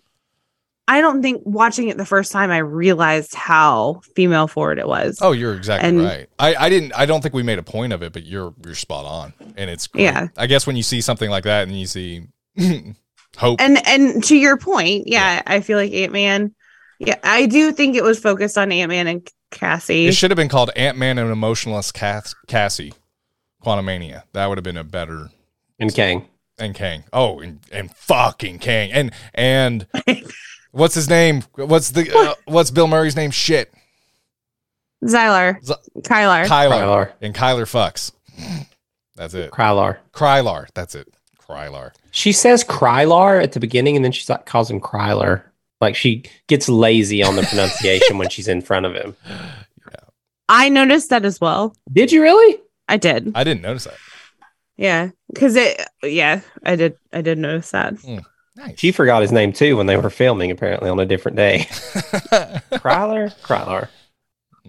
I 0.90 1.00
don't 1.00 1.22
think 1.22 1.42
watching 1.44 1.88
it 1.88 1.96
the 1.96 2.04
first 2.04 2.32
time 2.32 2.50
I 2.50 2.58
realized 2.58 3.34
how 3.34 4.00
female 4.16 4.46
forward 4.48 4.78
it 4.78 4.88
was. 4.88 5.18
Oh, 5.22 5.32
you're 5.32 5.54
exactly 5.54 5.88
And- 5.88 6.02
right. 6.02 6.28
I, 6.38 6.54
I 6.56 6.68
didn't. 6.68 6.92
I 6.96 7.06
don't 7.06 7.20
think 7.22 7.34
we 7.34 7.42
made 7.42 7.58
a 7.58 7.62
point 7.62 7.92
of 7.92 8.02
it, 8.02 8.12
but 8.12 8.24
you're 8.26 8.52
you're 8.64 8.74
spot 8.74 9.04
on, 9.04 9.32
and 9.56 9.70
it's 9.70 9.86
great. 9.86 10.02
Yeah. 10.04 10.28
I 10.36 10.46
guess 10.46 10.66
when 10.66 10.76
you 10.76 10.82
see 10.82 11.00
something 11.00 11.30
like 11.30 11.44
that 11.44 11.68
and 11.68 11.78
you 11.78 11.86
see 11.86 12.24
hope, 13.36 13.60
And 13.60 13.86
and 13.86 14.22
to 14.24 14.36
your 14.36 14.56
point, 14.56 15.04
yeah, 15.06 15.42
I 15.46 15.60
feel 15.60 15.78
like 15.78 15.92
Ant 15.92 16.12
Man. 16.12 16.54
Yeah, 16.98 17.16
I 17.24 17.46
do 17.46 17.72
think 17.72 17.96
it 17.96 18.04
was 18.04 18.18
focused 18.18 18.58
on 18.58 18.70
Ant 18.72 18.90
Man 18.90 19.06
and 19.06 19.26
Cassie. 19.50 20.06
it 20.06 20.14
should 20.14 20.30
have 20.30 20.36
been 20.36 20.48
called 20.50 20.70
Ant 20.76 20.98
Man 20.98 21.16
and 21.18 21.30
Emotionless 21.30 21.92
Cass- 21.92 22.34
Cassie, 22.46 22.92
Quantumania. 23.64 24.24
That 24.32 24.46
would 24.48 24.58
have 24.58 24.64
been 24.64 24.76
a 24.76 24.84
better 24.84 25.30
And 25.78 25.94
Kang. 25.94 26.26
and 26.58 26.74
Kang. 26.74 27.04
Oh, 27.12 27.40
and, 27.40 27.60
and 27.72 27.90
fucking 27.94 28.58
Kang. 28.58 28.92
And 28.92 29.12
and 29.34 29.86
what's 30.72 30.94
his 30.94 31.08
name? 31.08 31.42
What's 31.54 31.90
the 31.90 32.10
uh, 32.14 32.34
what's 32.44 32.70
Bill 32.70 32.86
Murray's 32.88 33.16
name? 33.16 33.30
Shit, 33.30 33.72
Zylar, 35.04 35.62
Z- 35.64 35.74
Kylar. 35.98 36.46
Kylar. 36.46 36.70
Krylar. 36.70 37.12
And 37.20 37.34
Kyler 37.34 37.62
fucks. 37.62 38.12
That's 39.16 39.34
it. 39.34 39.50
Krylar. 39.50 39.98
Krylar. 40.12 40.68
That's 40.74 40.94
it. 40.94 41.08
Krylar. 41.38 41.92
She 42.10 42.32
says 42.32 42.64
Krylar 42.64 43.42
at 43.42 43.52
the 43.52 43.60
beginning, 43.60 43.96
and 43.96 44.04
then 44.04 44.12
she 44.12 44.30
like, 44.32 44.46
calls 44.46 44.70
him 44.70 44.80
Kryler. 44.80 45.42
Like 45.80 45.96
she 45.96 46.24
gets 46.46 46.68
lazy 46.68 47.22
on 47.22 47.36
the 47.36 47.42
pronunciation 47.42 48.18
when 48.18 48.28
she's 48.28 48.48
in 48.48 48.60
front 48.60 48.86
of 48.86 48.94
him. 48.94 49.16
I 50.48 50.68
noticed 50.68 51.10
that 51.10 51.24
as 51.24 51.40
well. 51.40 51.74
Did 51.92 52.12
you 52.12 52.22
really? 52.22 52.60
I 52.88 52.96
did. 52.96 53.32
I 53.34 53.44
didn't 53.44 53.62
notice 53.62 53.84
that. 53.84 53.96
Yeah, 54.76 55.10
because 55.32 55.56
it. 55.56 55.80
Yeah, 56.02 56.40
I 56.64 56.76
did. 56.76 56.98
I 57.12 57.22
did 57.22 57.38
notice 57.38 57.70
that. 57.70 57.94
Nice. 58.60 58.78
She 58.78 58.92
forgot 58.92 59.22
his 59.22 59.32
name 59.32 59.52
too 59.52 59.76
when 59.76 59.86
they 59.86 59.96
were 59.96 60.10
filming, 60.10 60.50
apparently 60.50 60.90
on 60.90 61.00
a 61.00 61.06
different 61.06 61.36
day. 61.36 61.66
Kryler? 62.72 63.34
Krylar. 63.42 63.88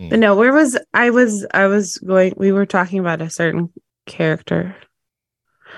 But 0.09 0.19
no, 0.19 0.35
where 0.35 0.53
was 0.53 0.77
I? 0.93 1.09
Was 1.09 1.45
I 1.53 1.67
was 1.67 1.97
going? 1.97 2.33
We 2.37 2.51
were 2.51 2.65
talking 2.65 2.99
about 2.99 3.21
a 3.21 3.29
certain 3.29 3.69
character. 4.05 4.75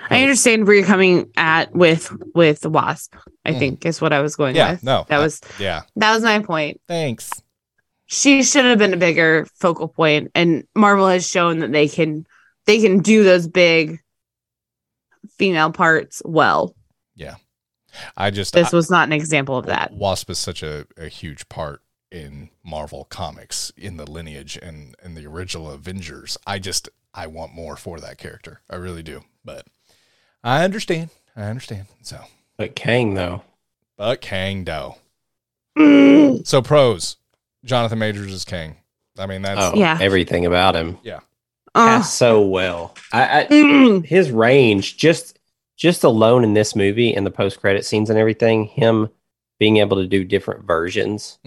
I 0.09 0.22
understand 0.22 0.68
where 0.68 0.76
you're 0.76 0.86
coming 0.86 1.32
at 1.36 1.74
with 1.74 2.11
with 2.36 2.61
the 2.61 2.70
wasp. 2.70 3.16
I 3.45 3.53
Mm. 3.53 3.59
think 3.59 3.86
is 3.86 3.99
what 3.99 4.14
I 4.14 4.22
was 4.22 4.36
going 4.36 4.55
yeah. 4.55 4.74
with. 4.74 4.84
No. 4.84 5.05
that 5.09 5.20
I- 5.20 5.24
was 5.24 5.41
yeah. 5.59 5.82
that 5.95 6.14
was 6.14 6.24
my 6.24 6.39
point. 6.39 6.80
Thanks. 6.88 7.32
She 8.05 8.43
should 8.43 8.66
have 8.66 8.78
been 8.78 8.93
a 8.93 8.97
bigger 8.97 9.47
focal 9.55 9.88
point, 9.88 10.32
and 10.36 10.66
Marvel 10.76 11.07
has 11.07 11.28
shown 11.28 11.59
that 11.59 11.72
they 11.72 11.88
can 11.88 12.26
they 12.66 12.80
can 12.80 12.99
do 12.99 13.24
those 13.24 13.47
big 13.47 13.99
female 15.38 15.72
parts 15.72 16.22
well. 16.24 16.76
I 18.18 18.30
just 18.32 18.54
This 18.54 18.74
I- 18.74 18.76
was 18.78 18.89
not 18.89 19.08
an 19.08 19.14
example 19.14 19.58
of 19.58 19.66
that. 19.68 19.91
Wasp 19.94 20.30
is 20.30 20.39
such 20.39 20.64
a, 20.64 20.86
a 20.98 21.08
huge 21.08 21.48
part 21.50 21.82
in 22.12 22.50
Marvel 22.64 23.06
comics 23.06 23.72
in 23.76 23.98
the 23.98 24.10
lineage 24.10 24.58
and 24.62 24.96
and 25.04 25.18
the 25.18 25.26
original 25.26 25.72
Avengers. 25.72 26.38
I 26.46 26.60
just 26.60 26.89
I 27.14 27.28
want 27.28 27.54
more 27.54 27.76
for 27.76 28.00
that 28.00 28.18
character. 28.18 28.62
I 28.70 28.76
really 28.76 29.04
do. 29.04 29.24
But 29.46 29.66
I 30.44 30.64
understand. 30.64 31.10
I 31.36 31.44
understand. 31.44 31.86
So, 32.02 32.20
But 32.58 32.76
Kang, 32.76 33.14
though. 33.16 33.41
but 33.98 34.22
Kang 34.22 34.64
Do. 34.64 34.94
Mm. 35.78 36.45
So 36.45 36.61
pros. 36.61 37.18
Jonathan 37.65 37.99
Majors 37.99 38.32
is 38.34 38.45
Kang. 38.45 38.76
I 39.18 39.26
mean 39.26 39.41
that's 39.41 39.60
Oh, 39.61 39.74
Yeah. 39.76 39.98
Everything 40.02 40.45
about 40.45 40.76
him. 40.76 40.98
Ugh. 41.06 41.22
Cast 41.76 42.15
so 42.15 42.41
well. 42.41 42.94
I, 43.11 43.41
I 43.41 43.45
Mm. 43.48 44.06
his 44.06 44.30
range 44.32 44.98
just 44.98 45.40
just 45.84 46.03
alone 46.05 46.45
in 46.45 46.53
this 46.53 46.76
movie 46.77 47.14
and 47.14 47.26
the 47.26 47.31
post 47.31 47.60
credit 47.60 47.84
scenes 47.85 48.10
and 48.10 48.18
everything, 48.18 48.64
him 48.65 49.10
being 49.60 49.77
able 49.77 49.97
to 49.97 50.07
do 50.07 50.23
different 50.23 50.65
versions 50.65 51.39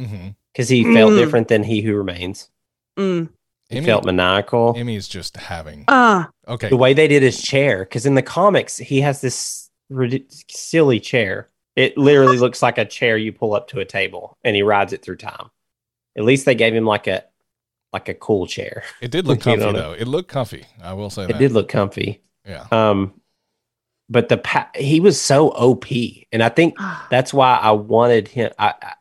because 0.52 0.68
he 0.68 0.84
felt 0.94 1.12
Mm. 1.12 1.16
different 1.18 1.48
than 1.48 1.64
He 1.64 1.80
Who 1.80 1.94
Remains. 1.96 2.50
Mm. 2.98 3.30
He 3.70 3.78
Emmy, 3.78 3.86
felt 3.86 4.04
maniacal. 4.04 4.74
Emmy's 4.76 5.08
just 5.08 5.36
having 5.38 5.84
Uh, 5.88 6.26
okay. 6.46 6.68
The 6.68 6.76
way 6.76 6.92
they 6.92 7.08
did 7.08 7.22
his 7.22 7.40
chair, 7.42 7.78
because 7.80 8.04
in 8.04 8.14
the 8.14 8.22
comics 8.22 8.76
he 8.76 9.00
has 9.00 9.20
this 9.22 9.70
ridic- 9.90 10.44
silly 10.50 11.00
chair. 11.00 11.48
It 11.74 11.96
literally 11.98 12.38
looks 12.38 12.62
like 12.62 12.78
a 12.78 12.84
chair 12.84 13.16
you 13.18 13.32
pull 13.32 13.54
up 13.54 13.68
to 13.68 13.80
a 13.80 13.84
table, 13.84 14.36
and 14.44 14.54
he 14.56 14.62
rides 14.62 14.92
it 14.92 15.02
through 15.02 15.16
time. 15.16 15.50
At 16.16 16.24
least 16.24 16.44
they 16.46 16.54
gave 16.54 16.74
him 16.74 16.84
like 16.86 17.06
a 17.06 17.24
like 17.92 18.08
a 18.10 18.14
cool 18.14 18.46
chair. 18.46 18.82
It 19.00 19.10
did 19.10 19.26
look 19.28 19.40
comfy 19.40 19.60
though. 19.72 19.92
It 19.92 20.06
looked 20.08 20.28
comfy. 20.28 20.64
I 20.82 20.92
will 20.92 21.10
say 21.10 21.24
It 21.24 21.28
that. 21.28 21.38
did 21.38 21.52
look 21.52 21.68
comfy. 21.68 22.22
Yeah. 22.46 22.66
Um, 22.70 23.14
but 24.08 24.28
the 24.28 24.38
pa- 24.38 24.70
he 24.74 25.00
was 25.00 25.20
so 25.20 25.48
OP, 25.50 25.86
and 26.32 26.42
I 26.42 26.48
think 26.48 26.74
ah. 26.78 27.06
that's 27.10 27.34
why 27.34 27.56
I 27.56 27.72
wanted 27.72 28.28
him. 28.28 28.52
I, 28.58 28.74
I 28.80 28.92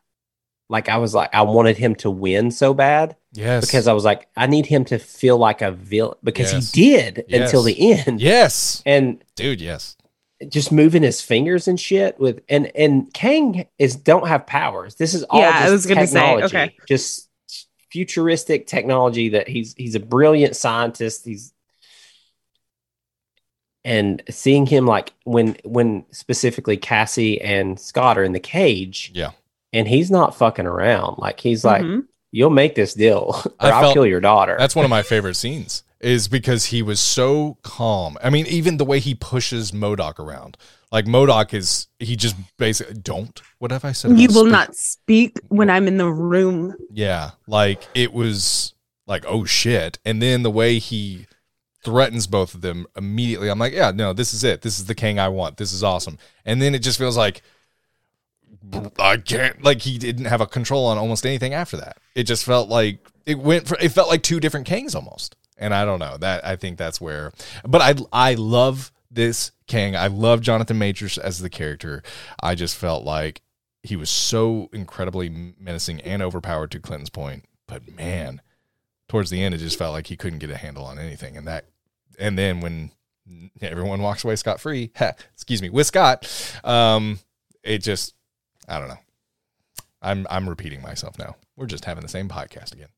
like 0.68 0.88
I 0.88 0.96
was 0.98 1.14
like 1.14 1.32
I 1.34 1.42
wanted 1.42 1.76
him 1.76 1.94
to 1.96 2.10
win 2.10 2.50
so 2.50 2.74
bad 2.74 3.14
Yes. 3.32 3.64
because 3.64 3.86
I 3.86 3.92
was 3.92 4.04
like 4.04 4.26
I 4.36 4.46
need 4.48 4.66
him 4.66 4.84
to 4.86 4.98
feel 4.98 5.38
like 5.38 5.62
a 5.62 5.70
villain 5.70 6.16
because 6.24 6.52
Yes. 6.52 6.72
he 6.72 6.90
did 6.90 7.24
until 7.32 7.62
the 7.62 7.92
end. 7.92 8.20
yes. 8.20 8.82
And 8.84 9.22
Dude, 9.36 9.60
yes. 9.60 9.96
just 10.48 10.72
moving 10.72 11.04
his 11.04 11.22
fingers 11.22 11.68
and 11.68 11.78
shit 11.78 12.18
with 12.18 12.40
and 12.48 12.72
and 12.74 13.12
Kang 13.14 13.66
is 13.78 13.94
don't 13.94 14.26
have 14.26 14.44
powers. 14.46 14.96
This 14.96 15.14
is 15.14 15.22
all 15.24 15.38
Yeah, 15.40 15.52
I 15.54 15.70
was 15.70 15.86
gonna 15.86 16.06
say, 16.06 16.42
okay. 16.42 16.74
Just 16.88 17.30
futuristic 17.92 18.66
technology 18.66 19.28
that 19.30 19.46
he's 19.48 19.72
he's 19.74 19.94
a 19.94 20.00
brilliant 20.00 20.56
scientist. 20.56 21.24
He's 21.24 21.52
and 23.86 24.22
seeing 24.28 24.66
him 24.66 24.84
like 24.86 25.12
when 25.24 25.56
when 25.64 26.04
specifically 26.10 26.76
Cassie 26.76 27.40
and 27.40 27.78
Scott 27.80 28.18
are 28.18 28.24
in 28.24 28.32
the 28.32 28.40
cage 28.40 29.12
Yeah. 29.14 29.30
and 29.72 29.86
he's 29.88 30.10
not 30.10 30.36
fucking 30.36 30.66
around. 30.66 31.16
Like 31.18 31.40
he's 31.40 31.64
like, 31.64 31.82
Mhm. 31.82 32.04
You'll 32.32 32.50
make 32.50 32.74
this 32.74 32.92
deal 32.92 33.40
or 33.46 33.52
I 33.60 33.70
I'll 33.70 33.80
felt- 33.82 33.94
kill 33.94 34.04
your 34.06 34.20
daughter. 34.20 34.56
That's 34.58 34.76
one 34.76 34.84
of 34.84 34.90
my 34.90 35.02
favorite 35.02 35.36
scenes 35.36 35.84
is 36.00 36.28
because 36.28 36.66
he 36.66 36.82
was 36.82 37.00
so 37.00 37.56
calm. 37.62 38.18
I 38.22 38.28
mean, 38.28 38.46
even 38.46 38.76
the 38.76 38.84
way 38.84 38.98
he 38.98 39.14
pushes 39.14 39.72
MODOK 39.72 40.18
around. 40.18 40.58
Like 40.92 41.06
MODOK 41.06 41.54
is 41.54 41.86
he 41.98 42.14
just 42.16 42.36
basically 42.58 42.94
don't. 43.00 43.40
What 43.58 43.70
have 43.70 43.84
I 43.84 43.92
said? 43.92 44.18
you 44.18 44.28
will 44.28 44.42
speak- 44.42 44.52
not 44.52 44.74
speak 44.76 45.38
when 45.48 45.70
I'm 45.70 45.88
in 45.88 45.96
the 45.96 46.10
room. 46.10 46.74
Yeah. 46.90 47.30
Like 47.46 47.86
it 47.94 48.12
was 48.12 48.74
like, 49.06 49.24
oh 49.26 49.44
shit. 49.44 49.98
And 50.04 50.20
then 50.20 50.42
the 50.42 50.50
way 50.50 50.78
he 50.78 51.26
threatens 51.86 52.26
both 52.26 52.52
of 52.52 52.62
them 52.62 52.84
immediately, 52.96 53.48
I'm 53.48 53.60
like, 53.60 53.72
yeah, 53.72 53.92
no, 53.92 54.12
this 54.12 54.34
is 54.34 54.42
it. 54.42 54.62
This 54.62 54.80
is 54.80 54.86
the 54.86 54.94
king 54.94 55.20
I 55.20 55.28
want. 55.28 55.56
This 55.56 55.72
is 55.72 55.84
awesome. 55.84 56.18
And 56.44 56.60
then 56.60 56.74
it 56.74 56.80
just 56.80 56.98
feels 56.98 57.16
like 57.16 57.42
I 58.98 59.16
can't 59.18 59.62
like 59.62 59.82
he 59.82 59.96
didn't 59.96 60.24
have 60.24 60.40
a 60.40 60.46
control 60.46 60.86
on 60.86 60.98
almost 60.98 61.24
anything 61.24 61.54
after 61.54 61.76
that. 61.76 61.98
It 62.16 62.24
just 62.24 62.44
felt 62.44 62.68
like 62.68 62.98
it 63.24 63.38
went 63.38 63.68
for 63.68 63.78
it 63.80 63.90
felt 63.90 64.08
like 64.08 64.22
two 64.22 64.40
different 64.40 64.66
Kangs 64.66 64.96
almost. 64.96 65.36
And 65.56 65.72
I 65.72 65.84
don't 65.84 66.00
know. 66.00 66.16
That 66.16 66.44
I 66.44 66.56
think 66.56 66.76
that's 66.76 67.00
where 67.00 67.32
but 67.64 67.80
I 67.80 67.94
I 68.12 68.34
love 68.34 68.90
this 69.08 69.52
Kang. 69.68 69.94
I 69.94 70.08
love 70.08 70.40
Jonathan 70.40 70.78
Majors 70.78 71.18
as 71.18 71.38
the 71.38 71.48
character. 71.48 72.02
I 72.42 72.56
just 72.56 72.76
felt 72.76 73.04
like 73.04 73.42
he 73.84 73.94
was 73.94 74.10
so 74.10 74.68
incredibly 74.72 75.28
menacing 75.28 76.00
and 76.00 76.20
overpowered 76.20 76.72
to 76.72 76.80
Clinton's 76.80 77.10
point. 77.10 77.44
But 77.68 77.94
man, 77.94 78.42
towards 79.08 79.30
the 79.30 79.42
end 79.42 79.54
it 79.54 79.58
just 79.58 79.78
felt 79.78 79.92
like 79.92 80.08
he 80.08 80.16
couldn't 80.16 80.40
get 80.40 80.50
a 80.50 80.56
handle 80.56 80.84
on 80.84 80.98
anything. 80.98 81.36
And 81.36 81.46
that 81.46 81.66
and 82.18 82.38
then 82.38 82.60
when 82.60 82.90
everyone 83.60 84.02
walks 84.02 84.24
away 84.24 84.36
scot 84.36 84.60
free, 84.60 84.92
excuse 85.34 85.62
me, 85.62 85.70
with 85.70 85.86
Scott, 85.86 86.26
um, 86.64 87.18
it 87.62 87.78
just 87.78 88.14
I 88.68 88.78
don't 88.78 88.88
know. 88.88 88.98
I'm 90.02 90.26
I'm 90.30 90.48
repeating 90.48 90.82
myself 90.82 91.18
now. 91.18 91.36
We're 91.56 91.66
just 91.66 91.84
having 91.84 92.02
the 92.02 92.08
same 92.08 92.28
podcast 92.28 92.72
again. 92.72 92.88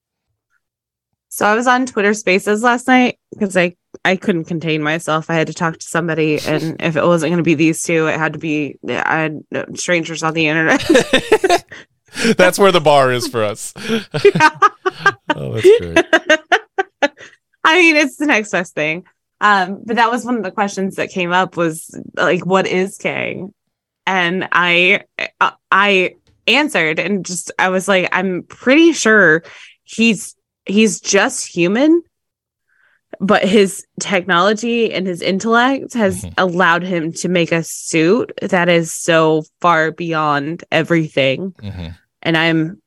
So 1.31 1.47
I 1.47 1.55
was 1.55 1.66
on 1.66 1.86
Twitter 1.86 2.15
Spaces 2.15 2.62
last 2.62 2.89
night 2.89 3.19
because 3.32 3.57
I 3.57 3.77
I 4.05 4.16
couldn't 4.16 4.45
contain 4.45 4.82
myself. 4.82 5.31
I 5.31 5.35
had 5.35 5.47
to 5.49 5.55
talk 5.55 5.78
to 5.78 5.86
somebody, 5.86 6.40
and 6.40 6.77
if 6.81 6.97
it 6.97 7.05
wasn't 7.05 7.31
going 7.31 7.39
to 7.39 7.43
be 7.43 7.55
these 7.55 7.82
two, 7.82 8.07
it 8.07 8.19
had 8.19 8.32
to 8.32 8.39
be 8.39 8.78
I 8.86 9.20
had 9.20 9.45
strangers 9.78 10.23
on 10.23 10.35
the 10.35 10.49
internet. 10.49 10.85
that's 12.36 12.59
where 12.59 12.73
the 12.73 12.81
bar 12.81 13.12
is 13.12 13.28
for 13.28 13.45
us. 13.45 13.74
oh, 15.36 15.53
that's 15.53 15.78
great. 15.81 16.05
I 17.69 17.77
mean, 17.77 17.97
it's 17.97 18.16
the 18.16 18.24
next 18.24 18.51
best 18.51 18.74
thing. 18.74 19.05
Um, 19.43 19.82
but 19.85 19.97
that 19.97 20.11
was 20.11 20.24
one 20.24 20.36
of 20.36 20.43
the 20.43 20.51
questions 20.51 20.97
that 20.97 21.11
came 21.11 21.32
up 21.32 21.57
was 21.57 21.95
like, 22.15 22.47
what 22.47 22.66
is 22.66 22.97
Kang? 22.97 23.53
And 24.07 24.49
I, 24.51 25.05
I 25.70 26.15
answered 26.47 26.99
and 26.99 27.27
just, 27.27 27.53
I 27.59 27.69
was 27.69 27.86
like, 27.86 28.09
I'm 28.11 28.45
pretty 28.45 28.95
sure 28.95 29.45
he's, 29.85 30.35
he's 30.65 30.99
just 30.99 31.47
human, 31.47 32.03
but 33.20 33.45
his 33.45 33.86
technology 34.01 34.90
and 34.93 35.07
his 35.07 35.20
intellect 35.20 35.93
has 35.93 36.24
mm-hmm. 36.24 36.32
allowed 36.39 36.82
him 36.82 37.12
to 37.12 37.28
make 37.28 37.53
a 37.53 37.62
suit 37.62 38.32
that 38.40 38.70
is 38.70 38.93
so 38.93 39.45
far 39.61 39.93
beyond 39.93 40.65
everything. 40.73 41.53
Mm-hmm. 41.53 41.89
And 42.23 42.36
I'm 42.36 42.81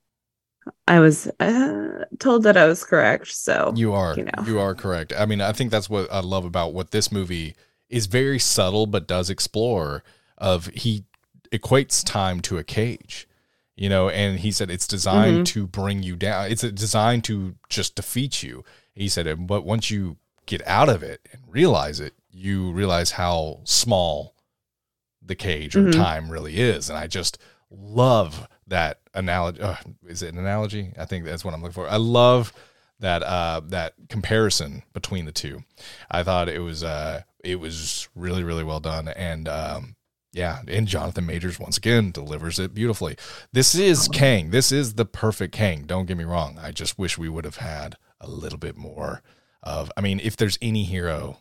I 0.87 0.99
was 0.99 1.27
uh, 1.39 2.05
told 2.19 2.43
that 2.43 2.57
I 2.57 2.65
was 2.65 2.83
correct. 2.83 3.27
So 3.27 3.73
you 3.75 3.93
are, 3.93 4.15
you 4.15 4.25
know, 4.25 4.43
you 4.45 4.59
are 4.59 4.75
correct. 4.75 5.13
I 5.17 5.25
mean, 5.25 5.41
I 5.41 5.51
think 5.53 5.71
that's 5.71 5.89
what 5.89 6.11
I 6.11 6.19
love 6.19 6.45
about 6.45 6.73
what 6.73 6.91
this 6.91 7.11
movie 7.11 7.55
is 7.89 8.05
very 8.07 8.39
subtle, 8.39 8.85
but 8.85 9.07
does 9.07 9.29
explore. 9.29 10.03
Of 10.37 10.67
he 10.67 11.03
equates 11.51 12.03
time 12.03 12.39
to 12.41 12.57
a 12.57 12.63
cage, 12.63 13.27
you 13.75 13.89
know, 13.89 14.09
and 14.09 14.39
he 14.39 14.51
said 14.51 14.71
it's 14.71 14.87
designed 14.87 15.45
mm-hmm. 15.45 15.59
to 15.59 15.67
bring 15.67 16.01
you 16.01 16.15
down. 16.15 16.51
It's 16.51 16.61
designed 16.61 17.23
to 17.25 17.55
just 17.69 17.95
defeat 17.95 18.41
you. 18.41 18.63
He 18.93 19.07
said, 19.07 19.47
but 19.47 19.65
once 19.65 19.91
you 19.91 20.17
get 20.45 20.65
out 20.65 20.89
of 20.89 21.03
it 21.03 21.27
and 21.31 21.41
realize 21.47 21.99
it, 21.99 22.13
you 22.31 22.71
realize 22.71 23.11
how 23.11 23.59
small 23.65 24.33
the 25.21 25.35
cage 25.35 25.75
or 25.75 25.81
mm-hmm. 25.81 26.01
time 26.01 26.31
really 26.31 26.57
is. 26.57 26.89
And 26.89 26.97
I 26.97 27.07
just 27.07 27.37
love 27.69 28.47
that 28.65 29.00
analogy. 29.13 29.61
Uh, 29.61 29.75
is 30.07 30.21
it 30.21 30.33
an 30.33 30.39
analogy? 30.39 30.93
I 30.97 31.05
think 31.05 31.25
that's 31.25 31.43
what 31.43 31.53
I'm 31.53 31.61
looking 31.61 31.73
for. 31.73 31.89
I 31.89 31.97
love 31.97 32.53
that 32.99 33.23
uh, 33.23 33.61
that 33.65 33.93
comparison 34.09 34.83
between 34.93 35.25
the 35.25 35.31
two. 35.31 35.63
I 36.09 36.23
thought 36.23 36.49
it 36.49 36.59
was 36.59 36.83
uh, 36.83 37.21
it 37.43 37.59
was 37.59 38.07
really 38.15 38.43
really 38.43 38.63
well 38.63 38.79
done, 38.79 39.07
and 39.09 39.47
um, 39.47 39.95
yeah, 40.31 40.59
and 40.67 40.87
Jonathan 40.87 41.25
Majors 41.25 41.59
once 41.59 41.77
again 41.77 42.11
delivers 42.11 42.57
it 42.59 42.73
beautifully. 42.73 43.17
This 43.51 43.75
is 43.75 44.07
Kang. 44.07 44.51
This 44.51 44.71
is 44.71 44.93
the 44.93 45.05
perfect 45.05 45.53
Kang. 45.53 45.83
Don't 45.83 46.05
get 46.05 46.17
me 46.17 46.23
wrong. 46.23 46.57
I 46.61 46.71
just 46.71 46.97
wish 46.97 47.17
we 47.17 47.29
would 47.29 47.45
have 47.45 47.57
had 47.57 47.97
a 48.19 48.29
little 48.29 48.59
bit 48.59 48.77
more 48.77 49.21
of. 49.61 49.91
I 49.97 50.01
mean, 50.01 50.21
if 50.23 50.37
there's 50.37 50.57
any 50.61 50.83
hero 50.83 51.39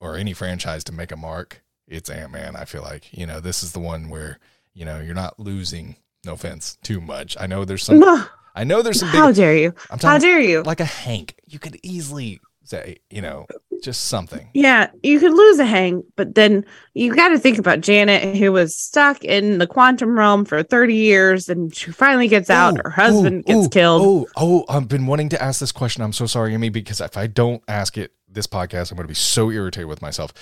or 0.00 0.16
any 0.16 0.32
franchise 0.32 0.82
to 0.84 0.92
make 0.92 1.12
a 1.12 1.16
mark, 1.16 1.62
it's 1.86 2.10
Ant 2.10 2.32
Man. 2.32 2.56
I 2.56 2.64
feel 2.64 2.82
like 2.82 3.16
you 3.16 3.26
know 3.26 3.38
this 3.38 3.62
is 3.62 3.72
the 3.72 3.80
one 3.80 4.08
where 4.08 4.38
you 4.74 4.84
know 4.84 5.00
you're 5.00 5.14
not 5.14 5.38
losing 5.38 5.96
no 6.24 6.34
offense, 6.34 6.78
too 6.82 7.00
much. 7.00 7.36
I 7.38 7.46
know 7.46 7.64
there's 7.64 7.84
some. 7.84 8.02
I 8.54 8.64
know 8.64 8.82
there's 8.82 9.00
some. 9.00 9.10
Big, 9.10 9.18
How 9.18 9.32
dare 9.32 9.56
you? 9.56 9.74
I'm 9.90 9.98
How 9.98 10.18
dare 10.18 10.40
you? 10.40 10.62
Like 10.62 10.80
a 10.80 10.84
Hank, 10.84 11.36
you 11.46 11.58
could 11.58 11.78
easily 11.82 12.40
say, 12.64 12.98
you 13.10 13.22
know, 13.22 13.46
just 13.82 14.04
something. 14.04 14.48
Yeah, 14.54 14.90
you 15.02 15.18
could 15.18 15.32
lose 15.32 15.58
a 15.58 15.64
Hank, 15.64 16.04
but 16.16 16.34
then 16.34 16.64
you 16.94 17.14
got 17.14 17.28
to 17.28 17.38
think 17.38 17.58
about 17.58 17.80
Janet, 17.80 18.36
who 18.36 18.52
was 18.52 18.76
stuck 18.76 19.24
in 19.24 19.58
the 19.58 19.66
quantum 19.66 20.16
realm 20.16 20.44
for 20.44 20.62
30 20.62 20.94
years, 20.94 21.48
and 21.48 21.74
she 21.74 21.90
finally 21.90 22.28
gets 22.28 22.50
out. 22.50 22.78
Her 22.82 22.90
husband 22.90 23.44
gets 23.46 23.68
killed. 23.68 24.02
Oh, 24.02 24.26
oh, 24.36 24.64
I've 24.68 24.88
been 24.88 25.06
wanting 25.06 25.30
to 25.30 25.42
ask 25.42 25.58
this 25.58 25.72
question. 25.72 26.02
I'm 26.02 26.12
so 26.12 26.26
sorry, 26.26 26.54
Amy, 26.54 26.68
because 26.68 27.00
if 27.00 27.16
I 27.16 27.26
don't 27.26 27.62
ask 27.66 27.98
it 27.98 28.12
this 28.28 28.46
podcast, 28.46 28.90
I'm 28.90 28.96
going 28.96 29.04
to 29.04 29.08
be 29.08 29.14
so 29.14 29.50
irritated 29.50 29.88
with 29.88 30.02
myself. 30.02 30.32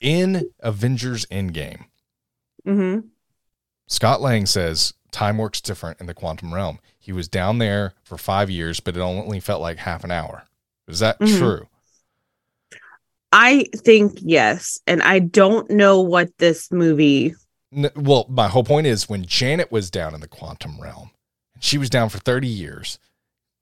In 0.00 0.50
Avengers 0.60 1.26
Endgame. 1.26 1.84
Mm-hmm 2.66 3.08
Scott 3.88 4.20
Lang 4.20 4.46
says 4.46 4.94
time 5.10 5.38
works 5.38 5.60
different 5.60 6.00
in 6.00 6.06
the 6.06 6.14
quantum 6.14 6.54
realm. 6.54 6.78
He 6.98 7.10
was 7.10 7.26
down 7.26 7.58
there 7.58 7.94
for 8.04 8.16
five 8.16 8.50
years, 8.50 8.80
but 8.80 8.96
it 8.96 9.00
only 9.00 9.40
felt 9.40 9.62
like 9.62 9.78
half 9.78 10.04
an 10.04 10.10
hour. 10.10 10.44
Is 10.86 11.00
that 11.00 11.18
mm-hmm. 11.18 11.38
true? 11.38 11.66
I 13.32 13.66
think 13.74 14.18
yes. 14.22 14.78
And 14.86 15.02
I 15.02 15.18
don't 15.18 15.68
know 15.70 16.00
what 16.00 16.36
this 16.38 16.70
movie. 16.70 17.34
Well, 17.72 18.26
my 18.28 18.48
whole 18.48 18.64
point 18.64 18.86
is 18.86 19.08
when 19.08 19.24
Janet 19.24 19.72
was 19.72 19.90
down 19.90 20.14
in 20.14 20.20
the 20.20 20.28
quantum 20.28 20.80
realm, 20.80 21.10
she 21.58 21.76
was 21.78 21.90
down 21.90 22.08
for 22.08 22.18
30 22.18 22.46
years. 22.46 22.98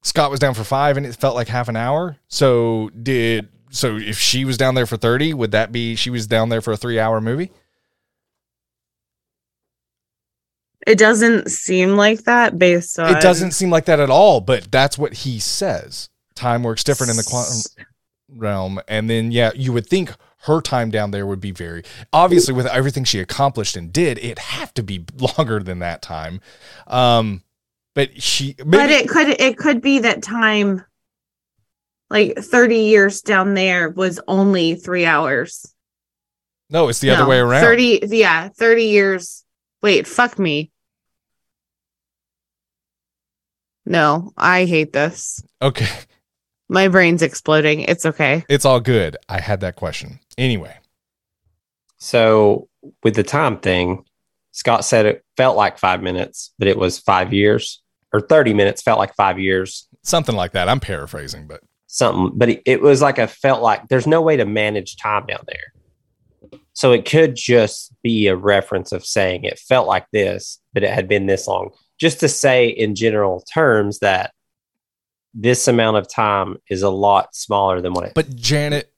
Scott 0.03 0.31
was 0.31 0.39
down 0.39 0.55
for 0.55 0.63
five 0.63 0.97
and 0.97 1.07
it 1.07 1.17
felt 1.17 1.35
like 1.35 1.49
half 1.49 1.69
an 1.69 1.77
hour. 1.77 2.17
So, 2.29 2.91
did 2.91 3.49
so 3.71 3.97
if 3.97 4.19
she 4.19 4.45
was 4.45 4.57
down 4.57 4.75
there 4.75 4.87
for 4.87 4.97
30, 4.97 5.35
would 5.35 5.51
that 5.51 5.73
be 5.73 5.97
she 5.97 6.11
was 6.11 6.27
down 6.27 6.49
there 6.49 6.61
for 6.61 6.73
a 6.73 6.77
three 6.77 7.01
hour 7.01 7.21
movie? 7.21 7.51
It 10.87 10.99
doesn't 10.99 11.51
seem 11.51 11.97
like 11.97 12.25
that 12.25 12.59
based 12.59 12.99
on. 12.99 13.15
It 13.15 13.21
doesn't 13.21 13.51
seem 13.53 13.71
like 13.71 13.87
that 13.87 13.99
at 13.99 14.09
all, 14.09 14.41
but 14.41 14.71
that's 14.71 14.97
what 14.97 15.13
he 15.13 15.41
says. 15.41 16.09
Time 16.37 16.63
works 16.63 16.85
different 16.85 17.11
in 17.11 17.17
the 17.17 17.25
quantum 17.25 17.61
realm. 18.29 18.81
And 18.87 19.11
then, 19.11 19.33
yeah, 19.33 19.51
you 19.55 19.73
would 19.73 19.87
think 19.87 20.13
her 20.43 20.61
time 20.61 20.91
down 20.91 21.11
there 21.11 21.27
would 21.27 21.41
be 21.41 21.51
very 21.51 21.83
obviously 22.13 22.55
with 22.55 22.67
everything 22.67 23.03
she 23.03 23.19
accomplished 23.19 23.77
and 23.77 23.93
did, 23.93 24.19
it 24.19 24.39
have 24.39 24.73
to 24.75 24.83
be 24.83 25.05
longer 25.39 25.61
than 25.61 25.81
that 25.81 26.03
time. 26.03 26.41
Um, 26.87 27.43
but 27.95 28.23
she, 28.23 28.55
maybe, 28.59 28.71
but 28.71 28.91
it 28.91 29.09
could, 29.09 29.29
it 29.41 29.57
could 29.57 29.81
be 29.81 30.01
that 30.01 30.23
time, 30.23 30.85
like 32.11 32.39
30 32.39 32.77
years 32.77 33.23
down 33.23 33.55
there 33.55 33.91
was 33.91 34.21
only 34.29 34.77
three 34.77 35.05
hours. 35.05 35.75
No, 36.71 36.89
it's 36.89 37.01
the 37.01 37.09
no, 37.09 37.15
other 37.15 37.27
way 37.27 37.39
around. 37.39 37.63
30, 37.63 38.01
yeah, 38.09 38.49
30 38.49 38.85
years. 38.85 39.45
Wait, 39.83 40.07
fuck 40.07 40.39
me. 40.39 40.71
No, 43.87 44.33
I 44.37 44.65
hate 44.65 44.93
this. 44.93 45.43
Okay. 45.63 45.89
My 46.69 46.89
brain's 46.89 47.23
exploding. 47.23 47.83
It's 47.83 48.05
okay. 48.05 48.45
It's 48.49 48.65
all 48.65 48.81
good. 48.81 49.17
I 49.29 49.41
had 49.41 49.61
that 49.61 49.77
question. 49.77 50.19
Anyway. 50.37 50.77
So, 51.99 52.69
with 53.05 53.15
the 53.15 53.23
time 53.23 53.59
thing, 53.59 54.05
Scott 54.51 54.85
said 54.85 55.07
it 55.07 55.25
felt 55.37 55.57
like 55.57 55.79
five 55.79 56.03
minutes, 56.03 56.53
but 56.59 56.67
it 56.69 56.77
was 56.77 56.99
five 56.99 57.33
years, 57.33 57.83
or 58.13 58.21
30 58.21 58.55
minutes 58.55 58.83
felt 58.83 58.99
like 58.99 59.15
five 59.15 59.39
years. 59.39 59.89
Something 60.03 60.35
like 60.35 60.53
that. 60.53 60.69
I'm 60.69 60.81
paraphrasing, 60.81 61.47
but 61.47 61.61
something, 61.87 62.37
but 62.37 62.49
it, 62.49 62.63
it 62.67 62.83
was 62.83 63.01
like 63.01 63.19
a 63.19 63.29
felt 63.29 63.63
like 63.63 63.87
there's 63.89 64.07
no 64.07 64.21
way 64.21 64.37
to 64.37 64.45
manage 64.45 64.97
time 64.97 65.27
down 65.27 65.45
there. 65.47 66.61
So, 66.73 66.93
it 66.93 67.05
could 67.05 67.37
just 67.37 67.95
be 68.03 68.27
a 68.27 68.37
reference 68.37 68.91
of 68.91 69.07
saying 69.07 69.45
it 69.45 69.61
felt 69.61 69.87
like 69.87 70.07
this, 70.13 70.59
but 70.75 70.83
it 70.83 70.91
had 70.91 71.09
been 71.09 71.27
this 71.27 71.47
long 71.47 71.71
just 71.99 72.21
to 72.21 72.29
say 72.29 72.69
in 72.69 72.95
general 72.95 73.41
terms 73.53 74.01
that 74.01 74.33
this 75.35 75.69
amount 75.69 75.99
of 75.99 76.09
time 76.09 76.57
is 76.69 76.83
a 76.83 76.91
lot 76.91 77.35
smaller 77.35 77.81
than 77.81 77.93
what 77.93 78.07
it 78.07 78.15
But 78.15 78.35
Janet 78.37 78.93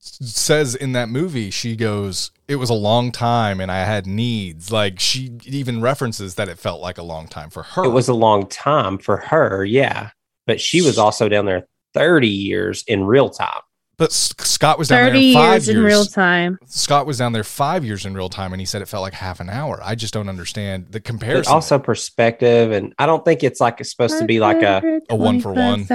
says 0.00 0.74
in 0.74 0.92
that 0.92 1.08
movie, 1.08 1.50
she 1.50 1.76
goes, 1.76 2.30
It 2.48 2.56
was 2.56 2.70
a 2.70 2.74
long 2.74 3.12
time 3.12 3.60
and 3.60 3.70
I 3.70 3.84
had 3.84 4.06
needs. 4.06 4.70
Like 4.72 4.98
she 4.98 5.38
even 5.44 5.80
references 5.80 6.34
that 6.34 6.48
it 6.48 6.58
felt 6.58 6.80
like 6.80 6.98
a 6.98 7.02
long 7.02 7.28
time 7.28 7.50
for 7.50 7.62
her. 7.62 7.84
It 7.84 7.90
was 7.90 8.08
a 8.08 8.14
long 8.14 8.46
time 8.48 8.98
for 8.98 9.16
her, 9.18 9.64
yeah. 9.64 10.10
But 10.46 10.60
she 10.60 10.82
was 10.82 10.98
also 10.98 11.28
down 11.28 11.46
there 11.46 11.66
30 11.94 12.28
years 12.28 12.84
in 12.86 13.04
real 13.04 13.30
time. 13.30 13.60
But 13.98 14.12
Scott 14.12 14.78
was 14.78 14.88
down 14.88 15.06
30 15.06 15.32
there 15.32 15.42
five 15.42 15.52
years, 15.52 15.68
years 15.68 15.76
in 15.78 15.82
real 15.84 16.04
time. 16.04 16.58
Scott 16.66 17.06
was 17.06 17.16
down 17.16 17.32
there 17.32 17.42
five 17.44 17.82
years 17.82 18.04
in 18.04 18.12
real 18.14 18.28
time, 18.28 18.52
and 18.52 18.60
he 18.60 18.66
said 18.66 18.82
it 18.82 18.88
felt 18.88 19.00
like 19.00 19.14
half 19.14 19.40
an 19.40 19.48
hour. 19.48 19.80
I 19.82 19.94
just 19.94 20.12
don't 20.12 20.28
understand 20.28 20.88
the 20.90 21.00
comparison. 21.00 21.50
But 21.50 21.54
also 21.54 21.78
perspective, 21.78 22.72
and 22.72 22.92
I 22.98 23.06
don't 23.06 23.24
think 23.24 23.42
it's 23.42 23.58
like 23.58 23.80
it's 23.80 23.90
supposed 23.90 24.18
to 24.18 24.26
be 24.26 24.38
like 24.38 24.60
a 24.62 25.00
a 25.08 25.16
one 25.16 25.40
for 25.40 25.54
one. 25.54 25.86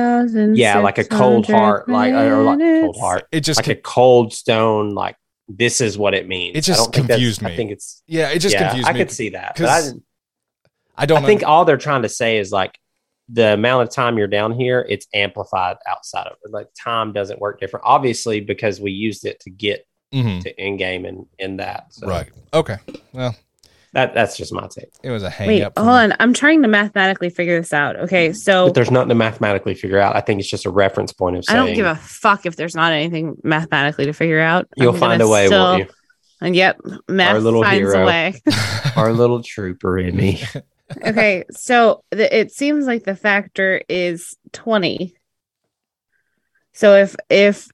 Yeah, 0.55 0.79
like 0.79 0.97
a 0.97 1.03
cold 1.03 1.45
heart, 1.45 1.87
like 1.89 2.13
or 2.13 2.41
like 2.41 2.59
cold 2.59 2.97
heart. 2.99 3.27
It 3.31 3.41
just 3.41 3.59
like 3.59 3.67
a 3.67 3.79
cold 3.79 4.33
stone, 4.33 4.95
like 4.95 5.15
this 5.47 5.79
is 5.79 5.95
what 5.95 6.15
it 6.15 6.27
means. 6.27 6.57
It 6.57 6.61
just 6.61 6.79
I 6.79 6.83
don't 6.85 6.95
think 6.95 7.07
confused 7.07 7.43
me. 7.43 7.51
I 7.53 7.55
think 7.55 7.69
it's 7.71 8.01
Yeah, 8.07 8.29
it 8.29 8.39
just 8.39 8.53
yeah, 8.53 8.69
confused 8.69 8.89
I 8.89 8.93
me. 8.93 8.99
I 8.99 9.03
could 9.03 9.11
see 9.11 9.29
that. 9.29 9.55
But 9.57 9.69
I, 9.69 9.81
'cause 9.81 9.93
I 10.97 11.05
don't 11.05 11.23
I 11.23 11.27
think 11.27 11.43
un- 11.43 11.49
all 11.49 11.65
they're 11.65 11.77
trying 11.77 12.01
to 12.01 12.09
say 12.09 12.39
is 12.39 12.51
like 12.51 12.79
the 13.31 13.53
amount 13.53 13.83
of 13.87 13.93
time 13.93 14.17
you're 14.17 14.27
down 14.27 14.51
here, 14.51 14.85
it's 14.89 15.07
amplified 15.13 15.77
outside 15.87 16.27
of 16.27 16.33
it. 16.43 16.51
Like 16.51 16.67
time 16.77 17.13
doesn't 17.13 17.39
work 17.39 17.59
different, 17.59 17.85
obviously, 17.85 18.41
because 18.41 18.81
we 18.81 18.91
used 18.91 19.25
it 19.25 19.39
to 19.41 19.49
get 19.49 19.85
Mhm. 20.13 20.41
to 20.43 20.53
Endgame 20.55 21.07
and 21.07 21.25
in 21.39 21.57
that. 21.57 21.85
So 21.91 22.07
Right. 22.07 22.27
Okay. 22.53 22.77
Well, 23.13 23.33
That 23.93 24.13
that's 24.13 24.35
just 24.37 24.51
my 24.53 24.67
take. 24.69 24.89
it 25.03 25.09
was 25.11 25.23
a 25.23 25.29
hang 25.29 25.47
Wait, 25.47 25.61
up. 25.63 25.77
hold 25.77 25.89
on. 25.89 26.13
I'm 26.19 26.33
trying 26.33 26.61
to 26.63 26.67
mathematically 26.67 27.29
figure 27.29 27.59
this 27.59 27.71
out. 27.73 27.95
Okay, 27.97 28.33
so 28.33 28.65
But 28.67 28.75
there's 28.75 28.91
nothing 28.91 29.09
to 29.09 29.15
mathematically 29.15 29.75
figure 29.75 29.99
out. 29.99 30.15
I 30.15 30.21
think 30.21 30.39
it's 30.41 30.49
just 30.49 30.65
a 30.65 30.69
reference 30.69 31.13
point 31.13 31.37
of 31.37 31.45
saying, 31.45 31.59
I 31.59 31.65
don't 31.65 31.73
give 31.75 31.85
a 31.85 31.95
fuck 31.95 32.45
if 32.45 32.55
there's 32.57 32.75
not 32.75 32.91
anything 32.93 33.35
mathematically 33.43 34.05
to 34.05 34.13
figure 34.13 34.39
out. 34.41 34.67
you'll 34.75 34.93
I'm 34.93 34.99
find 34.99 35.21
a 35.21 35.27
way, 35.27 35.47
still- 35.47 35.59
won't 35.61 35.79
you? 35.87 35.93
And 36.43 36.55
yep, 36.55 36.79
math 37.07 37.39
little 37.41 37.61
finds 37.63 37.93
a 37.93 37.97
hero. 37.97 38.07
way. 38.07 38.33
Our 38.95 39.13
little 39.13 39.43
trooper 39.43 39.99
in 39.99 40.15
me. 40.15 40.41
okay, 41.05 41.43
so 41.51 42.03
the, 42.11 42.37
it 42.39 42.51
seems 42.51 42.85
like 42.85 43.03
the 43.03 43.15
factor 43.15 43.81
is 43.89 44.35
20. 44.53 45.13
So 46.73 46.95
if 46.95 47.15
if 47.29 47.67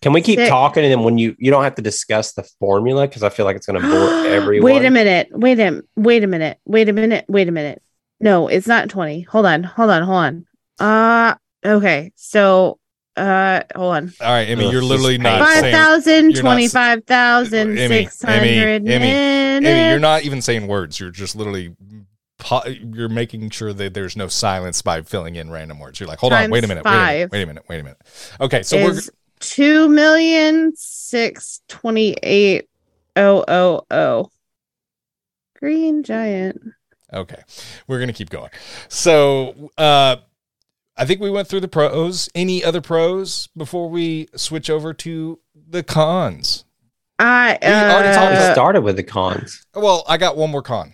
Can 0.00 0.12
we 0.12 0.20
keep 0.22 0.38
Six. 0.38 0.48
talking 0.48 0.84
and 0.84 0.92
then 0.92 1.02
when 1.02 1.18
you 1.18 1.36
you 1.38 1.50
don't 1.50 1.64
have 1.64 1.74
to 1.76 1.82
discuss 1.82 2.32
the 2.32 2.42
formula 2.58 3.06
because 3.06 3.22
I 3.22 3.28
feel 3.28 3.44
like 3.44 3.56
it's 3.56 3.66
going 3.66 3.80
to 3.80 3.88
bore 3.88 4.26
everyone. 4.26 4.64
Wait 4.72 4.84
a 4.84 4.90
minute. 4.90 5.28
Wait 5.32 5.60
a 5.60 5.82
wait 5.96 6.22
a 6.24 6.26
minute. 6.26 6.58
Wait 6.64 6.88
a 6.88 6.92
minute. 6.92 7.24
Wait 7.28 7.48
a 7.48 7.52
minute. 7.52 7.82
No, 8.20 8.48
it's 8.48 8.66
not 8.66 8.88
20. 8.88 9.22
Hold 9.22 9.44
on. 9.46 9.62
Hold 9.64 9.90
on. 9.90 10.02
Hold 10.02 10.16
on. 10.24 10.46
Uh 10.78 11.34
okay. 11.64 12.12
So 12.16 12.78
uh 13.16 13.62
hold 13.74 13.96
on. 13.96 14.12
All 14.20 14.28
right, 14.32 14.48
Emmy, 14.48 14.66
Ugh, 14.66 14.72
you're 14.72 14.82
literally 14.82 15.14
is 15.14 15.20
not 15.20 15.38
painful. 15.40 15.46
Five 15.46 15.60
saying. 15.60 15.74
thousand, 15.74 16.30
you're 16.30 16.42
not 16.42 16.50
s- 16.50 16.54
twenty-five 16.72 17.04
thousand, 17.04 17.70
Emmy, 17.78 17.80
Emmy, 17.82 18.04
six 18.04 18.22
hundred 18.22 18.46
Emmy, 18.46 18.80
minutes. 18.80 19.66
Emmy, 19.66 19.90
you're 19.90 19.98
not 19.98 20.22
even 20.24 20.40
saying 20.42 20.66
words. 20.66 20.98
You're 21.00 21.10
just 21.10 21.36
literally. 21.36 21.74
Po- 22.38 22.64
You're 22.66 23.08
making 23.08 23.50
sure 23.50 23.72
that 23.72 23.94
there's 23.94 24.16
no 24.16 24.28
silence 24.28 24.82
by 24.82 25.02
filling 25.02 25.36
in 25.36 25.50
random 25.50 25.78
words. 25.78 26.00
You're 26.00 26.08
like, 26.08 26.18
hold 26.18 26.32
on, 26.32 26.50
wait 26.50 26.64
a 26.64 26.66
minute, 26.66 26.84
wait 26.84 26.92
a 26.92 26.96
minute, 26.96 27.32
wait 27.32 27.42
a 27.42 27.46
minute, 27.46 27.64
wait 27.68 27.80
a 27.80 27.82
minute. 27.82 27.98
Okay, 28.40 28.62
so 28.62 28.76
we're 28.82 28.92
is 28.92 29.10
two 29.40 29.88
million 29.88 30.72
six 30.76 31.60
twenty-eight 31.68 32.68
oh 33.16 33.44
oh 33.46 33.86
oh. 33.90 34.30
Green 35.58 36.02
giant. 36.02 36.60
Okay. 37.12 37.42
We're 37.86 37.96
going 37.98 38.08
to 38.08 38.14
keep 38.14 38.28
going. 38.28 38.50
So, 38.88 39.70
uh, 39.78 40.16
I 40.98 41.04
think 41.06 41.20
we 41.20 41.30
went 41.30 41.48
through 41.48 41.60
the 41.60 41.68
pros. 41.68 42.28
Any 42.34 42.62
other 42.62 42.82
pros 42.82 43.48
before 43.56 43.88
we 43.88 44.28
switch 44.36 44.68
over 44.68 44.92
to 44.92 45.40
the 45.54 45.82
cons? 45.82 46.64
I 47.18 47.58
We 47.62 47.68
already 47.68 48.14
talked 48.14 48.34
uh, 48.34 48.52
started 48.52 48.82
with 48.82 48.96
the 48.96 49.02
cons. 49.02 49.64
Well, 49.74 50.04
I 50.06 50.18
got 50.18 50.36
one 50.36 50.50
more 50.50 50.62
con. 50.62 50.92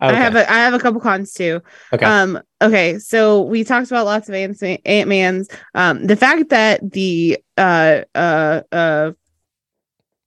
I 0.00 0.12
have 0.14 0.34
a 0.36 0.50
I 0.50 0.56
have 0.58 0.74
a 0.74 0.78
couple 0.78 1.00
cons 1.00 1.32
too. 1.32 1.60
Okay. 1.92 2.04
Um. 2.06 2.40
Okay. 2.62 2.98
So 2.98 3.42
we 3.42 3.64
talked 3.64 3.90
about 3.90 4.06
lots 4.06 4.28
of 4.28 4.34
Ant 4.34 5.08
Man's. 5.08 5.48
Um. 5.74 6.06
The 6.06 6.16
fact 6.16 6.48
that 6.50 6.92
the 6.92 7.38
uh 7.58 8.02
uh 8.14 8.62
uh 8.72 9.12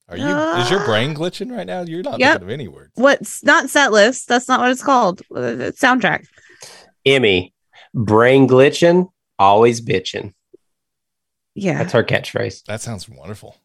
Are 0.09 0.17
you 0.17 0.37
is 0.61 0.69
your 0.69 0.83
brain 0.85 1.15
glitching 1.19 1.51
right 1.55 1.65
now? 1.67 1.81
You're 1.81 2.03
not 2.03 2.19
Yep. 2.19 2.31
thinking 2.33 2.47
of 2.47 2.53
any 2.53 2.67
words. 2.67 2.91
what's 2.95 3.43
not 3.43 3.69
set 3.69 3.91
list. 3.91 4.27
That's 4.27 4.47
not 4.47 4.59
what 4.59 4.71
it's 4.71 4.83
called. 4.83 5.21
Uh, 5.35 5.41
it's 5.59 5.81
soundtrack. 5.81 6.25
Emmy, 7.05 7.53
brain 7.93 8.47
glitching, 8.47 9.09
always 9.39 9.81
bitching. 9.81 10.33
Yeah. 11.55 11.79
That's 11.79 11.93
her 11.93 12.03
catchphrase. 12.03 12.63
That 12.65 12.81
sounds 12.81 13.07
wonderful. 13.09 13.57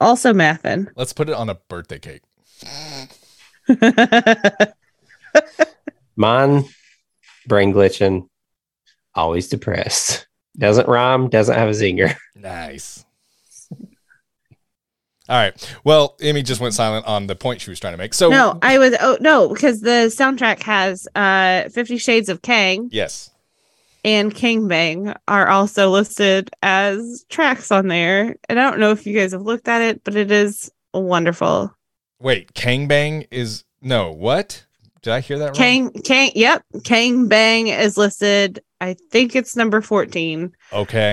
Also 0.00 0.32
mathin. 0.32 0.88
Let's 0.96 1.12
put 1.12 1.28
it 1.28 1.34
on 1.34 1.48
a 1.48 1.54
birthday 1.54 1.98
cake. 1.98 2.22
Mine, 6.16 6.64
brain 7.46 7.72
glitching, 7.72 8.28
always 9.14 9.48
depressed. 9.48 10.26
Doesn't 10.56 10.88
rhyme, 10.88 11.28
doesn't 11.28 11.56
have 11.56 11.68
a 11.68 11.72
zinger. 11.72 12.14
Nice. 12.36 13.04
All 15.26 15.36
right. 15.38 15.76
Well, 15.84 16.16
Emmy 16.20 16.42
just 16.42 16.60
went 16.60 16.74
silent 16.74 17.06
on 17.06 17.26
the 17.26 17.34
point 17.34 17.62
she 17.62 17.70
was 17.70 17.80
trying 17.80 17.94
to 17.94 17.98
make. 17.98 18.12
So 18.12 18.28
no, 18.28 18.58
I 18.60 18.78
was. 18.78 18.94
Oh 19.00 19.16
no, 19.20 19.48
because 19.48 19.80
the 19.80 20.12
soundtrack 20.14 20.62
has 20.62 21.08
uh 21.14 21.70
Fifty 21.70 21.96
Shades 21.96 22.28
of 22.28 22.42
Kang 22.42 22.90
yes. 22.92 23.30
and 24.04 24.34
Kang 24.34 24.68
Bang 24.68 25.14
are 25.26 25.48
also 25.48 25.88
listed 25.88 26.50
as 26.62 27.24
tracks 27.30 27.72
on 27.72 27.88
there, 27.88 28.36
and 28.50 28.60
I 28.60 28.70
don't 28.70 28.78
know 28.78 28.90
if 28.90 29.06
you 29.06 29.18
guys 29.18 29.32
have 29.32 29.40
looked 29.42 29.66
at 29.66 29.80
it, 29.80 30.04
but 30.04 30.14
it 30.14 30.30
is 30.30 30.70
wonderful. 30.92 31.74
Wait, 32.20 32.52
Kang 32.52 32.86
Bang 32.86 33.24
is 33.30 33.64
no 33.80 34.12
what? 34.12 34.66
Did 35.04 35.12
I 35.12 35.20
hear 35.20 35.38
that 35.38 35.44
wrong? 35.44 35.54
Kang, 35.54 35.90
Kang, 36.02 36.30
yep, 36.34 36.64
Kang 36.82 37.28
Bang 37.28 37.68
is 37.68 37.96
listed. 37.98 38.60
I 38.80 38.96
think 39.10 39.36
it's 39.36 39.54
number 39.54 39.80
fourteen. 39.82 40.52
Okay. 40.72 41.12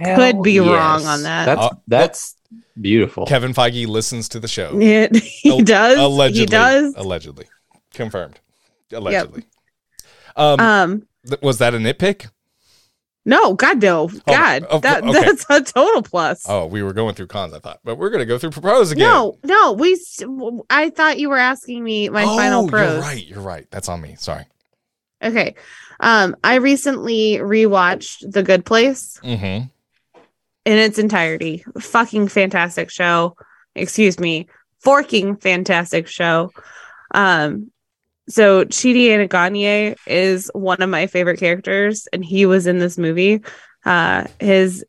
I- 0.00 0.14
Could 0.14 0.42
be 0.42 0.58
wrong 0.60 1.04
on 1.06 1.22
that. 1.24 1.46
That's 1.46 1.60
Uh, 1.60 1.70
that's 1.88 2.36
beautiful. 2.80 3.24
Kevin 3.26 3.52
Feige 3.54 3.86
listens 3.86 4.28
to 4.30 4.38
the 4.40 4.48
show. 4.48 4.78
It, 4.80 5.16
he 5.42 5.50
Al- 5.50 5.60
does. 5.60 5.98
Allegedly. 5.98 6.40
He 6.40 6.46
does. 6.46 6.94
Allegedly. 6.96 7.46
Confirmed. 7.94 8.38
Allegedly. 8.92 9.44
Um, 10.36 10.60
Um. 10.60 11.02
th- 11.26 11.40
was 11.42 11.56
that 11.58 11.74
a 11.74 11.78
nitpick? 11.78 12.28
No, 13.24 13.54
God 13.54 13.80
no, 13.80 14.08
God, 14.26 14.66
oh, 14.68 14.80
that 14.80 15.04
okay. 15.04 15.12
that's 15.12 15.46
a 15.48 15.62
total 15.62 16.02
plus. 16.02 16.44
Oh, 16.48 16.66
we 16.66 16.82
were 16.82 16.92
going 16.92 17.14
through 17.14 17.28
cons, 17.28 17.54
I 17.54 17.60
thought, 17.60 17.78
but 17.84 17.96
we're 17.96 18.10
gonna 18.10 18.26
go 18.26 18.38
through 18.38 18.50
pros 18.50 18.90
again. 18.90 19.08
No, 19.08 19.38
no, 19.44 19.72
we. 19.72 20.00
I 20.68 20.90
thought 20.90 21.18
you 21.18 21.28
were 21.28 21.38
asking 21.38 21.84
me 21.84 22.08
my 22.08 22.24
oh, 22.24 22.36
final 22.36 22.68
pros. 22.68 22.94
You're 22.94 23.00
right. 23.00 23.26
You're 23.26 23.40
right. 23.40 23.66
That's 23.70 23.88
on 23.88 24.00
me. 24.00 24.16
Sorry. 24.18 24.44
Okay. 25.22 25.54
Um, 26.00 26.34
I 26.42 26.56
recently 26.56 27.36
rewatched 27.36 28.32
The 28.32 28.42
Good 28.42 28.64
Place 28.64 29.20
Mm-hmm. 29.22 29.66
in 30.64 30.78
its 30.78 30.98
entirety. 30.98 31.64
Fucking 31.78 32.26
fantastic 32.28 32.90
show. 32.90 33.36
Excuse 33.76 34.18
me. 34.18 34.48
Forking 34.80 35.36
fantastic 35.36 36.08
show. 36.08 36.50
Um, 37.14 37.70
so 38.32 38.64
Chidi 38.64 39.06
Anagonye 39.08 39.96
is 40.06 40.50
one 40.54 40.80
of 40.82 40.88
my 40.90 41.06
favorite 41.06 41.38
characters, 41.38 42.08
and 42.12 42.24
he 42.24 42.46
was 42.46 42.66
in 42.66 42.78
this 42.78 42.96
movie. 42.98 43.42
Uh, 43.84 44.24
his 44.40 44.84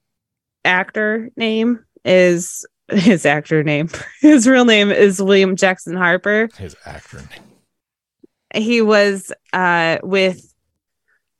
actor 0.65 1.29
name 1.35 1.83
is 2.05 2.65
his 2.91 3.25
actor 3.25 3.63
name. 3.63 3.89
His 4.21 4.47
real 4.47 4.65
name 4.65 4.91
is 4.91 5.21
William 5.21 5.55
Jackson 5.55 5.95
Harper. 5.95 6.49
His 6.57 6.75
actor 6.85 7.17
name. 7.17 8.63
he 8.63 8.81
was 8.81 9.31
uh 9.53 9.97
with 10.03 10.53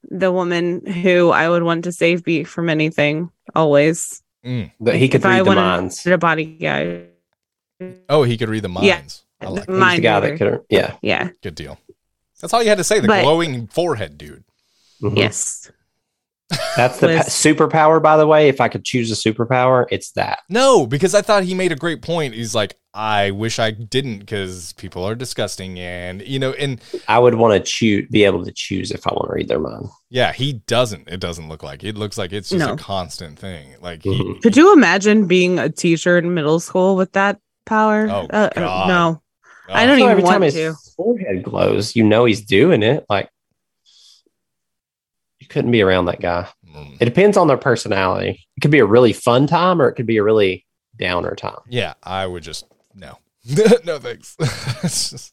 the 0.09 0.31
woman 0.31 0.85
who 0.85 1.29
I 1.29 1.49
would 1.49 1.63
want 1.63 1.83
to 1.85 1.91
save 1.91 2.23
beat 2.23 2.47
from 2.47 2.69
anything 2.69 3.29
always. 3.55 4.21
Mm. 4.45 4.71
That 4.81 4.95
he 4.95 5.07
could 5.09 5.21
If 5.21 5.25
I 5.25 5.37
read 5.37 5.39
the 5.41 5.43
wanted 5.45 5.61
minds. 5.61 6.03
The 6.03 6.17
body 6.17 6.45
guy. 6.45 7.05
Oh, 8.09 8.23
he 8.23 8.37
could 8.37 8.49
read 8.49 8.63
the 8.63 8.69
Yeah. 8.81 8.95
minds. 8.97 9.23
I 9.41 9.47
like 9.47 9.65
The 9.65 9.71
mind 9.73 9.97
the 9.99 10.01
guy 10.03 10.19
reader. 10.19 10.37
that 10.37 10.51
could. 10.51 10.65
Yeah. 10.69 10.95
Yeah. 11.01 11.29
Good 11.41 11.55
deal. 11.55 11.77
That's 12.43 12.53
all 12.53 12.61
you 12.61 12.67
had 12.67 12.77
to 12.77 12.83
say. 12.83 12.99
The 12.99 13.07
But- 13.07 13.23
glowing 13.23 13.67
forehead 13.67 14.17
dude. 14.17 14.43
Mhm. 15.01 15.17
Yes. 15.17 15.71
That's 16.75 16.99
the 16.99 17.07
pa- 17.07 17.23
superpower. 17.23 18.03
By 18.03 18.17
the 18.17 18.27
way, 18.27 18.49
if 18.49 18.59
I 18.59 18.67
could 18.67 18.83
choose 18.83 19.09
a 19.11 19.15
superpower, 19.15 19.85
it's 19.89 20.11
that. 20.11 20.39
No, 20.49 20.85
because 20.85 21.15
I 21.15 21.21
thought 21.21 21.43
he 21.43 21.53
made 21.53 21.71
a 21.71 21.75
great 21.75 22.01
point. 22.01 22.33
He's 22.33 22.53
like, 22.53 22.75
I 22.93 23.31
wish 23.31 23.59
I 23.59 23.71
didn't 23.71 24.19
because 24.19 24.73
people 24.73 25.03
are 25.05 25.15
disgusting, 25.15 25.79
and 25.79 26.21
you 26.21 26.37
know, 26.39 26.51
and 26.53 26.79
I 27.07 27.17
would 27.17 27.35
want 27.35 27.53
to 27.53 27.71
choose, 27.71 28.07
be 28.11 28.23
able 28.25 28.43
to 28.45 28.51
choose 28.51 28.91
if 28.91 29.07
I 29.07 29.13
want 29.13 29.29
to 29.29 29.33
read 29.35 29.47
their 29.47 29.59
mind. 29.59 29.87
yeah, 30.09 30.31
he 30.33 30.53
doesn't. 30.67 31.07
It 31.07 31.19
doesn't 31.21 31.47
look 31.49 31.63
like 31.63 31.83
it 31.83 31.95
looks 31.97 32.17
like 32.19 32.31
it's 32.33 32.49
just 32.49 32.67
No. 32.67 32.73
a 32.73 32.77
constant 32.77 33.39
thing. 33.39 33.69
Like, 33.81 34.03
he, 34.03 34.11
Mhm. 34.11 34.41
Could 34.43 34.55
you 34.57 34.73
imagine 34.73 35.25
being 35.25 35.57
a 35.57 35.69
teacher 35.69 36.17
in 36.19 36.35
middle 36.35 36.59
school 36.59 36.95
with 36.97 37.13
that 37.13 37.39
power? 37.65 38.07
Oh, 38.11 38.27
Uh, 38.29 38.49
uh, 38.55 38.59
God. 38.59 38.87
no. 38.89 39.21
Oh, 39.69 39.73
I 39.73 39.85
don't 39.85 39.97
So 39.99 40.03
even 40.05 40.11
every 40.11 40.23
time 40.23 40.41
want 40.41 40.53
his 40.53 40.93
forehead 40.95 41.43
glows, 41.43 41.95
you 41.95 42.03
know 42.03 42.25
he's 42.25 42.41
doing 42.45 42.83
it. 42.83 43.05
Like 43.09 43.29
you 45.39 45.47
couldn't 45.47 45.71
be 45.71 45.81
around 45.81 46.05
that 46.05 46.21
guy. 46.21 46.47
mm, 46.67 46.97
It 46.99 47.05
depends 47.05 47.37
on 47.37 47.47
their 47.47 47.57
personality. 47.57 48.47
It 48.57 48.61
could 48.61 48.71
be 48.71 48.79
a 48.79 48.85
really 48.85 49.13
fun 49.13 49.47
time, 49.47 49.81
or 49.81 49.87
it 49.89 49.93
could 49.95 50.05
be 50.05 50.17
a 50.17 50.23
really 50.23 50.65
downer 50.97 51.35
time. 51.35 51.57
yeah, 51.69 51.93
I 52.03 52.25
would 52.27 52.43
just 52.43 52.65
no, 52.93 53.17
no 53.83 53.99
thanks. 53.99 54.37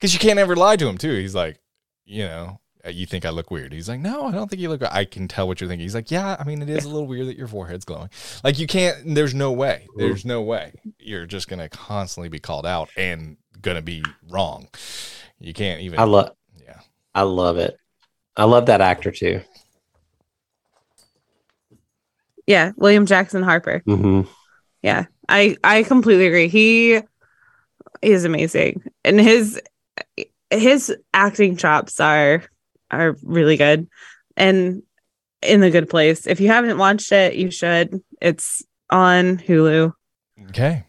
Because 0.00 0.12
you 0.12 0.18
can't 0.18 0.38
ever 0.40 0.54
lie 0.56 0.76
to 0.76 0.86
him 0.86 0.98
too. 0.98 1.12
He's 1.14 1.34
like, 1.36 1.58
you 2.04 2.24
know, 2.24 2.60
"Uh, 2.84 2.90
you 2.90 3.06
think 3.06 3.24
I 3.24 3.30
look 3.30 3.50
weird. 3.50 3.72
He's 3.72 3.88
like, 3.88 4.00
no, 4.00 4.24
I 4.26 4.32
don't 4.32 4.50
think 4.50 4.60
you 4.60 4.68
look. 4.68 4.82
I 4.82 5.06
can 5.06 5.28
tell 5.28 5.46
what 5.46 5.60
you're 5.60 5.68
thinking. 5.68 5.84
He's 5.84 5.94
like, 5.94 6.10
yeah, 6.10 6.36
I 6.38 6.44
mean, 6.44 6.60
it 6.60 6.68
is 6.68 6.84
a 6.84 6.88
little 6.88 7.06
weird 7.06 7.28
that 7.28 7.38
your 7.38 7.46
forehead's 7.46 7.86
glowing. 7.86 8.10
Like 8.42 8.58
you 8.58 8.66
can't. 8.66 9.14
There's 9.14 9.32
no 9.34 9.52
way. 9.52 9.86
There's 9.96 10.24
no 10.26 10.42
way. 10.42 10.72
You're 10.98 11.24
just 11.26 11.48
gonna 11.48 11.70
constantly 11.70 12.28
be 12.28 12.38
called 12.40 12.66
out 12.66 12.90
and 12.98 13.38
gonna 13.64 13.82
be 13.82 14.04
wrong. 14.30 14.68
You 15.40 15.52
can't 15.52 15.80
even. 15.80 15.98
I 15.98 16.04
love, 16.04 16.30
yeah. 16.64 16.78
I 17.14 17.22
love 17.22 17.56
it. 17.58 17.76
I 18.36 18.44
love 18.44 18.66
that 18.66 18.80
actor 18.80 19.10
too. 19.10 19.40
Yeah. 22.46 22.72
William 22.76 23.06
Jackson 23.06 23.42
Harper. 23.42 23.82
hmm 23.84 24.22
Yeah. 24.82 25.06
I 25.28 25.56
I 25.64 25.82
completely 25.82 26.26
agree. 26.26 26.48
He 26.48 27.00
is 28.02 28.24
amazing, 28.26 28.82
and 29.04 29.18
his 29.18 29.58
his 30.50 30.94
acting 31.14 31.56
chops 31.56 31.98
are 32.00 32.42
are 32.90 33.16
really 33.22 33.56
good, 33.56 33.88
and 34.36 34.82
in 35.40 35.60
the 35.60 35.70
good 35.70 35.88
place. 35.88 36.26
If 36.26 36.40
you 36.40 36.48
haven't 36.48 36.76
watched 36.76 37.10
it, 37.12 37.34
you 37.36 37.50
should. 37.50 38.02
It's 38.20 38.62
on 38.90 39.38
Hulu. 39.38 39.92
Okay. 40.50 40.84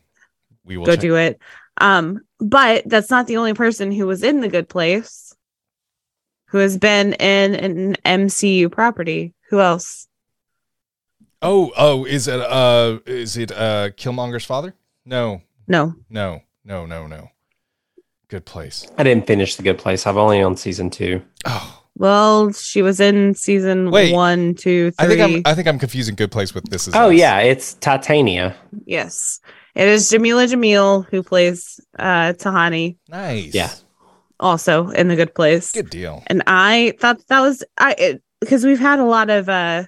We 0.65 0.76
will 0.76 0.85
Go 0.85 0.93
check- 0.93 1.02
do 1.02 1.15
it. 1.15 1.39
Um, 1.80 2.22
but 2.39 2.83
that's 2.87 3.09
not 3.09 3.27
the 3.27 3.37
only 3.37 3.53
person 3.53 3.91
who 3.91 4.05
was 4.07 4.23
in 4.23 4.41
the 4.41 4.47
good 4.49 4.69
place. 4.69 5.35
Who 6.49 6.59
has 6.59 6.77
been 6.77 7.13
in 7.13 7.55
an 7.55 7.95
MCU 8.05 8.71
property? 8.71 9.33
Who 9.49 9.59
else? 9.59 10.07
Oh, 11.41 11.71
oh, 11.77 12.05
is 12.05 12.27
it 12.27 12.39
uh 12.39 12.99
is 13.05 13.37
it 13.37 13.51
uh 13.51 13.89
Killmonger's 13.91 14.45
father? 14.45 14.73
No, 15.05 15.41
No, 15.67 15.95
no, 16.09 16.41
no, 16.63 16.85
no, 16.85 17.07
no. 17.07 17.29
Good 18.27 18.45
place. 18.45 18.87
I 18.97 19.03
didn't 19.03 19.27
finish 19.27 19.55
The 19.55 19.61
Good 19.63 19.77
Place. 19.77 20.07
I've 20.07 20.17
only 20.17 20.41
on 20.41 20.57
season 20.57 20.89
two. 20.89 21.21
Oh, 21.45 21.83
Well, 21.95 22.51
she 22.53 22.81
was 22.81 22.99
in 22.99 23.35
season 23.35 23.91
Wait. 23.91 24.11
one, 24.13 24.55
two, 24.55 24.89
three. 24.91 25.05
I 25.05 25.07
think 25.07 25.21
I'm 25.21 25.41
I 25.45 25.53
think 25.53 25.67
I'm 25.67 25.77
confusing 25.77 26.15
Good 26.15 26.31
Place 26.31 26.55
with 26.55 26.67
This 26.69 26.87
Is 26.87 26.95
Oh 26.95 27.09
Us. 27.11 27.17
yeah, 27.17 27.39
it's 27.39 27.73
Titania. 27.75 28.55
yes, 28.85 29.39
it 29.76 29.88
is 29.88 30.10
Jameela 30.11 30.47
Jamil 30.52 31.06
who 31.10 31.22
plays 31.23 31.80
uh 31.99 32.34
Tahani, 32.34 32.97
Nice. 33.10 33.53
Yeah. 33.53 33.72
also 34.39 34.89
in 34.89 35.07
the 35.10 35.15
Good 35.15 35.35
Place. 35.35 35.72
Good 35.72 35.89
deal. 35.89 36.23
And 36.27 36.43
I 36.47 36.93
thought 36.99 37.22
that 37.27 37.41
was 37.41 37.64
I 37.77 38.19
because 38.41 38.65
we've 38.65 38.80
had 38.80 38.99
a 38.99 39.06
lot 39.06 39.30
of 39.30 39.47
uh 39.49 39.84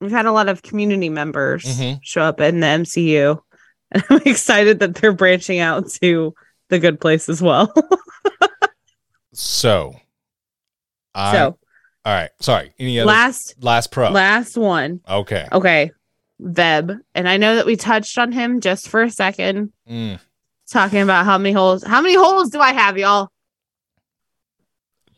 we've 0.00 0.10
had 0.10 0.26
a 0.26 0.32
lot 0.32 0.48
of 0.48 0.62
community 0.62 1.08
members 1.08 1.64
Mhm. 1.64 1.98
show 2.02 2.22
up 2.22 2.40
in 2.40 2.60
the 2.60 2.66
MCU, 2.66 3.40
and 3.90 4.04
I'm 4.10 4.20
excited 4.26 4.80
that 4.80 4.94
they're 4.96 5.12
branching 5.12 5.58
out 5.58 5.88
to 6.02 6.34
the 6.68 6.78
Good 6.78 7.00
Place 7.00 7.28
as 7.28 7.40
well. 7.42 7.72
So, 9.38 9.94
I 11.14 11.32
so 11.32 11.58
all 12.06 12.12
right. 12.14 12.30
Sorry. 12.40 12.72
Any 12.78 12.98
other 13.00 13.06
last 13.08 13.54
last 13.62 13.90
pro? 13.90 14.08
last 14.10 14.56
one. 14.56 15.00
okay. 15.06 15.46
Okay. 15.52 15.90
Veb. 16.40 16.98
And 17.14 17.28
I 17.28 17.36
know 17.36 17.56
that 17.56 17.66
we 17.66 17.76
touched 17.76 18.18
on 18.18 18.32
him 18.32 18.60
just 18.60 18.88
for 18.88 19.02
a 19.02 19.10
second, 19.10 19.72
Mm, 19.88 20.18
talking 20.70 21.00
about 21.00 21.24
how 21.24 21.38
many 21.38 21.52
holes. 21.52 21.82
How 21.82 22.00
many 22.00 22.14
holes 22.14 22.50
do 22.50 22.60
I 22.60 22.72
have, 22.72 22.98
y'all? 22.98 23.28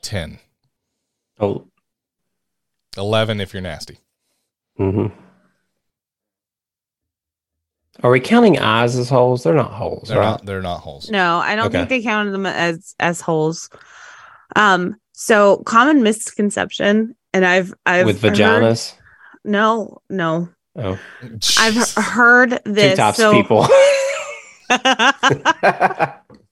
Ten. 0.03 0.39
Oh, 1.41 1.67
Eleven 2.97 3.41
if 3.41 3.53
you're 3.53 3.63
nasty. 3.63 3.99
hmm 4.77 5.07
Are 8.03 8.11
we 8.11 8.21
counting 8.21 8.59
eyes 8.59 8.97
as 8.97 9.09
holes? 9.09 9.43
They're 9.43 9.55
not 9.55 9.73
holes, 9.73 10.09
They're 10.09 10.19
right? 10.19 10.25
not. 10.31 10.47
They're 10.47 10.63
not 10.63 10.81
holes. 10.81 11.11
No, 11.11 11.39
I 11.39 11.57
don't 11.57 11.67
Okay. 11.67 11.79
think 11.79 11.89
they 11.89 12.03
counted 12.03 12.31
them 12.31 12.47
as 12.47 12.95
as 13.01 13.21
holes. 13.21 13.69
Um, 14.57 14.97
so 15.13 15.59
common 15.59 16.03
misconception, 16.03 17.17
and 17.33 17.45
I've 17.45 17.75
I've 17.85 18.07
With 18.07 18.23
heard- 18.23 18.35
vaginas. 18.35 18.95
no, 19.45 19.99
no, 20.09 20.49
Oh, 20.79 20.99
I've 21.59 21.75
he- 21.75 22.01
heard 22.01 22.51
two 22.65 22.73
this. 22.73 22.97
types 22.97 23.17
so 23.17 23.33
people. 23.33 23.67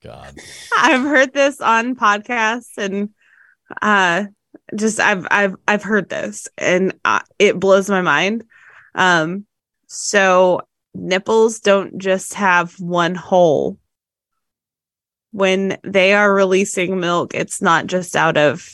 God. 0.02 0.36
I've 0.78 1.02
heard 1.02 1.32
this 1.32 1.60
on 1.60 1.94
podcasts 1.96 2.76
and 2.76 3.10
uh 3.82 4.24
just 4.74 4.98
I've 5.00 5.26
I've 5.30 5.54
I've 5.68 5.82
heard 5.82 6.08
this 6.08 6.48
and 6.58 6.94
uh, 7.04 7.20
it 7.38 7.58
blows 7.60 7.88
my 7.90 8.02
mind. 8.02 8.44
Um 8.94 9.46
so 9.86 10.62
nipples 10.94 11.60
don't 11.60 11.98
just 11.98 12.34
have 12.34 12.74
one 12.80 13.14
hole. 13.14 13.78
When 15.32 15.76
they 15.84 16.14
are 16.14 16.32
releasing 16.32 16.98
milk, 16.98 17.34
it's 17.34 17.60
not 17.60 17.86
just 17.86 18.16
out 18.16 18.36
of 18.38 18.66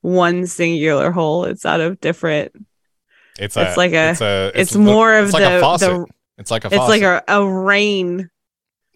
one 0.00 0.46
singular 0.46 1.10
hole, 1.10 1.44
it's 1.44 1.66
out 1.66 1.80
of 1.80 2.00
different 2.00 2.52
It's, 3.38 3.56
It's 3.56 3.74
a, 3.74 3.78
like 3.78 3.92
a- 3.92 4.10
It's, 4.10 4.20
a, 4.20 4.52
it's 4.54 4.74
more 4.74 5.16
of 5.16 5.26
it's 5.26 5.34
like 5.34 5.42
the- 5.44 5.58
a 5.58 5.60
faucet. 5.60 5.88
the- 5.90 6.06
it's 6.38 6.50
like 6.50 6.64
a 6.64 6.68
it's 6.68 6.76
like 6.76 7.02
a, 7.02 7.22
a 7.28 7.44
rain 7.46 8.30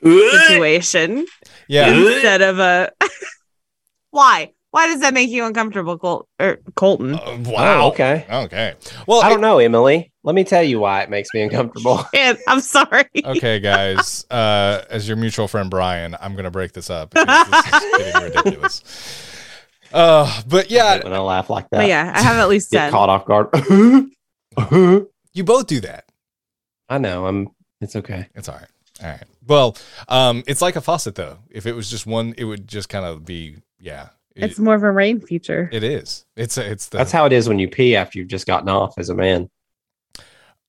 situation 0.03 1.27
yeah. 1.69 1.93
instead 1.93 2.43
of 2.43 2.59
a 2.59 2.91
why 4.11 4.53
why 4.71 4.87
does 4.87 5.01
that 5.01 5.13
make 5.13 5.29
you 5.29 5.45
uncomfortable 5.45 5.99
Col- 5.99 6.29
or 6.41 6.59
colton 6.77 7.15
Uh, 7.15 7.39
wow. 7.47 7.83
Oh, 7.83 7.89
okay. 7.89 8.25
Okay. 8.31 8.75
Well, 9.07 9.23
I 9.23 9.29
don't 9.29 9.41
know, 9.43 9.59
Emily. 9.59 10.13
Let 10.25 10.35
me 10.35 10.45
tell 10.45 10.63
you 10.63 10.81
why 10.81 11.03
it 11.03 11.11
makes 11.11 11.29
me 11.35 11.43
uncomfortable. 11.43 12.05
And 12.15 12.39
i'm 12.47 12.61
sorry 12.61 13.05
okay, 13.25 13.59
guys. 13.61 14.25
Uh, 14.31 14.83
as 14.89 15.07
your 15.07 15.17
mutual 15.17 15.47
friend 15.49 15.69
Brian, 15.69 16.17
I'm 16.21 16.35
gonna 16.37 16.51
break 16.51 16.73
this 16.73 16.91
up. 16.91 17.11
This 17.13 17.23
is 17.23 17.99
getting 17.99 18.23
ridiculous. 18.23 18.83
Uh, 19.93 20.43
but 20.49 20.71
yeah, 20.71 21.03
when 21.05 21.13
I 21.13 21.19
laugh 21.19 21.51
like 21.51 21.69
that, 21.71 21.79
but 21.79 21.87
yeah 21.87 22.13
i 22.15 22.23
have 22.23 22.39
at 22.39 22.49
least 22.49 22.71
get 22.71 22.85
10 22.85 22.93
caught 22.93 23.09
off 23.11 23.27
guard. 23.27 23.49
you 25.33 25.45
both 25.45 25.67
do 25.67 25.81
that. 25.81 26.07
I 26.89 26.99
know. 26.99 27.27
I'm. 27.27 27.49
It's 27.81 27.97
okay. 27.97 28.29
It's 28.35 28.49
all 28.49 28.57
right. 28.57 28.69
All 29.03 29.11
right. 29.11 29.25
Well, 29.47 29.77
um, 30.09 30.45
it's 30.47 30.63
like 30.63 30.77
a 30.77 30.81
faucet 30.81 31.15
though. 31.15 31.39
If 31.51 31.67
it 31.67 31.73
was 31.73 31.91
just 31.91 32.07
one, 32.07 32.35
it 32.39 32.45
would 32.45 32.69
just 32.69 32.89
kind 32.89 33.05
of 33.05 33.25
be 33.25 33.57
yeah. 33.81 34.09
It, 34.35 34.45
it's 34.45 34.59
more 34.59 34.75
of 34.75 34.83
a 34.83 34.91
rain 34.91 35.21
feature 35.21 35.69
it 35.73 35.83
is. 35.83 36.25
It's 36.37 36.57
a, 36.57 36.71
it's 36.71 36.89
the 36.89 36.99
That's 36.99 37.13
how 37.13 37.27
it 37.27 37.33
is 37.33 37.49
when 37.49 37.59
you 37.59 37.69
pee 37.69 37.97
after 37.97 38.19
you've 38.19 38.29
just 38.29 38.47
gotten 38.47 38.69
off 38.69 38.95
as 38.97 39.11
a 39.11 39.15
man. 39.15 39.51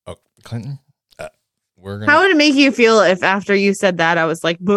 oh, 0.05 0.17
Clinton. 0.43 0.79
Uh, 1.17 1.29
we're 1.77 1.99
gonna 1.99 2.11
how 2.11 2.21
would 2.21 2.31
it 2.31 2.37
make 2.37 2.55
you 2.55 2.71
feel 2.71 2.99
if 2.99 3.23
after 3.23 3.55
you 3.55 3.73
said 3.73 3.97
that 3.97 4.17
i 4.17 4.25
was 4.25 4.43
like 4.43 4.57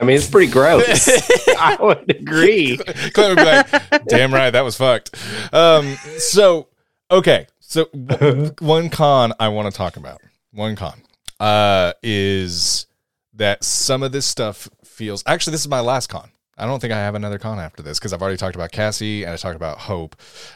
I 0.00 0.04
mean, 0.04 0.16
it's 0.16 0.30
pretty 0.30 0.50
gross. 0.50 1.08
I 1.58 1.76
would 1.78 2.10
agree. 2.10 2.78
Clinton 2.78 3.36
would 3.36 3.36
be 3.36 3.44
like, 3.44 4.06
damn 4.06 4.32
right, 4.32 4.48
that 4.48 4.62
was 4.62 4.74
fucked. 4.74 5.14
Um, 5.52 5.94
so 6.16 6.68
okay, 7.10 7.46
so 7.60 7.84
one 8.58 8.90
con 8.90 9.32
I 9.38 9.48
want 9.48 9.72
to 9.72 9.76
talk 9.76 9.96
about. 9.96 10.20
One 10.52 10.76
con 10.76 11.02
uh, 11.38 11.92
is 12.02 12.86
that 13.34 13.64
some 13.64 14.02
of 14.02 14.12
this 14.12 14.26
stuff 14.26 14.68
feels. 14.84 15.22
Actually, 15.26 15.52
this 15.52 15.62
is 15.62 15.68
my 15.68 15.80
last 15.80 16.08
con. 16.08 16.30
I 16.58 16.66
don't 16.66 16.78
think 16.78 16.92
I 16.92 16.98
have 16.98 17.14
another 17.14 17.38
con 17.38 17.58
after 17.58 17.82
this 17.82 17.98
because 17.98 18.12
I've 18.12 18.20
already 18.20 18.36
talked 18.36 18.54
about 18.54 18.70
Cassie 18.70 19.22
and 19.22 19.32
I 19.32 19.36
talked 19.36 19.56
about 19.56 19.78
Hope. 19.78 20.14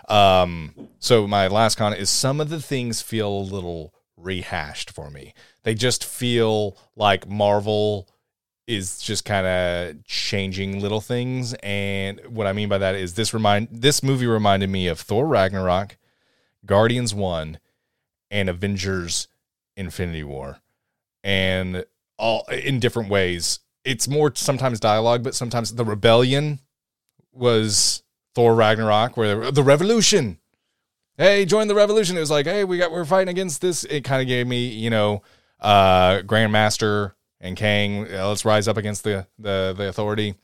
Um, 0.08 0.74
so 0.98 1.26
my 1.26 1.48
last 1.48 1.76
con 1.78 1.94
is 1.94 2.10
some 2.10 2.40
of 2.40 2.50
the 2.50 2.60
things 2.60 3.00
feel 3.00 3.28
a 3.28 3.40
little 3.40 3.94
rehashed 4.18 4.90
for 4.90 5.10
me. 5.10 5.32
They 5.62 5.74
just 5.74 6.04
feel 6.04 6.76
like 6.94 7.26
Marvel 7.26 8.08
is 8.66 8.98
just 8.98 9.24
kind 9.24 9.46
of 9.46 10.04
changing 10.04 10.80
little 10.80 11.00
things 11.02 11.54
and 11.62 12.18
what 12.26 12.46
i 12.46 12.52
mean 12.54 12.66
by 12.66 12.78
that 12.78 12.94
is 12.94 13.12
this 13.12 13.34
remind 13.34 13.68
this 13.70 14.02
movie 14.02 14.26
reminded 14.26 14.70
me 14.70 14.88
of 14.88 14.98
thor 14.98 15.26
ragnarok 15.26 15.98
guardians 16.66 17.14
1 17.14 17.58
and 18.30 18.48
avengers 18.48 19.28
infinity 19.76 20.24
war. 20.24 20.58
And 21.22 21.84
all 22.18 22.44
in 22.46 22.80
different 22.80 23.08
ways. 23.08 23.60
It's 23.84 24.08
more 24.08 24.32
sometimes 24.34 24.80
dialogue 24.80 25.22
but 25.22 25.34
sometimes 25.34 25.74
the 25.74 25.84
rebellion 25.84 26.60
was 27.32 28.02
thor 28.34 28.54
ragnarok 28.54 29.16
where 29.16 29.50
the 29.50 29.62
revolution! 29.62 30.38
Hey 31.18 31.44
join 31.44 31.68
the 31.68 31.74
revolution! 31.74 32.16
It 32.16 32.20
was 32.20 32.30
like 32.30 32.46
hey 32.46 32.64
we 32.64 32.78
got 32.78 32.92
we're 32.92 33.04
fighting 33.04 33.30
against 33.30 33.60
this. 33.60 33.84
It 33.84 34.04
kind 34.04 34.22
of 34.22 34.28
gave 34.28 34.46
me 34.46 34.68
you 34.68 34.90
know 34.90 35.22
uh 35.60 36.18
grandmaster 36.20 37.12
and 37.40 37.58
Kang, 37.58 38.10
let's 38.10 38.46
rise 38.46 38.66
up 38.68 38.78
against 38.78 39.04
the, 39.04 39.26
the 39.38 39.74
the 39.76 39.88
authority. 39.88 40.34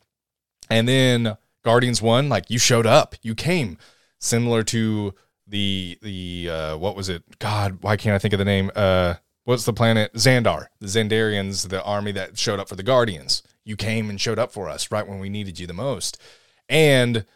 And 0.68 0.86
then 0.86 1.36
Guardians 1.64 2.02
One, 2.02 2.28
like 2.28 2.50
you 2.50 2.58
showed 2.58 2.86
up, 2.86 3.14
you 3.22 3.34
came, 3.34 3.78
similar 4.18 4.62
to 4.64 5.14
the 5.50 5.98
the 6.00 6.48
uh, 6.50 6.76
what 6.76 6.96
was 6.96 7.08
it? 7.08 7.38
God, 7.38 7.78
why 7.82 7.96
can't 7.96 8.14
I 8.14 8.18
think 8.18 8.32
of 8.32 8.38
the 8.38 8.44
name? 8.44 8.70
Uh, 8.74 9.14
what's 9.44 9.64
the 9.64 9.72
planet? 9.72 10.12
Xandar, 10.14 10.66
the 10.80 10.86
Xandarians, 10.86 11.68
the 11.68 11.82
army 11.82 12.12
that 12.12 12.38
showed 12.38 12.60
up 12.60 12.68
for 12.68 12.76
the 12.76 12.82
Guardians. 12.82 13.42
You 13.64 13.76
came 13.76 14.08
and 14.08 14.20
showed 14.20 14.38
up 14.38 14.52
for 14.52 14.68
us 14.68 14.90
right 14.90 15.06
when 15.06 15.18
we 15.18 15.28
needed 15.28 15.58
you 15.58 15.66
the 15.66 15.72
most. 15.72 16.20
And 16.68 17.26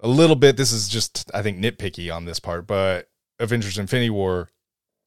a 0.00 0.08
little 0.08 0.36
bit, 0.36 0.56
this 0.56 0.72
is 0.72 0.88
just 0.88 1.30
I 1.34 1.42
think 1.42 1.58
nitpicky 1.58 2.14
on 2.14 2.26
this 2.26 2.38
part, 2.38 2.66
but 2.66 3.08
Avengers 3.38 3.78
Infinity 3.78 4.10
War, 4.10 4.50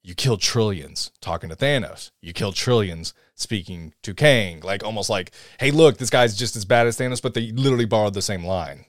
you 0.04 0.16
killed 0.16 0.42
trillions 0.42 1.12
talking 1.22 1.50
to 1.50 1.56
Thanos. 1.56 2.12
You 2.22 2.34
killed 2.34 2.56
trillions 2.56 3.14
speaking 3.36 3.94
to 4.04 4.14
Kang. 4.14 4.62
Like 4.62 4.84
almost 4.84 5.10
like, 5.10 5.32
hey, 5.60 5.72
look, 5.72 5.98
this 5.98 6.10
guy's 6.10 6.36
just 6.36 6.56
as 6.56 6.66
bad 6.66 6.88
as 6.88 6.98
Thanos, 6.98 7.22
but 7.22 7.34
they 7.34 7.52
literally 7.52 7.86
borrowed 7.86 8.14
the 8.14 8.22
same 8.22 8.44
line. 8.44 8.86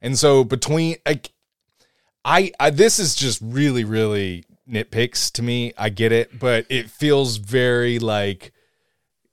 And 0.00 0.18
so 0.18 0.44
between 0.44 0.96
like 1.06 1.32
I, 2.24 2.52
I 2.60 2.70
this 2.70 2.98
is 2.98 3.14
just 3.14 3.40
really, 3.42 3.84
really 3.84 4.44
nitpicks 4.68 5.30
to 5.32 5.42
me. 5.42 5.72
I 5.78 5.88
get 5.88 6.12
it, 6.12 6.38
but 6.38 6.66
it 6.68 6.90
feels 6.90 7.36
very 7.38 7.98
like 7.98 8.52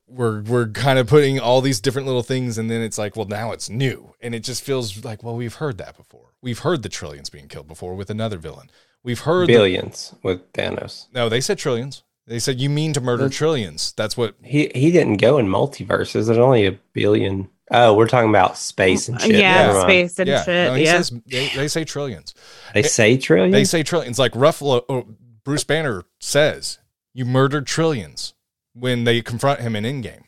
we're 0.08 0.42
we're 0.44 0.68
kind 0.70 0.98
of 1.00 1.08
putting 1.08 1.38
all 1.40 1.60
these 1.62 1.82
different 1.82 2.08
little 2.08 2.24
things 2.24 2.58
and 2.58 2.72
then 2.72 2.82
it's 2.82 2.98
like 2.98 3.18
well 3.18 3.26
now 3.28 3.52
it's 3.52 3.70
new 3.70 4.14
and 4.22 4.34
it 4.34 4.40
just 4.40 4.64
feels 4.64 5.04
like 5.04 5.22
well 5.22 5.36
we've 5.36 5.56
heard 5.56 5.78
that 5.78 5.98
before 5.98 6.30
we've 6.42 6.60
heard 6.60 6.82
the 6.82 6.88
trillions 6.88 7.30
being 7.30 7.50
killed 7.50 7.68
before 7.68 7.94
with 7.94 8.10
another 8.10 8.38
villain 8.38 8.70
we've 9.04 9.20
heard 9.20 9.50
the- 9.50 9.54
Billions 9.54 10.16
with 10.24 10.50
Thanos. 10.54 11.08
no 11.14 11.28
they 11.28 11.42
said 11.42 11.58
trillions 11.58 12.04
they 12.26 12.40
said 12.40 12.58
you 12.62 12.70
mean 12.70 12.94
to 12.94 13.02
murder 13.02 13.24
That's- 13.24 13.38
trillions 13.38 13.92
that's 13.98 14.16
what 14.16 14.36
He 14.42 14.72
he 14.74 14.92
didn't 14.94 15.18
go 15.18 15.38
in 15.40 15.48
multiverses. 15.48 16.28
There's 16.28 16.38
only 16.38 16.66
a 16.66 16.80
billion. 16.94 17.50
Oh, 17.72 17.94
we're 17.96 18.08
talking 18.08 18.30
about 18.30 18.58
space 18.58 19.10
and 19.10 19.20
shit. 19.20 19.32
yeah, 19.36 19.68
Never 19.68 19.74
mind. 19.74 19.84
space 19.90 20.20
and 20.20 20.28
yeah 20.30 20.44
shit. 20.44 20.68
no, 20.70 20.74
he 20.76 20.84
yeah. 20.86 20.92
says 21.02 21.10
they, 21.26 21.50
they 21.50 21.68
say 21.68 21.84
trillions 21.84 22.34
They 22.74 22.84
say 22.84 23.18
trillion. 23.18 23.52
they 23.52 23.66
say 23.66 23.84
trillions 23.84 24.18
like 24.18 24.32
Ruffalo 24.34 24.84
oh, 24.88 25.06
Bruce 25.44 25.64
Banner 25.66 26.04
says 26.20 26.80
you 27.14 27.26
murdered 27.26 27.68
trillions 27.68 28.34
when 28.74 29.04
they 29.04 29.22
confront 29.22 29.60
him 29.60 29.76
in 29.76 29.84
Endgame 29.84 30.22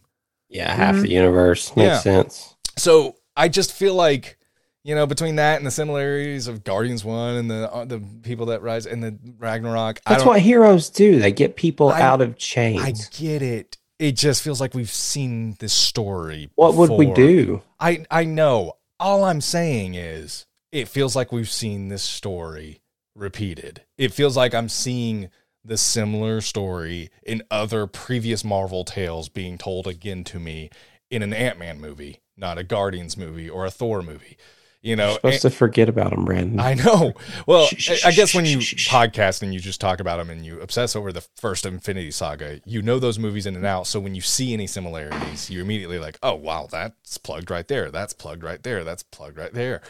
yeah, 0.50 0.74
half 0.74 0.96
Mhm. 0.96 1.02
the 1.04 1.10
universe 1.12 1.76
makes 1.76 1.88
Yeah. 1.88 2.00
sense. 2.00 2.56
So 2.76 3.16
I 3.38 3.50
just 3.50 3.72
feel 3.72 3.94
like, 3.94 4.38
you 4.84 4.96
know, 4.96 5.06
between 5.06 5.36
that 5.36 5.58
and 5.58 5.66
the 5.68 5.70
similarities 5.72 6.48
of 6.48 6.64
Guardians 6.64 7.06
One 7.06 7.36
and 7.36 7.52
the 7.52 7.72
uh, 7.72 7.86
the 7.86 8.00
people 8.24 8.48
that 8.48 8.62
rise 8.64 8.86
and 8.88 9.04
the 9.04 9.16
Ragnarok, 9.38 10.00
I 10.08 10.10
That's 10.14 10.24
don't, 10.24 10.30
what 10.34 10.42
heroes 10.42 10.90
do. 10.90 11.20
They 11.20 11.32
get 11.32 11.56
people 11.56 11.90
I- 11.90 12.02
out 12.02 12.22
of 12.22 12.36
chains. 12.38 12.82
I 12.82 12.94
get 13.18 13.42
it. 13.44 13.78
It 14.00 14.14
just 14.14 14.42
feels 14.42 14.62
like 14.62 14.74
we've 14.74 14.90
seen 14.90 15.58
this 15.60 15.74
story. 15.74 16.50
what 16.56 16.74
would 16.76 16.92
we 16.92 17.12
do? 17.12 17.62
I 17.80 18.06
I 18.10 18.24
know. 18.24 18.74
All 19.00 19.24
I'm 19.24 19.42
saying 19.42 19.96
is, 19.96 20.46
it 20.72 20.88
feels 20.88 21.16
like 21.16 21.32
we've 21.32 21.50
seen 21.50 21.90
this 21.90 22.04
story 22.04 22.82
repeated. 23.16 23.84
It 23.98 24.14
feels 24.14 24.36
like 24.36 24.54
I'm 24.54 24.70
seeing 24.70 25.30
the 25.64 25.78
similar 25.78 26.42
story 26.42 27.10
in 27.24 27.44
other 27.52 27.86
previous 27.88 28.44
Marvel 28.44 28.84
tales 28.86 29.30
being 29.30 29.58
told 29.58 29.88
again 29.88 30.24
to 30.26 30.40
me 30.40 30.70
in 31.12 31.22
an 31.22 31.34
Ant 31.34 31.60
Man 31.60 31.80
movie, 31.80 32.20
not 32.38 32.58
a 32.58 32.64
Guardians 32.64 33.18
movie 33.18 33.50
or 33.50 33.66
a 33.66 33.72
Thor 33.72 34.02
movie. 34.02 34.38
You 34.82 34.96
know, 34.96 35.08
You're 35.08 35.16
supposed 35.16 35.42
to 35.42 35.50
forget 35.50 35.90
about 35.90 36.12
them, 36.12 36.24
Brandon. 36.24 36.58
I 36.58 36.74
know. 36.74 37.14
Well, 37.46 37.68
I 38.06 38.12
guess 38.12 38.34
when 38.34 38.46
you 38.46 38.60
podcast 38.60 39.42
and 39.42 39.54
you 39.54 39.60
just 39.60 39.82
talk 39.82 40.00
about 40.00 40.18
them 40.18 40.30
and 40.30 40.46
you 40.46 40.62
obsess 40.62 40.96
over 40.96 41.12
the 41.12 41.20
first 41.36 41.66
Infinity 41.66 42.12
Saga, 42.12 42.62
you 42.64 42.82
know 42.82 42.98
those 42.98 43.20
movies 43.20 43.46
in 43.46 43.58
and 43.58 43.66
out. 43.66 43.88
So 43.88 44.00
when 44.00 44.16
you 44.16 44.22
see 44.22 44.54
any 44.54 44.68
similarities, 44.68 45.50
you're 45.50 45.64
immediately 45.64 46.00
like, 46.00 46.18
oh, 46.24 46.36
wow, 46.36 46.70
that's 46.72 47.18
plugged 47.18 47.52
right 47.52 47.68
there. 47.68 47.92
That's 47.92 48.14
plugged 48.14 48.42
right 48.42 48.64
there. 48.64 48.86
That's 48.86 49.04
plugged 49.04 49.38
right 49.38 49.54
there. 49.54 49.82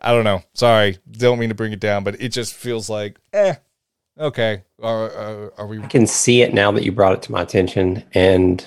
I 0.00 0.10
don't 0.10 0.24
know. 0.24 0.42
Sorry. 0.54 0.98
Don't 1.10 1.38
mean 1.38 1.50
to 1.50 1.54
bring 1.54 1.72
it 1.72 1.80
down, 1.80 2.02
but 2.02 2.20
it 2.20 2.30
just 2.30 2.54
feels 2.54 2.90
like, 2.90 3.20
eh, 3.32 3.54
okay. 4.18 4.64
Are, 4.82 5.10
are, 5.10 5.52
are 5.58 5.66
we? 5.68 5.80
I 5.80 5.86
can 5.86 6.08
see 6.08 6.42
it 6.42 6.52
now 6.52 6.72
that 6.72 6.82
you 6.82 6.90
brought 6.90 7.12
it 7.12 7.22
to 7.22 7.32
my 7.32 7.42
attention, 7.42 8.02
and 8.12 8.64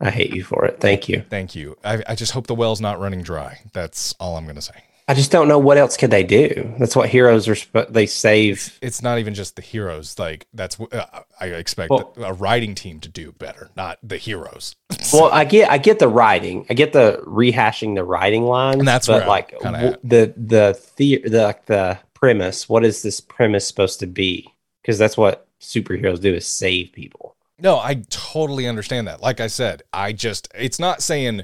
I 0.00 0.10
hate 0.10 0.34
you 0.34 0.42
for 0.42 0.64
it. 0.64 0.80
Thank 0.80 1.08
you. 1.08 1.24
Thank 1.30 1.54
you. 1.54 1.76
I, 1.84 2.02
I 2.08 2.14
just 2.16 2.32
hope 2.32 2.48
the 2.48 2.54
well's 2.54 2.80
not 2.80 2.98
running 2.98 3.22
dry. 3.22 3.60
That's 3.72 4.12
all 4.18 4.36
I'm 4.36 4.44
going 4.44 4.56
to 4.56 4.62
say. 4.62 4.83
I 5.06 5.12
just 5.12 5.30
don't 5.30 5.48
know 5.48 5.58
what 5.58 5.76
else 5.76 5.98
could 5.98 6.10
they 6.10 6.22
do. 6.24 6.74
That's 6.78 6.96
what 6.96 7.10
heroes 7.10 7.46
are. 7.46 7.54
Sp- 7.60 7.90
they 7.90 8.06
save. 8.06 8.78
It's 8.80 9.02
not 9.02 9.18
even 9.18 9.34
just 9.34 9.54
the 9.56 9.60
heroes. 9.62 10.18
Like, 10.18 10.46
that's 10.54 10.78
what 10.78 10.94
uh, 10.94 11.06
I 11.38 11.46
expect 11.48 11.90
Well- 11.90 12.14
a 12.16 12.32
writing 12.32 12.74
team 12.74 13.00
to 13.00 13.08
do 13.10 13.32
better, 13.32 13.68
not 13.76 13.98
the 14.02 14.16
heroes. 14.16 14.76
Well, 15.12 15.30
I 15.30 15.44
get, 15.44 15.70
I 15.70 15.76
get 15.76 15.98
the 15.98 16.08
writing. 16.08 16.64
I 16.70 16.74
get 16.74 16.94
the 16.94 17.22
rehashing 17.26 17.94
the 17.94 18.04
writing 18.04 18.44
lines. 18.44 18.78
And 18.78 18.88
that's 18.88 19.06
but 19.06 19.28
like 19.28 19.52
w- 19.60 19.96
the 20.02 20.32
the 20.36 20.80
the 20.96 21.18
the 21.28 21.38
like 21.38 21.66
the 21.66 21.98
premise. 22.14 22.68
What 22.70 22.84
is 22.86 23.02
this 23.02 23.20
premise 23.20 23.68
supposed 23.68 24.00
to 24.00 24.06
be? 24.06 24.48
Because 24.80 24.98
that's 24.98 25.16
what 25.16 25.46
superheroes 25.60 26.20
do 26.20 26.32
is 26.34 26.46
save 26.46 26.92
people. 26.92 27.36
No, 27.60 27.78
I 27.78 28.02
totally 28.08 28.66
understand 28.66 29.06
that. 29.08 29.20
Like 29.20 29.40
I 29.40 29.46
said, 29.46 29.82
I 29.92 30.12
just 30.12 30.48
it's 30.54 30.78
not 30.78 31.02
saying 31.02 31.42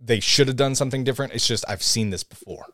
they 0.00 0.20
should 0.20 0.46
have 0.46 0.56
done 0.56 0.76
something 0.76 1.02
different. 1.02 1.32
It's 1.34 1.46
just 1.46 1.64
I've 1.68 1.82
seen 1.82 2.10
this 2.10 2.22
before. 2.22 2.66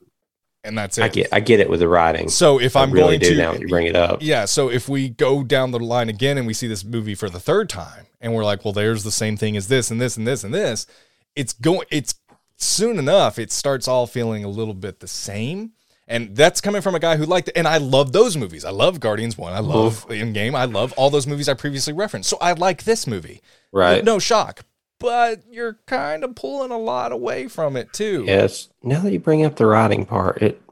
And 0.62 0.76
that's 0.76 0.98
it. 0.98 1.02
I 1.02 1.08
get, 1.08 1.28
I 1.32 1.40
get 1.40 1.60
it 1.60 1.70
with 1.70 1.80
the 1.80 1.88
writing. 1.88 2.28
so 2.28 2.60
if 2.60 2.76
I 2.76 2.82
I'm 2.82 2.90
really 2.90 3.18
going 3.18 3.20
do 3.20 3.34
to 3.34 3.42
now 3.42 3.52
that 3.52 3.60
you 3.60 3.68
bring 3.68 3.86
it 3.86 3.96
up. 3.96 4.18
Yeah, 4.20 4.44
so 4.44 4.68
if 4.68 4.88
we 4.88 5.08
go 5.08 5.42
down 5.42 5.70
the 5.70 5.78
line 5.78 6.08
again 6.08 6.36
and 6.36 6.46
we 6.46 6.52
see 6.52 6.66
this 6.66 6.84
movie 6.84 7.14
for 7.14 7.30
the 7.30 7.40
third 7.40 7.70
time 7.70 8.06
and 8.20 8.34
we're 8.34 8.44
like, 8.44 8.64
well, 8.64 8.74
there's 8.74 9.02
the 9.02 9.10
same 9.10 9.36
thing 9.36 9.56
as 9.56 9.68
this 9.68 9.90
and 9.90 10.00
this 10.00 10.16
and 10.16 10.26
this 10.26 10.44
and 10.44 10.52
this, 10.52 10.86
it's 11.34 11.54
going 11.54 11.86
it's 11.90 12.14
soon 12.56 12.98
enough 12.98 13.38
it 13.38 13.50
starts 13.50 13.88
all 13.88 14.06
feeling 14.06 14.44
a 14.44 14.48
little 14.48 14.74
bit 14.74 15.00
the 15.00 15.08
same. 15.08 15.72
And 16.06 16.34
that's 16.36 16.60
coming 16.60 16.82
from 16.82 16.96
a 16.96 16.98
guy 16.98 17.16
who 17.16 17.24
liked 17.24 17.48
it. 17.48 17.56
And 17.56 17.68
I 17.68 17.76
love 17.78 18.10
those 18.10 18.36
movies. 18.36 18.64
I 18.64 18.70
love 18.70 18.98
Guardians 18.98 19.38
1. 19.38 19.52
I 19.52 19.60
love 19.60 20.08
Endgame. 20.08 20.56
I 20.56 20.64
love 20.64 20.92
all 20.96 21.08
those 21.08 21.24
movies 21.24 21.48
I 21.48 21.54
previously 21.54 21.92
referenced. 21.92 22.28
So 22.28 22.36
I 22.40 22.52
like 22.52 22.82
this 22.82 23.06
movie. 23.06 23.40
Right. 23.70 24.04
No 24.04 24.18
shock. 24.18 24.64
But 25.00 25.42
you're 25.50 25.78
kind 25.86 26.22
of 26.22 26.36
pulling 26.36 26.70
a 26.70 26.78
lot 26.78 27.10
away 27.10 27.48
from 27.48 27.76
it 27.76 27.92
too. 27.92 28.24
Yes. 28.26 28.68
Now 28.82 29.00
that 29.00 29.12
you 29.12 29.18
bring 29.18 29.44
up 29.44 29.56
the 29.56 29.66
writing 29.66 30.06
part, 30.06 30.40
it 30.42 30.62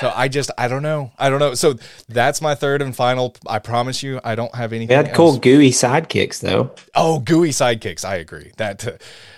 So 0.00 0.12
I 0.14 0.28
just 0.28 0.50
I 0.56 0.68
don't 0.68 0.82
know. 0.82 1.12
I 1.18 1.28
don't 1.28 1.40
know. 1.40 1.54
So 1.54 1.74
that's 2.08 2.40
my 2.40 2.54
third 2.54 2.80
and 2.80 2.94
final. 2.96 3.34
I 3.46 3.58
promise 3.58 4.02
you, 4.02 4.20
I 4.24 4.34
don't 4.34 4.54
have 4.54 4.72
anything. 4.72 4.96
we 4.96 5.04
had 5.06 5.14
cool 5.14 5.30
else. 5.30 5.38
gooey 5.40 5.70
sidekicks 5.70 6.40
though. 6.40 6.70
Oh, 6.94 7.18
gooey 7.18 7.50
sidekicks. 7.50 8.04
I 8.04 8.16
agree. 8.16 8.52
That. 8.56 8.86
uh, 8.86 8.92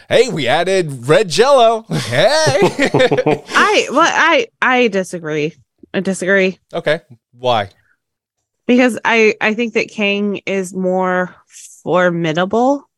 hey, 0.08 0.28
we 0.28 0.46
added 0.46 1.08
red 1.08 1.28
Jello. 1.28 1.84
Hey. 1.90 2.60
I 3.48 3.88
well, 3.90 4.02
I 4.02 4.46
I 4.60 4.88
disagree. 4.88 5.54
I 5.94 6.00
disagree 6.00 6.58
okay. 6.72 7.00
Why? 7.32 7.70
because 8.66 8.98
I 9.04 9.34
I 9.40 9.54
think 9.54 9.74
that 9.74 9.90
Kang 9.90 10.42
is 10.46 10.72
more 10.74 11.34
formidable. 11.82 12.88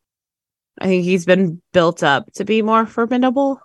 I 0.81 0.86
think 0.86 1.05
he's 1.05 1.24
been 1.24 1.62
built 1.73 2.02
up 2.02 2.32
to 2.35 2.44
be 2.44 2.62
more 2.62 2.86
formidable. 2.86 3.61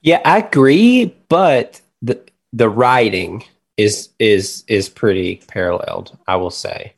Yeah, 0.00 0.20
I 0.24 0.38
agree, 0.38 1.14
but 1.28 1.80
the 2.00 2.20
the 2.52 2.68
writing 2.68 3.44
is 3.76 4.10
is 4.18 4.64
is 4.66 4.88
pretty 4.88 5.36
paralleled, 5.46 6.16
I 6.26 6.36
will 6.36 6.50
say. 6.50 6.94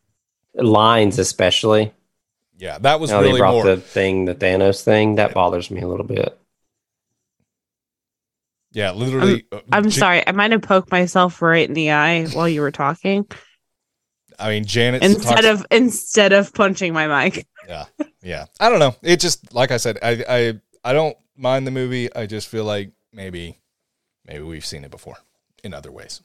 Lines 0.54 1.18
especially. 1.18 1.92
Yeah, 2.58 2.78
that 2.78 3.00
was 3.00 3.10
Now 3.10 3.20
they 3.20 3.28
really 3.28 3.40
brought 3.40 3.52
more. 3.52 3.64
the 3.64 3.76
thing, 3.76 4.24
the 4.24 4.34
Thanos 4.34 4.82
thing, 4.84 5.16
that 5.16 5.34
bothers 5.34 5.70
me 5.70 5.80
a 5.82 5.88
little 5.88 6.06
bit. 6.06 6.38
yeah, 8.72 8.92
literally. 8.92 9.44
uh, 9.52 9.60
I'm 9.72 9.84
Ja- 9.84 9.90
sorry, 9.90 10.26
I 10.26 10.32
might 10.32 10.52
have 10.52 10.62
poked 10.62 10.90
myself 10.90 11.42
right 11.42 11.66
in 11.68 11.74
the 11.74 11.90
eye 11.90 12.26
while 12.26 12.48
you 12.48 12.60
were 12.60 12.70
talking 12.72 13.26
I 14.38 14.50
mean, 14.50 14.64
Janet. 14.64 15.02
instead 15.02 15.42
talks- 15.42 15.46
of 15.46 15.66
instead 15.70 16.32
of 16.32 16.52
punching 16.54 16.92
my 16.92 17.06
mic. 17.24 17.46
Yeah, 17.66 17.86
yeah. 18.22 18.44
I 18.60 18.68
don't 18.68 18.78
know. 18.78 18.94
It 19.00 19.20
just 19.20 19.54
like 19.54 19.70
I 19.70 19.78
said, 19.78 19.98
I 20.02 20.22
I 20.28 20.60
I 20.84 20.92
don't 20.92 21.16
mind 21.34 21.66
the 21.66 21.70
movie. 21.70 22.14
I 22.14 22.26
just 22.26 22.46
feel 22.48 22.64
like 22.64 22.90
maybe 23.10 23.58
maybe 24.26 24.42
we've 24.44 24.66
seen 24.66 24.84
it 24.84 24.90
before 24.90 25.16
in 25.62 25.72
other 25.72 25.90
ways. 25.90 26.20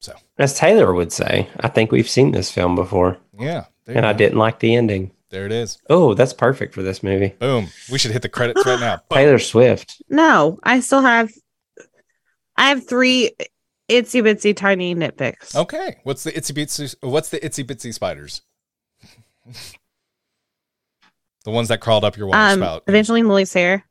So 0.00 0.12
As 0.36 0.58
Taylor 0.58 0.92
would 0.92 1.10
say, 1.10 1.48
I 1.58 1.68
think 1.68 1.90
we've 1.90 2.06
seen 2.08 2.32
this 2.32 2.50
film 2.52 2.74
before, 2.76 3.16
yeah, 3.38 3.64
and 3.86 3.96
you 3.96 4.02
I 4.02 4.12
didn't 4.12 4.36
like 4.36 4.58
the 4.58 4.74
ending. 4.74 5.12
there 5.30 5.46
it 5.46 5.52
is. 5.52 5.78
Oh, 5.88 6.12
that's 6.12 6.34
perfect 6.34 6.74
for 6.74 6.82
this 6.82 7.02
movie. 7.02 7.28
Boom. 7.38 7.68
We 7.90 7.96
should 7.98 8.10
hit 8.10 8.20
the 8.20 8.28
credits 8.28 8.66
right 8.66 8.78
now. 8.78 8.96
Boom. 9.08 9.16
Taylor 9.16 9.38
Swift. 9.38 10.02
No, 10.10 10.58
I 10.64 10.80
still 10.80 11.00
have 11.00 11.32
I 12.58 12.68
have 12.68 12.86
three 12.86 13.30
itsy 13.88 14.22
bitsy 14.22 14.56
tiny 14.56 14.94
nitpicks. 14.94 15.54
Okay. 15.54 15.96
What's 16.04 16.24
the 16.24 16.32
itsy 16.32 16.52
bitsy? 16.52 16.94
What's 17.02 17.28
the 17.28 17.40
itsy 17.40 17.64
bitsy 17.64 17.92
spiders? 17.92 18.42
the 21.44 21.50
ones 21.50 21.68
that 21.68 21.80
crawled 21.80 22.04
up 22.04 22.16
your 22.16 22.26
water 22.26 22.52
um, 22.54 22.58
spout. 22.58 22.84
Evangeline 22.86 23.28
Lilly's 23.28 23.52
hair. 23.52 23.84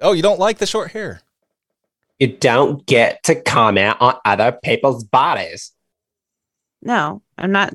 Oh, 0.00 0.12
you 0.12 0.22
don't 0.22 0.38
like 0.38 0.58
the 0.58 0.66
short 0.66 0.90
hair? 0.90 1.22
You 2.18 2.36
don't 2.36 2.84
get 2.86 3.22
to 3.24 3.34
comment 3.34 3.96
on 4.00 4.16
other 4.24 4.52
people's 4.52 5.04
bodies. 5.04 5.72
No, 6.82 7.22
I'm 7.38 7.52
not 7.52 7.74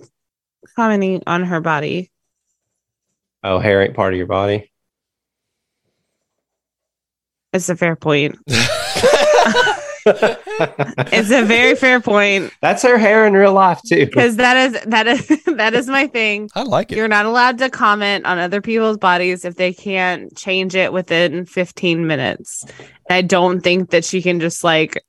commenting 0.76 1.24
on 1.26 1.44
her 1.44 1.62
body. 1.62 2.12
Oh, 3.44 3.60
hair 3.60 3.82
ain't 3.82 3.96
part 3.96 4.14
of 4.14 4.18
your 4.18 4.28
body. 4.28 4.72
It's 7.54 7.70
a 7.70 7.76
fair 7.76 7.96
point. 7.96 8.38
It's 11.12 11.32
a 11.32 11.44
very 11.44 11.76
fair 11.76 12.00
point 12.02 12.52
That's 12.62 12.82
her 12.84 12.98
hair 12.98 13.26
in 13.28 13.34
real 13.34 13.54
life 13.54 13.80
too. 13.88 14.06
because 14.06 14.36
that 14.38 14.58
is 14.58 14.82
that 14.86 15.08
is 15.08 15.28
that 15.58 15.74
is 15.74 15.88
my 15.88 16.08
thing. 16.08 16.50
I 16.56 16.64
like 16.64 16.92
it. 16.92 16.98
You're 16.98 17.08
not 17.08 17.26
allowed 17.26 17.58
to 17.60 17.70
comment 17.70 18.26
on 18.26 18.40
other 18.40 18.62
people's 18.62 18.98
bodies 18.98 19.46
if 19.46 19.56
they 19.56 19.74
can't 19.74 20.36
change 20.36 20.76
it 20.76 20.92
within 20.94 21.46
15 21.46 22.08
minutes. 22.08 22.66
I 23.10 23.22
don't 23.22 23.62
think 23.62 23.92
that 23.92 24.04
she 24.06 24.22
can 24.22 24.40
just 24.40 24.64
like 24.64 25.02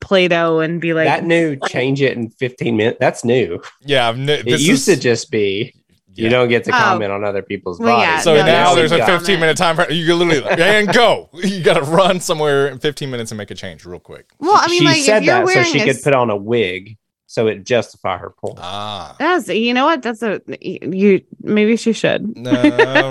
Play-Doh 0.00 0.60
and 0.60 0.80
be 0.80 0.92
like, 0.92 1.06
that 1.06 1.24
new 1.24 1.56
change 1.68 2.00
it 2.02 2.16
in 2.16 2.30
15 2.30 2.76
minutes. 2.76 2.98
That's 3.00 3.24
new. 3.24 3.60
yeah, 3.82 4.08
I've, 4.08 4.18
n- 4.18 4.28
It 4.28 4.44
this 4.44 4.62
used 4.62 4.88
is- 4.88 4.96
to 4.96 5.02
just 5.02 5.30
be 5.30 5.74
yeah. 6.16 6.24
you 6.24 6.30
don't 6.30 6.48
get 6.48 6.64
to 6.64 6.70
Oh. 6.70 6.78
comment 6.78 7.12
on 7.12 7.24
other 7.24 7.42
people's 7.42 7.78
Well, 7.78 7.96
bodies. 7.96 8.06
yeah, 8.08 8.20
So 8.20 8.34
no, 8.36 8.44
now 8.46 8.74
there's 8.74 8.92
a 8.92 8.98
15 8.98 9.08
comment. 9.08 9.40
minute 9.40 9.56
time. 9.56 9.76
You 9.90 10.06
can 10.06 10.18
literally 10.18 10.62
and 10.62 10.92
go. 10.92 11.28
You 11.34 11.62
got 11.62 11.74
to 11.74 11.82
run 11.82 12.20
somewhere 12.20 12.68
in 12.68 12.78
15 12.78 13.10
minutes 13.10 13.30
and 13.30 13.38
make 13.38 13.50
a 13.50 13.54
change 13.54 13.84
real 13.84 14.00
quick. 14.00 14.30
well, 14.38 14.56
I 14.56 14.66
mean, 14.68 14.80
she 14.80 14.84
like 14.84 15.02
said 15.02 15.18
if 15.22 15.24
you're 15.26 15.44
that 15.46 15.64
so 15.66 15.72
she 15.72 15.80
a 15.80 15.84
could 15.92 16.02
put 16.02 16.14
on 16.14 16.30
a 16.30 16.36
wig 16.36 16.96
so 17.28 17.48
it 17.48 17.64
justify 17.64 18.16
her 18.18 18.30
point. 18.30 18.58
Ah. 18.60 19.16
That's 19.18 19.48
you 19.48 19.74
know 19.74 19.84
what? 19.86 20.00
That's 20.02 20.22
a 20.22 20.40
you. 20.60 21.22
Maybe 21.42 21.76
she 21.76 21.92
should. 21.92 22.36
No, 22.36 22.52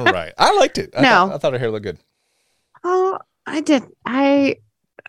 right. 0.06 0.34
I 0.38 0.56
liked 0.58 0.78
it. 0.78 0.94
I 0.98 1.02
No. 1.02 1.10
thought, 1.10 1.32
I 1.34 1.38
thought 1.38 1.54
her 1.54 1.60
hair 1.60 1.70
looked 1.72 1.84
good. 1.84 1.98
Oh, 2.84 3.20
I 3.46 3.62
did. 3.62 3.84
I 4.06 4.58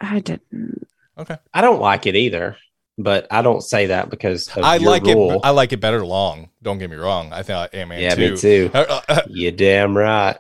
I 0.01 0.19
didn't. 0.21 0.87
Okay. 1.19 1.37
I 1.55 1.61
don't 1.61 1.81
like 1.81 2.07
it 2.07 2.17
either, 2.17 2.57
but 2.99 3.27
I 3.31 3.43
don't 3.43 3.61
say 3.63 3.87
that 3.87 4.11
because 4.11 4.49
of 4.57 4.65
I 4.65 4.77
your 4.77 4.91
like 4.91 5.05
rule. 5.05 5.33
it. 5.33 5.41
I 5.45 5.51
like 5.51 5.73
it 5.73 5.81
better 5.81 6.05
long. 6.05 6.51
Don't 6.63 6.79
get 6.79 6.91
me 6.91 6.97
wrong. 6.97 7.33
I 7.33 7.43
thought 7.43 7.75
Ant 7.75 7.89
Man 7.91 8.01
yeah, 8.01 8.15
too. 8.15 8.31
me 8.33 8.37
too. 8.39 8.71
Uh, 8.75 9.01
uh, 9.09 9.23
You 9.29 9.51
damn 9.53 9.97
right. 9.97 10.37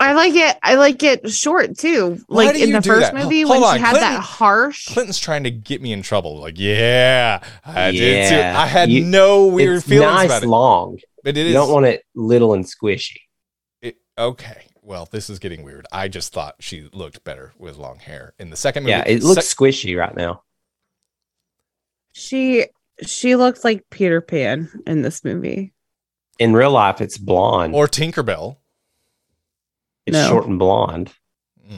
I 0.00 0.12
like 0.12 0.34
it. 0.36 0.56
I 0.62 0.76
like 0.76 1.02
it 1.02 1.28
short 1.28 1.76
too. 1.76 2.18
Why 2.28 2.44
Like 2.46 2.56
in 2.56 2.70
the 2.70 2.80
first 2.82 3.12
that? 3.12 3.14
movie 3.20 3.40
Hold 3.42 3.62
when 3.62 3.64
on, 3.64 3.76
she 3.76 3.80
had 3.80 3.90
Clinton- 3.90 4.12
that 4.14 4.20
harsh. 4.22 4.86
Clinton's 4.86 5.18
trying 5.18 5.42
to 5.42 5.50
get 5.50 5.82
me 5.82 5.92
in 5.92 6.02
trouble. 6.02 6.38
Like, 6.40 6.54
yeah, 6.56 7.40
I 7.64 7.90
did 7.90 8.28
too. 8.28 8.36
Yeah. 8.36 8.60
I 8.60 8.66
had 8.66 8.90
You- 8.90 9.04
no 9.04 9.46
weird 9.48 9.78
it's 9.78 9.88
feelings 9.88 10.12
nice 10.12 10.26
about 10.26 10.42
it. 10.44 10.48
long. 10.48 10.98
But 11.24 11.36
it 11.36 11.40
You 11.40 11.46
is 11.48 11.54
don't 11.54 11.72
want 11.72 11.86
it 11.86 12.04
little 12.14 12.54
and 12.54 12.64
squishy. 12.64 13.16
it, 13.82 13.96
okay. 14.16 14.66
Well, 14.82 15.08
this 15.10 15.28
is 15.28 15.40
getting 15.40 15.64
weird. 15.64 15.84
I 15.92 16.06
just 16.06 16.32
thought 16.32 16.54
she 16.60 16.88
looked 16.92 17.24
better 17.24 17.52
with 17.58 17.76
long 17.76 17.98
hair 17.98 18.34
in 18.38 18.50
the 18.50 18.56
second 18.56 18.84
movie. 18.84 18.92
Yeah, 18.92 19.02
it 19.04 19.24
looks 19.24 19.52
squishy 19.52 19.98
right 19.98 20.14
now. 20.16 20.42
She 22.18 22.66
she 23.06 23.36
looked 23.36 23.64
like 23.64 23.84
Peter 23.90 24.20
Pan 24.20 24.68
in 24.86 25.02
this 25.02 25.24
movie. 25.24 25.72
In 26.38 26.52
real 26.52 26.72
life, 26.72 27.00
it's 27.00 27.16
blonde. 27.18 27.74
or 27.74 27.86
Tinkerbell. 27.86 28.56
it's 30.06 30.14
No. 30.14 30.28
short 30.28 30.46
and 30.46 30.58
blonde. 30.58 31.12
Hmm. 31.66 31.76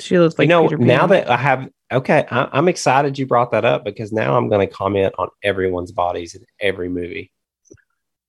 She 0.00 0.18
looks 0.18 0.38
like 0.38 0.46
you 0.46 0.48
know, 0.50 0.62
Peter 0.64 0.78
Pan. 0.78 0.86
now 0.86 1.06
that 1.08 1.30
I 1.30 1.36
have, 1.36 1.68
okay, 1.92 2.26
I, 2.30 2.48
I'm 2.52 2.68
excited 2.68 3.18
you 3.18 3.26
brought 3.26 3.50
that 3.52 3.64
up 3.64 3.84
because 3.84 4.12
now 4.12 4.36
I'm 4.36 4.48
going 4.48 4.66
to 4.66 4.72
comment 4.72 5.14
on 5.18 5.28
everyone's 5.42 5.92
bodies 5.92 6.34
in 6.34 6.44
every 6.60 6.88
movie. 6.88 7.32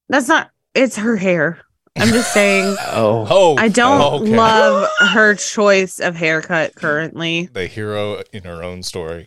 that's 0.10 0.28
not. 0.28 0.50
It's 0.74 0.96
her 0.98 1.16
hair. 1.16 1.60
I'm 2.00 2.10
just 2.10 2.32
saying. 2.34 2.76
Oh, 2.90 3.26
Oh, 3.30 3.56
I 3.58 3.68
don't 3.70 4.02
oh, 4.02 4.22
okay. 4.22 4.36
love 4.36 4.88
her 5.00 5.34
choice 5.36 6.00
of 6.00 6.16
haircut 6.16 6.76
currently. 6.76 7.48
the 7.54 7.66
hero 7.68 8.22
in 8.32 8.44
her 8.44 8.64
own 8.64 8.82
story. 8.84 9.26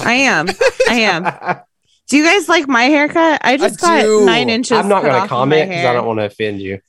I 0.00 0.12
am. 0.14 0.48
I 0.88 0.94
am. 0.94 1.60
Do 2.08 2.16
you 2.16 2.24
guys 2.24 2.48
like 2.48 2.68
my 2.68 2.84
haircut? 2.84 3.40
I 3.42 3.56
just 3.56 3.82
I 3.82 4.00
got 4.00 4.02
do. 4.02 4.24
nine 4.24 4.48
inches. 4.48 4.72
I'm 4.72 4.88
not 4.88 5.02
going 5.02 5.20
to 5.20 5.28
comment 5.28 5.70
because. 5.70 5.84
I 5.84 5.92
don't 5.92 6.06
want 6.06 6.20
to 6.20 6.24
offend 6.24 6.60
you. 6.60 6.80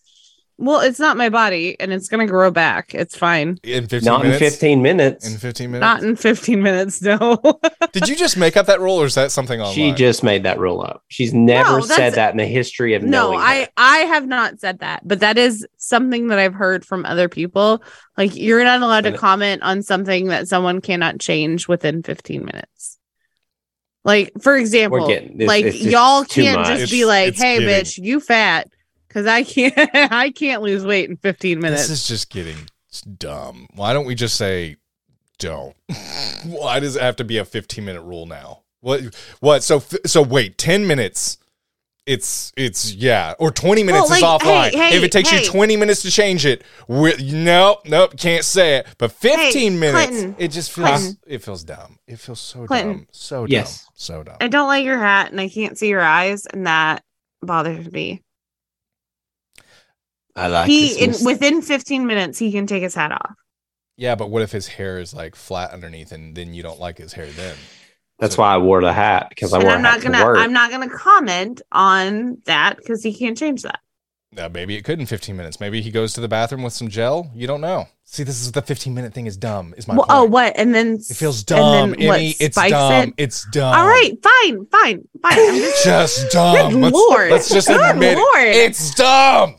Well, 0.60 0.82
it's 0.82 0.98
not 1.00 1.18
my 1.18 1.30
body, 1.30 1.80
and 1.80 1.94
it's 1.94 2.08
gonna 2.10 2.26
grow 2.26 2.50
back. 2.50 2.96
It's 2.96 3.16
fine. 3.16 3.60
in 3.62 3.88
15 3.88 4.06
Not 4.06 4.24
minutes. 4.24 4.42
in 4.42 4.50
15 4.50 4.82
minutes. 4.82 5.32
In 5.32 5.38
15 5.38 5.72
minutes. 5.72 5.82
Not 5.82 6.04
in 6.04 6.16
15 6.16 6.64
minutes. 6.64 7.02
No. 7.04 7.38
Did 7.94 8.08
you 8.10 8.16
just 8.16 8.38
make 8.38 8.58
up 8.58 8.66
that 8.66 8.80
rule, 8.82 8.96
or 9.00 9.06
is 9.06 9.14
that 9.14 9.32
something 9.32 9.62
online? 9.62 9.76
she 9.76 9.92
just 9.92 10.24
made 10.24 10.44
that 10.44 10.58
rule 10.58 10.82
up. 10.82 11.04
She's 11.10 11.32
never 11.32 11.70
No, 11.70 11.76
that's- 11.82 11.96
said 11.96 12.14
that 12.16 12.32
in 12.32 12.38
the 12.38 12.46
history 12.46 12.96
of 12.96 13.04
no, 13.04 13.30
knowing 13.34 13.40
I 13.40 13.60
her. 13.62 13.68
I 13.78 13.98
have 14.00 14.26
not 14.26 14.60
said 14.60 14.80
that, 14.80 15.08
but 15.08 15.20
that 15.20 15.38
is 15.38 15.66
something 15.78 16.30
that 16.30 16.40
I've 16.40 16.56
heard 16.56 16.84
from 16.84 17.06
other 17.06 17.30
people. 17.30 17.84
Like 18.18 18.36
you're 18.36 18.64
not 18.64 18.82
allowed 18.82 19.02
to 19.02 19.10
And- 19.10 19.18
comment 19.18 19.62
on 19.62 19.84
something 19.84 20.30
that 20.30 20.48
someone 20.48 20.82
cannot 20.82 21.20
change 21.20 21.68
within 21.68 22.02
15 22.02 22.44
minutes. 22.44 22.98
Like 24.04 24.32
for 24.42 24.56
example, 24.58 25.08
getting- 25.08 25.38
this- 25.38 25.48
like 25.48 25.66
it's 25.66 25.78
just 25.78 25.90
y'all 25.92 26.24
too 26.24 26.42
can't 26.42 26.62
much. 26.62 26.80
just 26.80 26.92
be 26.92 27.02
It's- 27.02 27.08
like, 27.08 27.28
it's 27.30 27.42
"Hey, 27.42 27.60
getting- 27.60 27.70
bitch, 27.86 27.98
you 28.04 28.20
fat," 28.20 28.70
because 29.08 29.26
I 29.26 29.44
can't 29.44 29.74
I 29.94 30.32
can't 30.32 30.62
lose 30.62 30.86
weight 30.86 31.10
in 31.10 31.18
15 31.18 31.60
minutes. 31.60 31.84
This 31.88 32.02
is 32.02 32.08
just 32.08 32.30
getting 32.30 32.58
dumb. 33.18 33.68
Why 33.76 33.94
don't 33.94 34.06
we 34.06 34.16
just 34.16 34.36
say 34.36 34.78
don't? 35.40 35.76
Why 36.46 36.80
does 36.80 36.96
it 36.96 37.02
have 37.02 37.16
to 37.18 37.24
be 37.24 37.38
a 37.38 37.46
15 37.46 37.84
minute 37.84 38.02
rule 38.02 38.26
now? 38.26 38.62
What? 38.82 39.16
What? 39.40 39.64
So 39.64 39.80
so 40.06 40.22
wait, 40.22 40.58
10 40.58 40.88
minutes. 40.88 41.38
It's 42.06 42.54
it's 42.56 42.94
yeah, 42.94 43.34
or 43.38 43.52
20 43.52 43.84
minutes 43.84 44.10
Well, 44.10 44.18
is 44.18 44.24
offline. 44.24 44.72
hey, 44.72 44.92
hey, 44.92 44.98
if 44.98 45.04
it 45.04 45.12
takes 45.12 45.30
hey. 45.30 45.42
you 45.42 45.46
20 45.46 45.76
minutes 45.76 46.04
to 46.04 46.10
change 46.10 46.46
it, 46.46 46.64
we, 46.88 47.14
nope, 47.18 47.80
nope, 47.84 48.16
can't 48.16 48.46
say 48.46 48.78
it. 48.78 48.88
But 48.98 49.12
15 49.12 49.78
minutes, 49.78 50.08
Clinton, 50.08 50.36
it 50.40 50.48
just 50.52 50.72
feels 50.72 50.88
Clinton. 50.88 51.18
it 51.28 51.44
feels 51.44 51.66
dumb. 51.66 52.00
It 52.08 52.18
feels 52.18 52.40
so 52.40 52.66
Clinton. 52.66 52.94
dumb, 52.94 53.08
so 53.12 53.46
dumb, 53.46 53.66
so 53.94 54.24
dumb. 54.24 54.38
I 54.40 54.48
don't 54.48 54.68
like 54.68 54.86
your 54.86 54.98
hat, 54.98 55.32
and 55.32 55.42
I 55.42 55.50
can't 55.50 55.78
see 55.78 55.90
your 55.90 56.00
eyes, 56.00 56.46
and 56.46 56.66
that 56.66 57.04
bothers 57.42 57.92
me. 57.92 58.22
I 60.38 60.48
like 60.48 60.68
he 60.68 61.04
in 61.04 61.14
within 61.26 61.62
15 61.62 62.06
minutes 62.06 62.38
he 62.38 62.52
can 62.52 62.68
take 62.68 62.84
his 62.84 62.96
hat 62.96 63.12
off. 63.12 63.34
Yeah, 63.98 64.16
but 64.16 64.30
what 64.30 64.44
if 64.44 64.52
his 64.52 64.68
hair 64.68 65.00
is 65.00 65.14
like 65.14 65.36
flat 65.36 65.72
underneath, 65.72 66.12
and 66.12 66.36
then 66.36 66.54
you 66.54 66.62
don't 66.62 66.80
like 66.80 66.98
his 67.00 67.14
hair 67.14 67.26
then? 67.26 67.56
That's 68.20 68.38
why 68.38 68.54
I 68.54 68.58
wore 68.58 68.82
the 68.82 68.94
hat 68.94 69.28
because 69.30 69.54
I 69.54 69.58
and 69.58 69.66
wore 69.66 69.74
I'm 69.74 69.82
not 69.82 70.02
gonna 70.02 70.20
to 70.20 70.26
work. 70.26 70.38
I'm 70.38 70.54
not 70.54 70.72
gonna 70.72 70.90
comment 70.90 71.62
on 71.72 72.38
that 72.46 72.78
because 72.78 73.04
he 73.04 73.14
can't 73.14 73.38
change 73.38 73.64
that. 73.64 73.80
Uh, 74.38 74.50
maybe 74.54 74.76
it 74.76 74.84
could 74.84 75.00
in 75.00 75.06
15 75.06 75.36
minutes. 75.36 75.60
Maybe 75.60 75.82
he 75.82 75.90
goes 75.92 76.14
to 76.14 76.22
the 76.22 76.28
bathroom 76.28 76.62
with 76.64 76.74
some 76.74 76.90
gel. 76.90 77.32
You 77.34 77.48
don't 77.48 77.62
know. 77.62 77.88
See, 78.04 78.24
this 78.24 78.40
is 78.42 78.52
the 78.52 78.62
15 78.62 78.94
minute 78.94 79.14
thing 79.14 79.26
is 79.26 79.36
dumb. 79.36 79.74
Is 79.78 79.88
my 79.88 79.96
Well, 79.96 80.06
oh, 80.10 80.24
what? 80.26 80.54
And 80.56 80.74
then 80.74 80.94
It 81.10 81.16
feels 81.16 81.44
dumb. 81.44 81.92
and 81.92 82.00
then 82.02 82.08
what, 82.08 82.20
Emmy. 82.20 82.36
It's 82.40 82.56
dumb. 82.56 83.04
it? 83.10 83.14
It's 83.18 83.46
dumb. 83.52 83.76
All 83.78 83.88
right, 83.88 84.12
fine, 84.24 84.66
fine, 84.68 85.02
fine. 85.22 85.40
I'm 85.40 85.56
just 85.60 85.84
just 85.84 86.32
dumb. 86.32 86.72
Good 86.72 86.80
let's, 86.82 86.94
Lord. 86.96 87.32
let's 87.32 87.50
just 87.50 87.68
Good 87.68 87.82
admit 87.82 88.18
it. 88.18 88.56
It's 88.56 88.96
dumb. 88.96 89.56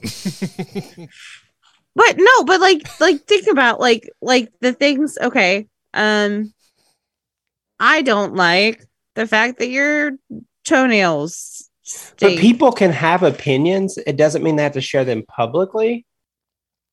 but 1.95 2.17
no, 2.17 2.45
but 2.45 2.61
like 2.61 3.01
like 3.01 3.25
think 3.27 3.49
about 3.49 3.81
like 3.81 4.09
like 4.23 4.51
the 4.61 4.73
things. 4.73 5.19
Okay, 5.21 5.67
um, 5.95 6.53
I 7.81 8.03
don't 8.03 8.35
like 8.35 8.85
the 9.15 9.27
fact 9.27 9.59
that 9.59 9.69
your 9.69 10.13
toenails. 10.65 11.58
But 12.21 12.39
people 12.39 12.73
can 12.73 12.91
have 12.93 13.23
opinions. 13.23 13.99
It 13.99 14.17
doesn't 14.17 14.43
mean 14.43 14.57
they 14.57 14.63
have 14.63 14.73
to 14.73 14.81
share 14.81 15.05
them 15.05 15.25
publicly. 15.27 16.07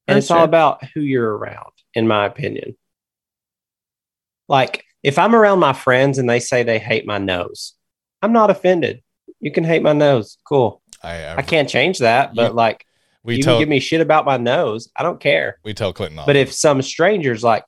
And 0.08 0.16
That's 0.18 0.26
it's 0.26 0.32
all 0.32 0.38
true. 0.40 0.44
about 0.46 0.84
who 0.94 1.02
you're 1.02 1.36
around, 1.38 1.72
in 1.94 2.08
my 2.08 2.26
opinion. 2.26 2.76
Like, 4.48 4.84
if 5.04 5.18
I'm 5.18 5.36
around 5.36 5.60
my 5.60 5.74
friends 5.74 6.18
and 6.18 6.30
they 6.30 6.40
say 6.40 6.64
they 6.64 6.80
hate 6.80 7.06
my 7.06 7.18
nose, 7.18 7.74
I'm 8.22 8.34
not 8.34 8.50
offended. 8.50 9.02
You 9.40 9.52
can 9.52 9.64
hate 9.64 9.82
my 9.84 9.94
nose. 9.94 10.38
Cool. 10.48 10.82
I, 11.04 11.24
I, 11.24 11.36
I 11.38 11.42
can't 11.42 11.70
change 11.70 12.00
that, 12.00 12.34
but 12.36 12.50
You- 12.50 12.56
like, 12.56 12.86
we 13.24 13.38
you 13.38 13.44
tell 13.44 13.56
can 13.56 13.62
give 13.64 13.70
me 13.70 13.80
shit 13.80 14.02
about 14.02 14.24
my 14.26 14.38
nose. 14.38 14.88
I 14.96 15.02
don't 15.02 15.20
care. 15.20 15.58
we 15.64 15.74
tell 15.74 15.92
Clinton 15.92 16.20
off. 16.20 16.28
But 16.28 16.36
if 16.36 16.54
some 16.54 16.84
stranger's 16.84 17.44
like, 17.44 17.64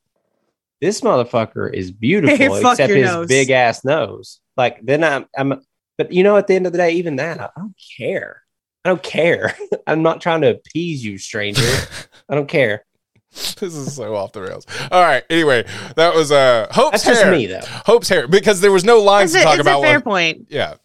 this 0.81 1.01
motherfucker 1.01 1.73
is 1.73 1.91
beautiful, 1.91 2.37
Hey, 2.37 2.59
except 2.59 2.93
his 2.93 3.05
nose. 3.09 3.27
big 3.27 3.49
ass 3.49 3.83
nose, 3.83 4.39
like 4.55 4.79
then 4.83 5.03
I'm, 5.03 5.25
I'm, 5.35 5.59
but 5.98 6.11
you 6.11 6.24
know, 6.24 6.38
at 6.38 6.48
the 6.48 6.56
end 6.56 6.65
of 6.65 6.72
the 6.72 6.78
day, 6.78 6.91
even 6.91 7.15
that, 7.18 7.40
I 7.40 7.49
don't 7.57 7.76
care. 7.98 8.41
I 8.86 8.90
don't 8.90 9.03
care. 9.03 9.56
I'm 9.88 10.02
not 10.03 10.22
trying 10.22 10.41
to 10.41 10.52
appease 10.52 11.03
you, 11.03 11.18
stranger. 11.18 11.61
I 12.30 12.36
don't 12.36 12.48
care. 12.48 12.84
this 13.32 13.61
is 13.76 13.95
so 13.95 14.15
off 14.15 14.32
the 14.32 14.41
rails. 14.41 14.65
All 14.91 15.02
right. 15.02 15.24
Anyway, 15.30 15.65
that 15.95 16.15
was 16.15 16.32
uh 16.32 16.68
Hope's 16.72 16.91
That's 17.03 17.06
just 17.06 17.24
hair. 17.24 17.32
me, 17.32 17.45
though. 17.48 17.61
Hope's 17.86 18.10
hair 18.10 18.28
because 18.28 18.61
there 18.61 18.72
was 18.72 18.84
no 18.86 18.99
lines 18.99 19.34
it's 19.36 19.44
to 19.44 19.48
a, 19.49 19.52
talk 19.52 19.60
it's 19.60 19.61
about. 19.61 19.80
a 19.80 19.84
fair 19.84 19.95
what- 19.99 20.03
point. 20.06 20.48
yeah, 20.49 20.76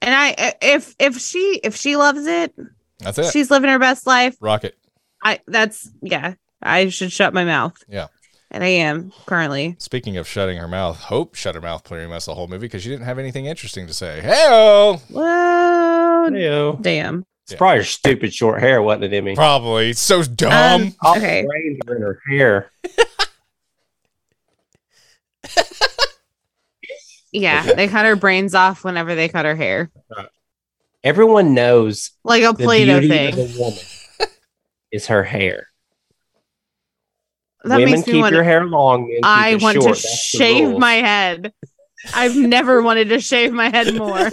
And 0.00 0.14
I 0.14 0.54
if 0.62 0.94
if 0.98 1.18
she 1.18 1.60
if 1.62 1.76
she 1.76 1.96
loves 1.96 2.26
it, 2.26 2.54
that's 2.98 3.18
it. 3.18 3.32
she's 3.32 3.50
living 3.50 3.70
her 3.70 3.78
best 3.78 4.06
life. 4.06 4.36
Rocket. 4.40 4.76
I 5.22 5.40
that's 5.46 5.90
yeah. 6.00 6.34
I 6.62 6.88
should 6.88 7.12
shut 7.12 7.34
my 7.34 7.44
mouth. 7.44 7.74
Yeah. 7.88 8.06
And 8.54 8.62
I 8.62 8.68
am 8.68 9.12
currently. 9.26 9.76
Speaking 9.78 10.18
of 10.18 10.28
shutting 10.28 10.58
her 10.58 10.68
mouth, 10.68 10.98
Hope 11.04 11.34
shut 11.34 11.54
her 11.54 11.60
mouth 11.62 11.84
pretty 11.84 12.06
much 12.06 12.26
the 12.26 12.34
whole 12.34 12.48
movie 12.48 12.66
because 12.66 12.82
she 12.82 12.90
didn't 12.90 13.06
have 13.06 13.18
anything 13.18 13.46
interesting 13.46 13.86
to 13.86 13.94
say. 13.94 14.20
Hey, 14.20 14.98
Well, 15.10 16.34
Ew. 16.34 16.78
damn. 16.82 17.24
It's 17.46 17.54
probably 17.56 17.78
her 17.78 17.84
stupid 17.84 18.32
short 18.32 18.60
hair, 18.60 18.80
wasn't 18.82 19.04
it, 19.04 19.14
Emmy? 19.16 19.34
probably 19.34 19.90
It's 19.90 20.00
so 20.00 20.22
dumb. 20.22 20.92
Um, 21.02 21.16
okay. 21.16 21.42
the 21.42 21.48
brains 21.48 21.78
are 21.88 21.96
in 21.96 22.02
her 22.02 22.20
hair. 22.30 22.70
Yeah, 27.34 27.62
they 27.62 27.88
cut 27.88 28.04
her 28.04 28.14
brains 28.16 28.54
off 28.54 28.84
whenever 28.84 29.14
they 29.14 29.28
cut 29.28 29.46
her 29.46 29.56
hair, 29.56 29.90
Everyone 31.02 31.54
knows 31.54 32.10
like 32.22 32.42
a 32.44 32.52
Play-Doh 32.54 33.00
beauty 33.00 33.08
thing. 33.08 33.32
of 33.32 33.56
a 33.56 33.58
woman 33.58 33.78
is 34.92 35.06
her 35.06 35.24
hair. 35.24 35.68
That 37.64 37.76
Women 37.78 37.92
makes 37.92 38.06
me 38.06 38.12
keep 38.14 38.20
want. 38.22 38.34
your 38.34 38.42
hair 38.44 38.64
long. 38.64 39.08
men 39.08 39.20
I 39.22 39.56
want 39.56 39.74
short. 39.82 39.96
to 39.96 40.02
That's 40.02 40.18
shave 40.28 40.76
my 40.78 40.94
head. 40.94 41.52
I've 42.14 42.34
never 42.36 42.82
wanted 42.82 43.10
to 43.10 43.20
shave 43.20 43.52
my 43.52 43.68
head 43.70 43.94
more. 43.94 44.18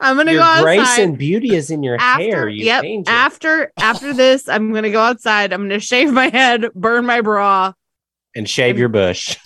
I'm 0.00 0.16
gonna 0.16 0.32
your 0.32 0.40
go 0.40 0.46
outside. 0.46 0.62
grace 0.62 0.98
and 0.98 1.16
beauty 1.16 1.54
is 1.54 1.70
in 1.70 1.82
your 1.82 1.96
hair. 1.98 2.38
after 2.40 2.48
You 2.48 2.64
yep 2.66 2.82
change 2.82 3.08
it. 3.08 3.12
after 3.12 3.72
after 3.78 4.12
this 4.12 4.48
i'm 4.48 4.72
gonna 4.74 4.90
go 4.90 5.00
outside 5.00 5.52
i'm 5.52 5.62
gonna 5.62 5.78
shave 5.80 6.12
my 6.12 6.28
head 6.28 6.66
burn 6.74 7.06
my 7.06 7.20
bra 7.20 7.72
and 8.36 8.50
shave 8.50 8.76
your 8.80 8.88
bush. 8.88 9.36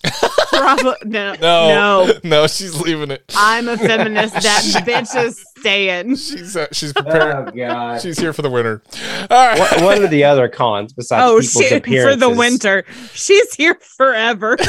Probably 0.51 0.95
no, 1.05 1.35
no, 1.35 2.07
no. 2.07 2.13
no, 2.25 2.47
she's 2.47 2.81
leaving 2.81 3.11
it. 3.11 3.23
I'm 3.37 3.69
a 3.69 3.77
feminist. 3.77 4.33
That 4.33 4.63
bitch 4.87 5.25
is 5.27 5.45
staying. 5.61 6.17
She's 6.17 6.57
uh, 6.57 6.67
she's 6.73 6.93
prepared. 6.93 7.49
Oh 7.49 7.51
god. 7.57 8.01
she's 8.01 8.19
here 8.19 8.33
for 8.33 8.43
the 8.43 8.51
winter. 8.51 8.83
All 9.31 9.47
right. 9.47 9.59
what, 9.59 9.83
what 9.83 9.99
are 9.99 10.07
the 10.09 10.25
other 10.25 10.49
cons 10.49 10.93
besides 10.93 11.23
Oh 11.25 11.41
people's 11.41 11.69
shit! 11.69 11.85
For 11.87 12.17
the 12.17 12.31
winter, 12.31 12.85
she's 13.13 13.55
here 13.55 13.77
forever. 13.97 14.57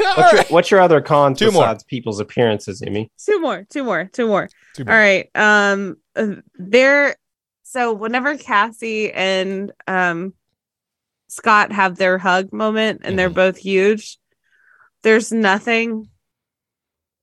What's 0.00 0.32
your, 0.32 0.42
what's 0.48 0.70
your 0.70 0.80
other 0.80 1.00
cons 1.00 1.38
Two 1.38 1.50
more. 1.52 1.76
people's 1.86 2.20
appearances, 2.20 2.82
Amy? 2.86 3.10
two 3.24 3.40
more, 3.40 3.66
two 3.70 3.84
more, 3.84 4.08
two 4.12 4.26
more. 4.26 4.48
Two 4.74 4.84
more. 4.84 4.94
right. 4.94 5.28
Um, 5.34 5.96
uh, 6.16 6.36
there. 6.54 7.16
So 7.62 7.92
whenever 7.92 8.36
Cassie 8.36 9.12
and 9.12 9.72
um 9.86 10.34
Scott 11.28 11.70
have 11.70 11.96
their 11.96 12.18
hug 12.18 12.52
moment, 12.52 13.02
and 13.04 13.16
they're 13.18 13.30
Mhm. 13.30 13.34
both 13.34 13.56
huge, 13.58 14.18
there's 15.02 15.30
nothing 15.30 16.08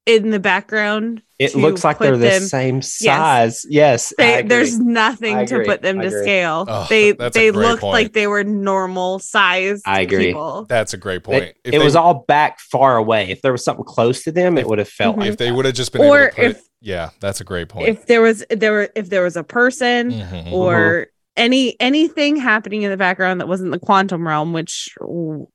in 0.07 0.31
the 0.31 0.39
background. 0.39 1.21
It 1.37 1.53
looks 1.53 1.83
like 1.83 1.99
they're 1.99 2.17
the 2.17 2.39
same 2.39 2.81
size. 2.81 3.63
Yes, 3.69 4.11
I 4.17 4.41
They, 4.41 4.47
there's 4.47 4.79
nothing 4.79 5.45
to 5.45 5.63
put 5.63 5.83
them 5.83 6.01
to 6.01 6.09
scale. 6.09 6.65
Oh, 6.67 6.87
they 6.89 7.11
they 7.11 7.51
great 7.51 7.53
looked 7.53 7.81
point. 7.81 7.93
like 7.93 8.13
they 8.13 8.25
were 8.25 8.43
normal 8.43 9.19
size. 9.19 9.83
I 9.85 10.01
agree. 10.01 10.27
people. 10.27 10.65
That's 10.67 10.93
a 10.93 10.97
great 10.97 11.23
point. 11.23 11.43
It, 11.43 11.57
If 11.63 11.73
it 11.75 11.77
they- 11.77 11.83
was 11.83 11.95
all 11.95 12.25
back 12.27 12.59
far 12.59 12.97
away. 12.97 13.29
If 13.29 13.43
there 13.43 13.51
was 13.51 13.63
something 13.63 13.85
close 13.85 14.23
to 14.23 14.31
them, 14.31 14.57
it 14.57 14.65
would 14.67 14.79
have 14.79 14.89
felt 14.89 15.15
Mhm. 15.17 15.19
like 15.19 15.29
if 15.29 15.37
they 15.37 15.51
would 15.51 15.65
have 15.65 15.75
just 15.75 15.91
been 15.91 16.01
Or 16.01 16.21
able 16.21 16.29
to 16.29 16.35
put 16.35 16.45
if- 16.45 16.57
it, 16.57 16.63
yeah, 16.81 17.09
that's 17.19 17.39
a 17.39 17.43
great 17.43 17.69
point. 17.69 17.89
If 17.89 18.07
there 18.07 18.21
was 18.21 18.43
there 18.49 18.71
were 18.71 18.89
if 18.95 19.09
there 19.09 19.21
was 19.23 19.37
a 19.37 19.43
person 19.43 20.11
Mhm. 20.13 20.51
or 20.51 21.07
any 21.35 21.75
anything 21.79 22.37
happening 22.37 22.81
in 22.81 22.89
the 22.89 22.97
background 22.97 23.41
that 23.41 23.47
wasn't 23.47 23.69
the 23.71 23.77
quantum 23.79 24.27
realm, 24.27 24.53
which 24.53 24.89
oh, 25.01 25.47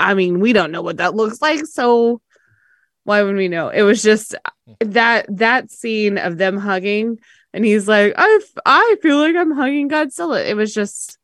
I 0.00 0.14
mean 0.14 0.40
we 0.40 0.52
don't 0.52 0.72
know 0.72 0.82
what 0.82 0.96
that 0.96 1.14
looks 1.14 1.40
like, 1.40 1.66
so 1.66 2.20
why 3.04 3.22
would 3.22 3.36
we 3.36 3.48
know? 3.48 3.68
It 3.68 3.82
was 3.82 4.02
just 4.02 4.34
that 4.80 5.26
that 5.38 5.70
scene 5.70 6.18
of 6.18 6.38
them 6.38 6.56
hugging, 6.58 7.18
and 7.52 7.64
he's 7.64 7.88
like, 7.88 8.14
I 8.16 8.38
f- 8.42 8.62
I 8.66 8.96
feel 9.02 9.18
like 9.18 9.36
I'm 9.36 9.52
hugging 9.52 9.88
Godzilla. 9.88 10.44
It 10.46 10.54
was 10.54 10.72
just 10.74 11.18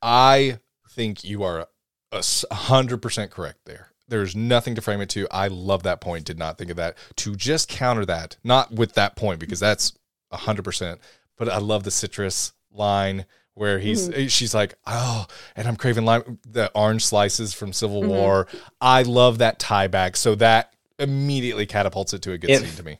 I 0.00 0.58
think 0.90 1.24
you 1.24 1.42
are 1.44 1.66
a 2.12 2.16
s- 2.18 2.44
a 2.50 2.54
hundred 2.54 3.00
percent 3.02 3.30
correct 3.30 3.60
there. 3.64 3.88
There's 4.08 4.36
nothing 4.36 4.74
to 4.74 4.82
frame 4.82 5.00
it 5.00 5.08
to. 5.10 5.26
I 5.30 5.48
love 5.48 5.84
that 5.84 6.00
point. 6.00 6.24
Did 6.26 6.38
not 6.38 6.58
think 6.58 6.70
of 6.70 6.76
that. 6.76 6.96
To 7.16 7.34
just 7.36 7.68
counter 7.68 8.04
that, 8.06 8.36
not 8.44 8.72
with 8.72 8.94
that 8.94 9.16
point 9.16 9.38
because 9.40 9.60
that's 9.60 9.92
a 10.30 10.36
hundred 10.36 10.64
percent. 10.64 11.00
But 11.38 11.48
I 11.48 11.58
love 11.58 11.84
the 11.84 11.90
citrus 11.90 12.52
line 12.70 13.24
where 13.54 13.78
he's 13.78 14.08
Mm-hmm. 14.08 14.26
she's 14.28 14.54
like, 14.54 14.74
oh, 14.86 15.26
and 15.56 15.66
I'm 15.68 15.76
craving 15.76 16.04
lime 16.04 16.38
the 16.46 16.70
orange 16.74 17.04
slices 17.06 17.54
from 17.54 17.72
Civil 17.72 18.02
Mhm. 18.02 18.08
War. 18.08 18.46
I 18.80 19.02
love 19.02 19.38
that 19.38 19.58
tie 19.58 19.88
back. 19.88 20.16
So 20.16 20.34
that 20.36 20.71
immediately 20.98 21.66
catapults 21.66 22.12
it 22.14 22.22
to 22.22 22.32
a 22.32 22.38
good 22.38 22.50
If- 22.50 22.60
scene 22.60 22.76
to 22.76 22.82
me. 22.82 22.98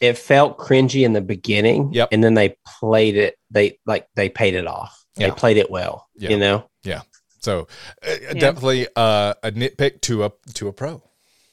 it 0.00 0.18
felt 0.18 0.58
cringy 0.58 1.04
in 1.04 1.12
the 1.12 1.20
beginning. 1.20 1.92
Yep. 1.92 2.08
And 2.12 2.22
then 2.22 2.34
they 2.34 2.56
played 2.80 3.16
it. 3.16 3.36
They 3.50 3.78
like 3.86 4.06
they 4.16 4.28
paid 4.28 4.54
it 4.54 4.66
off. 4.66 5.04
Yeah. 5.16 5.28
They 5.28 5.34
played 5.34 5.56
it 5.56 5.70
well. 5.70 6.08
Yeah. 6.16 6.30
You 6.30 6.38
know. 6.38 6.68
Yeah. 6.82 7.02
So 7.40 7.68
uh, 8.02 8.32
definitely 8.34 8.86
uh, 8.96 9.34
a 9.42 9.50
nitpick 9.52 10.00
to 10.02 10.24
a 10.24 10.32
to 10.54 10.68
a 10.68 10.72
pro. 10.72 11.02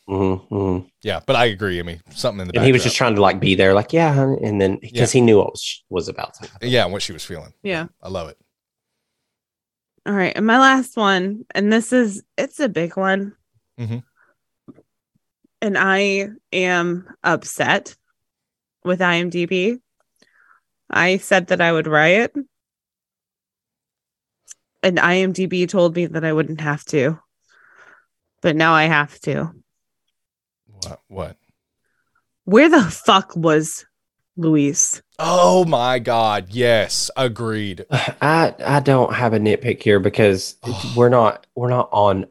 Mm-hmm, 0.09 0.53
mm-hmm. 0.53 0.87
Yeah, 1.03 1.21
but 1.25 1.35
I 1.35 1.45
agree. 1.45 1.79
I 1.79 1.83
mean, 1.83 2.01
something 2.09 2.41
in 2.41 2.47
the 2.47 2.55
And 2.57 2.65
he 2.65 2.71
was 2.73 2.83
just 2.83 2.95
trying 2.97 3.15
to 3.15 3.21
like 3.21 3.39
be 3.39 3.55
there, 3.55 3.73
like 3.73 3.93
yeah, 3.93 4.13
honey," 4.13 4.37
and 4.43 4.59
then 4.59 4.77
because 4.81 5.11
he 5.11 5.21
knew 5.21 5.37
what 5.37 5.51
was 5.51 5.83
was 5.89 6.07
about 6.09 6.33
to 6.35 6.49
happen. 6.49 6.69
yeah, 6.69 6.85
what 6.85 7.01
she 7.01 7.13
was 7.13 7.23
feeling. 7.23 7.53
yeah. 7.63 7.87
I 8.01 8.09
love 8.09 8.27
it. 8.29 8.37
All 10.05 10.13
right, 10.13 10.33
and 10.35 10.45
my 10.45 10.57
last 10.59 10.97
one, 10.97 11.45
and 11.53 11.71
this 11.71 11.93
is 11.93 12.23
it's 12.37 12.59
a 12.59 12.67
big 12.67 12.97
one. 12.97 13.33
Mhm. 13.79 14.03
And 15.61 15.77
I 15.77 16.29
am 16.51 17.07
upset 17.23 17.95
with 18.83 18.99
IMDb. 18.99 19.79
I 20.89 21.17
said 21.17 21.47
that 21.47 21.61
I 21.61 21.71
would 21.71 21.87
riot. 21.87 22.33
And 24.83 24.97
IMDb 24.97 25.69
told 25.69 25.95
me 25.95 26.07
that 26.07 26.25
I 26.25 26.33
wouldn't 26.33 26.61
have 26.61 26.83
to. 26.85 27.19
But 28.41 28.55
now 28.55 28.73
I 28.73 28.85
have 28.85 29.19
to. 29.21 29.51
What? 30.65 31.01
What? 31.07 31.37
Where 32.45 32.69
the 32.69 32.81
fuck 32.81 33.35
was 33.35 33.85
Luis? 34.35 35.01
Oh 35.19 35.65
my 35.65 35.99
God! 35.99 36.47
Yes, 36.49 37.11
agreed. 37.15 37.85
I 37.91 38.55
I 38.59 38.79
don't 38.79 39.13
have 39.13 39.33
a 39.33 39.39
nitpick 39.39 39.83
here 39.83 39.99
because 39.99 40.55
we're 40.95 41.09
not 41.09 41.45
we're 41.55 41.69
not 41.69 41.89
on 41.91 42.25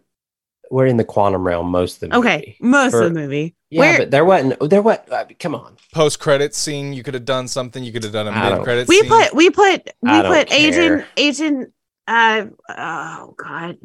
we're 0.70 0.86
in 0.86 0.96
the 0.96 1.04
quantum 1.04 1.44
realm 1.46 1.70
most 1.70 1.94
of 2.02 2.08
the 2.10 2.16
movie. 2.16 2.28
Okay, 2.28 2.56
most 2.60 2.92
For- 2.92 3.02
of 3.02 3.12
the 3.14 3.20
movie. 3.20 3.54
Yeah, 3.70 3.80
Where 3.80 3.98
but 3.98 4.10
there 4.10 4.24
wasn't 4.24 4.68
there 4.70 4.82
what 4.82 5.10
uh, 5.12 5.24
come 5.38 5.54
on. 5.54 5.76
Post 5.92 6.18
credit 6.18 6.54
scene, 6.56 6.92
you 6.92 7.02
could 7.04 7.14
have 7.14 7.24
done 7.24 7.46
something. 7.46 7.84
You 7.84 7.92
could 7.92 8.02
have 8.02 8.12
done 8.12 8.26
a 8.26 8.32
mid 8.32 8.64
credit 8.64 8.88
we 8.88 9.00
scene. 9.00 9.08
put 9.08 9.34
we 9.34 9.50
put 9.50 9.88
we 10.02 10.10
I 10.10 10.22
don't 10.22 10.32
put 10.34 10.52
agent 10.52 11.00
care. 11.02 11.08
agent 11.16 11.72
uh 12.08 12.46
oh 12.70 13.34
god 13.36 13.76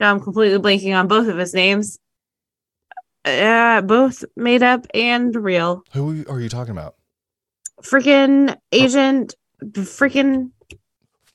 now 0.00 0.10
i'm 0.10 0.20
completely 0.20 0.58
blanking 0.58 0.94
on 0.94 1.08
both 1.08 1.28
of 1.28 1.38
his 1.38 1.54
names 1.54 1.98
uh 3.24 3.80
both 3.80 4.22
made 4.36 4.62
up 4.62 4.86
and 4.92 5.34
real 5.34 5.82
Who 5.94 6.24
are 6.28 6.40
you 6.40 6.50
talking 6.50 6.72
about? 6.72 6.96
freaking 7.82 8.54
agent 8.72 9.34
freaking 9.64 10.50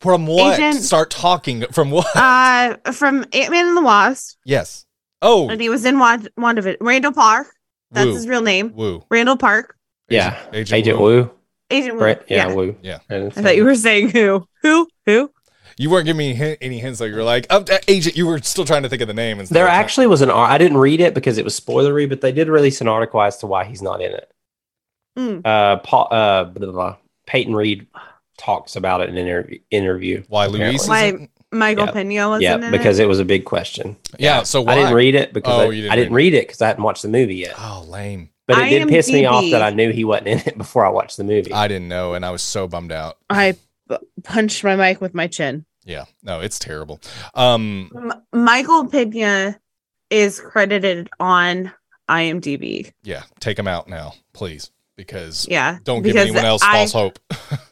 From 0.01 0.26
what? 0.27 0.59
Agent- 0.59 0.84
Start 0.84 1.09
talking. 1.11 1.65
From 1.71 1.91
what? 1.91 2.07
uh 2.15 2.76
from 2.93 3.26
ant-man 3.34 3.67
and 3.67 3.77
the 3.77 3.81
wasp 3.81 4.38
yes. 4.45 4.85
Oh, 5.21 5.49
and 5.49 5.59
he 5.59 5.67
was 5.69 5.84
in 5.85 5.99
Wand- 5.99 6.30
WandaVision. 6.39 6.77
randall 6.80 7.11
park 7.11 7.47
that's 7.91 8.05
Woo. 8.07 8.13
his 8.13 8.27
real 8.27 8.41
name 8.41 8.73
Woo. 8.73 9.03
randall 9.09 9.35
park 9.35 9.76
Yeah. 10.07 10.38
Agent, 10.53 10.73
Agent 10.73 10.99
Woo. 10.99 11.23
Wu. 11.23 11.31
agent 11.71 11.95
Wu. 11.95 12.01
Right? 12.01 12.21
Yeah, 12.30 12.47
yeah, 12.47 12.53
Wu. 12.53 12.76
Yeah. 12.81 12.99
I 13.09 13.30
thought 13.30 13.55
you 13.57 13.65
were 13.65 13.76
saying 13.76 14.09
who 14.11 14.47
who 14.61 14.88
who 15.05 15.30
You 15.77 15.89
weren't 15.89 16.05
giving 16.05 16.17
me 16.19 16.34
hin- 16.34 16.57
any 16.61 16.80
hints. 16.80 16.99
Like 17.01 17.09
you 17.09 17.15
were 17.17 17.23
like, 17.23 17.47
oh, 17.49 17.63
Agent. 17.88 18.15
You 18.15 18.27
were 18.27 18.39
still 18.39 18.63
trying 18.65 18.84
to 18.84 18.89
think 18.89 19.01
of 19.01 19.07
the 19.09 19.13
name. 19.13 19.39
Instead 19.39 19.55
There 19.55 19.65
of- 19.65 19.71
actually 19.73 20.07
was 20.07 20.21
an 20.21 20.30
I 20.30 20.57
didn't 20.57 20.77
read 20.77 21.01
it 21.01 21.13
because 21.13 21.38
it 21.38 21.43
was 21.43 21.59
spoilery, 21.59 22.07
but 22.07 22.21
they 22.21 22.31
did 22.31 22.47
release 22.47 22.80
an 22.80 22.88
article 22.88 23.21
as 23.21 23.38
to 23.39 23.47
why 23.47 23.65
he's 23.65 23.81
not 23.81 24.01
in 24.01 24.13
it. 24.13 24.31
Mm. 25.17 25.41
Uh, 25.45 25.77
Paul, 25.77 26.07
uh, 26.11 26.43
blah, 26.45 26.65
blah, 26.65 26.71
blah. 26.71 26.95
Peyton 27.27 27.53
Reed 27.55 27.88
talks 28.40 28.76
about 28.76 29.02
it 29.02 29.10
in 29.10 29.18
an 29.18 29.28
interview. 29.28 29.60
interview 29.70 30.24
why 30.28 30.45
apparently. 30.45 30.70
Luis 30.72 30.88
Why- 30.88 31.30
michael 31.52 31.86
Yeah. 31.86 31.91
pena 31.91 32.30
wasn't 32.30 32.44
yeah, 32.44 32.56
in 32.56 32.64
it? 32.64 32.72
because 32.72 32.99
it 32.99 33.07
was 33.07 33.20
a 33.20 33.26
big 33.26 33.45
question. 33.45 33.98
Yeah. 34.18 34.44
So 34.44 34.61
why? 34.61 34.74
I 34.74 34.76
didn't 34.76 34.94
read 34.94 35.16
it 35.16 35.34
because 35.34 35.53
Oh, 35.53 35.70
I, 35.70 35.76
didn't 35.76 35.91
I 35.91 35.95
didn't 35.95 36.14
read 36.14 36.34
read 36.34 36.34
it 36.36 36.48
because 36.48 36.61
I 36.61 36.68
hadn't 36.68 36.84
watched 36.84 37.02
the 37.03 37.10
movie 37.10 37.36
yet. 37.36 37.53
Oh, 37.57 37.86
lame. 37.88 38.30
But 38.48 38.57
it 38.60 38.70
did 38.70 38.88
piss 38.88 39.10
me 39.11 39.26
off 39.26 39.44
that 39.52 39.61
I 39.61 39.70
knew 39.70 39.91
he 39.91 40.03
wasn't 40.06 40.28
in 40.30 40.40
it 40.40 40.57
before 40.57 40.84
I 40.86 40.90
watched 40.90 41.18
the 41.18 41.24
movie. 41.24 41.53
I 41.53 41.68
didn't 41.68 41.88
know, 41.88 42.16
and 42.16 42.26
I 42.26 42.32
was 42.32 42.41
so 42.41 42.68
bummed 42.68 42.91
out. 42.91 43.18
i 43.30 43.56
p- 43.88 43.98
punched 44.24 44.64
my 44.64 44.76
mic 44.76 45.02
with 45.02 45.14
my 45.14 45.28
chin 45.28 45.66
Yeah. 45.86 46.06
No, 46.24 46.40
it's 46.40 46.57
terrible. 46.57 46.99
Um. 47.36 47.91
M- 47.95 48.24
Michael 48.45 48.88
Pena 48.88 49.60
is 50.10 50.40
credited 50.40 51.10
on 51.20 51.72
IMDb. 52.10 52.91
Yeah. 53.03 53.24
Take 53.40 53.60
him 53.60 53.68
out 53.68 53.88
now, 53.88 54.14
please, 54.34 54.72
because 54.95 55.48
Yeah, 55.49 55.78
don't 55.84 56.02
give 56.02 56.16
anyone 56.16 56.45
else 56.45 56.64
I, 56.64 56.74
false 56.74 56.94
hope. 56.94 57.20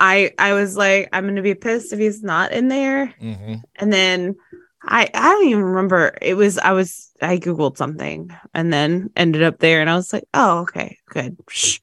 I 0.00 0.32
I 0.38 0.52
was 0.52 0.76
like, 0.76 1.08
I'm 1.12 1.26
gonna 1.26 1.42
be 1.42 1.54
pissed 1.54 1.92
if 1.92 1.98
he's 1.98 2.22
not 2.22 2.52
in 2.52 2.68
there. 2.68 3.06
hmm 3.20 3.54
And 3.76 3.92
then 3.92 4.36
I 4.82 5.08
I 5.12 5.32
don't 5.32 5.46
even 5.48 5.64
remember. 5.64 6.16
It 6.22 6.34
was 6.34 6.58
I 6.58 6.72
was 6.72 7.10
I 7.20 7.38
googled 7.38 7.76
something 7.76 8.30
and 8.54 8.72
then 8.72 9.10
ended 9.16 9.42
up 9.42 9.58
there, 9.58 9.80
and 9.80 9.90
I 9.90 9.96
was 9.96 10.12
like, 10.12 10.24
oh 10.34 10.60
okay, 10.60 10.98
good. 11.08 11.36
Shh. 11.48 11.78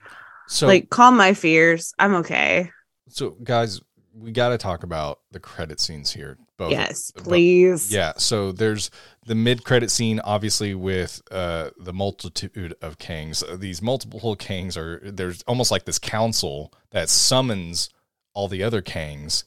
So, 0.48 0.68
like 0.68 0.90
calm 0.90 1.18
my 1.18 1.34
fears. 1.34 1.94
I'm 1.98 2.16
okay. 2.16 2.70
so 3.10 3.32
guys, 3.44 3.82
we 4.14 4.32
got 4.32 4.50
to 4.50 4.58
talk 4.58 4.84
about 4.84 5.20
the 5.32 5.40
credit 5.40 5.80
scenes 5.80 6.12
here. 6.12 6.38
Both. 6.58 6.72
yes, 6.72 7.12
please. 7.12 7.92
Yeah. 7.92 8.14
So 8.16 8.54
there's 8.54 8.90
the 9.26 9.36
mid-credit 9.36 9.92
scene, 9.92 10.22
obviously 10.22 10.74
with 10.74 11.22
uh, 11.30 11.72
the 11.78 11.92
multitude 11.92 12.76
of 12.82 12.98
kings. 12.98 13.44
These 13.58 13.82
multiple 13.82 14.38
kings 14.38 14.78
are 14.78 15.02
there's 15.04 15.42
almost 15.48 15.70
like 15.70 15.84
this 15.84 16.00
council 16.00 16.72
that 16.92 17.10
summons 17.10 17.90
all 18.36 18.48
the 18.48 18.62
other 18.64 18.82
kings, 18.84 19.44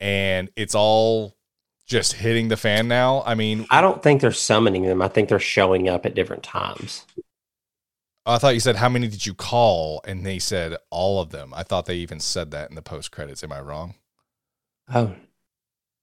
and 0.00 0.50
it's 0.56 0.74
all 0.74 1.36
just 1.86 2.14
hitting 2.14 2.48
the 2.48 2.56
fan 2.56 2.88
now. 2.88 3.22
I 3.26 3.34
mean, 3.34 3.66
I 3.70 3.80
don't 3.80 4.02
think 4.02 4.20
they're 4.20 4.32
summoning 4.32 4.82
them. 4.82 5.00
I 5.00 5.08
think 5.08 5.28
they're 5.30 5.38
showing 5.38 5.88
up 5.88 6.04
at 6.06 6.14
different 6.14 6.42
times. 6.42 7.06
I 8.26 8.38
thought 8.38 8.54
you 8.54 8.60
said 8.60 8.76
how 8.76 8.88
many 8.88 9.06
did 9.08 9.26
you 9.26 9.34
call, 9.34 10.00
and 10.06 10.24
they 10.24 10.38
said 10.38 10.76
all 10.90 11.20
of 11.20 11.30
them. 11.30 11.52
I 11.54 11.62
thought 11.62 11.86
they 11.86 11.96
even 11.96 12.20
said 12.20 12.50
that 12.52 12.70
in 12.70 12.74
the 12.74 12.82
post 12.82 13.12
credits. 13.12 13.44
Am 13.44 13.52
I 13.52 13.60
wrong? 13.60 13.94
Oh, 14.92 15.14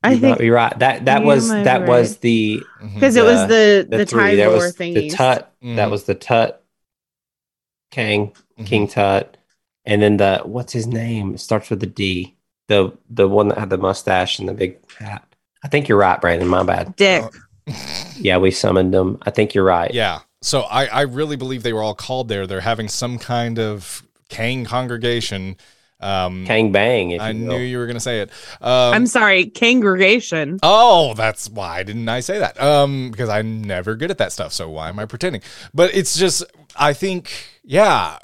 I 0.04 0.12
you 0.12 0.18
might 0.20 0.22
think 0.22 0.40
be 0.40 0.50
right. 0.50 0.78
That 0.80 1.06
that 1.06 1.24
was 1.24 1.48
might 1.48 1.60
be 1.60 1.64
that 1.66 1.88
was 1.88 2.18
the 2.18 2.64
because 2.80 3.16
it 3.16 3.24
was 3.24 3.48
the 3.48 3.88
the, 3.90 3.98
the, 3.98 4.06
three. 4.06 4.22
time 4.22 4.38
There 4.38 4.50
war 4.50 4.58
was 4.58 4.76
thingies. 4.76 4.94
the 4.94 5.10
Tut. 5.10 5.54
That 5.62 5.88
Mhm. 5.88 5.92
was 5.92 6.04
the 6.06 6.16
Tut, 6.16 6.64
King, 7.92 8.36
Mhm. 8.60 8.66
King 8.66 8.88
Tut, 8.88 9.38
and 9.86 10.02
then 10.02 10.18
the 10.18 10.42
what's 10.44 10.74
his 10.74 10.88
name? 10.88 11.36
It 11.36 11.40
starts 11.40 11.70
with 11.70 11.80
the 11.80 11.88
D. 11.88 12.36
The 12.68 12.96
the 13.10 13.28
one 13.28 13.50
that 13.50 13.58
had 13.58 13.70
the 13.70 13.78
mustache 13.78 14.40
and 14.40 14.48
the 14.48 14.54
big 14.54 14.78
hat. 14.94 15.26
I 15.64 15.68
think 15.68 15.88
you're 15.88 15.98
right, 15.98 16.20
Brandon. 16.20 16.48
My 16.48 16.64
bad. 16.64 16.96
Dick. 16.96 17.26
Yeah, 18.18 18.38
we 18.38 18.52
summoned 18.52 18.94
them. 18.94 19.20
I 19.24 19.30
think 19.30 19.54
you're 19.54 19.64
right. 19.64 19.94
Yeah. 19.94 20.20
So 20.42 20.62
I, 20.62 20.88
I 20.88 21.02
really 21.02 21.36
believe 21.36 21.62
they 21.62 21.74
were 21.74 21.84
all 21.84 21.94
called 21.94 22.28
there. 22.28 22.48
They're 22.48 22.62
having 22.62 22.88
some 22.88 23.20
kind 23.20 23.60
of 23.60 24.02
Kang 24.30 24.66
congregation. 24.66 25.58
Um, 26.00 26.48
Kang 26.48 26.72
Bang. 26.72 27.12
If 27.12 27.22
I 27.22 27.30
you 27.30 27.46
knew 27.46 27.60
you 27.60 27.78
were 27.78 27.86
going 27.86 27.96
to 27.96 28.00
say 28.00 28.22
it. 28.22 28.32
Um, 28.60 28.94
I'm 28.96 29.06
sorry, 29.06 29.46
congregation. 29.48 30.60
Oh, 30.64 31.14
that's 31.14 31.48
why 31.48 31.84
didn't 31.84 32.10
I 32.10 32.22
say 32.22 32.40
that? 32.40 32.60
Um, 32.60 33.12
because 33.12 33.30
I'm 33.30 33.64
never 33.64 33.96
good 33.96 34.10
at 34.10 34.18
that 34.18 34.32
stuff. 34.32 34.52
So 34.52 34.68
why 34.68 34.90
am 34.90 34.98
I 34.98 35.06
pretending? 35.06 35.44
But 35.76 35.94
it's 35.94 36.18
just, 36.18 36.44
I 36.76 36.94
think, 36.94 37.32
yeah. 37.64 38.18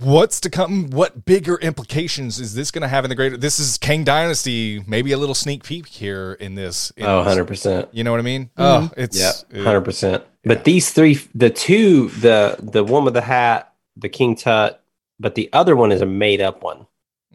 What's 0.00 0.40
to 0.40 0.50
come? 0.50 0.90
What 0.90 1.24
bigger 1.24 1.56
implications 1.56 2.40
is 2.40 2.54
this 2.54 2.70
going 2.70 2.82
to 2.82 2.88
have 2.88 3.04
in 3.04 3.08
the 3.10 3.14
greater? 3.14 3.36
This 3.36 3.60
is 3.60 3.76
Kang 3.76 4.02
Dynasty. 4.04 4.82
Maybe 4.86 5.12
a 5.12 5.18
little 5.18 5.34
sneak 5.34 5.62
peek 5.62 5.86
here 5.86 6.32
in 6.40 6.54
this. 6.54 6.90
in 6.96 7.04
Oh, 7.04 7.18
100 7.18 7.44
percent. 7.46 7.88
You 7.92 8.02
know 8.04 8.10
what 8.10 8.20
I 8.20 8.22
mean? 8.22 8.50
Mm-hmm. 8.56 8.86
Oh, 8.86 8.90
it's 8.96 9.18
Yeah, 9.52 9.62
hundred 9.62 9.82
percent. 9.82 10.24
But 10.44 10.64
these 10.64 10.90
three, 10.90 11.18
the 11.34 11.50
two, 11.50 12.08
the 12.10 12.56
the 12.58 12.82
one 12.82 13.04
with 13.04 13.14
the 13.14 13.20
hat, 13.20 13.74
the 13.96 14.08
King 14.08 14.36
Tut, 14.36 14.82
but 15.18 15.34
the 15.34 15.50
other 15.52 15.76
one 15.76 15.92
is 15.92 16.00
a 16.00 16.06
made 16.06 16.40
up 16.40 16.62
one. 16.62 16.86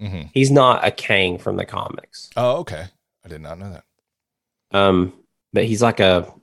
mhm. 0.01 0.31
He's 0.33 0.49
not 0.49 0.83
a 0.85 0.89
Kang 0.91 1.37
from 1.37 1.57
the 1.57 1.65
comics. 1.65 2.31
Oh, 2.35 2.57
okay. 2.61 2.85
I 3.23 3.27
did 3.27 3.41
not 3.41 3.59
know 3.59 3.71
that. 3.71 3.83
Um, 4.77 5.13
but 5.53 5.65
he's 5.65 5.81
like 5.83 5.99
a, 5.99 6.33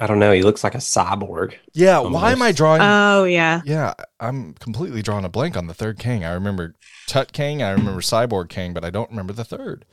I 0.00 0.06
don't 0.06 0.18
know. 0.18 0.32
He 0.32 0.42
looks 0.42 0.64
like 0.64 0.74
a 0.74 0.78
cyborg. 0.78 1.54
Yeah. 1.74 1.98
Why 1.98 2.32
am 2.32 2.40
I 2.40 2.52
drawing? 2.52 2.80
Oh 2.82 3.24
yeah. 3.24 3.60
yeah, 3.66 3.92
I'm 4.18 4.54
completely 4.54 5.02
drawing 5.02 5.26
a 5.26 5.28
blank 5.28 5.58
on 5.58 5.66
the 5.66 5.74
third 5.74 5.98
King. 5.98 6.24
I 6.24 6.32
remember 6.32 6.74
Tut 7.06 7.32
King. 7.32 7.62
I 7.62 7.70
remember 7.70 8.00
Cyborg 8.00 8.48
King, 8.48 8.72
but 8.72 8.84
I 8.84 8.90
don't 8.90 9.10
remember 9.10 9.34
the 9.34 9.44
third. 9.44 9.84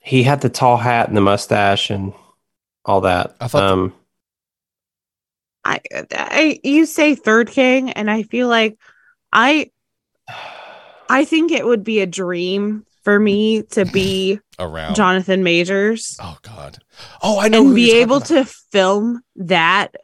He 0.00 0.22
had 0.22 0.40
the 0.40 0.48
tall 0.48 0.78
hat 0.78 1.08
and 1.08 1.16
the 1.16 1.20
mustache 1.20 1.90
and 1.90 2.14
all 2.84 3.02
that. 3.02 3.36
I 3.40 3.48
thought 3.48 3.62
um, 3.62 3.94
I, 5.64 5.80
I 6.12 6.60
you 6.64 6.86
say 6.86 7.14
third 7.14 7.48
king, 7.48 7.92
and 7.92 8.10
I 8.10 8.22
feel 8.22 8.48
like 8.48 8.78
I 9.32 9.70
I 11.08 11.24
think 11.24 11.52
it 11.52 11.66
would 11.66 11.84
be 11.84 12.00
a 12.00 12.06
dream 12.06 12.84
for 13.02 13.18
me 13.18 13.62
to 13.62 13.84
be 13.84 14.38
Around. 14.58 14.94
Jonathan 14.94 15.42
Majors 15.42 16.16
Oh 16.20 16.38
God. 16.42 16.78
Oh, 17.22 17.40
I 17.40 17.48
know. 17.48 17.62
who 17.62 17.68
and 17.68 17.76
be 17.76 17.92
able 17.92 18.18
about. 18.18 18.28
to 18.28 18.44
film 18.44 19.22
that 19.36 19.94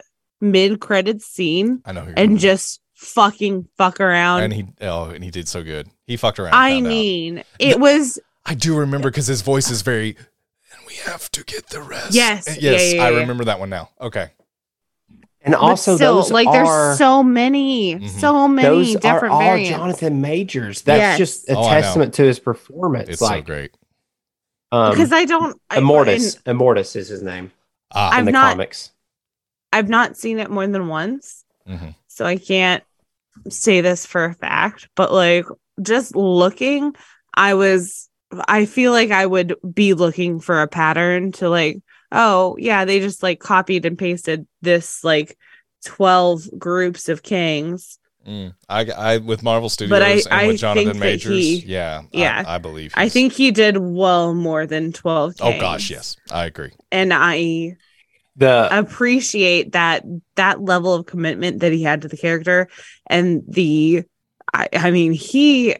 mid 0.41 0.79
credit 0.79 1.21
scene 1.21 1.81
I 1.85 1.91
know. 1.93 2.01
Who 2.01 2.09
and 2.09 2.15
talking 2.15 2.37
just 2.37 2.81
fucking 2.93 3.67
fuck 3.77 3.99
around. 4.01 4.43
and 4.43 4.53
he 4.53 4.65
oh 4.81 5.05
and 5.05 5.23
he 5.23 5.31
did 5.31 5.47
so 5.47 5.63
good. 5.63 5.87
He 6.07 6.17
fucked 6.17 6.39
around. 6.39 6.53
I 6.53 6.71
found 6.73 6.85
out. 6.87 6.89
mean, 6.89 7.43
it 7.59 7.79
was 7.79 8.19
I 8.45 8.55
do 8.55 8.77
remember 8.77 9.09
because 9.09 9.27
his 9.27 9.41
voice 9.41 9.69
is 9.69 9.81
very. 9.81 10.15
And 10.71 10.81
we 10.87 10.95
have 11.05 11.29
to 11.31 11.43
get 11.43 11.67
the 11.69 11.81
rest. 11.81 12.13
Yes, 12.13 12.47
And 12.47 12.61
yeah, 12.61 12.71
yes. 12.71 12.93
yeah, 12.93 13.03
I 13.03 13.09
yeah. 13.11 13.17
remember 13.19 13.45
that 13.45 13.59
one 13.59 13.69
now. 13.69 13.89
Okay. 14.01 14.31
And 15.41 15.53
but 15.53 15.59
also 15.61 15.95
still, 15.95 16.15
those 16.15 16.31
like 16.31 16.47
are, 16.47 16.53
there's 16.53 16.97
so 16.97 17.23
many, 17.23 17.95
Mhm. 17.95 18.09
so 18.19 18.47
many 18.47 18.67
those 18.67 18.95
are 18.95 18.99
different 18.99 19.33
all 19.33 19.39
variants. 19.41 19.69
Jonathan 19.77 20.21
Majors. 20.21 20.81
That's 20.81 20.99
Yes. 20.99 21.17
just 21.17 21.49
a 21.49 21.57
Oh, 21.57 21.63
testament 21.69 22.13
to 22.15 22.23
his 22.23 22.39
performance. 22.39 23.09
It's 23.09 23.21
like, 23.21 23.43
so 23.43 23.45
great. 23.45 23.77
um, 24.71 24.91
because 24.91 25.11
I 25.13 25.25
don't 25.25 25.59
I, 25.69 25.77
Immortus. 25.79 26.37
and 26.45 26.59
Immortus 26.59 26.95
is 26.95 27.07
his 27.09 27.21
name 27.23 27.51
Ah. 27.93 28.11
I've 28.13 28.25
the 28.25 28.31
not- 28.31 28.51
comics. 28.51 28.91
I've 29.71 29.89
not 29.89 30.17
seen 30.17 30.39
it 30.39 30.49
more 30.49 30.67
than 30.67 30.87
once. 30.87 31.43
mhm. 31.67 31.93
so 32.07 32.25
I 32.25 32.37
can't 32.37 32.83
say 33.49 33.79
this 33.81 34.05
for 34.05 34.25
a 34.25 34.33
fact, 34.33 34.89
but 34.95 35.13
like 35.13 35.45
just 35.81 36.15
looking, 36.15 36.95
I 37.33 37.53
was 37.53 38.09
I 38.47 38.65
feel 38.65 38.91
like 38.91 39.09
I 39.11 39.25
would 39.25 39.55
be 39.73 39.93
looking 39.95 40.39
for 40.39 40.61
a 40.61 40.67
pattern 40.67 41.31
to 41.33 41.49
like, 41.49 41.79
oh 42.11 42.55
yeah, 42.59 42.85
they 42.85 42.99
just 42.99 43.23
like 43.23 43.39
copied 43.39 43.85
and 43.85 43.97
pasted 43.97 44.47
this 44.61 45.03
like 45.03 45.37
12 45.85 46.57
groups 46.59 47.09
of 47.09 47.23
kings. 47.23 47.97
Mm. 48.27 48.53
I, 48.67 48.85
I 48.91 49.17
with 49.17 49.41
Marvel 49.43 49.69
Studios 49.69 49.89
but 49.97 50.01
I- 50.01 50.11
and 50.11 50.27
I 50.29 50.47
with 50.47 50.59
Jonathan 50.59 50.99
Majors. 50.99 51.31
he- 51.33 51.63
yeah. 51.65 52.01
yeah. 52.11 52.43
I, 52.45 52.55
I 52.55 52.57
believe. 52.57 52.93
I 52.95 53.09
think 53.09 53.33
he 53.33 53.51
did 53.51 53.77
well 53.77 54.33
more 54.33 54.65
than 54.65 54.91
12 54.91 55.35
Oh 55.39 55.59
gosh, 55.59 55.89
yes, 55.89 56.17
I 56.29 56.45
agree. 56.45 56.71
And 56.91 57.13
I 57.13 57.77
The 58.35 58.67
appreciate 58.71 59.71
that 59.71 60.03
that 60.35 60.61
level 60.61 60.93
of 60.93 61.05
commitment 61.05 61.61
that 61.61 61.71
he 61.71 61.81
had 61.83 62.01
to 62.01 62.07
the 62.07 62.17
character 62.17 62.67
and 63.07 63.41
the 63.47 64.03
I, 64.53 64.67
I 64.73 64.91
mean 64.91 65.13
he 65.13 65.75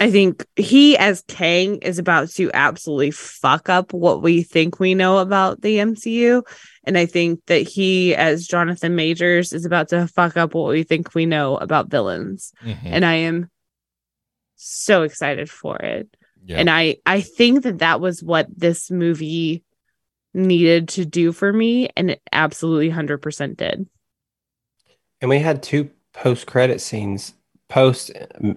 I 0.00 0.10
think 0.10 0.44
he 0.56 0.96
as 0.98 1.22
Kang 1.28 1.76
is 1.76 1.98
about 1.98 2.28
to 2.30 2.50
absolutely 2.52 3.12
fuck 3.12 3.68
up 3.68 3.92
what 3.92 4.22
we 4.22 4.42
think 4.42 4.80
we 4.80 4.94
know 4.94 5.18
about 5.18 5.62
the 5.62 5.76
MCU 5.78 6.42
and 6.84 6.98
I 6.98 7.06
think 7.06 7.40
that 7.46 7.62
he 7.68 8.14
as 8.14 8.46
Jonathan 8.46 8.94
Majors 8.96 9.52
is 9.52 9.64
about 9.64 9.88
to 9.90 10.06
fuck 10.08 10.36
up 10.36 10.54
what 10.54 10.68
we 10.68 10.82
think 10.82 11.14
we 11.14 11.26
know 11.26 11.56
about 11.56 11.90
villains 11.90 12.52
Mhm. 12.62 12.78
and 12.84 13.04
I 13.04 13.14
am 13.14 13.50
so 14.56 15.02
excited 15.02 15.50
for 15.50 15.76
it 15.76 16.08
Yeah. 16.46 16.58
and 16.58 16.70
i 16.70 16.96
i 17.04 17.20
think 17.20 17.64
that 17.64 17.78
that 17.78 18.00
was 18.00 18.22
what 18.22 18.46
this 18.56 18.90
movie 18.90 19.62
needed 20.32 20.88
to 20.90 21.04
do 21.04 21.32
for 21.32 21.52
me 21.52 21.88
and 21.96 22.12
it 22.12 22.22
absolutely 22.32 22.88
100% 22.90 23.56
did 23.56 23.86
and 25.20 25.28
we 25.28 25.38
had 25.38 25.62
two 25.62 25.90
post 26.12 26.46
credit 26.46 26.80
scenes, 26.80 27.34
post 27.74 28.12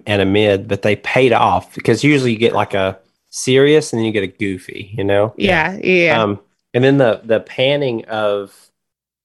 and 0.06 0.22
a 0.22 0.24
mid, 0.24 0.68
but 0.68 0.82
they 0.82 0.94
paid 0.94 1.32
off 1.32 1.74
because 1.74 2.04
usually 2.04 2.30
you 2.30 2.38
get 2.38 2.52
like 2.52 2.72
a 2.72 2.96
serious 3.30 3.92
and 3.92 3.98
then 3.98 4.06
you 4.06 4.12
get 4.12 4.22
a 4.22 4.28
goofy, 4.28 4.94
you 4.96 5.02
know. 5.02 5.34
yeah 5.36 5.76
yeah 5.82 6.22
Um, 6.22 6.40
and 6.72 6.84
then 6.84 6.98
the 6.98 7.20
the 7.24 7.40
panning 7.40 8.04
of 8.04 8.54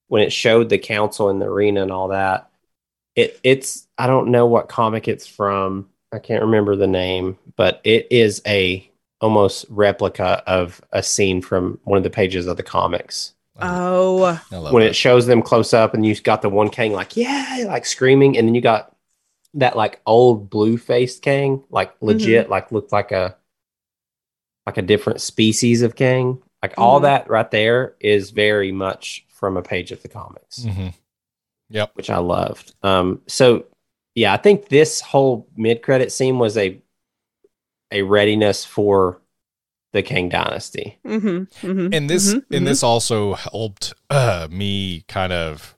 when 0.07 0.23
it 0.23 0.33
showed 0.33 0.69
the 0.69 0.79
council 0.79 1.29
in 1.29 1.37
the 1.37 1.45
arena 1.45 1.83
and 1.83 1.91
all 1.91 2.07
that. 2.07 2.49
It 3.15 3.39
it's 3.43 3.87
I 3.99 4.07
don't 4.07 4.31
know 4.31 4.47
what 4.47 4.67
comic 4.67 5.07
it's 5.07 5.27
from. 5.27 5.87
I 6.11 6.17
can't 6.17 6.41
remember 6.41 6.75
the 6.75 6.87
name, 6.87 7.37
but 7.55 7.79
it 7.83 8.07
is 8.09 8.41
a 8.47 8.89
almost 9.21 9.67
replica 9.69 10.41
of 10.47 10.81
a 10.91 11.03
scene 11.03 11.39
from 11.39 11.79
one 11.83 11.97
of 11.97 12.03
the 12.03 12.09
pages 12.09 12.47
of 12.47 12.57
the 12.57 12.63
comics. 12.63 13.33
oh 13.61 14.41
when 14.49 14.81
that. 14.81 14.89
it 14.89 14.95
shows 14.95 15.27
them 15.27 15.43
close 15.43 15.71
up 15.71 15.93
and 15.93 16.03
you 16.03 16.15
got 16.21 16.41
the 16.41 16.49
one 16.49 16.69
Kang 16.69 16.93
like 16.93 17.15
yeah 17.15 17.65
like 17.67 17.85
screaming 17.85 18.35
and 18.35 18.47
then 18.47 18.55
you 18.55 18.61
got 18.61 18.92
that 19.55 19.75
like 19.77 20.01
old 20.05 20.49
blue 20.49 20.77
faced 20.77 21.21
Kang 21.21 21.63
like 21.69 21.93
legit 22.01 22.49
like 22.49 22.71
looked 22.71 22.91
like 22.91 23.11
a 23.11 23.35
like 24.65 24.77
a 24.77 24.81
different 24.81 25.21
species 25.21 25.81
of 25.81 25.95
Kang. 25.95 26.41
Like 26.61 26.73
all 26.77 26.99
Mhm. 26.99 27.03
that 27.03 27.29
right 27.29 27.51
there 27.51 27.95
is 27.99 28.31
very 28.31 28.71
much 28.71 29.25
from 29.29 29.57
a 29.57 29.61
page 29.61 29.91
of 29.91 30.01
the 30.01 30.07
comics. 30.07 30.59
Mhm. 30.59 30.93
Yep. 31.69 31.91
which 31.95 32.09
I 32.09 32.17
loved. 32.17 32.73
Um 32.83 33.21
so 33.27 33.65
yeah 34.15 34.33
I 34.33 34.37
think 34.37 34.69
this 34.69 35.01
whole 35.01 35.47
mid 35.55 35.81
credit 35.81 36.11
scene 36.11 36.39
was 36.39 36.57
a 36.57 36.79
a 37.91 38.01
readiness 38.03 38.65
for 38.65 39.21
the 39.91 40.01
Kang 40.01 40.29
dynasty. 40.29 40.97
Hmm 41.05 41.43
hmm 41.61 41.89
and 41.93 42.09
this 42.09 42.33
and 42.51 42.65
this 42.67 42.81
also 42.83 43.33
helped 43.33 43.93
uh, 44.09 44.47
me 44.49 45.03
kind 45.07 45.31
of 45.33 45.77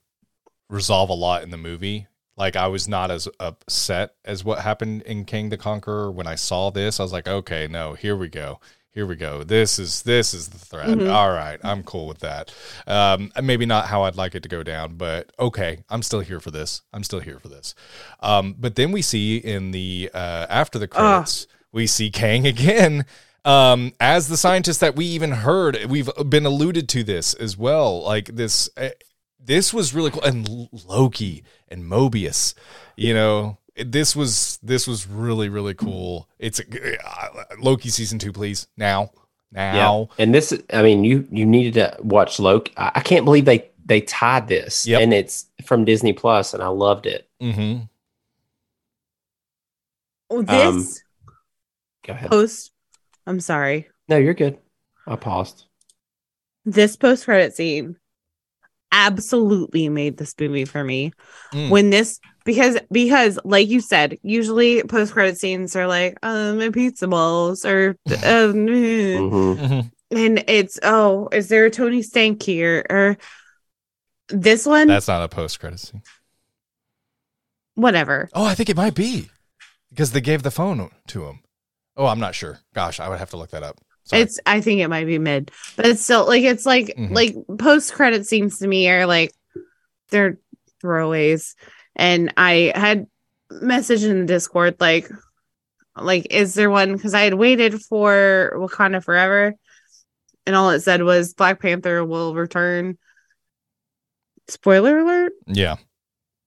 resolve 0.69 1.10
a 1.10 1.14
lot 1.14 1.43
in 1.43 1.49
the 1.49 1.57
movie 1.57 2.07
like 2.38 2.56
i 2.56 2.68
was 2.68 2.88
not 2.88 3.12
as 3.12 3.28
upset 3.40 4.16
as 4.26 4.44
what 4.44 4.60
happened 4.60 5.02
in 5.03 5.26
Kang 5.26 5.49
the 5.49 5.57
Conqueror 5.57 6.12
when 6.12 6.28
i 6.28 6.36
saw 6.36 6.70
this. 6.70 6.99
I 6.99 7.03
was 7.03 7.14
like 7.14 7.28
okay 7.28 7.68
no 7.68 7.94
here 7.94 8.16
we 8.16 8.28
go. 8.30 8.60
Here 8.91 9.06
we 9.06 9.18
go. 9.18 9.44
This 9.44 9.78
is 9.78 10.03
this 10.03 10.34
is 10.34 10.48
the 10.48 10.57
thread 10.57 10.88
Mhm. 10.98 11.14
All 11.14 11.30
right 11.32 11.60
i'm 11.64 11.84
cool 11.84 12.07
with 12.07 12.20
that. 12.20 12.53
Um 12.88 13.32
maybe 13.44 13.66
not 13.66 13.88
how 13.88 14.03
i'd 14.03 14.16
like 14.16 14.36
it 14.36 14.44
to 14.44 14.49
go 14.49 14.64
down 14.64 14.95
but 14.95 15.32
okay 15.38 15.80
i'm 15.90 16.02
still 16.02 16.22
here 16.22 16.40
for 16.40 16.52
this. 16.52 16.82
I'm 16.94 17.03
still 17.03 17.20
here 17.20 17.40
for 17.40 17.49
this. 17.49 17.76
Um 18.22 18.56
but 18.57 18.76
then 18.76 18.91
we 18.94 19.02
see 19.02 19.38
in 19.38 19.72
the 19.72 20.10
uh 20.14 20.45
after 20.49 20.80
the 20.80 20.88
credits 20.88 21.48
we 21.74 21.88
see 21.88 22.10
kang 22.10 22.48
again 22.48 23.06
um 23.44 23.91
as 23.99 24.28
the 24.30 24.38
scientist 24.38 24.80
that 24.80 24.95
we 24.95 25.06
even 25.06 25.32
heard 25.32 25.78
we've 25.90 26.10
been 26.30 26.45
alluded 26.45 26.88
to 26.90 27.03
this 27.03 27.34
as 27.34 27.57
well. 27.57 28.02
Like 28.02 28.28
this 28.36 28.70
uh, 28.78 28.90
this 29.44 29.74
was 29.74 29.94
really 29.94 30.10
cool. 30.10 30.24
And 30.24 30.70
loki 30.88 31.44
and 31.69 31.83
mobius 31.83 32.53
you 32.95 33.13
know 33.13 33.57
this 33.77 34.15
was 34.15 34.59
this 34.63 34.87
was 34.87 35.07
really 35.07 35.49
really 35.49 35.73
cool 35.73 36.29
it's 36.39 36.59
uh, 36.59 37.27
loki 37.59 37.89
season 37.89 38.17
two 38.19 38.31
please 38.31 38.67
now 38.77 39.11
now 39.51 40.09
And 40.17 40.33
this, 40.35 40.53
I 40.73 40.81
mean, 40.81 41.03
you 41.05 41.25
you 41.31 41.45
needed 41.45 41.75
to 41.75 41.95
watch 42.01 42.39
Loki. 42.39 42.73
I, 42.75 42.91
I 42.95 42.99
can't 42.99 43.23
believe 43.23 43.45
they 43.45 43.69
they 43.85 44.01
tied 44.01 44.49
this, 44.49 44.85
Yep. 44.85 45.01
and 45.01 45.13
it's 45.13 45.45
from 45.63 45.85
Disney 45.85 46.11
Plus, 46.11 46.53
and 46.53 46.61
I 46.61 46.67
loved 46.67 47.05
it. 47.05 47.29
mm-hmm. 47.41 47.83
this 50.43 51.03
Go 52.05 52.13
ahead. 52.13 52.29
post 52.29 52.71
i'm 53.27 53.39
sorry 53.39 53.87
No, 54.09 54.17
you're 54.17 54.33
good. 54.33 54.57
I 55.07 55.15
paused. 55.15 55.65
this 56.65 56.95
post 56.97 57.25
credit 57.25 57.55
scene 57.55 57.95
absolutely 58.91 59.90
made 59.90 60.18
this 60.18 60.34
movie 60.40 60.66
for 60.66 60.84
me 60.84 61.12
Mm. 61.53 61.70
when 61.70 61.90
this 61.90 62.20
because 62.45 62.78
because 62.91 63.38
like 63.44 63.68
you 63.68 63.82
said 63.82 64.18
usually 64.24 64.84
post 64.84 65.14
credit 65.14 65.38
scenes 65.38 65.76
are 65.76 65.88
like 65.88 66.18
um 66.24 66.57
my 66.60 66.70
pizza 66.70 67.07
balls 67.07 67.66
or 67.66 67.98
um, 68.07 68.68
eh. 68.68 69.18
Mhm. 69.18 69.57
Mm-hmm. 69.57 70.16
and 70.18 70.44
it's 70.48 70.80
oh 70.84 71.28
is 71.32 71.49
there 71.49 71.66
a 71.66 71.72
tony 71.72 72.02
stank 72.02 72.41
here 72.41 72.86
or 72.90 73.18
this 74.30 74.66
one 74.66 74.88
that's 74.88 75.07
not 75.07 75.24
a 75.24 75.28
post 75.30 75.60
credit 75.60 75.80
scene 75.80 76.02
whatever. 77.76 78.30
Oh, 78.34 78.45
I 78.45 78.56
think 78.56 78.70
it 78.70 78.78
might 78.78 78.95
be 78.95 79.30
because 79.90 80.12
they 80.12 80.22
gave 80.22 80.44
the 80.44 80.52
phone 80.52 80.90
to 81.07 81.26
him. 81.26 81.40
Oh, 81.98 82.07
I'm 82.07 82.20
not 82.20 82.36
sure. 82.36 82.60
Gosh, 82.74 82.99
I 82.99 83.10
would 83.10 83.20
have 83.20 83.30
to 83.32 83.38
look 83.38 83.52
that 83.52 83.64
up. 83.64 83.80
Sorry. 84.06 84.22
It's 84.22 84.40
I 84.45 84.61
think 84.61 84.82
it 84.82 84.88
might 84.88 85.06
be 85.07 85.18
mid, 85.19 85.52
but 85.76 85.86
it's 85.88 86.02
still 86.02 86.26
like 86.27 86.44
it's 86.44 86.65
like 86.65 86.94
Mhm. 86.98 87.11
like 87.11 87.36
post 87.60 87.94
credit 87.94 88.26
scenes 88.27 88.60
to 88.60 88.68
me 88.68 88.90
are 88.90 89.06
like 89.06 89.32
they're 90.10 90.38
throwaways. 90.84 91.56
And 91.95 92.34
I 92.38 92.72
had 92.76 93.07
messaged 93.52 94.07
in 94.10 94.19
the 94.22 94.26
Discord 94.26 94.76
like 94.80 95.10
like 95.95 96.27
is 96.30 96.53
there 96.53 96.69
one 96.69 96.94
because 96.94 97.14
I 97.14 97.22
had 97.22 97.34
waited 97.36 97.82
for 97.82 98.52
Wakanda 98.57 99.03
Forever 99.03 99.56
and 100.45 100.56
all 100.56 100.69
it 100.69 100.82
said 100.82 101.02
was 101.02 101.34
Black 101.34 101.60
Panther 101.61 102.03
will 102.06 102.36
return. 102.36 102.98
Spoiler 104.48 104.99
alert. 104.99 105.34
yeah. 105.48 105.77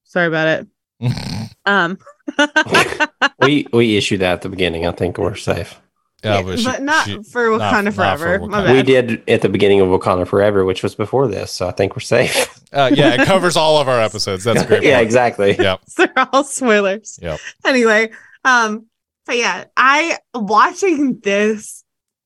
Sorry 0.04 0.26
about 0.28 0.46
it. 0.48 0.68
Um 1.66 1.98
we 3.42 3.66
we 3.72 3.96
issued 3.98 4.20
that 4.20 4.32
at 4.34 4.42
the 4.42 4.48
beginning. 4.48 4.86
I 4.86 4.92
think 4.92 5.18
we're 5.18 5.34
safe. 5.34 5.78
Yeah, 6.24 6.38
Yeah, 6.38 6.42
but, 6.42 6.64
but, 6.64 6.82
not 6.82 7.06
she- 7.06 7.22
for 7.22 7.56
not- 7.56 7.72
Wakanda 7.74 7.84
not 7.84 7.94
for 7.94 8.18
Forever. 8.18 8.38
My 8.40 8.46
Wakanda. 8.46 8.64
bad. 8.66 8.76
We 8.76 8.82
did 8.82 9.28
at 9.30 9.42
the 9.42 9.48
beginning 9.48 9.80
of 9.80 9.88
Wakanda 9.88 10.26
Forever, 10.26 10.64
which 10.64 10.82
was 10.82 10.94
before 10.94 11.28
this, 11.28 11.52
so 11.52 11.68
I 11.68 11.72
think 11.72 11.94
we're 11.94 12.00
safe. 12.00 12.60
uh, 12.72 12.90
yeah, 12.92 13.20
it 13.20 13.26
covers 13.26 13.56
all 13.56 13.78
of 13.80 13.88
our 13.88 14.00
episodes. 14.00 14.42
That's 14.44 14.62
a 14.62 14.66
great. 14.66 14.82
yeah, 14.82 14.96
point. 14.96 15.06
exactly. 15.06 15.56
Yep. 15.56 15.80
they're 15.96 16.28
all 16.32 16.42
spoilers. 16.44 17.18
Yep. 17.22 17.38
Anyway, 17.64 18.10
um, 18.44 18.86
but 19.26 19.36
yeah, 19.36 19.64
I 19.76 20.18
watching 20.34 21.20
this 21.20 21.84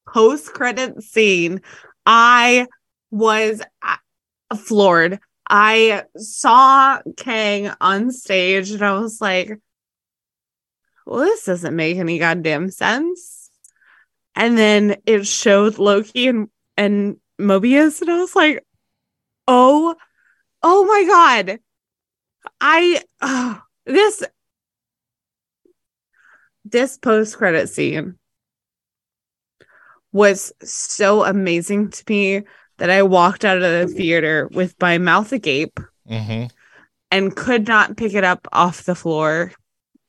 post 0.09 0.53
credit 0.55 1.03
scene, 1.03 1.61
I 2.07 2.67
was 3.11 3.61
uh, 3.83 4.57
floored. 4.57 5.19
I 5.51 6.05
saw 6.17 7.01
Kang 7.19 7.71
on 7.81 8.11
stage 8.11 8.71
and 8.71 8.83
I 8.83 8.93
was 8.99 9.21
like, 9.21 9.59
well, 11.05 11.21
this 11.21 11.45
doesn't 11.45 11.77
make 11.77 11.99
any 11.99 12.19
goddamn 12.19 12.71
sense. 12.71 13.42
And 14.35 14.57
then 14.57 14.97
it 15.07 15.27
showed 15.27 15.79
Loki 15.79 16.29
and, 16.29 16.49
and 16.77 17.17
Mobius, 17.41 18.01
and 18.01 18.11
I 18.11 18.19
was 18.19 18.35
like, 18.35 18.65
oh, 19.47 19.95
oh 20.63 20.85
my 20.87 21.05
God. 21.07 21.59
I, 22.61 23.03
oh, 23.21 23.61
this, 23.87 24.23
this 26.65 26.99
post 26.99 27.37
credit 27.37 27.69
scene 27.69 28.19
was 30.13 30.53
so 30.63 31.25
amazing 31.25 31.91
to 31.91 32.05
me 32.09 32.43
that 32.79 32.91
I 32.91 33.03
walked 33.03 33.45
out 33.45 33.63
of 33.63 33.63
the 33.63 33.95
theater 33.95 34.49
with 34.53 34.75
my 34.81 34.99
mouth 34.99 35.33
agape 35.33 35.79
hmm 36.09 36.45
and 37.13 37.37
could 37.37 37.69
not 37.69 37.99
pick 37.99 38.15
it 38.15 38.25
up 38.25 38.49
off 38.53 38.85
the 38.85 38.95
floor 38.95 39.53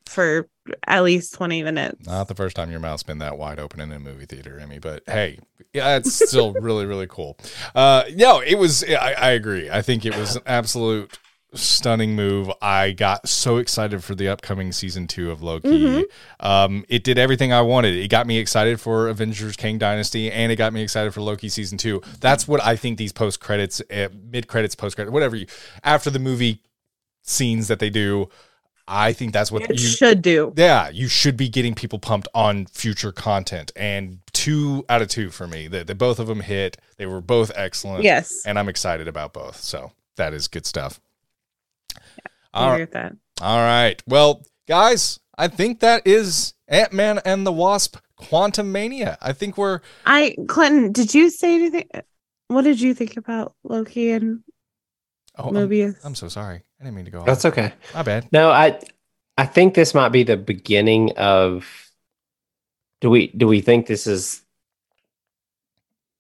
for 0.05 0.47
at 0.87 1.03
least 1.03 1.33
20 1.33 1.63
minutes. 1.63 2.05
Not 2.05 2.27
the 2.27 2.35
first 2.35 2.55
time 2.55 2.71
your 2.71 2.79
mouth's 2.79 3.03
been 3.03 3.19
that 3.19 3.37
wide 3.37 3.59
open 3.59 3.79
in 3.79 3.91
a 3.91 3.99
movie 3.99 4.25
theater, 4.25 4.59
Emmy. 4.59 4.79
But 4.79 5.03
hey, 5.07 5.39
yeah, 5.73 5.97
it's 5.97 6.13
still 6.13 6.53
really, 6.61 6.85
really 6.85 7.07
cool. 7.07 7.37
Uh, 7.75 8.03
no, 8.15 8.39
it 8.41 8.55
was. 8.55 8.83
I, 8.83 9.13
I 9.13 9.29
agree. 9.31 9.69
I 9.69 9.81
think 9.81 10.05
it 10.05 10.15
was 10.15 10.35
an 10.35 10.43
absolute 10.45 11.17
stunning 11.55 12.15
move. 12.15 12.49
I 12.63 12.91
got 12.93 13.27
so 13.29 13.57
excited 13.57 14.03
for 14.03 14.15
the 14.15 14.27
upcoming 14.27 14.71
season 14.71 15.07
two 15.07 15.29
of 15.29 15.43
Loki. 15.43 15.67
Mhm. 15.69 16.03
Um, 16.39 16.83
it 16.89 17.03
did 17.03 17.19
everything 17.19 17.53
I 17.53 17.61
wanted. 17.61 17.93
It 17.95 18.07
got 18.07 18.25
me 18.25 18.39
excited 18.39 18.79
for 18.81 19.07
Avengers 19.07 19.55
Kang 19.55 19.77
Dynasty, 19.77 20.31
and 20.31 20.51
it 20.51 20.55
got 20.55 20.73
me 20.73 20.81
excited 20.81 21.13
for 21.13 21.21
Loki 21.21 21.49
season 21.49 21.77
two. 21.77 22.01
That's 22.21 22.47
what 22.47 22.63
I 22.63 22.75
think 22.75 22.97
these 22.97 23.11
post 23.11 23.39
credits, 23.39 23.81
uh, 23.91 24.07
mid 24.31 24.47
credits, 24.47 24.73
post 24.73 24.95
credits, 24.95 25.13
whatever 25.13 25.35
you 25.35 25.45
after 25.83 26.09
the 26.09 26.19
movie 26.19 26.61
scenes 27.21 27.67
that 27.67 27.79
they 27.79 27.89
do. 27.89 28.29
I 28.87 29.13
think 29.13 29.31
that's 29.31 29.51
what 29.51 29.63
It 29.63 29.71
you 29.71 29.77
should 29.77 30.21
do. 30.21 30.53
yeah, 30.57 30.89
you 30.89 31.07
should 31.07 31.37
be 31.37 31.47
getting 31.47 31.73
people 31.73 31.99
pumped 31.99 32.27
on 32.33 32.65
future 32.65 33.11
content. 33.11 33.71
And 33.75 34.19
two 34.33 34.85
out 34.89 35.01
of 35.01 35.07
two 35.07 35.29
for 35.29 35.47
me. 35.47 35.67
They, 35.67 35.83
they 35.83 35.93
both 35.93 36.19
of 36.19 36.27
them 36.27 36.41
hit. 36.41 36.77
They 36.97 37.05
were 37.05 37.21
both 37.21 37.51
excellent. 37.55 38.03
Yes. 38.03 38.43
And 38.45 38.59
I'm 38.59 38.67
excited 38.67 39.07
about 39.07 39.33
both. 39.33 39.57
So 39.57 39.93
that 40.17 40.33
is 40.33 40.47
good 40.47 40.65
stuff. 40.65 40.99
I 41.95 41.99
All 42.53 42.63
agree 42.67 42.71
right. 42.71 42.79
with 42.81 42.91
that. 42.91 43.15
All 43.41 43.59
right. 43.59 44.01
Well, 44.05 44.43
guys, 44.67 45.19
I 45.37 45.47
think 45.47 45.79
that 45.79 46.05
is 46.05 46.53
Ant 46.67 46.93
Man 46.93 47.19
and 47.25 47.47
the 47.47 47.51
Wasp 47.51 47.97
Quantumania. 48.19 49.17
I 49.21 49.33
think 49.33 49.57
we're 49.57 49.79
I 50.05 50.35
Clinton, 50.47 50.91
did 50.91 51.13
you 51.13 51.29
say 51.29 51.55
anything? 51.55 51.89
What 52.47 52.63
did 52.63 52.79
you 52.79 52.93
think 52.93 53.17
about 53.17 53.55
Loki 53.63 54.11
and 54.11 54.43
oh, 55.37 55.49
I'm, 55.49 55.53
Mobius? 55.53 55.97
I'm 56.03 56.15
so 56.15 56.27
sorry. 56.27 56.63
I 56.83 56.87
didn't 56.87 56.97
mean 56.97 57.05
to 57.05 57.11
go. 57.11 57.23
That's 57.23 57.45
off. 57.45 57.53
okay. 57.53 57.71
My 57.93 58.03
bad. 58.03 58.27
No, 58.33 58.49
I 58.51 58.77
I 59.37 59.45
think 59.45 59.73
this 59.73 59.93
might 59.93 60.09
be 60.09 60.23
the 60.23 60.35
beginning 60.35 61.13
of 61.15 61.65
do 62.99 63.09
we 63.09 63.27
do 63.27 63.47
we 63.47 63.61
think 63.61 63.87
this 63.87 64.05
is 64.05 64.41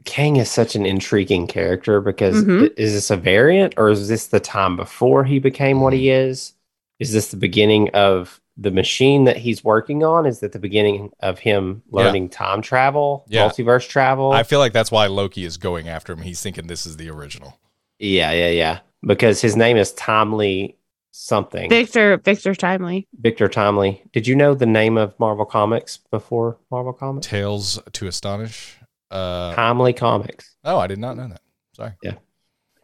Kang 0.05 0.37
is 0.37 0.49
such 0.49 0.75
an 0.75 0.85
intriguing 0.85 1.47
character 1.47 1.99
because 1.99 2.43
Mhm. 2.45 2.69
i- 2.69 2.73
is 2.77 2.93
this 2.93 3.11
a 3.11 3.17
variant 3.17 3.73
or 3.77 3.89
is 3.89 4.07
this 4.07 4.27
the 4.27 4.39
time 4.39 4.77
before 4.77 5.25
he 5.25 5.37
became 5.39 5.81
what 5.81 5.91
he 5.93 6.09
is? 6.09 6.53
Is 6.99 7.11
this 7.11 7.27
the 7.29 7.37
beginning 7.37 7.89
of 7.89 8.39
the 8.55 8.71
machine 8.71 9.25
that 9.25 9.37
he's 9.37 9.63
working 9.65 10.01
on? 10.03 10.25
Is 10.25 10.39
that 10.39 10.53
the 10.53 10.59
beginning 10.59 11.11
of 11.19 11.39
him 11.39 11.83
Yeah. 11.91 12.03
learning 12.05 12.29
time 12.29 12.61
travel, 12.61 13.25
Yeah. 13.27 13.47
multiverse 13.49 13.87
travel? 13.87 14.31
I 14.31 14.43
feel 14.43 14.59
like 14.59 14.71
that's 14.73 14.91
why 14.91 15.07
Loki 15.07 15.43
is 15.43 15.57
going 15.57 15.89
after 15.89 16.13
him. 16.13 16.21
He's 16.21 16.41
thinking 16.41 16.67
this 16.67 16.85
is 16.85 16.95
the 16.97 17.09
original. 17.09 17.57
yeah, 17.99 18.31
yeah, 18.31 18.49
yeah. 18.49 18.79
Because 19.05 19.41
his 19.41 19.55
name 19.55 19.77
is 19.77 19.91
Timely 19.93 20.77
something. 21.11 21.69
Victor 21.69 22.17
Victor 22.17 22.55
Timely. 22.55 23.07
Victor 23.19 23.47
Timely. 23.47 24.01
Did 24.13 24.27
you 24.27 24.35
know 24.35 24.53
the 24.55 24.65
name 24.65 24.97
of 24.97 25.17
Marvel 25.19 25.45
Comics 25.45 25.97
before 26.11 26.57
Marvel 26.71 26.93
Comics? 26.93 27.27
Tales 27.27 27.79
to 27.91 28.07
Astonish. 28.07 28.77
Uh, 29.11 29.53
Timely 29.55 29.93
Comics. 29.93 30.55
oh, 30.63 30.77
I 30.79 30.87
did 30.87 30.99
not 30.99 31.17
know 31.17 31.27
that. 31.27 31.41
Sorry. 31.75 31.91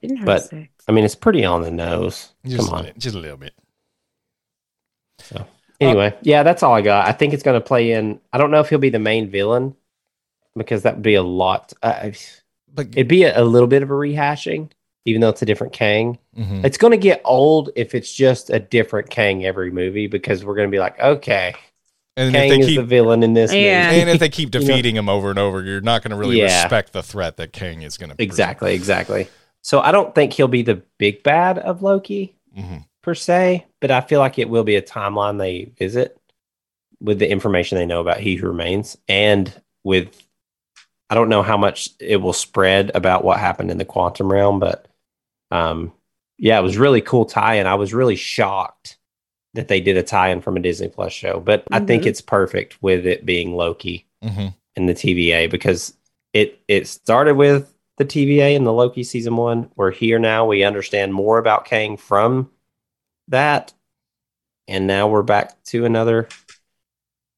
Interesting. 0.02 0.70
I 0.88 0.92
mean, 0.92 1.04
it's 1.06 1.16
pretty 1.16 1.44
on 1.46 1.62
the 1.62 1.72
nose. 1.72 2.30
Just, 2.46 2.66
Come 2.70 2.74
a 2.74 2.78
on. 2.78 2.86
bit, 2.86 2.98
just 3.00 3.16
a 3.16 3.20
little 3.20 3.38
bit. 3.38 3.54
So 5.20 5.46
anyway, 5.82 6.16
yeah, 6.22 6.44
that's 6.44 6.64
all 6.64 6.74
I 6.74 6.82
got. 6.82 7.08
I 7.08 7.12
think 7.12 7.34
it's 7.34 7.44
going 7.44 7.60
to 7.60 7.66
play 7.66 7.92
in. 7.92 8.20
I 8.32 8.38
don't 8.38 8.52
know 8.52 8.60
if 8.62 8.70
he'll 8.70 8.80
be 8.80 8.90
the 8.90 9.00
main 9.00 9.30
villain 9.30 9.76
because 10.56 10.84
that 10.84 10.96
would 10.96 11.04
be 11.04 11.16
a 11.16 11.24
lot. 11.24 11.74
Uh, 11.84 12.12
But 12.74 12.88
it'd 12.92 13.08
be 13.08 13.24
a, 13.24 13.42
a 13.42 13.44
little 13.44 13.68
bit 13.68 13.84
of 13.84 13.90
a 13.90 13.94
rehashing, 13.94 14.70
even 15.06 15.22
though 15.22 15.30
it's 15.30 15.42
a 15.42 15.46
different 15.46 15.74
Kang. 15.74 16.18
Mhm. 16.38 16.64
It's 16.66 16.78
going 16.78 16.92
to 16.92 16.98
get 16.98 17.22
old 17.26 17.70
if 17.76 17.96
it's 17.96 18.14
just 18.14 18.50
a 18.50 18.60
different 18.60 19.10
Kang 19.10 19.46
every 19.46 19.72
movie 19.72 20.08
because 20.08 20.44
we're 20.44 20.56
going 20.56 20.68
to 20.68 20.72
be 20.76 20.80
like, 20.80 21.00
okay, 21.00 21.54
and 22.18 22.34
Kang 22.34 22.44
if 22.46 22.50
they 22.52 22.60
is 22.60 22.66
keep 22.68 22.76
the 22.78 22.84
villain 22.86 23.24
in 23.24 23.34
this 23.34 23.54
Yeah. 23.54 23.88
movie. 23.90 24.02
and 24.02 24.10
if 24.10 24.20
they 24.20 24.30
keep 24.30 24.54
You 24.54 24.60
know- 24.62 24.68
defeating 24.68 24.96
him 24.96 25.10
over 25.10 25.30
and 25.30 25.40
over, 25.40 25.64
you're 25.64 25.82
not 25.82 26.04
going 26.04 26.12
to 26.12 26.18
really 26.18 26.40
Yeah. 26.40 26.62
respect 26.64 26.92
the 26.94 27.02
threat 27.04 27.38
that 27.38 27.54
Kang 27.54 27.82
is 27.82 27.98
going 27.98 28.10
to 28.10 28.16
be. 28.16 28.24
exactly, 28.24 28.74
exactly. 28.74 29.28
So 29.62 29.80
I 29.80 29.92
don't 29.92 30.14
think 30.16 30.34
he'll 30.34 30.48
be 30.48 30.62
the 30.64 30.82
big 30.98 31.24
bad 31.24 31.58
of 31.60 31.82
Loki. 31.82 32.36
hmm 32.56 32.78
per 33.02 33.16
se, 33.16 33.66
but 33.80 33.92
I 33.92 34.02
feel 34.02 34.20
like 34.20 34.38
it 34.38 34.50
will 34.50 34.66
be 34.66 34.76
a 34.76 34.82
timeline 34.82 35.40
they 35.40 35.72
visit 35.80 36.18
with 37.00 37.18
the 37.18 37.32
information 37.32 37.78
they 37.78 37.86
know 37.86 38.02
about 38.02 38.20
He 38.20 38.36
Who 38.36 38.48
Remains 38.48 38.98
and 39.08 39.50
with 39.86 40.22
I 41.10 41.16
don't 41.16 41.30
know 41.30 41.42
how 41.42 41.56
much 41.56 41.90
it 42.02 42.18
will 42.18 42.34
spread 42.34 42.92
about 42.94 43.24
what 43.24 43.40
happened 43.40 43.72
in 43.72 43.78
the 43.78 43.86
quantum 43.86 44.30
realm, 44.32 44.60
but 44.60 44.86
um 45.52 45.94
yeah, 46.38 46.58
it 46.58 46.64
was 46.64 46.78
really 46.78 47.02
cool 47.02 47.26
tie-in. 47.26 47.68
I 47.68 47.76
was 47.76 47.94
really 47.94 48.16
shocked 48.16 48.98
that 49.56 49.68
they 49.68 49.82
did 49.82 49.98
a 49.98 50.04
tie-in 50.04 50.42
from 50.42 50.56
a 50.56 50.62
Disney 50.62 50.88
Plus 50.88 51.12
show, 51.12 51.40
but 51.42 51.66
I 51.72 51.80
think 51.80 52.04
Mhm. 52.04 52.08
it's 52.08 52.22
perfect 52.22 52.82
with 52.82 53.06
it 53.06 53.26
being 53.26 53.56
Loki 53.56 54.08
hmm 54.24 54.48
in 54.76 54.86
the 54.86 54.94
TVA 54.94 55.48
because 55.48 55.98
it 56.34 56.60
it 56.68 56.88
started 56.88 57.36
with 57.36 57.74
the 57.98 58.06
TVA 58.06 58.56
in 58.56 58.64
the 58.64 58.72
Loki 58.74 59.04
season 59.04 59.36
one. 59.36 59.70
We're 59.76 59.92
here 59.92 60.20
now. 60.20 60.46
We 60.46 60.64
understand 60.64 61.14
more 61.14 61.38
about 61.40 61.66
Kang 61.66 61.98
from 61.98 62.50
that, 63.28 63.74
and 64.68 64.88
now 64.88 65.08
we're 65.10 65.24
back 65.24 65.62
to 65.66 65.86
another 65.86 66.30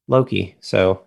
Loki. 0.08 0.56
So 0.60 1.04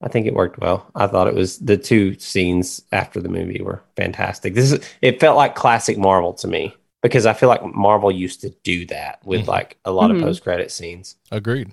I 0.00 0.08
think 0.08 0.26
it 0.26 0.34
worked 0.34 0.58
well. 0.60 0.90
I 0.94 1.06
thought 1.08 1.26
it 1.26 1.34
was 1.34 1.58
the 1.58 1.76
two 1.76 2.16
scenes 2.18 2.82
after 2.92 3.20
the 3.20 3.28
movie 3.28 3.60
were 3.60 3.82
fantastic. 3.96 4.54
This 4.54 4.72
is 4.72 4.84
it 5.02 5.18
felt 5.20 5.36
like 5.36 5.54
classic 5.56 5.98
Marvel 5.98 6.32
to 6.34 6.46
me 6.48 6.74
because 7.02 7.26
I 7.26 7.32
feel 7.32 7.48
like 7.48 7.64
Marvel 7.74 8.10
used 8.12 8.40
to 8.42 8.50
do 8.62 8.86
that 8.86 9.20
with 9.24 9.42
Mhm. 9.42 9.48
like 9.48 9.76
a 9.84 9.90
lot 9.90 10.10
Mhm. 10.10 10.16
of 10.16 10.22
post 10.22 10.42
credit 10.44 10.70
scenes. 10.70 11.16
Agreed. 11.32 11.72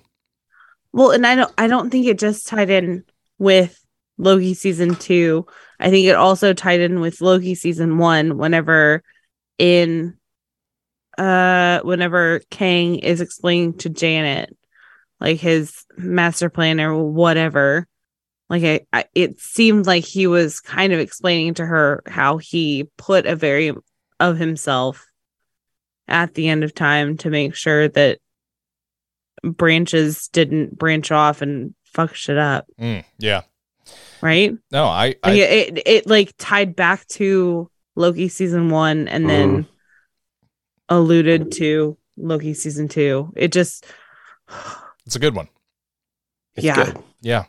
Well, 0.92 1.12
and 1.12 1.26
I 1.28 1.36
don't 1.36 1.54
I 1.58 1.68
don't 1.68 1.90
think 1.92 2.08
it 2.08 2.18
just 2.18 2.48
tied 2.48 2.70
in 2.70 3.04
with 3.38 3.80
Loki 4.18 4.54
season 4.54 4.96
2. 4.96 5.46
I 5.80 5.90
think 5.92 6.08
it 6.08 6.16
also 6.16 6.54
tied 6.54 6.80
in 6.80 7.02
with 7.02 7.22
Loki 7.22 7.54
season 7.54 7.98
1 8.00 8.38
whenever 8.38 9.04
in 9.60 10.16
uh 11.18 11.80
whenever 11.84 12.42
Kang 12.50 12.96
is 13.00 13.22
explaining 13.22 13.78
to 13.80 13.90
Janet 13.90 14.56
like 15.22 15.38
his 15.40 15.86
master 15.98 16.50
plan 16.50 16.80
or 16.82 16.96
whatever. 17.04 17.88
Like 18.50 18.64
I, 18.64 18.82
I 18.94 19.06
it 19.16 19.40
seemed 19.40 19.86
like 19.88 20.04
he 20.06 20.28
was 20.28 20.60
kind 20.60 20.94
of 20.94 21.00
explaining 21.00 21.56
to 21.56 21.66
her 21.66 22.04
how 22.08 22.38
he 22.38 22.88
put 22.98 23.26
a 23.26 23.36
very 23.36 23.74
of 24.20 24.38
himself 24.38 25.08
at 26.08 26.36
the 26.36 26.48
end 26.50 26.64
of 26.64 26.74
time 26.76 27.18
to 27.18 27.30
make 27.30 27.56
sure 27.56 27.88
that 27.90 28.20
branches 29.44 30.28
didn't 30.30 30.78
branch 30.78 31.12
off 31.12 31.42
and 31.42 31.74
fuck 31.84 32.14
shit 32.14 32.38
up, 32.38 32.68
Mm, 32.80 33.04
yeah. 33.18 33.42
right? 34.22 34.54
No, 34.72 34.86
I, 34.86 35.16
Like, 35.24 35.38
it, 35.38 35.78
it 35.78 35.84
it 35.88 36.08
like 36.08 36.34
tied 36.38 36.76
back 36.76 37.08
to 37.10 37.70
Loki 37.96 38.28
season 38.28 38.70
one 38.70 39.08
and 39.08 39.30
then 39.30 39.68
alluded 40.90 41.52
to 41.54 41.98
Loki 42.18 42.54
season 42.54 42.88
two. 42.88 43.32
It 43.36 43.52
just 43.52 43.86
it's 45.06 45.16
a 45.16 45.20
good 45.20 45.36
one. 45.36 45.48
It's 46.56 46.66
Yeah. 46.66 46.76
good. 46.86 47.04
Yeah. 47.22 47.46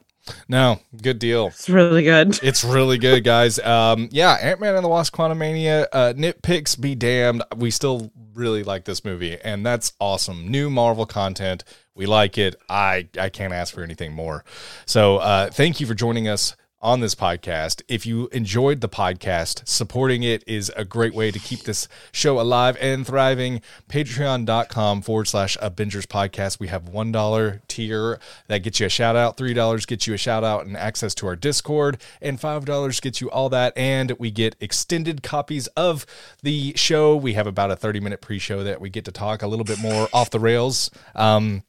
No, 0.49 0.81
good 1.03 1.19
deal. 1.19 1.49
it's 1.49 1.69
really 1.69 2.03
good. 2.03 2.39
It's 2.47 2.65
really 2.65 2.99
good, 2.99 3.25
guys. 3.25 3.59
Um, 3.59 4.09
yeah, 4.13 4.37
Ant 4.41 4.61
Man 4.61 4.75
and 4.75 4.85
the 4.85 4.89
Wasp: 4.89 5.15
Quantumania. 5.15 5.87
Uh, 5.93 6.13
nitpicks 6.17 6.81
be 6.81 6.95
damned. 6.95 7.43
We 7.57 7.71
still 7.71 8.11
really 8.35 8.63
like 8.63 8.85
this 8.85 9.05
movie, 9.05 9.39
and 9.43 9.65
that's 9.65 9.93
awesome. 10.01 10.49
New 10.49 10.71
Marvel 10.71 11.07
content. 11.07 11.65
We 11.95 12.07
like 12.07 12.39
it. 12.39 12.57
I 12.69 13.09
I 13.19 13.29
can't 13.31 13.53
ask 13.53 13.75
for 13.75 13.83
anything 13.83 14.13
more. 14.13 14.45
So, 14.85 15.17
uh, 15.19 15.51
thank 15.51 15.81
you 15.81 15.87
for 15.87 15.95
joining 15.95 16.29
us 16.29 16.55
on 16.87 17.01
this 17.01 17.17
podcast. 17.17 17.83
If 17.89 18.07
you 18.07 18.29
enjoyed 18.29 18.81
the 18.81 18.89
podcast, 18.89 19.67
supporting 19.67 20.23
it 20.23 20.45
is 20.47 20.71
a 20.77 20.85
great 20.85 21.15
way 21.15 21.33
to 21.33 21.39
keep 21.41 21.65
this 21.65 21.89
show 22.13 22.39
alive 22.39 22.77
and 22.81 23.05
thriving. 23.05 23.61
Patreon.com 23.89 25.03
forward 25.03 25.27
slash 25.27 25.57
ABINGERS 25.61 26.07
podcast. 26.07 26.61
We 26.61 26.69
have 26.69 26.85
$1 26.85 27.61
tier 27.67 28.21
that 28.47 28.59
gets 28.59 28.79
you 28.79 28.87
a 28.87 28.89
shout 28.89 29.17
out, 29.17 29.37
$3 29.37 29.87
gets 29.89 30.07
you 30.07 30.15
a 30.15 30.17
shout 30.17 30.45
out 30.45 30.65
and 30.65 30.77
access 30.77 31.13
to 31.17 31.27
our 31.27 31.35
Discord, 31.35 32.01
and 32.23 32.41
$5 32.41 33.03
gets 33.03 33.21
you 33.21 33.29
all 33.33 33.49
that. 33.49 33.77
And 33.77 34.13
we 34.21 34.31
get 34.31 34.55
extended 34.61 35.25
copies 35.25 35.67
of 35.69 36.07
the 36.45 36.73
show. 36.77 37.17
We 37.17 37.33
have 37.33 37.49
about 37.49 37.73
a 37.73 37.77
30 37.77 37.99
minute 37.99 38.21
pre 38.21 38.39
show 38.39 38.63
that 38.63 38.81
we 38.81 38.91
get 38.91 39.05
to 39.07 39.13
talk 39.13 39.43
a 39.43 39.49
little 39.49 39.65
bit 39.65 39.81
more 39.81 40.09
off 40.13 40.31
the 40.31 40.39
rails. 40.39 40.93
Um, 41.17 41.65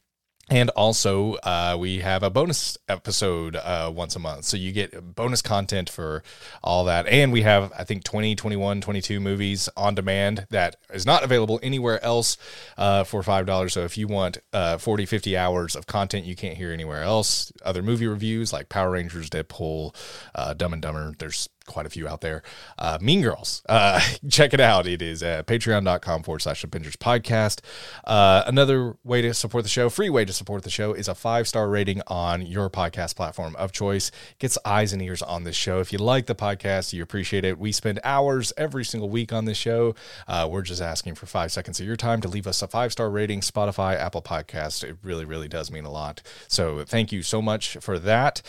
and 0.49 0.69
also, 0.71 1.33
uh, 1.43 1.75
we 1.77 1.99
have 1.99 2.23
a 2.23 2.29
bonus 2.29 2.77
episode 2.87 3.57
uh, 3.57 3.91
once 3.93 4.15
a 4.15 4.19
month. 4.19 4.45
So 4.45 4.55
you 4.55 4.71
get 4.71 5.15
bonus 5.15 5.41
content 5.41 5.89
for 5.89 6.23
all 6.63 6.85
that. 6.85 7.05
And 7.05 7.33
we 7.33 7.41
have, 7.41 7.73
I 7.77 7.83
think, 7.83 8.05
20, 8.05 8.35
21, 8.35 8.79
22 8.79 9.19
movies 9.19 9.67
on 9.75 9.93
demand 9.93 10.47
that 10.49 10.77
is 10.93 11.05
not 11.05 11.23
available 11.23 11.59
anywhere 11.61 12.01
else 12.03 12.37
uh, 12.77 13.03
for 13.03 13.23
$5. 13.23 13.71
So 13.71 13.83
if 13.83 13.97
you 13.97 14.07
want 14.07 14.37
uh, 14.53 14.77
40, 14.77 15.05
50 15.05 15.35
hours 15.35 15.75
of 15.75 15.85
content 15.85 16.25
you 16.25 16.35
can't 16.35 16.55
hear 16.55 16.71
anywhere 16.71 17.03
else, 17.03 17.51
other 17.65 17.83
movie 17.83 18.07
reviews 18.07 18.53
like 18.53 18.69
Power 18.69 18.91
Rangers, 18.91 19.29
Deadpool, 19.29 19.93
uh, 20.33 20.53
Dumb 20.53 20.71
and 20.71 20.81
Dumber, 20.81 21.13
there's 21.19 21.49
quite 21.67 21.85
a 21.85 21.89
few 21.89 22.07
out 22.07 22.21
there. 22.21 22.41
Uh, 22.79 22.97
mean 22.99 23.21
Girls, 23.21 23.61
uh, 23.69 24.01
check 24.29 24.53
it 24.53 24.59
out. 24.59 24.87
It 24.87 25.01
is 25.01 25.21
at 25.21 25.45
patreon.com 25.45 26.23
forward 26.23 26.41
slash 26.41 26.63
ABINGERS 26.65 26.97
podcast. 26.97 27.59
Uh, 28.05 28.43
another 28.47 28.95
way 29.03 29.21
to 29.21 29.33
support 29.33 29.63
the 29.63 29.69
show, 29.69 29.89
free 29.89 30.09
way 30.09 30.25
to 30.25 30.33
support 30.33 30.63
the 30.63 30.69
show, 30.69 30.93
is 30.93 31.07
a 31.07 31.13
five 31.13 31.47
star 31.47 31.69
rating 31.69 32.01
on 32.07 32.41
your 32.41 32.69
podcast 32.69 33.15
platform 33.15 33.55
of 33.57 33.71
choice. 33.71 34.09
Gets 34.39 34.57
eyes 34.65 34.93
and 34.93 35.01
ears 35.01 35.21
on 35.21 35.43
this 35.43 35.55
show. 35.55 35.79
If 35.79 35.93
you 35.93 35.99
like 35.99 36.25
the 36.25 36.35
podcast, 36.35 36.93
you 36.93 37.03
appreciate 37.03 37.45
it. 37.45 37.59
We 37.59 37.71
spend 37.71 37.99
hours 38.03 38.53
every 38.57 38.85
single 38.85 39.09
week 39.09 39.31
on 39.31 39.45
this 39.45 39.57
show. 39.57 39.95
Uh, 40.27 40.47
we're 40.49 40.61
just 40.61 40.81
asking 40.81 41.15
for 41.15 41.25
five 41.25 41.51
seconds 41.51 41.79
of 41.79 41.85
your 41.85 41.95
time 41.95 42.21
to 42.21 42.27
leave 42.27 42.47
us 42.47 42.61
a 42.61 42.67
five 42.67 42.91
star 42.91 43.09
rating, 43.09 43.41
Spotify, 43.41 43.95
Apple 43.95 44.21
Podcast. 44.21 44.83
It 44.83 44.97
really, 45.03 45.25
really 45.25 45.47
does 45.47 45.71
mean 45.71 45.85
a 45.85 45.91
lot. 45.91 46.21
So 46.47 46.83
thank 46.85 47.11
you 47.11 47.21
so 47.21 47.41
much 47.41 47.77
for 47.81 47.99
that. 47.99 48.41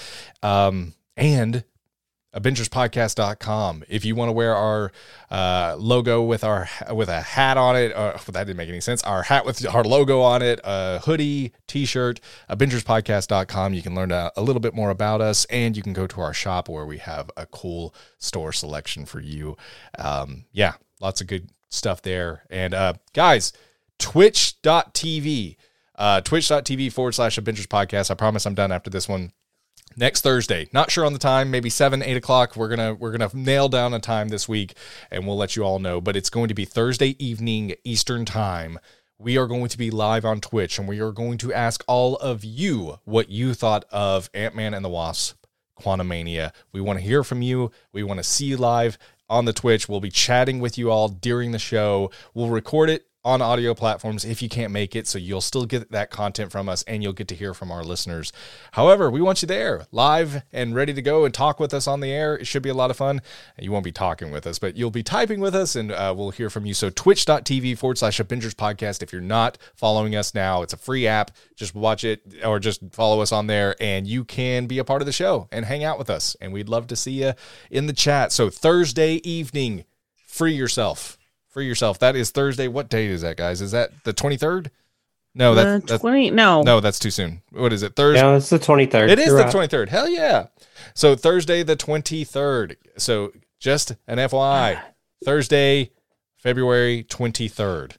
Um, 0.42 0.94
and 1.16 1.64
abingerspodcast.com 2.34 3.84
if 3.88 4.04
you 4.04 4.14
want 4.14 4.28
to 4.28 4.32
wear 4.32 4.54
our 4.54 4.92
uh, 5.30 5.74
logo 5.78 6.22
with 6.22 6.44
our 6.44 6.68
with 6.92 7.08
a 7.08 7.20
hat 7.20 7.56
on 7.56 7.76
it 7.76 7.94
uh, 7.94 8.16
that 8.28 8.44
didn't 8.44 8.56
make 8.56 8.68
any 8.68 8.80
sense. 8.80 9.02
Our 9.02 9.22
hat 9.22 9.46
with 9.46 9.66
our 9.66 9.84
logo 9.84 10.20
on 10.20 10.42
it 10.42 10.60
a 10.64 10.98
hoodie 11.00 11.52
t-shirt 11.66 12.20
abingerspodcast.com 12.50 13.74
you 13.74 13.82
can 13.82 13.94
learn 13.94 14.12
a, 14.12 14.30
a 14.36 14.42
little 14.42 14.60
bit 14.60 14.74
more 14.74 14.90
about 14.90 15.20
us 15.20 15.44
and 15.46 15.76
you 15.76 15.82
can 15.82 15.92
go 15.92 16.06
to 16.06 16.20
our 16.20 16.34
shop 16.34 16.68
where 16.68 16.86
we 16.86 16.98
have 16.98 17.30
a 17.36 17.46
cool 17.46 17.94
store 18.18 18.52
selection 18.52 19.06
for 19.06 19.20
you. 19.20 19.56
Um, 19.98 20.44
yeah 20.52 20.74
lots 21.00 21.20
of 21.20 21.26
good 21.26 21.50
stuff 21.70 22.02
there. 22.02 22.44
And 22.50 22.74
uh, 22.74 22.94
guys 23.14 23.52
twitch.tv 23.98 25.56
uh, 25.94 26.20
twitch.tv 26.20 26.92
forward 26.92 27.12
slash 27.12 27.38
abingers 27.38 27.66
podcast. 27.66 28.10
I 28.10 28.14
promise 28.14 28.46
i'm 28.46 28.54
done 28.54 28.70
after 28.70 28.90
this 28.90 29.08
one 29.08 29.32
next 29.98 30.22
Thursday. 30.22 30.68
Not 30.72 30.90
sure 30.90 31.04
on 31.04 31.12
the 31.12 31.18
time, 31.18 31.50
maybe 31.50 31.68
seven, 31.68 32.02
eight 32.02 32.16
o'clock. 32.16 32.56
We're 32.56 32.68
gonna 32.68 32.94
we're 32.94 33.10
gonna 33.10 33.30
nail 33.34 33.68
down 33.68 33.92
a 33.92 33.98
time 33.98 34.28
this 34.28 34.48
week, 34.48 34.74
and 35.10 35.26
we'll 35.26 35.36
let 35.36 35.56
you 35.56 35.64
all 35.64 35.78
know. 35.78 36.00
But 36.00 36.16
it's 36.16 36.30
going 36.30 36.48
to 36.48 36.54
be 36.54 36.64
Thursday 36.64 37.16
evening 37.24 37.74
Eastern 37.84 38.24
time. 38.24 38.78
We 39.18 39.36
are 39.36 39.46
going 39.46 39.68
to 39.68 39.78
be 39.78 39.90
live 39.90 40.24
on 40.24 40.40
Twitch, 40.40 40.78
and 40.78 40.86
we 40.86 41.00
are 41.00 41.10
going 41.10 41.38
to 41.38 41.52
ask 41.52 41.82
all 41.88 42.16
of 42.16 42.44
you 42.44 43.00
what 43.04 43.28
you 43.28 43.52
thought 43.52 43.84
of 43.90 44.30
Ant 44.32 44.54
Man 44.54 44.74
and 44.74 44.84
the 44.84 44.88
Wasp: 44.88 45.44
Quantumania. 45.80 46.52
We 46.72 46.80
want 46.80 46.98
to 46.98 47.04
hear 47.04 47.24
from 47.24 47.42
you. 47.42 47.72
We 47.92 48.02
want 48.04 48.18
to 48.18 48.24
see 48.24 48.46
you 48.46 48.56
live 48.56 48.96
on 49.28 49.44
the 49.44 49.52
Twitch. 49.52 49.88
We'll 49.88 50.00
be 50.00 50.10
chatting 50.10 50.60
with 50.60 50.78
you 50.78 50.90
all 50.90 51.08
during 51.08 51.50
the 51.50 51.58
show. 51.58 52.10
We'll 52.32 52.48
record 52.48 52.90
it 52.90 53.06
on 53.28 53.42
audio 53.42 53.74
platforms 53.74 54.24
if 54.24 54.40
you 54.40 54.48
can't 54.48 54.72
make 54.72 54.96
it. 54.96 55.06
So 55.06 55.18
you'll 55.18 55.42
still 55.42 55.66
get 55.66 55.92
that 55.92 56.10
content 56.10 56.50
from 56.50 56.66
us 56.66 56.82
and 56.84 57.02
you'll 57.02 57.12
get 57.12 57.28
to 57.28 57.34
hear 57.34 57.52
from 57.52 57.70
our 57.70 57.84
listeners. 57.84 58.32
However, 58.72 59.10
we 59.10 59.20
want 59.20 59.42
you 59.42 59.46
there 59.46 59.86
live 59.92 60.42
and 60.50 60.74
ready 60.74 60.94
to 60.94 61.02
go 61.02 61.26
and 61.26 61.34
talk 61.34 61.60
with 61.60 61.74
us 61.74 61.86
on 61.86 62.00
the 62.00 62.10
air. 62.10 62.38
It 62.38 62.46
should 62.46 62.62
be 62.62 62.70
a 62.70 62.74
lot 62.74 62.90
of 62.90 62.96
fun. 62.96 63.20
You 63.58 63.70
won't 63.70 63.84
be 63.84 63.92
talking 63.92 64.30
with 64.30 64.46
us, 64.46 64.58
but 64.58 64.76
you'll 64.76 64.90
be 64.90 65.02
typing 65.02 65.40
with 65.40 65.54
us 65.54 65.76
and 65.76 65.92
uh, 65.92 66.14
we'll 66.16 66.30
hear 66.30 66.48
from 66.48 66.64
you. 66.64 66.72
So 66.72 66.88
twitch.tv 66.88 67.76
forward 67.76 67.98
slash 67.98 68.18
ABINGERS 68.18 68.54
podcast. 68.54 69.02
If 69.02 69.12
you're 69.12 69.20
not 69.20 69.58
following 69.74 70.16
us 70.16 70.34
now, 70.34 70.62
it's 70.62 70.72
a 70.72 70.78
free 70.78 71.06
app. 71.06 71.30
Just 71.54 71.74
watch 71.74 72.04
it 72.04 72.22
or 72.42 72.58
just 72.58 72.80
follow 72.92 73.20
us 73.20 73.30
on 73.30 73.46
there 73.46 73.76
and 73.78 74.06
you 74.06 74.24
can 74.24 74.66
be 74.66 74.78
a 74.78 74.84
part 74.84 75.02
of 75.02 75.06
the 75.06 75.12
show 75.12 75.48
and 75.52 75.66
hang 75.66 75.84
out 75.84 75.98
with 75.98 76.08
us. 76.08 76.34
And 76.40 76.50
we'd 76.50 76.70
love 76.70 76.86
to 76.86 76.96
see 76.96 77.22
you 77.22 77.34
in 77.70 77.86
the 77.88 77.92
chat. 77.92 78.32
So 78.32 78.48
Thursday 78.48 79.16
evening, 79.16 79.84
free 80.26 80.54
yourself 80.54 81.18
free 81.48 81.66
yourself. 81.66 81.98
That 81.98 82.16
is 82.16 82.30
Thursday. 82.30 82.68
What 82.68 82.88
date 82.88 83.10
is 83.10 83.22
that, 83.22 83.36
guys? 83.36 83.60
Is 83.60 83.72
that 83.72 83.90
the 84.04 84.14
23rd? 84.14 84.70
No, 85.34 85.54
the 85.54 85.62
that's, 85.64 85.84
that's 85.84 86.00
twenty. 86.00 86.30
No, 86.30 86.62
no, 86.62 86.80
that's 86.80 86.98
too 86.98 87.10
soon. 87.10 87.42
What 87.52 87.72
is 87.72 87.82
it? 87.82 87.94
Thursday. 87.94 88.26
Yeah, 88.26 88.36
it's 88.36 88.50
the 88.50 88.58
23rd. 88.58 89.08
It 89.08 89.18
is 89.20 89.26
You're 89.26 89.36
the 89.36 89.44
right. 89.44 89.70
23rd. 89.70 89.88
Hell 89.88 90.08
yeah. 90.08 90.46
So 90.94 91.14
Thursday 91.14 91.62
the 91.62 91.76
23rd. 91.76 92.76
So 92.96 93.32
just 93.60 93.94
an 94.08 94.18
FYI, 94.18 94.80
Thursday, 95.24 95.92
February 96.36 97.04
23rd. 97.08 97.96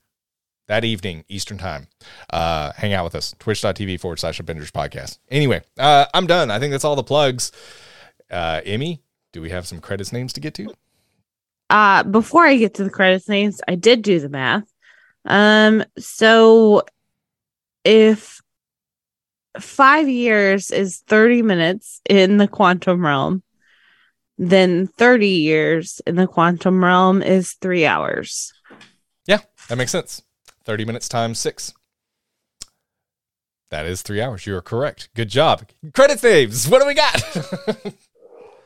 That 0.67 0.83
evening, 0.83 1.23
Eastern 1.29 1.57
time. 1.57 1.87
Uh, 2.29 2.73
hang 2.75 2.93
out 2.93 3.03
with 3.03 3.15
us. 3.15 3.33
Twitch.tv 3.39 3.99
forward 3.99 4.19
slash 4.19 4.39
ABINGERS 4.39 4.71
podcast. 4.71 5.17
Anyway, 5.29 5.61
uh, 5.79 6.05
I'm 6.13 6.27
done. 6.27 6.51
I 6.51 6.59
think 6.59 6.71
that's 6.71 6.83
all 6.85 6.95
the 6.95 7.03
plugs. 7.03 7.51
Uh, 8.29 8.61
Emmy, 8.65 9.01
do 9.33 9.41
we 9.41 9.49
have 9.49 9.65
some 9.65 9.79
credits 9.79 10.13
names 10.13 10.33
to 10.33 10.39
get 10.39 10.53
to? 10.55 10.73
Uh 11.69 12.03
before 12.03 12.45
i 12.45 12.55
get 12.57 12.73
to 12.75 12.83
the 12.83 12.89
credits 12.89 13.27
names 13.29 13.61
i 13.67 13.75
did 13.75 14.01
do 14.01 14.19
the 14.19 14.29
math 14.29 14.71
um 15.25 15.83
so 15.97 16.81
if 17.83 18.41
five 19.59 20.07
years 20.07 20.71
is 20.71 20.99
30 21.07 21.41
minutes 21.41 22.01
in 22.09 22.37
the 22.37 22.47
quantum 22.47 23.05
realm 23.05 23.43
then 24.37 24.87
30 24.87 25.27
years 25.27 26.01
in 26.07 26.15
the 26.15 26.27
quantum 26.27 26.83
realm 26.83 27.21
is 27.21 27.53
three 27.61 27.85
hours 27.85 28.53
Yeah, 29.25 29.39
that 29.67 29.77
makes 29.77 29.91
sense. 29.91 30.21
30 30.65 30.85
minutes 30.85 31.09
times 31.09 31.39
six. 31.39 31.73
That 33.69 33.85
is 33.85 34.01
three 34.01 34.21
hours. 34.21 34.47
You 34.47 34.55
are 34.55 34.61
correct. 34.61 35.09
Good 35.15 35.29
job. 35.29 35.67
Credit 35.93 36.21
names. 36.23 36.67
What 36.67 36.81
do 36.81 36.87
we 36.87 36.93
got? 36.95 37.21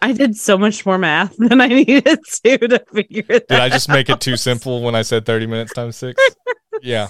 i 0.03 0.11
did 0.11 0.35
so 0.37 0.57
much 0.57 0.85
more 0.85 0.97
math 0.97 1.35
than 1.37 1.59
i 1.61 1.67
needed 1.67 2.19
to 2.43 2.57
to 2.57 2.79
figure 2.93 3.23
that 3.27 3.47
Did 3.47 3.59
I 3.59 3.69
just 3.69 3.89
make 3.89 4.09
it 4.09 4.19
too 4.27 4.37
simple 4.37 4.81
when 4.83 4.93
I 4.95 5.01
said 5.01 5.25
30 5.25 5.47
minutes 5.47 5.73
times 5.73 5.95
six? 5.95 6.21
Yeah. 6.81 7.07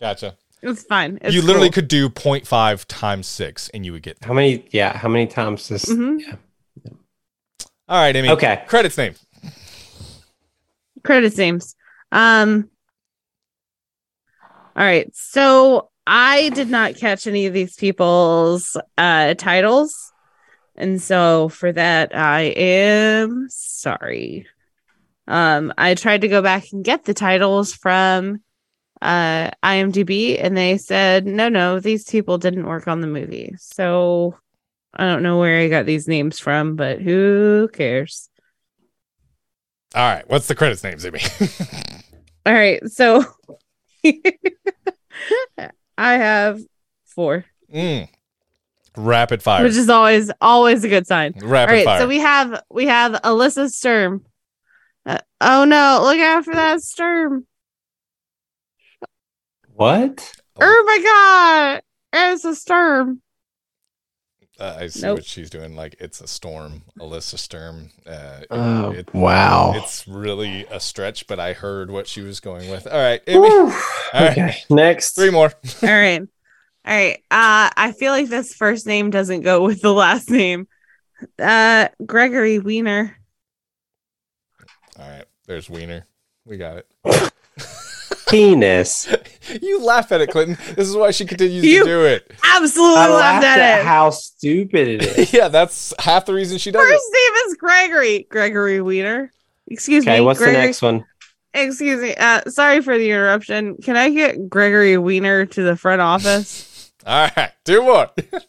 Gotcha. 0.00 0.36
it's 0.62 0.84
fine 0.84 1.18
it's 1.22 1.34
you 1.34 1.42
literally 1.42 1.68
cool. 1.68 1.74
could 1.82 1.88
do 1.88 2.08
0.5 2.08 2.84
times 2.86 3.26
six 3.26 3.68
and 3.70 3.84
you 3.84 3.92
would 3.92 4.02
get. 4.02 4.18
How 4.22 4.32
many? 4.34 4.66
Yeah, 4.70 4.96
how 4.96 5.08
many 5.08 5.26
times 5.26 5.68
this? 5.68 5.86
Mhm. 5.86 6.20
Yeah. 6.20 6.36
All 7.88 8.00
right, 8.00 8.14
Amy. 8.14 8.28
Okay. 8.30 8.62
Credits 8.68 8.96
name. 8.96 9.14
credits 11.02 11.36
names. 11.38 11.74
Um 12.12 12.70
all 14.76 14.84
right. 14.84 15.10
So 15.14 15.90
I 16.06 16.50
did 16.50 16.70
not 16.70 16.94
catch 16.96 17.26
any 17.26 17.46
of 17.46 17.52
these 17.52 17.74
people's 17.76 18.76
uh 18.96 19.34
titles. 19.34 20.09
And 20.80 21.00
so 21.00 21.48
for 21.50 21.70
that 21.72 22.16
I 22.16 22.40
am 22.56 23.46
sorry. 23.50 24.46
Um 25.28 25.72
I 25.76 25.94
tried 25.94 26.22
to 26.22 26.28
go 26.28 26.42
back 26.42 26.72
and 26.72 26.82
get 26.84 27.04
the 27.04 27.14
titles 27.14 27.74
from 27.74 28.42
uh 29.02 29.50
IMDb 29.62 30.42
and 30.42 30.56
they 30.56 30.78
said 30.78 31.26
no 31.26 31.48
no 31.48 31.80
these 31.80 32.04
people 32.04 32.38
didn't 32.38 32.66
work 32.66 32.88
on 32.88 33.00
the 33.00 33.06
movie. 33.06 33.54
So 33.58 34.38
I 34.94 35.04
don't 35.04 35.22
know 35.22 35.38
where 35.38 35.60
I 35.60 35.68
got 35.68 35.86
these 35.86 36.08
names 36.08 36.40
from, 36.40 36.74
but 36.76 37.00
who 37.00 37.68
cares? 37.72 38.28
All 39.94 40.02
right. 40.02 40.28
What's 40.28 40.48
the 40.48 40.54
credits 40.54 40.82
names, 40.82 41.04
Amy? 41.04 41.20
All 42.46 42.54
right, 42.54 42.80
so 42.90 43.22
I 45.98 46.14
have 46.14 46.60
four, 47.04 47.44
Mm. 47.72 48.08
Rapid 49.04 49.42
fire. 49.42 49.62
which 49.64 49.74
is 49.76 49.88
always 49.88 50.30
always 50.40 50.84
a 50.84 50.88
good 50.88 51.06
sign. 51.06 51.32
Rapid 51.36 51.70
All 51.70 51.76
right, 51.76 51.84
fire. 51.84 52.00
so 52.00 52.08
we 52.08 52.18
have 52.18 52.62
we 52.70 52.86
have 52.86 53.12
Alyssa 53.22 53.70
Sturm. 53.70 54.24
Uh, 55.06 55.18
oh 55.40 55.64
no! 55.64 56.00
Look 56.02 56.18
out 56.18 56.44
for 56.44 56.54
that 56.54 56.82
Sturm. 56.82 57.46
What? 59.74 60.32
Oh 60.60 60.82
my 60.86 60.98
god! 61.02 61.82
It's 62.12 62.44
a 62.44 62.54
Sturm. 62.54 63.22
Uh, 64.58 64.76
I 64.80 64.86
see 64.88 65.00
Nope. 65.02 65.18
what 65.18 65.24
she's 65.24 65.48
doing. 65.48 65.74
Like 65.74 65.96
it's 66.00 66.20
a 66.20 66.26
storm, 66.26 66.82
Alyssa 66.98 67.38
Sturm. 67.38 67.90
Uh, 68.06 68.40
Oh, 68.50 68.90
it- 68.90 69.12
wow. 69.14 69.72
It's 69.74 70.06
really 70.06 70.66
a 70.70 70.78
stretch, 70.80 71.26
but 71.26 71.40
I 71.40 71.54
heard 71.54 71.90
what 71.90 72.06
she 72.06 72.20
was 72.20 72.40
going 72.40 72.70
with. 72.70 72.86
All 72.86 72.98
right, 73.00 73.22
Amy, 73.26 73.48
All 73.48 73.66
right. 74.12 74.32
Okay, 74.32 74.56
next. 74.68 75.12
three 75.16 75.30
more. 75.30 75.50
All 75.82 75.88
right, 75.88 76.22
all 76.90 76.96
right. 76.96 77.16
Uh, 77.30 77.70
I 77.76 77.92
feel 77.96 78.12
like 78.12 78.28
this 78.28 78.52
first 78.54 78.86
name 78.86 79.10
doesn't 79.10 79.42
go 79.42 79.62
with 79.64 79.80
the 79.80 79.92
last 79.92 80.28
name. 80.28 80.66
Uh, 81.38 81.88
Gregory 82.04 82.58
Wiener. 82.58 83.16
All 84.98 85.08
right, 85.08 85.24
there's 85.46 85.70
Wiener. 85.70 86.04
We 86.44 86.56
got 86.56 86.78
it. 86.78 87.32
Penis. 88.28 89.08
You 89.62 89.82
laugh 89.82 90.12
at 90.12 90.20
it, 90.20 90.30
Clinton. 90.30 90.56
This 90.76 90.88
is 90.88 90.94
why 90.94 91.10
she 91.10 91.24
continues 91.26 91.64
You- 91.64 91.80
to 91.80 91.84
do 91.84 92.04
it. 92.04 92.30
Absolutely 92.44 92.98
I 93.00 93.08
laughed 93.08 93.42
laughed 93.42 93.44
at 93.44 93.58
at 93.58 93.80
it. 93.80 93.84
how 93.84 94.10
stupid 94.10 94.86
it 94.86 95.02
is. 95.02 95.32
yeah, 95.32 95.48
that's 95.48 95.92
half 95.98 96.24
the 96.26 96.34
reason 96.34 96.58
she 96.58 96.70
does 96.70 96.80
First 96.80 97.04
it. 97.12 97.12
name 97.34 97.46
is 97.48 97.54
Gregory. 97.56 98.26
Gregory 98.30 98.80
Wiener. 98.80 99.32
Excuse 99.66 100.04
Okay, 100.04 100.20
me. 100.20 100.24
what's 100.24 100.38
Gregory, 100.38 100.60
the 100.60 100.66
next 100.66 100.82
one? 100.82 101.04
Excuse 101.52 102.00
me. 102.00 102.14
Uh, 102.14 102.42
sorry 102.48 102.80
for 102.80 102.96
the 102.96 103.10
interruption. 103.10 103.76
Can 103.78 103.96
I 103.96 104.10
get 104.10 104.48
Gregory 104.48 104.96
Wiener 104.98 105.46
to 105.46 105.62
the 105.64 105.74
front 105.74 106.00
office? 106.00 106.69
All 107.06 107.30
right, 107.36 107.50
two 107.64 107.82
more. 107.82 108.10
All 108.32 108.40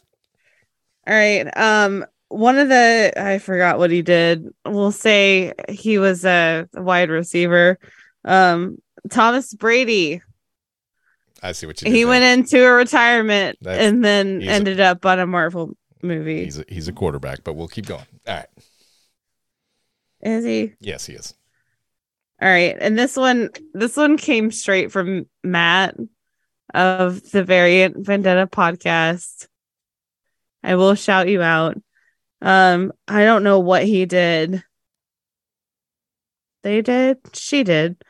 right. 1.14 1.46
Um, 1.56 2.04
one 2.28 2.58
of 2.58 2.68
the 2.68 3.12
I 3.16 3.38
forgot 3.38 3.78
what 3.78 3.90
he 3.90 4.02
did. 4.02 4.46
We'll 4.66 4.92
say 4.92 5.52
he 5.68 5.98
was 5.98 6.24
a 6.24 6.68
wide 6.74 7.10
receiver. 7.10 7.78
Um, 8.24 8.78
Thomas 9.10 9.52
Brady. 9.52 10.22
I 11.42 11.52
see 11.52 11.66
what 11.66 11.82
you. 11.82 11.90
He 11.90 11.98
there. 12.02 12.08
went 12.08 12.24
into 12.24 12.64
a 12.64 12.72
retirement 12.72 13.58
That's- 13.62 13.84
and 13.86 14.04
then 14.04 14.40
he's 14.40 14.48
a- 14.48 14.52
ended 14.52 14.80
up 14.80 15.04
on 15.04 15.18
a 15.18 15.26
Marvel 15.26 15.76
movie. 16.02 16.44
He's 16.44 16.58
a, 16.58 16.64
he's 16.68 16.88
a 16.88 16.92
quarterback, 16.92 17.42
but 17.44 17.54
we'll 17.54 17.68
keep 17.68 17.86
going. 17.86 18.06
All 18.28 18.34
right. 18.36 18.46
Is 20.20 20.44
he? 20.44 20.72
Yes, 20.78 21.06
he 21.06 21.14
is. 21.14 21.34
All 22.40 22.48
right. 22.48 22.76
And 22.80 22.96
this 22.98 23.16
one 23.16 23.50
this 23.74 23.96
one 23.96 24.16
came 24.16 24.50
straight 24.52 24.92
from 24.92 25.26
Matt 25.42 25.96
of 26.72 27.30
the 27.30 27.44
Variant 27.44 28.04
Vendetta 28.04 28.46
podcast. 28.46 29.46
I 30.62 30.76
will 30.76 30.94
shout 30.94 31.28
you 31.28 31.42
out. 31.42 31.80
Um 32.40 32.92
I 33.06 33.24
don't 33.24 33.44
know 33.44 33.60
what 33.60 33.84
he 33.84 34.06
did. 34.06 34.62
They 36.62 36.82
did? 36.82 37.18
She 37.34 37.64
did. 37.64 38.02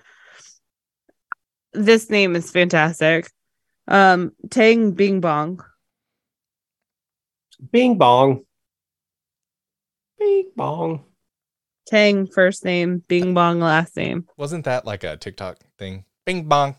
This 1.73 2.11
name 2.11 2.37
is 2.37 2.51
fantastic. 2.51 3.31
Um 3.89 4.33
Tang 4.51 4.93
Bing 4.93 5.21
Bong. 5.21 5.63
Bing 7.71 7.97
bong. 7.97 8.45
Bing 10.19 10.51
bong. 10.57 11.05
Tang 11.87 12.27
first 12.27 12.65
name, 12.65 13.03
Bing 13.07 13.35
Bong 13.35 13.61
last 13.61 13.97
name. 13.97 14.27
Wasn't 14.37 14.65
that 14.65 14.85
like 14.85 15.05
a 15.05 15.17
TikTok 15.17 15.59
thing? 15.79 16.05
Bing 16.25 16.49
bong. 16.49 16.77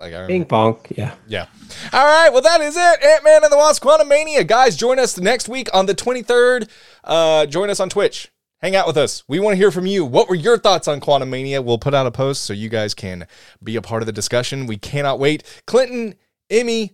Like 0.00 0.14
I 0.14 0.20
remember. 0.20 0.46
bong. 0.46 0.80
Yeah. 0.96 1.14
Yeah. 1.26 1.46
All 1.92 2.06
right. 2.06 2.30
Well, 2.32 2.40
that 2.42 2.60
is 2.62 2.74
it. 2.76 3.04
Ant 3.04 3.22
Man 3.22 3.44
and 3.44 3.52
the 3.52 3.56
Wasp 3.56 3.82
Quantumania. 3.82 4.46
Guys, 4.46 4.76
join 4.76 4.98
us 4.98 5.18
next 5.18 5.48
week 5.48 5.68
on 5.74 5.86
the 5.86 5.94
23rd. 5.94 6.68
Uh, 7.04 7.44
join 7.46 7.68
us 7.68 7.80
on 7.80 7.90
Twitch. 7.90 8.32
Hang 8.62 8.74
out 8.74 8.86
with 8.86 8.96
us. 8.96 9.22
We 9.28 9.40
want 9.40 9.54
to 9.54 9.56
hear 9.58 9.70
from 9.70 9.86
you. 9.86 10.04
What 10.04 10.28
were 10.28 10.34
your 10.34 10.58
thoughts 10.58 10.88
on 10.88 11.00
Quantumania? 11.00 11.62
We'll 11.62 11.78
put 11.78 11.94
out 11.94 12.06
a 12.06 12.10
post 12.10 12.44
so 12.44 12.52
you 12.52 12.68
guys 12.68 12.94
can 12.94 13.26
be 13.62 13.76
a 13.76 13.82
part 13.82 14.02
of 14.02 14.06
the 14.06 14.12
discussion. 14.12 14.66
We 14.66 14.78
cannot 14.78 15.18
wait. 15.18 15.42
Clinton, 15.66 16.14
Emmy, 16.48 16.92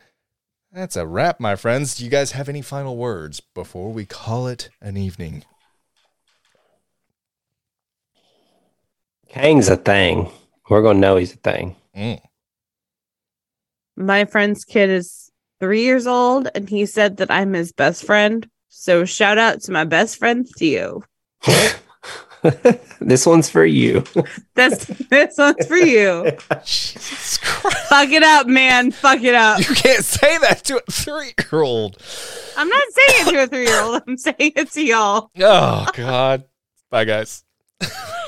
that's 0.73 0.97
a 0.97 1.07
wrap, 1.07 1.41
my 1.41 1.57
friends. 1.57 1.97
Do 1.97 2.05
you 2.05 2.11
guys 2.11 2.33
have 2.33 2.49
any 2.49 2.63
final 2.63 2.97
words 2.97 3.41
before 3.41 3.93
we 3.93 4.05
call 4.05 4.47
it 4.49 4.69
an 4.81 4.97
evening? 4.97 5.45
Kang's 9.29 9.69
a 9.69 9.77
thing. 9.77 10.31
We're 10.69 10.83
gonna 10.83 10.99
know 10.99 11.17
he's 11.17 11.35
a 11.35 11.39
thing. 11.39 11.77
Mm. 11.97 12.21
My 13.97 14.25
friend's 14.25 14.65
kid 14.65 14.91
is 14.91 15.31
three 15.61 15.83
years 15.83 16.07
old 16.07 16.49
and 16.55 16.69
he 16.69 16.87
said 16.87 17.17
that 17.19 17.31
I'm 17.31 17.53
his 17.53 17.73
best 17.73 18.05
friend. 18.05 18.49
So 18.69 19.05
shout 19.05 19.39
out 19.39 19.63
to 19.63 19.73
my 19.73 19.85
best 19.85 20.19
friend 20.19 20.47
Theo. 20.59 21.03
this 23.01 23.27
one's 23.27 23.49
for 23.49 23.65
you. 23.65 24.05
That's 24.55 24.85
this 24.85 25.37
one's 25.39 25.67
for 25.67 25.77
you. 25.77 26.31
Jesus 26.65 27.39
Christ. 27.39 27.89
Fuck 27.89 28.11
it 28.11 28.23
up, 28.23 28.47
man. 28.47 28.91
Fuck 28.91 29.23
it 29.23 29.35
up. 29.35 29.59
You 29.59 29.75
can't 29.75 30.05
say 30.05 30.39
that 30.39 30.65
to 30.65 30.77
a 30.77 30.91
three 30.91 31.33
year 31.39 31.63
old. 31.63 31.97
I'm 32.57 32.69
not 32.69 32.85
saying 32.93 33.29
it 33.29 33.31
to 33.33 33.43
a 33.43 33.47
three 33.47 33.67
year 33.67 33.83
old. 33.83 34.03
I'm 34.07 34.17
saying 34.17 34.53
it 34.57 34.71
to 34.73 34.83
y'all. 34.83 35.31
Oh, 35.39 35.87
God. 35.95 36.45
Bye, 36.91 37.05
guys. 37.05 37.45